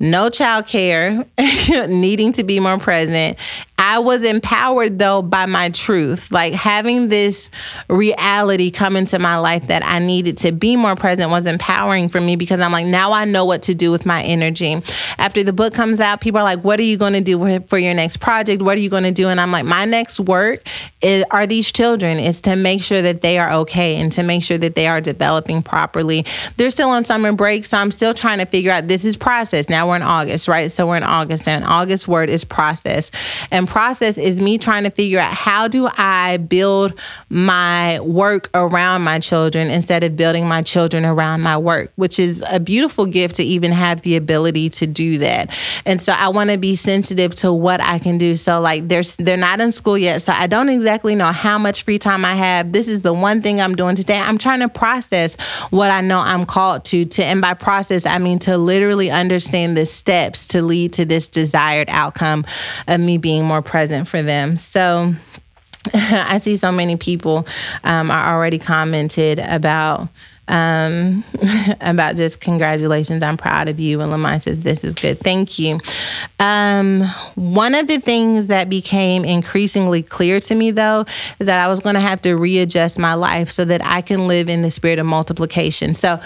no 0.00 0.30
child 0.30 0.66
care, 0.66 1.26
needing 1.88 2.32
to 2.32 2.42
be 2.42 2.58
more 2.58 2.78
present. 2.78 3.38
I 3.76 3.98
was 3.98 4.22
empowered 4.22 4.98
though 4.98 5.22
by 5.22 5.46
my 5.46 5.70
truth, 5.70 6.30
like 6.30 6.52
having 6.52 7.08
this 7.08 7.50
reality 7.88 8.70
come 8.70 8.94
into 8.94 9.18
my 9.18 9.38
life 9.38 9.68
that 9.68 9.82
I 9.84 9.98
needed 9.98 10.36
to 10.38 10.52
be 10.52 10.76
more 10.76 10.96
present 10.96 11.30
was 11.30 11.46
empowering 11.46 12.10
for 12.10 12.20
me 12.20 12.36
because 12.36 12.60
I'm 12.60 12.72
like, 12.72 12.86
now 12.86 13.12
I 13.12 13.24
know 13.24 13.46
what 13.46 13.62
to 13.62 13.74
do 13.74 13.90
with 13.90 14.04
my 14.04 14.22
energy. 14.22 14.80
After 15.18 15.42
the 15.42 15.54
book 15.54 15.72
comes 15.72 15.98
out, 15.98 16.20
people 16.20 16.40
are 16.40 16.44
like, 16.44 16.62
what 16.62 16.78
are 16.78 16.84
you 16.84 16.98
going 16.98 17.14
to 17.14 17.22
do 17.22 17.60
for 17.68 17.78
your 17.78 17.94
next 17.94 18.18
project? 18.18 18.62
What 18.62 18.76
are 18.76 18.80
you 18.80 18.90
going 18.90 19.04
to 19.04 19.12
do? 19.12 19.28
And 19.28 19.40
I'm 19.40 19.50
like, 19.50 19.64
my 19.64 19.86
next 19.86 20.20
work 20.20 20.66
is, 21.00 21.24
are 21.30 21.46
these 21.46 21.72
children, 21.72 22.18
is 22.18 22.42
to 22.42 22.56
make 22.56 22.82
sure 22.82 23.00
that 23.00 23.22
they 23.22 23.38
are 23.38 23.50
okay 23.50 23.96
and 23.96 24.12
to 24.12 24.22
make 24.22 24.44
sure 24.44 24.58
that 24.58 24.74
they 24.74 24.88
are 24.88 25.00
developing 25.00 25.62
properly. 25.62 26.26
They're 26.58 26.70
still 26.70 26.90
on 26.90 27.04
summer 27.04 27.32
break, 27.32 27.64
so 27.64 27.78
I'm 27.78 27.90
still 27.90 28.12
trying 28.12 28.38
to 28.38 28.46
figure 28.46 28.72
out 28.72 28.88
this 28.88 29.04
is 29.04 29.16
process. 29.16 29.68
Now 29.70 29.89
we're 29.90 29.96
in 29.96 30.02
August, 30.02 30.48
right? 30.48 30.70
So 30.72 30.86
we're 30.86 30.96
in 30.96 31.04
August, 31.04 31.46
and 31.46 31.64
August 31.64 32.08
word 32.08 32.30
is 32.30 32.44
process. 32.44 33.10
And 33.50 33.68
process 33.68 34.16
is 34.16 34.38
me 34.38 34.56
trying 34.56 34.84
to 34.84 34.90
figure 34.90 35.18
out 35.18 35.34
how 35.34 35.68
do 35.68 35.88
I 35.98 36.38
build 36.38 36.98
my 37.28 38.00
work 38.00 38.50
around 38.54 39.02
my 39.02 39.18
children 39.18 39.68
instead 39.68 40.04
of 40.04 40.16
building 40.16 40.46
my 40.46 40.62
children 40.62 41.04
around 41.04 41.42
my 41.42 41.56
work, 41.56 41.92
which 41.96 42.18
is 42.18 42.42
a 42.48 42.60
beautiful 42.60 43.06
gift 43.06 43.34
to 43.36 43.42
even 43.42 43.72
have 43.72 44.02
the 44.02 44.16
ability 44.16 44.70
to 44.70 44.86
do 44.86 45.18
that. 45.18 45.50
And 45.84 46.00
so 46.00 46.12
I 46.12 46.28
want 46.28 46.50
to 46.50 46.58
be 46.58 46.76
sensitive 46.76 47.34
to 47.36 47.52
what 47.52 47.80
I 47.80 47.98
can 47.98 48.18
do. 48.18 48.36
So 48.36 48.60
like 48.60 48.88
there's 48.88 49.16
they're 49.16 49.36
not 49.36 49.60
in 49.60 49.72
school 49.72 49.98
yet, 49.98 50.22
so 50.22 50.32
I 50.32 50.46
don't 50.46 50.68
exactly 50.68 51.14
know 51.14 51.32
how 51.32 51.58
much 51.58 51.82
free 51.82 51.98
time 51.98 52.24
I 52.24 52.34
have. 52.34 52.72
This 52.72 52.88
is 52.88 53.00
the 53.00 53.12
one 53.12 53.42
thing 53.42 53.60
I'm 53.60 53.74
doing 53.74 53.96
today. 53.96 54.18
I'm 54.18 54.38
trying 54.38 54.60
to 54.60 54.68
process 54.68 55.36
what 55.70 55.90
I 55.90 56.00
know 56.00 56.20
I'm 56.20 56.46
called 56.46 56.84
to 56.86 57.04
to 57.04 57.24
and 57.24 57.40
by 57.40 57.54
process 57.54 58.06
I 58.06 58.18
mean 58.18 58.38
to 58.40 58.56
literally 58.56 59.10
understand 59.10 59.76
the 59.76 59.79
steps 59.86 60.48
to 60.48 60.62
lead 60.62 60.92
to 60.94 61.04
this 61.04 61.28
desired 61.28 61.88
outcome 61.90 62.44
of 62.88 63.00
me 63.00 63.18
being 63.18 63.44
more 63.44 63.62
present 63.62 64.08
for 64.08 64.22
them. 64.22 64.58
So 64.58 65.14
I 65.94 66.38
see 66.40 66.56
so 66.56 66.70
many 66.70 66.96
people 66.96 67.46
um, 67.84 68.10
are 68.10 68.34
already 68.34 68.58
commented 68.58 69.38
about 69.38 70.08
um, 70.50 71.24
about 71.80 72.16
just 72.16 72.40
congratulations. 72.40 73.22
I'm 73.22 73.36
proud 73.36 73.68
of 73.68 73.80
you. 73.80 74.00
And 74.00 74.10
Lamont 74.10 74.42
says, 74.42 74.60
This 74.60 74.84
is 74.84 74.94
good. 74.94 75.18
Thank 75.20 75.58
you. 75.58 75.78
Um, 76.38 77.02
one 77.36 77.74
of 77.74 77.86
the 77.86 78.00
things 78.00 78.48
that 78.48 78.68
became 78.68 79.24
increasingly 79.24 80.02
clear 80.02 80.40
to 80.40 80.54
me, 80.54 80.72
though, 80.72 81.06
is 81.38 81.46
that 81.46 81.64
I 81.64 81.68
was 81.68 81.80
going 81.80 81.94
to 81.94 82.00
have 82.00 82.20
to 82.22 82.34
readjust 82.34 82.98
my 82.98 83.14
life 83.14 83.50
so 83.50 83.64
that 83.64 83.80
I 83.84 84.02
can 84.02 84.26
live 84.26 84.48
in 84.48 84.62
the 84.62 84.70
spirit 84.70 84.98
of 84.98 85.06
multiplication. 85.06 85.94
So, 85.94 86.20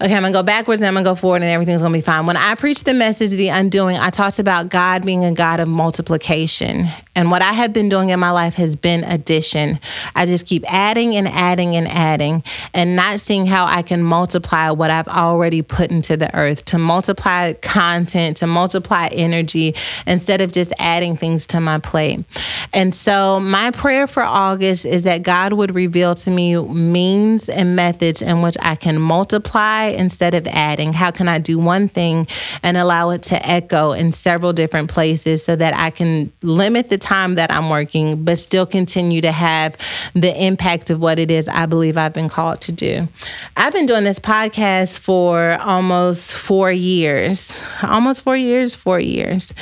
okay, 0.00 0.14
I'm 0.14 0.22
gonna 0.22 0.32
go 0.32 0.42
backwards 0.42 0.80
and 0.80 0.88
I'm 0.88 0.94
gonna 0.94 1.04
go 1.04 1.14
forward 1.14 1.42
and 1.42 1.50
everything's 1.50 1.82
gonna 1.82 1.92
be 1.92 2.00
fine. 2.00 2.26
When 2.26 2.36
I 2.36 2.54
preached 2.54 2.84
the 2.84 2.94
message, 2.94 3.30
The 3.30 3.48
Undoing, 3.48 3.96
I 3.96 4.10
talked 4.10 4.38
about 4.38 4.68
God 4.68 5.04
being 5.04 5.24
a 5.24 5.32
God 5.32 5.60
of 5.60 5.68
multiplication. 5.68 6.86
And 7.16 7.30
what 7.30 7.42
I 7.42 7.52
have 7.52 7.72
been 7.72 7.88
doing 7.88 8.08
in 8.08 8.18
my 8.18 8.30
life 8.30 8.54
has 8.54 8.74
been 8.74 9.04
addition. 9.04 9.78
I 10.14 10.26
just 10.26 10.46
keep 10.46 10.64
adding 10.72 11.14
and 11.14 11.28
adding 11.28 11.76
and 11.76 11.86
adding 11.86 12.42
and 12.72 12.96
not 12.96 13.20
seeing 13.20 13.46
how 13.46 13.66
I 13.66 13.82
can 13.82 14.02
multiply 14.02 14.70
what 14.70 14.90
I've 14.90 15.08
already 15.08 15.62
put 15.62 15.90
into 15.90 16.16
the 16.16 16.34
earth, 16.34 16.64
to 16.66 16.78
multiply 16.78 17.52
content, 17.54 18.38
to 18.38 18.46
multiply 18.46 19.08
energy, 19.12 19.74
instead 20.06 20.40
of 20.40 20.52
just 20.52 20.72
adding 20.78 21.16
things 21.16 21.46
to 21.48 21.60
my 21.60 21.78
plate. 21.78 22.24
And 22.72 22.94
so, 22.94 23.38
my 23.40 23.70
prayer 23.70 24.06
for 24.06 24.22
August 24.22 24.84
is 24.84 25.04
that 25.04 25.22
God 25.22 25.52
would 25.52 25.74
reveal 25.74 26.14
to 26.16 26.30
me 26.30 26.56
means 26.56 27.48
and 27.48 27.76
methods 27.76 28.22
in 28.22 28.42
which 28.42 28.56
I 28.60 28.74
can 28.74 29.00
multiply 29.00 29.83
instead 29.86 30.34
of 30.34 30.46
adding. 30.46 30.92
How 30.92 31.10
can 31.10 31.28
I 31.28 31.38
do 31.38 31.58
one 31.58 31.88
thing 31.88 32.26
and 32.62 32.76
allow 32.76 33.10
it 33.10 33.22
to 33.24 33.48
echo 33.48 33.92
in 33.92 34.12
several 34.12 34.52
different 34.52 34.90
places 34.90 35.44
so 35.44 35.56
that 35.56 35.76
I 35.76 35.90
can 35.90 36.32
limit 36.42 36.88
the 36.88 36.98
time 36.98 37.34
that 37.36 37.52
I'm 37.52 37.70
working, 37.70 38.24
but 38.24 38.38
still 38.38 38.66
continue 38.66 39.20
to 39.20 39.32
have 39.32 39.76
the 40.14 40.44
impact 40.44 40.90
of 40.90 41.00
what 41.00 41.18
it 41.18 41.30
is 41.30 41.48
I 41.48 41.66
believe 41.66 41.96
I've 41.96 42.12
been 42.12 42.28
called 42.28 42.60
to 42.62 42.72
do. 42.72 43.08
I've 43.56 43.72
been 43.72 43.86
doing 43.86 44.04
this 44.04 44.18
podcast 44.18 44.98
for 44.98 45.58
almost 45.60 46.34
four 46.34 46.72
years, 46.72 47.64
almost 47.82 48.22
four 48.22 48.36
years, 48.36 48.74
four 48.74 49.00
years. 49.00 49.52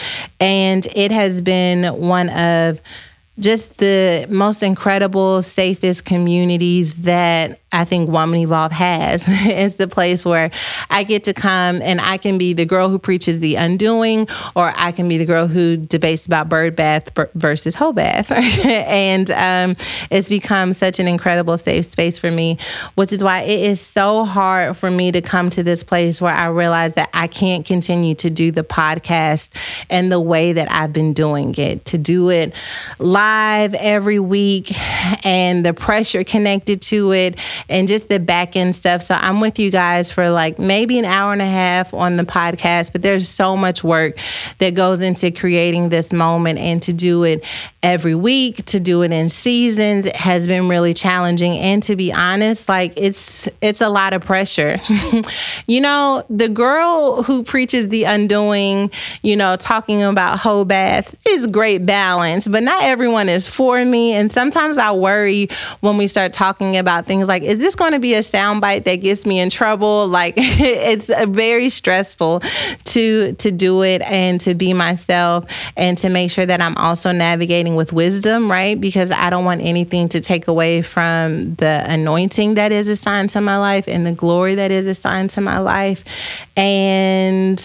And 0.41 0.87
it 0.95 1.11
has 1.11 1.41
been 1.41 1.85
one 2.01 2.29
of 2.31 2.81
just 3.39 3.79
the 3.79 4.27
most 4.29 4.63
incredible, 4.63 5.43
safest 5.43 6.05
communities 6.05 6.97
that 6.97 7.59
I 7.73 7.85
think 7.85 8.11
Woman 8.11 8.41
Evolve 8.41 8.73
has. 8.73 9.29
is 9.47 9.77
the 9.77 9.89
place 9.89 10.25
where 10.25 10.51
I 10.91 11.05
get 11.05 11.25
to 11.25 11.35
come 11.35 11.81
and 11.83 12.01
I 12.01 12.19
can 12.19 12.39
be 12.39 12.53
the 12.53 12.65
girl 12.65 12.89
who 12.89 12.99
preaches 12.99 13.41
the 13.41 13.57
undoing, 13.57 14.29
or 14.55 14.73
I 14.77 14.93
can 14.93 15.09
be 15.09 15.19
the 15.19 15.25
girl 15.25 15.47
who 15.47 15.77
debates 15.77 16.27
about 16.27 16.49
bird 16.49 16.77
bath 16.77 17.11
versus 17.35 17.75
whole 17.75 17.93
bath. 17.93 18.31
and 18.67 19.31
um, 19.31 19.77
it's 20.11 20.29
become 20.29 20.75
such 20.75 20.99
an 20.99 21.09
incredible 21.09 21.57
safe 21.59 21.87
space 21.87 22.19
for 22.19 22.31
me, 22.31 22.59
which 22.95 23.13
is 23.13 23.23
why 23.25 23.41
it 23.43 23.61
is 23.61 23.81
so 23.81 24.25
hard 24.25 24.77
for 24.77 24.91
me 24.91 25.13
to 25.13 25.23
come 25.23 25.51
to 25.51 25.63
this 25.63 25.83
place 25.83 26.21
where 26.21 26.35
I 26.35 26.47
realize 26.49 26.95
that 26.95 27.09
I 27.15 27.27
can't 27.27 27.65
continue 27.65 28.15
to 28.17 28.31
do 28.31 28.51
the 28.51 28.65
podcast 28.65 29.51
and 29.89 30.13
the 30.13 30.21
way 30.21 30.53
that 30.53 30.71
I've 30.71 30.93
been 30.93 31.15
doing 31.15 31.55
it, 31.57 31.85
to 31.87 31.99
do 31.99 32.31
it 32.31 32.55
live 32.99 33.75
every 33.75 34.19
week 34.19 34.73
and 35.25 35.65
the 35.65 35.75
pressure 35.75 36.25
connected 36.25 36.83
to 36.83 37.13
it 37.13 37.39
and 37.69 37.89
just 37.89 38.09
the 38.09 38.19
back 38.19 38.57
end 38.57 38.75
stuff. 38.75 39.03
So 39.03 39.15
I'm 39.15 39.41
with 39.41 39.59
you 39.59 39.71
guys 39.71 40.11
for 40.11 40.31
like 40.31 40.59
maybe 40.59 40.99
an 40.99 41.05
hour 41.05 41.33
and 41.33 41.43
a 41.43 41.47
half 41.47 41.93
on 41.95 42.17
the 42.17 42.25
podcast, 42.25 42.93
but 42.93 43.03
there's 43.03 43.29
so 43.29 43.57
much 43.57 43.85
work 43.85 44.19
that 44.59 44.75
goes 44.75 45.01
into 45.01 45.31
creating 45.31 45.89
this 45.89 46.13
moment 46.13 46.59
and 46.59 46.83
to 46.83 46.93
do 46.93 47.25
it 47.25 47.45
every 47.83 48.15
week, 48.15 48.65
to 48.67 48.79
do 48.79 49.03
it 49.03 49.11
in 49.13 49.29
seasons 49.29 50.09
has 50.15 50.47
been 50.47 50.69
really 50.69 50.95
challenging. 50.95 51.59
And 51.59 51.83
to 51.85 51.97
be 51.97 52.13
honest, 52.13 52.69
like 52.69 52.93
it's 52.97 53.49
it's 53.61 53.81
a 53.81 53.89
lot 53.89 54.15
of 54.15 54.25
pressure. 54.25 54.79
you 55.67 55.81
know, 55.81 56.25
the 56.31 56.49
girl 56.49 57.23
who 57.23 57.43
preaches 57.43 57.89
the 57.89 58.05
undoing, 58.05 58.91
you 59.23 59.37
know, 59.37 59.57
talking 59.57 60.03
about 60.03 60.39
whole 60.39 60.65
bath 60.65 61.17
is 61.27 61.47
great 61.47 61.85
balance, 61.85 62.47
but 62.47 62.63
not 62.63 62.85
everyone 62.85 63.29
is 63.29 63.49
for 63.49 63.85
me. 63.85 64.13
And 64.13 64.31
sometimes 64.31 64.79
I 64.79 64.93
worry 64.93 65.49
when 65.81 65.97
we 65.97 66.07
start 66.07 66.33
talking 66.33 66.77
about 66.77 67.07
things 67.07 67.29
like, 67.29 67.43
is 67.53 67.59
this 67.59 67.75
going 67.75 67.93
to 67.93 67.99
be 67.99 68.15
a 68.15 68.21
soundbite 68.21 68.85
that 68.85 68.97
gets 68.97 69.27
me 69.27 69.39
in 69.39 69.51
trouble? 69.51 70.09
Like 70.09 70.35
it's 70.37 71.11
very 71.29 71.69
stressful 71.69 72.41
to 72.85 73.35
to 73.35 73.51
do 73.51 73.83
it 73.83 74.01
and 74.03 74.41
to 74.41 74.55
be 74.55 74.73
myself 74.73 75.45
and 75.77 75.99
to 75.99 76.09
make 76.09 76.31
sure 76.31 76.47
that 76.47 76.63
I'm 76.63 76.77
also 76.79 77.13
navigating 77.13 77.77
with 77.77 77.93
wisdom, 77.93 78.51
right? 78.51 78.81
Because 78.81 79.13
I 79.13 79.29
don't 79.29 79.45
want 79.45 79.61
anything 79.61 80.09
to 80.11 80.21
take 80.21 80.49
away 80.49 80.81
from 80.81 81.55
the 81.57 81.85
anointing 81.87 82.55
that 82.55 82.73
is 82.73 82.89
assigned 82.89 83.29
to 83.31 83.43
my 83.43 83.59
life 83.59 83.87
and 83.87 84.07
the 84.07 84.13
glory 84.13 84.55
that 84.55 84.71
is 84.71 84.87
assigned 84.87 85.29
to 85.31 85.43
my 85.43 85.59
life. 85.59 86.05
And 86.57 87.63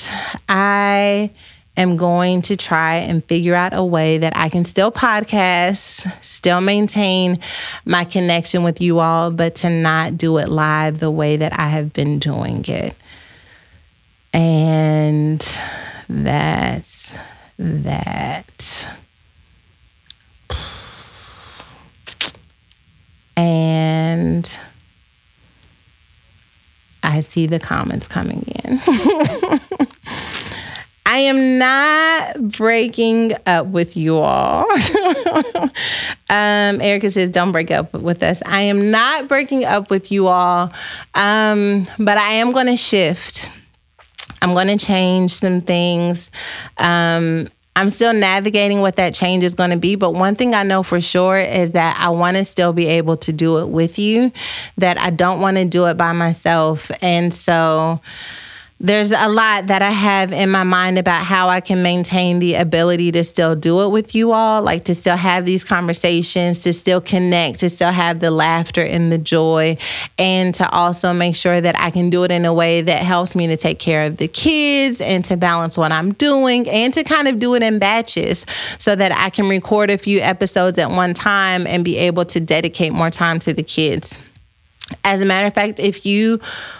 I 0.49 1.31
am 1.77 1.95
going 1.95 2.41
to 2.43 2.57
try 2.57 2.95
and 2.95 3.23
figure 3.23 3.55
out 3.55 3.73
a 3.73 3.83
way 3.83 4.17
that 4.17 4.33
I 4.35 4.49
can 4.49 4.63
still 4.63 4.91
podcast, 4.91 6.11
still 6.23 6.59
maintain 6.59 7.39
my 7.85 8.03
connection 8.03 8.63
with 8.63 8.81
you 8.81 8.99
all, 8.99 9.31
but 9.31 9.55
to 9.55 9.69
not 9.69 10.17
do 10.17 10.37
it 10.39 10.49
live 10.49 10.99
the 10.99 11.11
way 11.11 11.37
that 11.37 11.57
I 11.57 11.69
have 11.69 11.93
been 11.93 12.19
doing 12.19 12.65
it. 12.65 12.95
And 14.33 15.39
that's 16.09 17.15
that. 17.57 18.87
And 23.35 24.59
I 27.03 27.21
see 27.21 27.45
the 27.45 27.59
comments 27.59 28.07
coming 28.07 28.43
in. 28.63 28.81
I 31.09 31.19
am 31.19 31.57
not 31.57 32.49
breaking 32.49 33.33
up 33.45 33.67
with 33.67 33.95
you 33.95 34.17
all. 34.17 34.69
um, 36.29 36.81
Erica 36.81 37.09
says, 37.09 37.31
don't 37.31 37.53
break 37.53 37.71
up 37.71 37.93
with 37.93 38.21
us. 38.21 38.43
I 38.45 38.63
am 38.63 38.91
not 38.91 39.29
breaking 39.29 39.63
up 39.63 39.89
with 39.89 40.11
you 40.11 40.27
all, 40.27 40.73
um, 41.15 41.87
but 41.97 42.17
I 42.17 42.31
am 42.33 42.51
going 42.51 42.65
to 42.65 42.75
shift. 42.75 43.49
I'm 44.41 44.53
going 44.53 44.67
to 44.67 44.77
change 44.77 45.35
some 45.35 45.61
things. 45.61 46.29
Um, 46.77 47.47
I'm 47.77 47.89
still 47.89 48.11
navigating 48.11 48.81
what 48.81 48.97
that 48.97 49.13
change 49.13 49.45
is 49.45 49.55
going 49.55 49.69
to 49.69 49.77
be. 49.77 49.95
But 49.95 50.11
one 50.11 50.35
thing 50.35 50.53
I 50.53 50.63
know 50.63 50.83
for 50.83 50.99
sure 50.99 51.39
is 51.39 51.71
that 51.71 51.95
I 51.97 52.09
want 52.09 52.35
to 52.35 52.43
still 52.43 52.73
be 52.73 52.87
able 52.87 53.15
to 53.17 53.31
do 53.31 53.59
it 53.59 53.69
with 53.69 53.97
you, 53.97 54.33
that 54.77 54.97
I 54.97 55.11
don't 55.11 55.39
want 55.39 55.55
to 55.55 55.63
do 55.63 55.85
it 55.85 55.95
by 55.95 56.11
myself. 56.11 56.91
And 57.01 57.33
so, 57.33 58.01
there's 58.79 59.11
a 59.11 59.27
lot 59.27 59.67
that 59.67 59.81
I 59.81 59.89
have 59.89 60.31
in 60.31 60.51
my 60.51 60.61
mind 60.61 60.99
about 60.99 61.25
how 61.25 61.49
I 61.49 61.61
can 61.61 61.81
maintain 61.81 62.37
the 62.37 62.53
ability 62.55 63.11
to 63.13 63.23
still 63.23 63.55
do 63.55 63.81
it 63.81 63.89
with 63.89 64.13
you 64.13 64.33
all, 64.33 64.61
like 64.61 64.83
to 64.85 64.93
still 64.93 65.17
have 65.17 65.47
these 65.47 65.63
conversations, 65.63 66.61
to 66.61 66.71
still 66.73 67.01
connect, 67.01 67.59
to 67.61 67.69
still 67.71 67.91
have 67.91 68.19
the 68.19 68.29
laughter 68.29 68.83
and 68.83 69.11
the 69.11 69.17
joy, 69.17 69.77
and 70.19 70.53
to 70.55 70.69
also 70.69 71.11
make 71.11 71.35
sure 71.35 71.59
that 71.59 71.79
I 71.79 71.89
can 71.89 72.11
do 72.11 72.23
it 72.23 72.29
in 72.29 72.45
a 72.45 72.53
way 72.53 72.81
that 72.81 73.01
helps 73.01 73.35
me 73.35 73.47
to 73.47 73.57
take 73.57 73.79
care 73.79 74.05
of 74.05 74.17
the 74.17 74.27
kids 74.27 75.01
and 75.01 75.25
to 75.25 75.37
balance 75.37 75.75
what 75.75 75.91
I'm 75.91 76.13
doing 76.13 76.69
and 76.69 76.93
to 76.93 77.03
kind 77.03 77.27
of 77.27 77.39
do 77.39 77.55
it 77.55 77.63
in 77.63 77.79
batches 77.79 78.45
so 78.77 78.95
that 78.95 79.11
I 79.11 79.31
can 79.31 79.49
record 79.49 79.89
a 79.89 79.97
few 79.97 80.19
episodes 80.19 80.77
at 80.77 80.91
one 80.91 81.15
time 81.15 81.65
and 81.65 81.83
be 81.83 81.97
able 81.97 82.25
to 82.25 82.39
dedicate 82.39 82.93
more 82.93 83.09
time 83.09 83.39
to 83.39 83.53
the 83.53 83.63
kids. 83.63 84.19
As 85.03 85.21
a 85.21 85.25
matter 85.25 85.47
of 85.47 85.53
fact, 85.53 85.79
if 85.79 86.05
you 86.05 86.39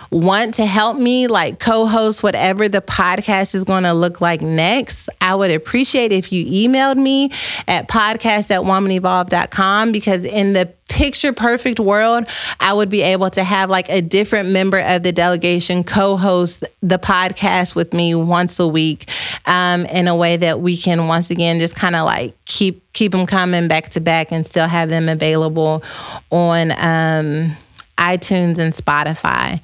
want 0.10 0.54
to 0.56 0.66
help 0.66 0.98
me 0.98 1.28
like 1.28 1.60
co-host 1.60 2.24
whatever 2.24 2.70
the 2.70 2.82
podcast 2.82 3.54
is 3.54 3.64
going 3.64 3.84
to 3.84 3.94
look 3.94 4.22
like 4.22 4.42
next, 4.42 5.10
I 5.20 5.36
would 5.36 5.52
appreciate 5.52 6.12
if 6.12 6.32
you 6.32 6.46
emailed 6.46 6.98
me 6.98 7.32
at 7.68 7.88
podcast 7.88 8.52
at 8.52 8.62
womanevolve.com 8.62 9.92
because 9.92 10.24
in 10.24 10.54
the 10.54 10.72
picture 10.90 11.34
perfect 11.34 11.80
world, 11.80 12.26
I 12.62 12.74
would 12.74 12.90
be 12.90 13.02
able 13.02 13.30
to 13.32 13.44
have 13.44 13.70
like 13.70 13.90
a 13.90 14.02
different 14.02 14.50
member 14.50 14.80
of 14.80 15.04
the 15.04 15.12
delegation 15.12 15.84
co-host 15.84 16.64
the 16.82 16.98
podcast 16.98 17.76
with 17.76 17.94
me 17.94 18.16
once 18.16 18.60
a 18.60 18.68
week, 18.68 19.10
um, 19.46 19.86
in 19.88 20.08
a 20.08 20.16
way 20.16 20.38
that 20.38 20.62
we 20.62 20.78
can 20.78 21.08
once 21.08 21.30
again 21.30 21.60
just 21.60 21.76
kind 21.76 21.96
of 21.96 22.06
like 22.06 22.36
keep 22.46 22.82
keep 22.94 23.12
them 23.12 23.28
coming 23.28 23.68
back 23.68 23.90
to 23.90 24.00
back 24.00 24.32
and 24.32 24.46
still 24.46 24.68
have 24.68 24.90
them 24.90 25.10
available 25.10 25.84
on 26.32 26.72
um, 26.78 27.56
iTunes 27.98 28.58
and 28.58 28.74
Spotify. 28.74 29.62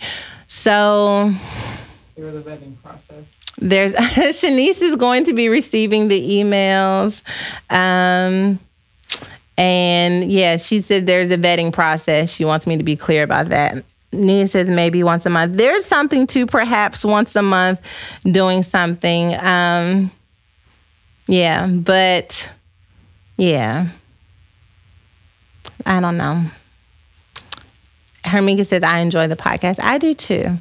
So 0.47 1.31
Through 2.15 2.31
the 2.31 2.41
vetting 2.41 2.81
process. 2.83 3.31
there's 3.57 3.93
Shanice 3.95 4.81
is 4.81 4.95
going 4.95 5.25
to 5.25 5.33
be 5.33 5.49
receiving 5.49 6.07
the 6.07 6.19
emails. 6.43 7.23
Um, 7.69 8.59
and 9.57 10.31
yeah, 10.31 10.57
she 10.57 10.79
said 10.81 11.05
there's 11.05 11.31
a 11.31 11.37
vetting 11.37 11.71
process. 11.71 12.31
She 12.31 12.45
wants 12.45 12.65
me 12.65 12.77
to 12.77 12.83
be 12.83 12.95
clear 12.95 13.23
about 13.23 13.49
that. 13.49 13.83
Nia 14.11 14.47
says 14.47 14.67
maybe 14.67 15.03
once 15.03 15.25
a 15.25 15.29
month. 15.29 15.57
There's 15.57 15.85
something 15.85 16.27
to 16.27 16.45
perhaps 16.45 17.03
once 17.03 17.35
a 17.35 17.41
month 17.41 17.81
doing 18.23 18.63
something. 18.63 19.35
Um, 19.39 20.11
yeah, 21.27 21.67
but 21.67 22.49
yeah, 23.37 23.87
I 25.85 25.99
don't 25.99 26.17
know. 26.17 26.43
Hermika 28.33 28.65
says 28.65 28.83
I 28.83 28.99
enjoy 28.99 29.27
the 29.27 29.35
podcast. 29.35 29.79
I 29.81 29.97
do 29.97 30.13
too. 30.13 30.57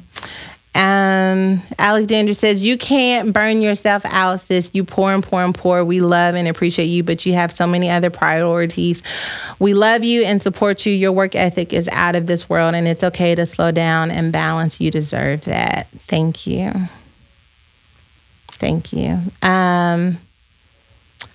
Um, 0.75 1.61
Alexandra 1.77 2.33
says, 2.33 2.59
You 2.59 2.77
can't 2.77 3.31
burn 3.31 3.61
yourself 3.61 4.03
out, 4.05 4.39
sis. 4.39 4.71
You 4.73 4.83
poor 4.83 5.13
and 5.13 5.23
poor 5.23 5.43
and 5.43 5.53
poor. 5.53 5.83
We 5.83 6.01
love 6.01 6.33
and 6.33 6.47
appreciate 6.47 6.85
you, 6.85 7.03
but 7.03 7.25
you 7.25 7.33
have 7.33 7.51
so 7.51 7.67
many 7.67 7.89
other 7.91 8.09
priorities. 8.09 9.03
We 9.59 9.75
love 9.75 10.03
you 10.03 10.23
and 10.23 10.41
support 10.41 10.85
you. 10.85 10.93
Your 10.93 11.11
work 11.11 11.35
ethic 11.35 11.73
is 11.73 11.87
out 11.89 12.15
of 12.15 12.25
this 12.25 12.49
world, 12.49 12.73
and 12.73 12.87
it's 12.87 13.03
okay 13.03 13.35
to 13.35 13.45
slow 13.45 13.71
down 13.71 14.09
and 14.09 14.31
balance. 14.31 14.81
You 14.81 14.89
deserve 14.89 15.45
that. 15.45 15.89
Thank 15.89 16.47
you. 16.47 16.71
Thank 18.53 18.93
you. 18.93 19.19
Um, 19.43 20.17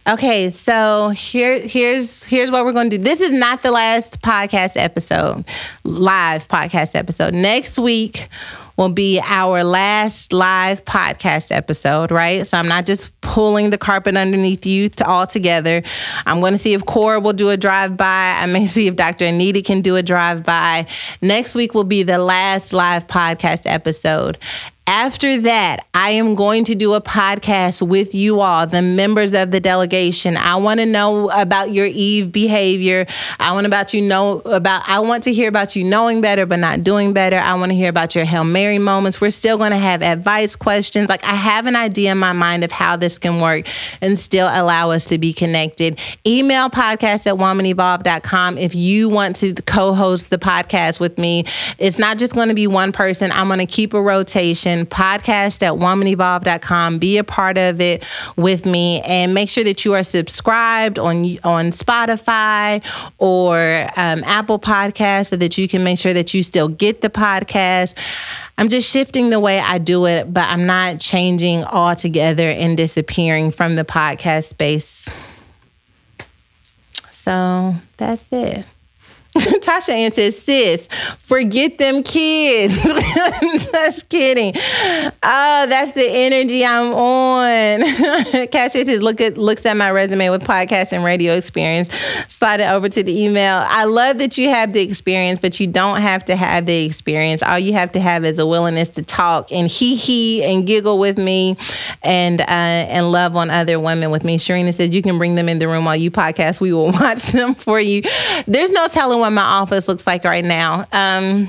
Okay, 0.08 0.50
so 0.52 1.10
here 1.10 1.58
here's 1.58 2.24
here's 2.24 2.50
what 2.50 2.64
we're 2.64 2.72
going 2.72 2.88
to 2.88 2.96
do. 2.96 3.02
This 3.04 3.20
is 3.20 3.30
not 3.30 3.62
the 3.62 3.70
last 3.70 4.22
podcast 4.22 4.78
episode, 4.78 5.44
live 5.84 6.48
podcast 6.48 6.94
episode. 6.94 7.34
Next 7.34 7.78
week 7.78 8.30
will 8.78 8.88
be 8.88 9.20
our 9.22 9.62
last 9.64 10.32
live 10.32 10.82
podcast 10.86 11.54
episode, 11.54 12.10
right? 12.10 12.46
So 12.46 12.56
I'm 12.56 12.68
not 12.68 12.86
just 12.86 13.20
pulling 13.20 13.68
the 13.68 13.76
carpet 13.76 14.16
underneath 14.16 14.64
you 14.64 14.88
to 14.88 15.06
all 15.06 15.26
together. 15.26 15.82
I'm 16.24 16.40
going 16.40 16.54
to 16.54 16.58
see 16.58 16.72
if 16.72 16.86
Cora 16.86 17.20
will 17.20 17.34
do 17.34 17.50
a 17.50 17.58
drive 17.58 17.98
by. 17.98 18.38
I 18.38 18.46
may 18.46 18.64
see 18.66 18.86
if 18.86 18.96
Dr. 18.96 19.26
Anita 19.26 19.60
can 19.60 19.82
do 19.82 19.96
a 19.96 20.02
drive 20.02 20.42
by. 20.42 20.86
Next 21.20 21.54
week 21.54 21.74
will 21.74 21.84
be 21.84 22.02
the 22.02 22.18
last 22.18 22.72
live 22.72 23.06
podcast 23.08 23.62
episode. 23.66 24.38
After 24.88 25.42
that, 25.42 25.86
I 25.92 26.12
am 26.12 26.34
going 26.34 26.64
to 26.64 26.74
do 26.74 26.94
a 26.94 27.00
podcast 27.02 27.86
with 27.86 28.14
you 28.14 28.40
all, 28.40 28.66
the 28.66 28.80
members 28.80 29.34
of 29.34 29.50
the 29.50 29.60
delegation. 29.60 30.38
I 30.38 30.56
want 30.56 30.80
to 30.80 30.86
know 30.86 31.28
about 31.28 31.72
your 31.72 31.84
Eve 31.84 32.32
behavior. 32.32 33.04
I 33.38 33.52
want 33.52 33.66
about 33.66 33.92
you 33.92 34.00
know 34.00 34.38
about 34.46 34.88
I 34.88 35.00
want 35.00 35.24
to 35.24 35.34
hear 35.34 35.50
about 35.50 35.76
you 35.76 35.84
knowing 35.84 36.22
better 36.22 36.46
but 36.46 36.58
not 36.58 36.84
doing 36.84 37.12
better. 37.12 37.36
I 37.36 37.52
want 37.56 37.70
to 37.70 37.76
hear 37.76 37.90
about 37.90 38.14
your 38.14 38.24
Hail 38.24 38.44
Mary 38.44 38.78
moments. 38.78 39.20
We're 39.20 39.28
still 39.28 39.58
going 39.58 39.72
to 39.72 39.76
have 39.76 40.02
advice 40.02 40.56
questions. 40.56 41.10
Like 41.10 41.22
I 41.22 41.34
have 41.34 41.66
an 41.66 41.76
idea 41.76 42.12
in 42.12 42.18
my 42.18 42.32
mind 42.32 42.64
of 42.64 42.72
how 42.72 42.96
this 42.96 43.18
can 43.18 43.42
work 43.42 43.66
and 44.00 44.18
still 44.18 44.48
allow 44.50 44.90
us 44.90 45.04
to 45.06 45.18
be 45.18 45.34
connected. 45.34 46.00
Email 46.26 46.70
podcast 46.70 47.26
at 47.26 47.34
womanevolve.com 47.34 48.56
if 48.56 48.74
you 48.74 49.10
want 49.10 49.36
to 49.36 49.52
co-host 49.52 50.30
the 50.30 50.38
podcast 50.38 50.98
with 50.98 51.18
me. 51.18 51.44
It's 51.76 51.98
not 51.98 52.16
just 52.16 52.34
going 52.34 52.48
to 52.48 52.54
be 52.54 52.66
one 52.66 52.92
person. 52.92 53.30
I'm 53.32 53.48
going 53.48 53.58
to 53.58 53.66
keep 53.66 53.92
a 53.92 54.00
rotation 54.00 54.77
podcast 54.86 55.62
at 55.62 55.74
womanevolve.com. 55.74 56.98
Be 56.98 57.18
a 57.18 57.24
part 57.24 57.58
of 57.58 57.80
it 57.80 58.04
with 58.36 58.66
me 58.66 59.00
and 59.02 59.34
make 59.34 59.48
sure 59.48 59.64
that 59.64 59.84
you 59.84 59.94
are 59.94 60.02
subscribed 60.02 60.98
on 60.98 61.38
on 61.44 61.70
Spotify 61.70 62.84
or 63.18 63.88
um, 63.96 64.22
Apple 64.24 64.58
Podcasts 64.58 65.26
so 65.28 65.36
that 65.36 65.58
you 65.58 65.68
can 65.68 65.84
make 65.84 65.98
sure 65.98 66.12
that 66.12 66.34
you 66.34 66.42
still 66.42 66.68
get 66.68 67.00
the 67.00 67.10
podcast. 67.10 67.94
I'm 68.56 68.68
just 68.68 68.90
shifting 68.90 69.30
the 69.30 69.38
way 69.38 69.60
I 69.60 69.78
do 69.78 70.06
it, 70.06 70.32
but 70.32 70.44
I'm 70.48 70.66
not 70.66 70.98
changing 70.98 71.62
altogether 71.64 72.48
and 72.48 72.76
disappearing 72.76 73.52
from 73.52 73.76
the 73.76 73.84
podcast 73.84 74.48
space. 74.48 75.08
So 77.12 77.74
that's 77.96 78.24
it. 78.32 78.64
Tasha 79.60 79.90
Ann 79.90 80.10
says, 80.12 80.40
sis, 80.40 80.88
forget 81.20 81.78
them 81.78 82.02
kids. 82.02 82.82
Just 83.72 84.08
kidding. 84.08 84.52
Oh, 84.56 85.66
that's 85.68 85.92
the 85.92 86.08
energy 86.08 86.64
I'm 86.64 86.92
on. 86.92 88.48
Cassie 88.48 88.84
says, 88.84 89.00
look 89.02 89.20
at 89.20 89.36
looks 89.36 89.64
at 89.66 89.76
my 89.76 89.90
resume 89.90 90.30
with 90.30 90.42
podcast 90.42 90.92
and 90.92 91.04
radio 91.04 91.34
experience. 91.34 91.88
Slide 92.28 92.60
it 92.60 92.70
over 92.70 92.88
to 92.88 93.02
the 93.02 93.24
email. 93.24 93.64
I 93.68 93.84
love 93.84 94.18
that 94.18 94.38
you 94.38 94.48
have 94.48 94.72
the 94.72 94.80
experience, 94.80 95.40
but 95.40 95.60
you 95.60 95.66
don't 95.66 96.00
have 96.00 96.24
to 96.26 96.36
have 96.36 96.66
the 96.66 96.84
experience. 96.84 97.42
All 97.42 97.58
you 97.58 97.72
have 97.74 97.92
to 97.92 98.00
have 98.00 98.24
is 98.24 98.38
a 98.38 98.46
willingness 98.46 98.90
to 98.90 99.02
talk 99.02 99.52
and 99.52 99.68
hee 99.68 99.96
hee 99.96 100.42
and 100.44 100.66
giggle 100.66 100.98
with 100.98 101.18
me 101.18 101.56
and 102.02 102.40
uh, 102.40 102.44
and 102.44 103.12
love 103.12 103.36
on 103.36 103.50
other 103.50 103.78
women 103.78 104.10
with 104.10 104.24
me. 104.24 104.38
Sharina 104.38 104.74
says, 104.74 104.90
you 104.90 105.02
can 105.02 105.18
bring 105.18 105.34
them 105.34 105.48
in 105.48 105.58
the 105.58 105.68
room 105.68 105.84
while 105.84 105.96
you 105.96 106.10
podcast. 106.10 106.60
We 106.60 106.72
will 106.72 106.92
watch 106.92 107.26
them 107.26 107.54
for 107.54 107.80
you. 107.80 108.02
There's 108.46 108.70
no 108.70 108.88
telling 108.88 109.20
what 109.28 109.34
my 109.34 109.42
office 109.42 109.88
looks 109.88 110.06
like 110.06 110.24
right 110.24 110.44
now. 110.44 110.86
Um, 110.92 111.48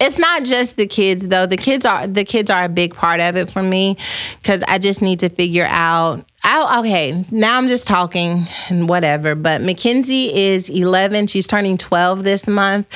it's 0.00 0.18
not 0.18 0.44
just 0.44 0.76
the 0.76 0.86
kids 0.86 1.26
though. 1.28 1.46
The 1.46 1.56
kids 1.56 1.84
are 1.84 2.06
the 2.06 2.24
kids 2.24 2.50
are 2.50 2.64
a 2.64 2.68
big 2.68 2.94
part 2.94 3.20
of 3.20 3.36
it 3.36 3.50
for 3.50 3.62
me 3.62 3.96
because 4.40 4.62
I 4.66 4.78
just 4.78 5.02
need 5.02 5.20
to 5.20 5.28
figure 5.28 5.66
out. 5.68 6.24
I, 6.44 6.78
okay, 6.80 7.24
now 7.30 7.58
I'm 7.58 7.68
just 7.68 7.86
talking 7.86 8.46
and 8.70 8.88
whatever. 8.88 9.34
But 9.34 9.60
Mackenzie 9.60 10.34
is 10.34 10.70
11. 10.70 11.26
She's 11.26 11.46
turning 11.46 11.76
12 11.76 12.22
this 12.22 12.46
month, 12.46 12.86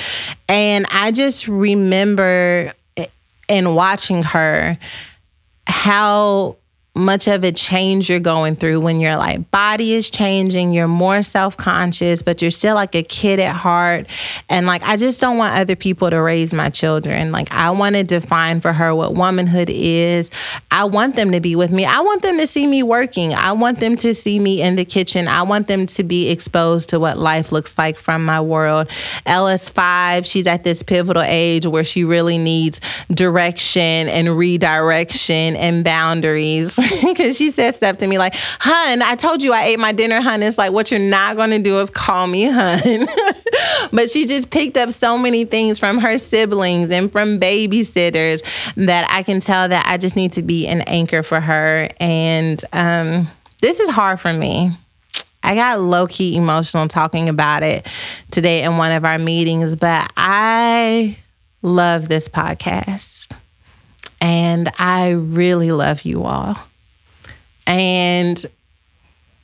and 0.48 0.86
I 0.90 1.10
just 1.10 1.48
remember 1.48 2.72
in 3.48 3.74
watching 3.74 4.22
her 4.22 4.78
how 5.66 6.56
much 6.94 7.26
of 7.26 7.42
a 7.42 7.50
change 7.50 8.10
you're 8.10 8.20
going 8.20 8.54
through 8.54 8.78
when 8.78 9.00
your 9.00 9.16
like 9.16 9.50
body 9.50 9.94
is 9.94 10.10
changing 10.10 10.74
you're 10.74 10.86
more 10.86 11.22
self-conscious 11.22 12.20
but 12.20 12.42
you're 12.42 12.50
still 12.50 12.74
like 12.74 12.94
a 12.94 13.02
kid 13.02 13.40
at 13.40 13.56
heart. 13.56 14.06
And 14.50 14.66
like 14.66 14.82
i 14.82 14.98
just 14.98 15.18
don't 15.18 15.38
want 15.38 15.58
other 15.58 15.74
people 15.74 16.10
to 16.10 16.20
raise 16.20 16.52
my 16.52 16.68
children. 16.68 17.32
Like 17.32 17.50
i 17.50 17.70
want 17.70 17.96
to 17.96 18.04
define 18.04 18.60
for 18.60 18.74
her 18.74 18.94
what 18.94 19.14
womanhood 19.14 19.70
is. 19.70 20.30
I 20.70 20.84
want 20.84 21.16
them 21.16 21.32
to 21.32 21.40
be 21.40 21.56
with 21.56 21.72
me. 21.72 21.86
I 21.86 22.00
want 22.00 22.20
them 22.20 22.36
to 22.36 22.46
see 22.46 22.66
me 22.66 22.82
working. 22.82 23.32
I 23.32 23.52
want 23.52 23.80
them 23.80 23.96
to 23.96 24.14
see 24.14 24.38
me 24.38 24.60
in 24.60 24.76
the 24.76 24.84
kitchen. 24.84 25.28
I 25.28 25.42
want 25.42 25.68
them 25.68 25.86
to 25.86 26.04
be 26.04 26.28
exposed 26.28 26.90
to 26.90 27.00
what 27.00 27.16
life 27.16 27.52
looks 27.52 27.78
like 27.78 27.96
from 27.96 28.24
my 28.24 28.40
world. 28.40 28.88
Ella's 29.24 29.70
5 29.70 30.26
she's 30.26 30.46
at 30.46 30.62
this 30.62 30.82
pivotal 30.82 31.22
age 31.22 31.66
where 31.66 31.84
she 31.84 32.04
really 32.04 32.36
needs 32.36 32.82
direction 33.10 33.80
and 34.08 34.36
redirection 34.36 35.56
and 35.56 35.84
boundaries 35.84 36.78
because 37.02 37.36
she 37.36 37.50
said 37.50 37.72
stuff 37.72 37.98
to 37.98 38.06
me 38.06 38.18
like, 38.18 38.34
"Hun, 38.34 39.02
I 39.02 39.14
told 39.14 39.42
you 39.42 39.52
I 39.52 39.64
ate 39.64 39.78
my 39.78 39.92
dinner, 39.92 40.20
hun." 40.20 40.42
It's 40.42 40.58
like 40.58 40.72
what 40.72 40.90
you're 40.90 41.00
not 41.00 41.36
going 41.36 41.50
to 41.50 41.58
do 41.58 41.78
is 41.80 41.90
call 41.90 42.26
me 42.26 42.44
hun. 42.44 43.06
but 43.92 44.10
she 44.10 44.26
just 44.26 44.50
picked 44.50 44.76
up 44.76 44.90
so 44.90 45.18
many 45.18 45.44
things 45.44 45.78
from 45.78 45.98
her 45.98 46.18
siblings 46.18 46.90
and 46.90 47.10
from 47.10 47.38
babysitters 47.38 48.42
that 48.74 49.06
I 49.10 49.22
can 49.22 49.40
tell 49.40 49.68
that 49.68 49.86
I 49.86 49.96
just 49.96 50.16
need 50.16 50.32
to 50.32 50.42
be 50.42 50.66
an 50.66 50.82
anchor 50.82 51.22
for 51.22 51.40
her. 51.40 51.88
And 52.00 52.62
um, 52.72 53.28
this 53.60 53.80
is 53.80 53.88
hard 53.88 54.20
for 54.20 54.32
me. 54.32 54.70
I 55.42 55.54
got 55.54 55.80
low 55.80 56.06
key 56.06 56.36
emotional 56.36 56.86
talking 56.88 57.28
about 57.28 57.62
it 57.62 57.86
today 58.30 58.62
in 58.62 58.76
one 58.76 58.92
of 58.92 59.04
our 59.04 59.18
meetings, 59.18 59.74
but 59.74 60.10
I 60.16 61.16
love 61.62 62.08
this 62.08 62.28
podcast. 62.28 63.34
And 64.20 64.70
I 64.78 65.10
really 65.10 65.72
love 65.72 66.02
you 66.02 66.24
all. 66.24 66.56
And 67.66 68.44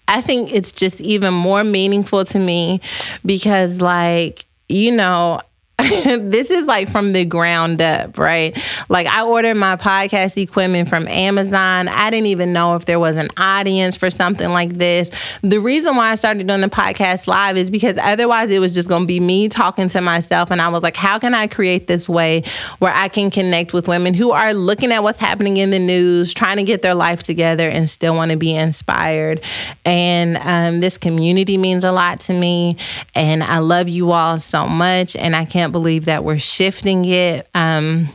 I 0.06 0.20
think 0.20 0.52
it's 0.52 0.72
just 0.72 1.00
even 1.00 1.34
more 1.34 1.64
meaningful 1.64 2.24
to 2.26 2.38
me 2.38 2.80
because, 3.24 3.80
like, 3.80 4.46
you 4.68 4.90
know, 4.92 5.40
this 6.18 6.50
is 6.50 6.66
like 6.66 6.88
from 6.88 7.12
the 7.12 7.24
ground 7.24 7.80
up, 7.80 8.18
right? 8.18 8.58
Like 8.88 9.06
I 9.06 9.22
ordered 9.22 9.54
my 9.54 9.76
podcast 9.76 10.36
equipment 10.36 10.88
from 10.88 11.06
Amazon. 11.06 11.86
I 11.86 12.10
didn't 12.10 12.26
even 12.26 12.52
know 12.52 12.74
if 12.74 12.86
there 12.86 12.98
was 12.98 13.14
an 13.14 13.28
audience 13.36 13.94
for 13.94 14.10
something 14.10 14.50
like 14.50 14.74
this. 14.74 15.12
The 15.42 15.58
reason 15.58 15.94
why 15.94 16.10
I 16.10 16.16
started 16.16 16.48
doing 16.48 16.62
the 16.62 16.68
podcast 16.68 17.28
live 17.28 17.56
is 17.56 17.70
because 17.70 17.96
otherwise 17.98 18.50
it 18.50 18.58
was 18.58 18.74
just 18.74 18.88
going 18.88 19.02
to 19.02 19.06
be 19.06 19.20
me 19.20 19.48
talking 19.48 19.86
to 19.90 20.00
myself. 20.00 20.50
And 20.50 20.60
I 20.60 20.66
was 20.66 20.82
like, 20.82 20.96
how 20.96 21.16
can 21.20 21.32
I 21.32 21.46
create 21.46 21.86
this 21.86 22.08
way 22.08 22.42
where 22.80 22.92
I 22.92 23.06
can 23.06 23.30
connect 23.30 23.72
with 23.72 23.86
women 23.86 24.14
who 24.14 24.32
are 24.32 24.54
looking 24.54 24.90
at 24.90 25.04
what's 25.04 25.20
happening 25.20 25.58
in 25.58 25.70
the 25.70 25.78
news, 25.78 26.34
trying 26.34 26.56
to 26.56 26.64
get 26.64 26.82
their 26.82 26.96
life 26.96 27.22
together, 27.22 27.68
and 27.68 27.88
still 27.88 28.16
want 28.16 28.32
to 28.32 28.36
be 28.36 28.52
inspired? 28.52 29.42
And 29.84 30.38
um, 30.38 30.80
this 30.80 30.98
community 30.98 31.56
means 31.56 31.84
a 31.84 31.92
lot 31.92 32.18
to 32.20 32.32
me. 32.32 32.76
And 33.14 33.44
I 33.44 33.58
love 33.58 33.88
you 33.88 34.10
all 34.10 34.40
so 34.40 34.66
much. 34.66 35.14
And 35.14 35.36
I 35.36 35.44
can't 35.44 35.67
believe 35.72 36.06
that 36.06 36.24
we're 36.24 36.38
shifting 36.38 37.04
it. 37.04 37.48
Um, 37.54 38.08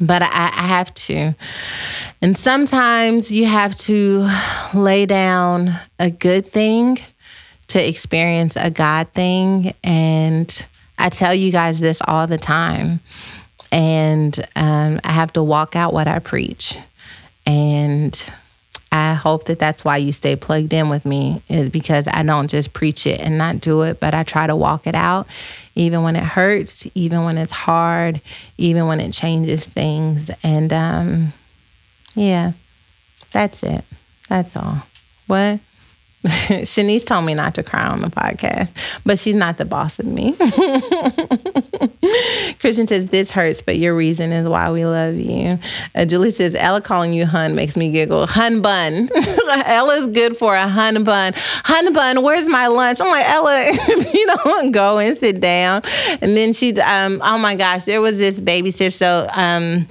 but 0.00 0.22
I, 0.22 0.26
I 0.26 0.66
have 0.66 0.92
to. 0.94 1.34
And 2.22 2.36
sometimes 2.36 3.30
you 3.30 3.46
have 3.46 3.74
to 3.78 4.28
lay 4.74 5.06
down 5.06 5.74
a 5.98 6.10
good 6.10 6.46
thing 6.46 6.98
to 7.68 7.88
experience 7.88 8.56
a 8.56 8.70
God 8.70 9.08
thing. 9.14 9.74
And 9.82 10.66
I 10.98 11.08
tell 11.08 11.34
you 11.34 11.50
guys 11.50 11.80
this 11.80 12.00
all 12.06 12.26
the 12.26 12.38
time. 12.38 13.00
And 13.72 14.38
um, 14.54 15.00
I 15.02 15.12
have 15.12 15.32
to 15.32 15.42
walk 15.42 15.74
out 15.74 15.92
what 15.92 16.06
I 16.06 16.18
preach. 16.20 16.76
And 17.46 18.32
I 18.94 19.14
hope 19.14 19.46
that 19.46 19.58
that's 19.58 19.84
why 19.84 19.96
you 19.96 20.12
stay 20.12 20.36
plugged 20.36 20.72
in 20.72 20.88
with 20.88 21.04
me, 21.04 21.42
is 21.48 21.68
because 21.68 22.06
I 22.06 22.22
don't 22.22 22.46
just 22.46 22.72
preach 22.72 23.08
it 23.08 23.20
and 23.20 23.36
not 23.36 23.60
do 23.60 23.82
it, 23.82 23.98
but 23.98 24.14
I 24.14 24.22
try 24.22 24.46
to 24.46 24.54
walk 24.54 24.86
it 24.86 24.94
out, 24.94 25.26
even 25.74 26.04
when 26.04 26.14
it 26.14 26.22
hurts, 26.22 26.86
even 26.94 27.24
when 27.24 27.36
it's 27.36 27.50
hard, 27.50 28.20
even 28.56 28.86
when 28.86 29.00
it 29.00 29.10
changes 29.10 29.66
things. 29.66 30.30
And 30.44 30.72
um, 30.72 31.32
yeah, 32.14 32.52
that's 33.32 33.64
it. 33.64 33.84
That's 34.28 34.56
all. 34.56 34.86
What? 35.26 35.58
Shanice 36.24 37.04
told 37.04 37.26
me 37.26 37.34
not 37.34 37.54
to 37.56 37.62
cry 37.62 37.86
on 37.86 38.00
the 38.00 38.06
podcast, 38.06 38.70
but 39.04 39.18
she's 39.18 39.34
not 39.34 39.58
the 39.58 39.66
boss 39.66 39.98
of 39.98 40.06
me. 40.06 40.32
Christian 42.60 42.86
says, 42.86 43.08
This 43.08 43.30
hurts, 43.30 43.60
but 43.60 43.76
your 43.76 43.94
reason 43.94 44.32
is 44.32 44.48
why 44.48 44.70
we 44.70 44.86
love 44.86 45.16
you. 45.16 45.58
Uh, 45.94 46.06
Julie 46.06 46.30
says, 46.30 46.54
Ella 46.54 46.80
calling 46.80 47.12
you 47.12 47.26
hun 47.26 47.54
makes 47.54 47.76
me 47.76 47.90
giggle. 47.90 48.26
Hun 48.26 48.62
bun. 48.62 49.10
Ella's 49.66 50.06
good 50.06 50.34
for 50.34 50.54
a 50.54 50.66
hun 50.66 51.04
bun. 51.04 51.34
Hun 51.36 51.92
bun, 51.92 52.22
where's 52.22 52.48
my 52.48 52.68
lunch? 52.68 53.02
I'm 53.02 53.08
like, 53.08 53.28
Ella, 53.28 53.66
you 54.14 54.26
know, 54.26 54.70
go 54.70 54.98
and 54.98 55.18
sit 55.18 55.42
down. 55.42 55.82
And 56.22 56.34
then 56.34 56.54
she, 56.54 56.74
um, 56.80 57.20
oh 57.22 57.36
my 57.36 57.54
gosh, 57.54 57.84
there 57.84 58.00
was 58.00 58.16
this 58.16 58.40
babysitter. 58.40 58.92
So, 58.92 59.28
um, 59.34 59.86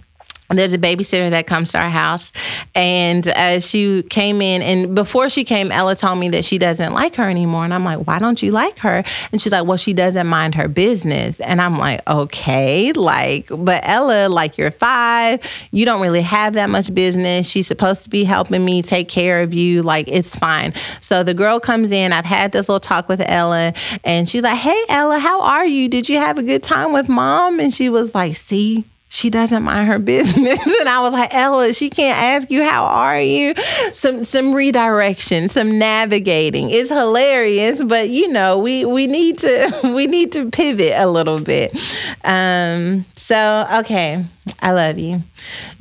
there's 0.57 0.73
a 0.73 0.77
babysitter 0.77 1.29
that 1.29 1.47
comes 1.47 1.71
to 1.71 1.79
our 1.79 1.89
house 1.89 2.31
and 2.75 3.27
uh, 3.27 3.59
she 3.59 4.03
came 4.03 4.41
in 4.41 4.61
and 4.61 4.95
before 4.95 5.29
she 5.29 5.43
came 5.43 5.71
ella 5.71 5.95
told 5.95 6.19
me 6.19 6.29
that 6.29 6.45
she 6.45 6.57
doesn't 6.57 6.93
like 6.93 7.15
her 7.15 7.29
anymore 7.29 7.63
and 7.63 7.73
i'm 7.73 7.83
like 7.83 7.99
why 8.05 8.19
don't 8.19 8.41
you 8.41 8.51
like 8.51 8.79
her? 8.79 9.03
And 9.31 9.41
she's 9.41 9.51
like 9.51 9.65
well 9.65 9.77
she 9.77 9.93
doesn't 9.93 10.27
mind 10.27 10.55
her 10.55 10.67
business. 10.67 11.39
And 11.39 11.61
i'm 11.61 11.77
like 11.77 12.07
okay 12.07 12.91
like 12.93 13.47
but 13.49 13.81
ella 13.83 14.29
like 14.29 14.57
you're 14.57 14.71
five 14.71 15.41
you 15.71 15.85
don't 15.85 16.01
really 16.01 16.21
have 16.21 16.53
that 16.53 16.69
much 16.69 16.93
business 16.93 17.47
she's 17.47 17.67
supposed 17.67 18.03
to 18.03 18.09
be 18.09 18.23
helping 18.23 18.63
me 18.63 18.81
take 18.81 19.09
care 19.09 19.41
of 19.41 19.53
you 19.53 19.81
like 19.83 20.07
it's 20.07 20.35
fine. 20.35 20.73
So 20.99 21.23
the 21.23 21.33
girl 21.33 21.59
comes 21.59 21.91
in 21.91 22.13
i've 22.13 22.25
had 22.25 22.51
this 22.51 22.69
little 22.69 22.79
talk 22.79 23.09
with 23.09 23.21
ella 23.25 23.73
and 24.03 24.27
she's 24.27 24.43
like 24.43 24.57
hey 24.57 24.83
ella 24.89 25.19
how 25.19 25.41
are 25.41 25.65
you? 25.65 25.89
Did 25.89 26.09
you 26.09 26.17
have 26.17 26.37
a 26.37 26.43
good 26.43 26.63
time 26.63 26.93
with 26.93 27.09
mom? 27.09 27.59
And 27.59 27.73
she 27.73 27.89
was 27.89 28.13
like 28.13 28.37
see 28.37 28.85
she 29.13 29.29
doesn't 29.29 29.61
mind 29.61 29.87
her 29.87 29.99
business. 30.13 30.59
and 30.79 30.89
I 30.89 30.99
was 31.01 31.13
like, 31.13 31.33
Ella, 31.33 31.71
she 31.73 31.89
can't 31.89 32.17
ask 32.17 32.49
you 32.49 32.63
how 32.63 32.83
are 32.83 33.21
you? 33.21 33.53
Some 33.91 34.23
some 34.23 34.53
redirection, 34.53 35.49
some 35.49 35.77
navigating. 35.77 36.71
It's 36.71 36.89
hilarious, 36.89 37.83
but 37.83 38.09
you 38.09 38.27
know, 38.27 38.57
we 38.57 38.85
we 38.85 39.05
need 39.05 39.37
to 39.39 39.71
we 39.95 40.07
need 40.07 40.31
to 40.31 40.49
pivot 40.49 40.93
a 40.95 41.07
little 41.07 41.39
bit. 41.39 41.75
Um, 42.23 43.05
so 43.15 43.67
okay. 43.81 44.25
I 44.61 44.71
love 44.73 44.99
you. 44.99 45.21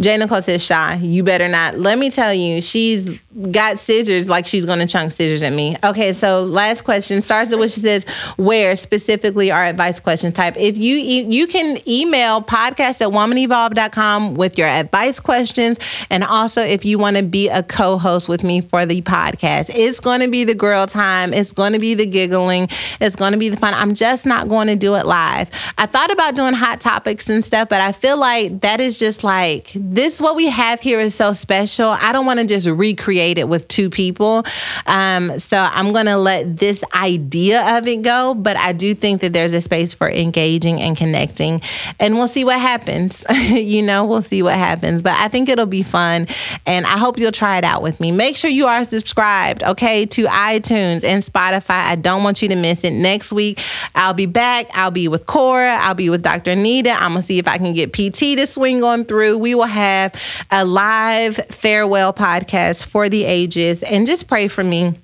Jay 0.01 0.17
Nicole 0.17 0.43
says, 0.43 0.63
Shy, 0.63 0.95
you 0.97 1.23
better 1.23 1.49
not. 1.49 1.79
Let 1.79 1.99
me 1.99 2.11
tell 2.11 2.33
you, 2.33 2.61
she's 2.61 3.21
got 3.51 3.79
scissors 3.79 4.29
like 4.29 4.47
she's 4.47 4.65
going 4.65 4.79
to 4.79 4.87
chunk 4.87 5.13
scissors 5.13 5.43
at 5.43 5.53
me. 5.53 5.77
Okay, 5.83 6.13
so 6.13 6.45
last 6.45 6.85
question 6.85 7.21
starts 7.21 7.51
with 7.51 7.59
what 7.59 7.71
she 7.71 7.81
says, 7.81 8.05
where 8.37 8.77
specifically 8.77 9.51
our 9.51 9.65
advice 9.65 9.99
question 9.99 10.33
type. 10.33 10.57
If 10.57 10.77
you 10.79 10.97
e- 10.97 11.27
you 11.29 11.47
can 11.47 11.79
email 11.89 12.41
podcast 12.43 13.01
at 13.01 13.09
womanevolve.com 13.09 14.35
with 14.35 14.59
your 14.59 14.69
advice 14.69 15.19
questions. 15.19 15.79
And 16.11 16.23
also, 16.23 16.61
if 16.61 16.85
you 16.85 16.99
want 16.99 17.17
to 17.17 17.23
be 17.23 17.49
a 17.49 17.63
co 17.63 17.99
host 17.99 18.29
with 18.29 18.45
me 18.45 18.61
for 18.61 18.87
the 18.87 19.03
podcast, 19.03 19.71
it's 19.75 20.01
going 20.01 20.21
to 20.21 20.29
be 20.29 20.45
the 20.45 20.55
girl 20.55 20.87
time. 20.87 21.35
It's 21.35 21.53
going 21.53 21.73
to 21.73 21.79
be 21.79 21.95
the 21.95 22.07
giggling. 22.07 22.69
It's 23.01 23.17
going 23.17 23.33
to 23.33 23.39
be 23.39 23.49
the 23.49 23.57
fun. 23.57 23.75
I'm 23.75 23.95
just 23.95 24.27
not 24.27 24.49
going 24.49 24.69
to 24.69 24.77
do 24.77 24.95
it 24.95 25.07
live. 25.07 25.51
I 25.79 25.87
thought 25.87 26.13
about 26.13 26.35
doing 26.35 26.55
hot 26.55 26.81
topics 26.81 27.29
and 27.29 27.45
stuff, 27.45 27.69
but 27.69 27.81
I 27.81 27.93
feel 27.93 28.17
like 28.17 28.52
that 28.61 28.81
is 28.81 28.99
just 28.99 29.25
like 29.25 29.73
this 29.75 30.21
what 30.21 30.37
we 30.37 30.49
have 30.49 30.81
here 30.81 31.01
is 31.01 31.15
so 31.15 31.33
special. 31.33 31.89
I 31.89 32.13
don't 32.13 32.27
want 32.27 32.41
to 32.41 32.47
just 32.47 32.67
recreate 32.67 33.39
it 33.39 33.49
with 33.49 33.67
two 33.69 33.91
people. 33.91 34.45
Um, 34.87 35.39
so 35.39 35.69
i'm 35.73 35.93
going 35.93 36.07
to 36.07 36.17
let 36.17 36.57
this 36.59 36.85
idea 36.95 37.77
of 37.77 37.87
it 37.87 38.03
go 38.03 38.35
but 38.35 38.57
i 38.57 38.73
do 38.73 38.95
think 38.95 39.21
that 39.21 39.33
there's 39.33 39.55
a 39.55 39.61
space 39.61 39.93
for 39.95 40.09
engaging 40.09 40.81
and 40.81 40.97
connecting 40.97 41.61
and 41.99 42.15
we'll 42.15 42.29
see 42.29 42.45
what 42.45 42.61
happens. 42.61 43.25
You 43.53 43.83
know 43.83 44.05
we'll 44.05 44.23
see 44.23 44.43
what 44.43 44.55
happens 44.55 45.03
but 45.03 45.13
i 45.15 45.29
think 45.29 45.49
it'll 45.49 45.67
be 45.67 45.83
fun 45.83 46.27
and 46.67 46.87
i 46.87 46.97
hope 46.97 47.19
you'll 47.19 47.33
try 47.33 47.59
it 47.59 47.65
out 47.65 47.83
with 47.83 48.01
me. 48.01 48.11
Make 48.11 48.37
sure 48.37 48.51
you 48.51 48.67
are 48.67 48.85
subscribed 48.85 49.63
okay 49.63 50.07
to 50.07 50.25
itunes 50.25 51.05
and 51.05 51.23
spotify. 51.23 51.87
I 51.87 51.97
don't 51.97 52.23
want 52.23 52.41
you 52.41 52.49
to 52.49 52.55
miss 52.55 52.85
it. 52.85 52.93
Next 52.93 53.33
week 53.33 53.61
i'll 53.95 54.15
be 54.15 54.27
back. 54.27 54.67
I'll 54.75 54.91
be 54.91 55.09
with 55.09 55.27
cora. 55.27 55.77
I'll 55.81 55.95
be 55.95 56.09
with 56.09 56.23
dr 56.23 56.55
nita. 56.57 56.93
I'm 56.93 57.13
gonna 57.13 57.23
see 57.23 57.39
if 57.39 57.49
i 57.49 57.59
can 57.59 57.73
get 57.73 57.93
pt 57.93 58.37
to 58.43 58.47
swing 58.47 58.83
on 58.83 59.05
through, 59.05 59.39
we 59.39 59.55
will 59.55 59.65
have 59.65 60.15
a 60.51 60.65
live 60.65 61.37
farewell 61.49 62.13
podcast 62.13 62.85
for 62.85 63.09
the 63.09 63.25
ages. 63.25 63.83
And 63.83 64.07
just 64.07 64.27
pray 64.27 64.49
for 64.49 64.65
me 64.65 64.99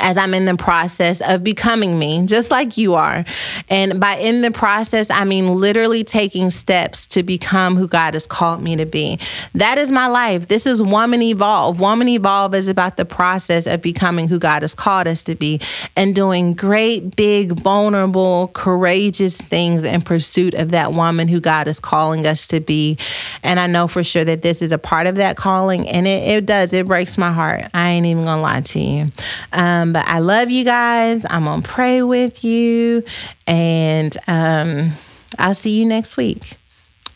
as 0.00 0.16
I'm 0.16 0.34
in 0.34 0.44
the 0.44 0.56
process 0.56 1.20
of 1.20 1.42
becoming 1.42 1.98
me, 1.98 2.26
just 2.26 2.50
like 2.50 2.76
you 2.76 2.94
are. 2.94 3.24
And 3.68 4.00
by 4.00 4.16
in 4.16 4.42
the 4.42 4.50
process, 4.50 5.10
I 5.10 5.24
mean 5.24 5.46
literally 5.46 6.04
taking 6.04 6.50
steps 6.50 7.06
to 7.08 7.22
become 7.22 7.76
who 7.76 7.88
God 7.88 8.14
has 8.14 8.26
called 8.26 8.62
me 8.62 8.76
to 8.76 8.86
be. 8.86 9.18
That 9.54 9.78
is 9.78 9.90
my 9.90 10.06
life. 10.06 10.48
This 10.48 10.66
is 10.66 10.82
Woman 10.82 11.22
Evolve. 11.22 11.80
Woman 11.80 12.08
Evolve 12.08 12.54
is 12.54 12.68
about 12.68 12.96
the 12.96 13.04
process 13.04 13.66
of 13.66 13.80
becoming 13.82 14.28
who 14.28 14.38
God 14.38 14.62
has 14.62 14.74
called 14.74 15.06
us 15.06 15.24
to 15.24 15.34
be 15.34 15.60
and 15.96 16.14
doing 16.14 16.54
great, 16.54 17.16
big, 17.16 17.60
vulnerable, 17.60 18.48
courageous 18.54 19.40
things 19.40 19.82
in 19.82 20.02
pursuit 20.02 20.54
of 20.54 20.70
that 20.70 20.92
woman 20.92 21.28
who 21.28 21.40
God 21.40 21.68
is 21.68 21.80
calling 21.80 22.26
us 22.26 22.46
to 22.48 22.60
be. 22.60 22.98
And 23.42 23.58
I 23.58 23.66
know 23.66 23.88
for 23.88 24.04
sure 24.04 24.24
that 24.24 24.42
this 24.42 24.62
is 24.62 24.72
a 24.72 24.78
part 24.78 25.06
of 25.06 25.16
that 25.16 25.36
calling, 25.36 25.88
and 25.88 26.06
it, 26.06 26.28
it 26.28 26.46
does. 26.46 26.72
It 26.72 26.86
breaks 26.86 27.16
my 27.16 27.32
heart. 27.32 27.64
I 27.74 27.90
ain't 27.90 28.06
even 28.06 28.24
gonna 28.24 28.42
lie 28.42 28.60
to 28.60 28.80
you. 28.80 29.12
Um, 29.52 29.77
um, 29.78 29.92
but 29.92 30.06
I 30.06 30.18
love 30.18 30.50
you 30.50 30.64
guys. 30.64 31.24
I'm 31.28 31.44
going 31.44 31.62
to 31.62 31.68
pray 31.68 32.02
with 32.02 32.44
you. 32.44 33.04
And 33.46 34.16
um, 34.26 34.92
I'll 35.38 35.54
see 35.54 35.78
you 35.78 35.84
next 35.84 36.16
week. 36.16 36.54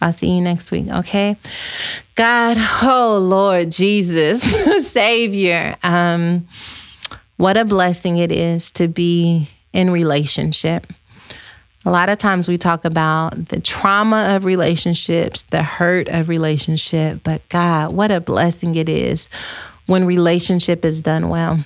I'll 0.00 0.12
see 0.12 0.30
you 0.30 0.40
next 0.40 0.72
week, 0.72 0.88
okay? 0.88 1.36
God, 2.16 2.56
oh 2.82 3.18
Lord 3.22 3.70
Jesus, 3.70 4.42
Savior, 4.90 5.76
um, 5.84 6.48
what 7.36 7.56
a 7.56 7.64
blessing 7.64 8.18
it 8.18 8.32
is 8.32 8.72
to 8.72 8.88
be 8.88 9.48
in 9.72 9.90
relationship. 9.90 10.88
A 11.84 11.90
lot 11.90 12.08
of 12.08 12.18
times 12.18 12.48
we 12.48 12.58
talk 12.58 12.84
about 12.84 13.48
the 13.48 13.60
trauma 13.60 14.34
of 14.34 14.44
relationships, 14.44 15.42
the 15.42 15.62
hurt 15.62 16.08
of 16.08 16.28
relationship, 16.28 17.20
but 17.22 17.48
God, 17.48 17.92
what 17.92 18.10
a 18.10 18.20
blessing 18.20 18.74
it 18.74 18.88
is 18.88 19.28
when 19.86 20.04
relationship 20.04 20.84
is 20.84 21.00
done 21.00 21.28
well 21.28 21.64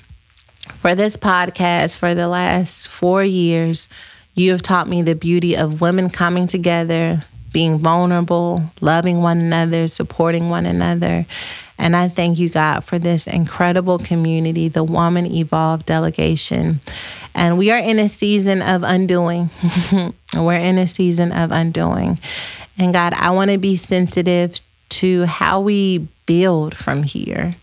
for 0.81 0.95
this 0.95 1.17
podcast 1.17 1.97
for 1.97 2.15
the 2.15 2.29
last 2.29 2.89
four 2.89 3.25
years. 3.25 3.89
You 4.35 4.53
have 4.53 4.63
taught 4.63 4.89
me 4.89 5.03
the 5.03 5.15
beauty 5.15 5.57
of 5.57 5.81
women 5.81 6.11
coming 6.11 6.47
together, 6.47 7.25
being 7.53 7.79
vulnerable, 7.79 8.63
loving 8.81 9.23
one 9.23 9.39
another, 9.39 9.89
supporting 9.89 10.51
one 10.51 10.67
another. 10.67 11.27
And 11.79 11.95
I 11.95 12.09
thank 12.09 12.39
you, 12.39 12.49
God, 12.49 12.85
for 12.85 12.99
this 12.99 13.27
incredible 13.27 13.99
community, 13.99 14.69
the 14.69 14.85
Woman 14.85 15.27
Evolve 15.27 15.87
delegation. 15.87 16.81
And 17.35 17.59
we 17.59 17.71
are 17.71 17.79
in 17.79 17.99
a 17.99 18.09
season 18.09 18.63
of 18.63 18.83
undoing. 18.83 19.51
We're 20.35 20.55
in 20.55 20.79
a 20.79 20.89
season 20.89 21.33
of 21.33 21.51
undoing. 21.53 22.19
And 22.79 22.93
God, 22.93 23.13
I 23.15 23.31
want 23.31 23.51
to 23.51 23.59
be 23.59 23.77
sensitive 23.77 24.61
to 24.89 25.25
how 25.25 25.61
we 25.61 26.09
build 26.27 26.75
from 26.75 27.03
here. 27.03 27.55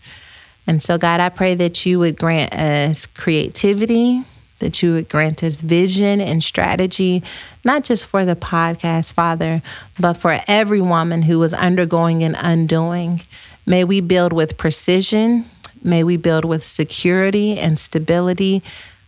And 0.66 0.82
so, 0.82 0.96
God, 0.98 1.20
I 1.20 1.28
pray 1.28 1.54
that 1.56 1.84
you 1.84 1.98
would 1.98 2.18
grant 2.18 2.54
us 2.54 3.06
creativity, 3.06 4.24
that 4.60 4.82
you 4.82 4.94
would 4.94 5.08
grant 5.08 5.42
us 5.42 5.60
vision 5.60 6.20
and 6.20 6.42
strategy, 6.42 7.22
not 7.64 7.84
just 7.84 8.06
for 8.06 8.24
the 8.24 8.36
podcast, 8.36 9.12
Father, 9.12 9.62
but 9.98 10.14
for 10.14 10.38
every 10.46 10.80
woman 10.80 11.22
who 11.22 11.42
is 11.42 11.52
undergoing 11.52 12.22
an 12.22 12.34
undoing. 12.34 13.20
May 13.66 13.84
we 13.84 14.00
build 14.00 14.32
with 14.32 14.56
precision. 14.56 15.44
May 15.82 16.02
we 16.02 16.16
build 16.16 16.44
with 16.44 16.64
security 16.64 17.58
and 17.58 17.78
stability, 17.78 18.62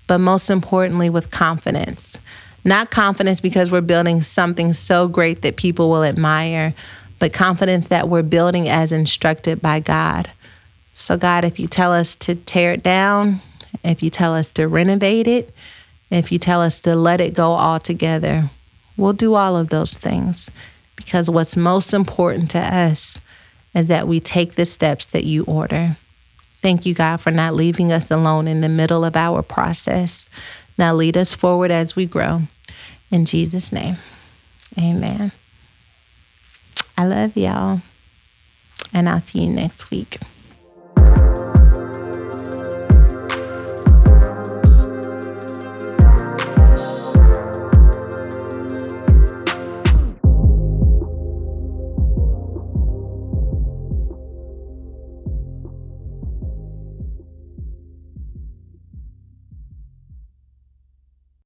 but 0.07 0.19
most 0.19 0.51
importantly, 0.51 1.09
with 1.09 1.31
confidence. 1.31 2.19
Not 2.65 2.91
confidence 2.91 3.41
because 3.41 3.71
we're 3.71 3.81
building 3.81 4.21
something 4.23 4.73
so 4.73 5.09
great 5.09 5.43
that 5.43 5.57
people 5.57 5.89
will 5.89 6.05
admire, 6.05 6.75
but 7.19 7.33
confidence 7.33 7.89
that 7.89 8.09
we're 8.09 8.23
building 8.23 8.69
as 8.69 8.93
instructed 8.93 9.63
by 9.63 9.81
God. 9.81 10.29
So, 10.99 11.19
God, 11.19 11.45
if 11.45 11.61
you 11.61 11.67
tell 11.67 11.93
us 11.93 12.17
to 12.17 12.35
tear 12.35 12.73
it 12.73 12.83
down, 12.83 13.43
if 13.85 14.03
you 14.03 14.09
tell 14.09 14.35
us 14.35 14.51
to 14.53 14.67
renovate 14.67 15.29
it, 15.29 15.55
if 16.11 16.33
you 16.33 16.39
tell 16.39 16.63
us 16.63 16.81
to 16.81 16.97
let 16.97 17.21
it 17.21 17.35
go 17.35 17.53
altogether, 17.53 18.49
we'll 18.97 19.13
do 19.13 19.35
all 19.35 19.59
of 19.59 19.69
those 19.69 19.93
things 19.93 20.51
because 20.97 21.29
what's 21.29 21.55
most 21.55 21.93
important 21.93 22.51
to 22.53 22.59
us 22.59 23.21
is 23.75 23.89
that 23.89 24.09
we 24.09 24.21
take 24.21 24.55
the 24.55 24.65
steps 24.65 25.05
that 25.09 25.25
you 25.25 25.45
order. 25.45 25.99
Thank 26.63 26.87
you, 26.87 26.95
God, 26.95 27.19
for 27.19 27.31
not 27.31 27.55
leaving 27.55 27.93
us 27.93 28.11
alone 28.11 28.49
in 28.49 28.63
the 28.63 28.69
middle 28.71 29.05
of 29.05 29.17
our 29.17 29.43
process. 29.43 30.31
Now 30.79 30.95
lead 30.95 31.19
us 31.19 31.35
forward 31.35 31.71
as 31.71 31.95
we 31.95 32.07
grow. 32.07 32.41
In 33.11 33.27
Jesus' 33.27 33.71
name, 33.71 33.97
amen. 34.79 35.31
I 36.97 37.05
love 37.05 37.37
y'all, 37.37 37.83
and 38.95 39.11
I'll 39.11 39.21
see 39.21 39.41
you 39.41 39.51
next 39.51 39.91
week. 39.91 40.19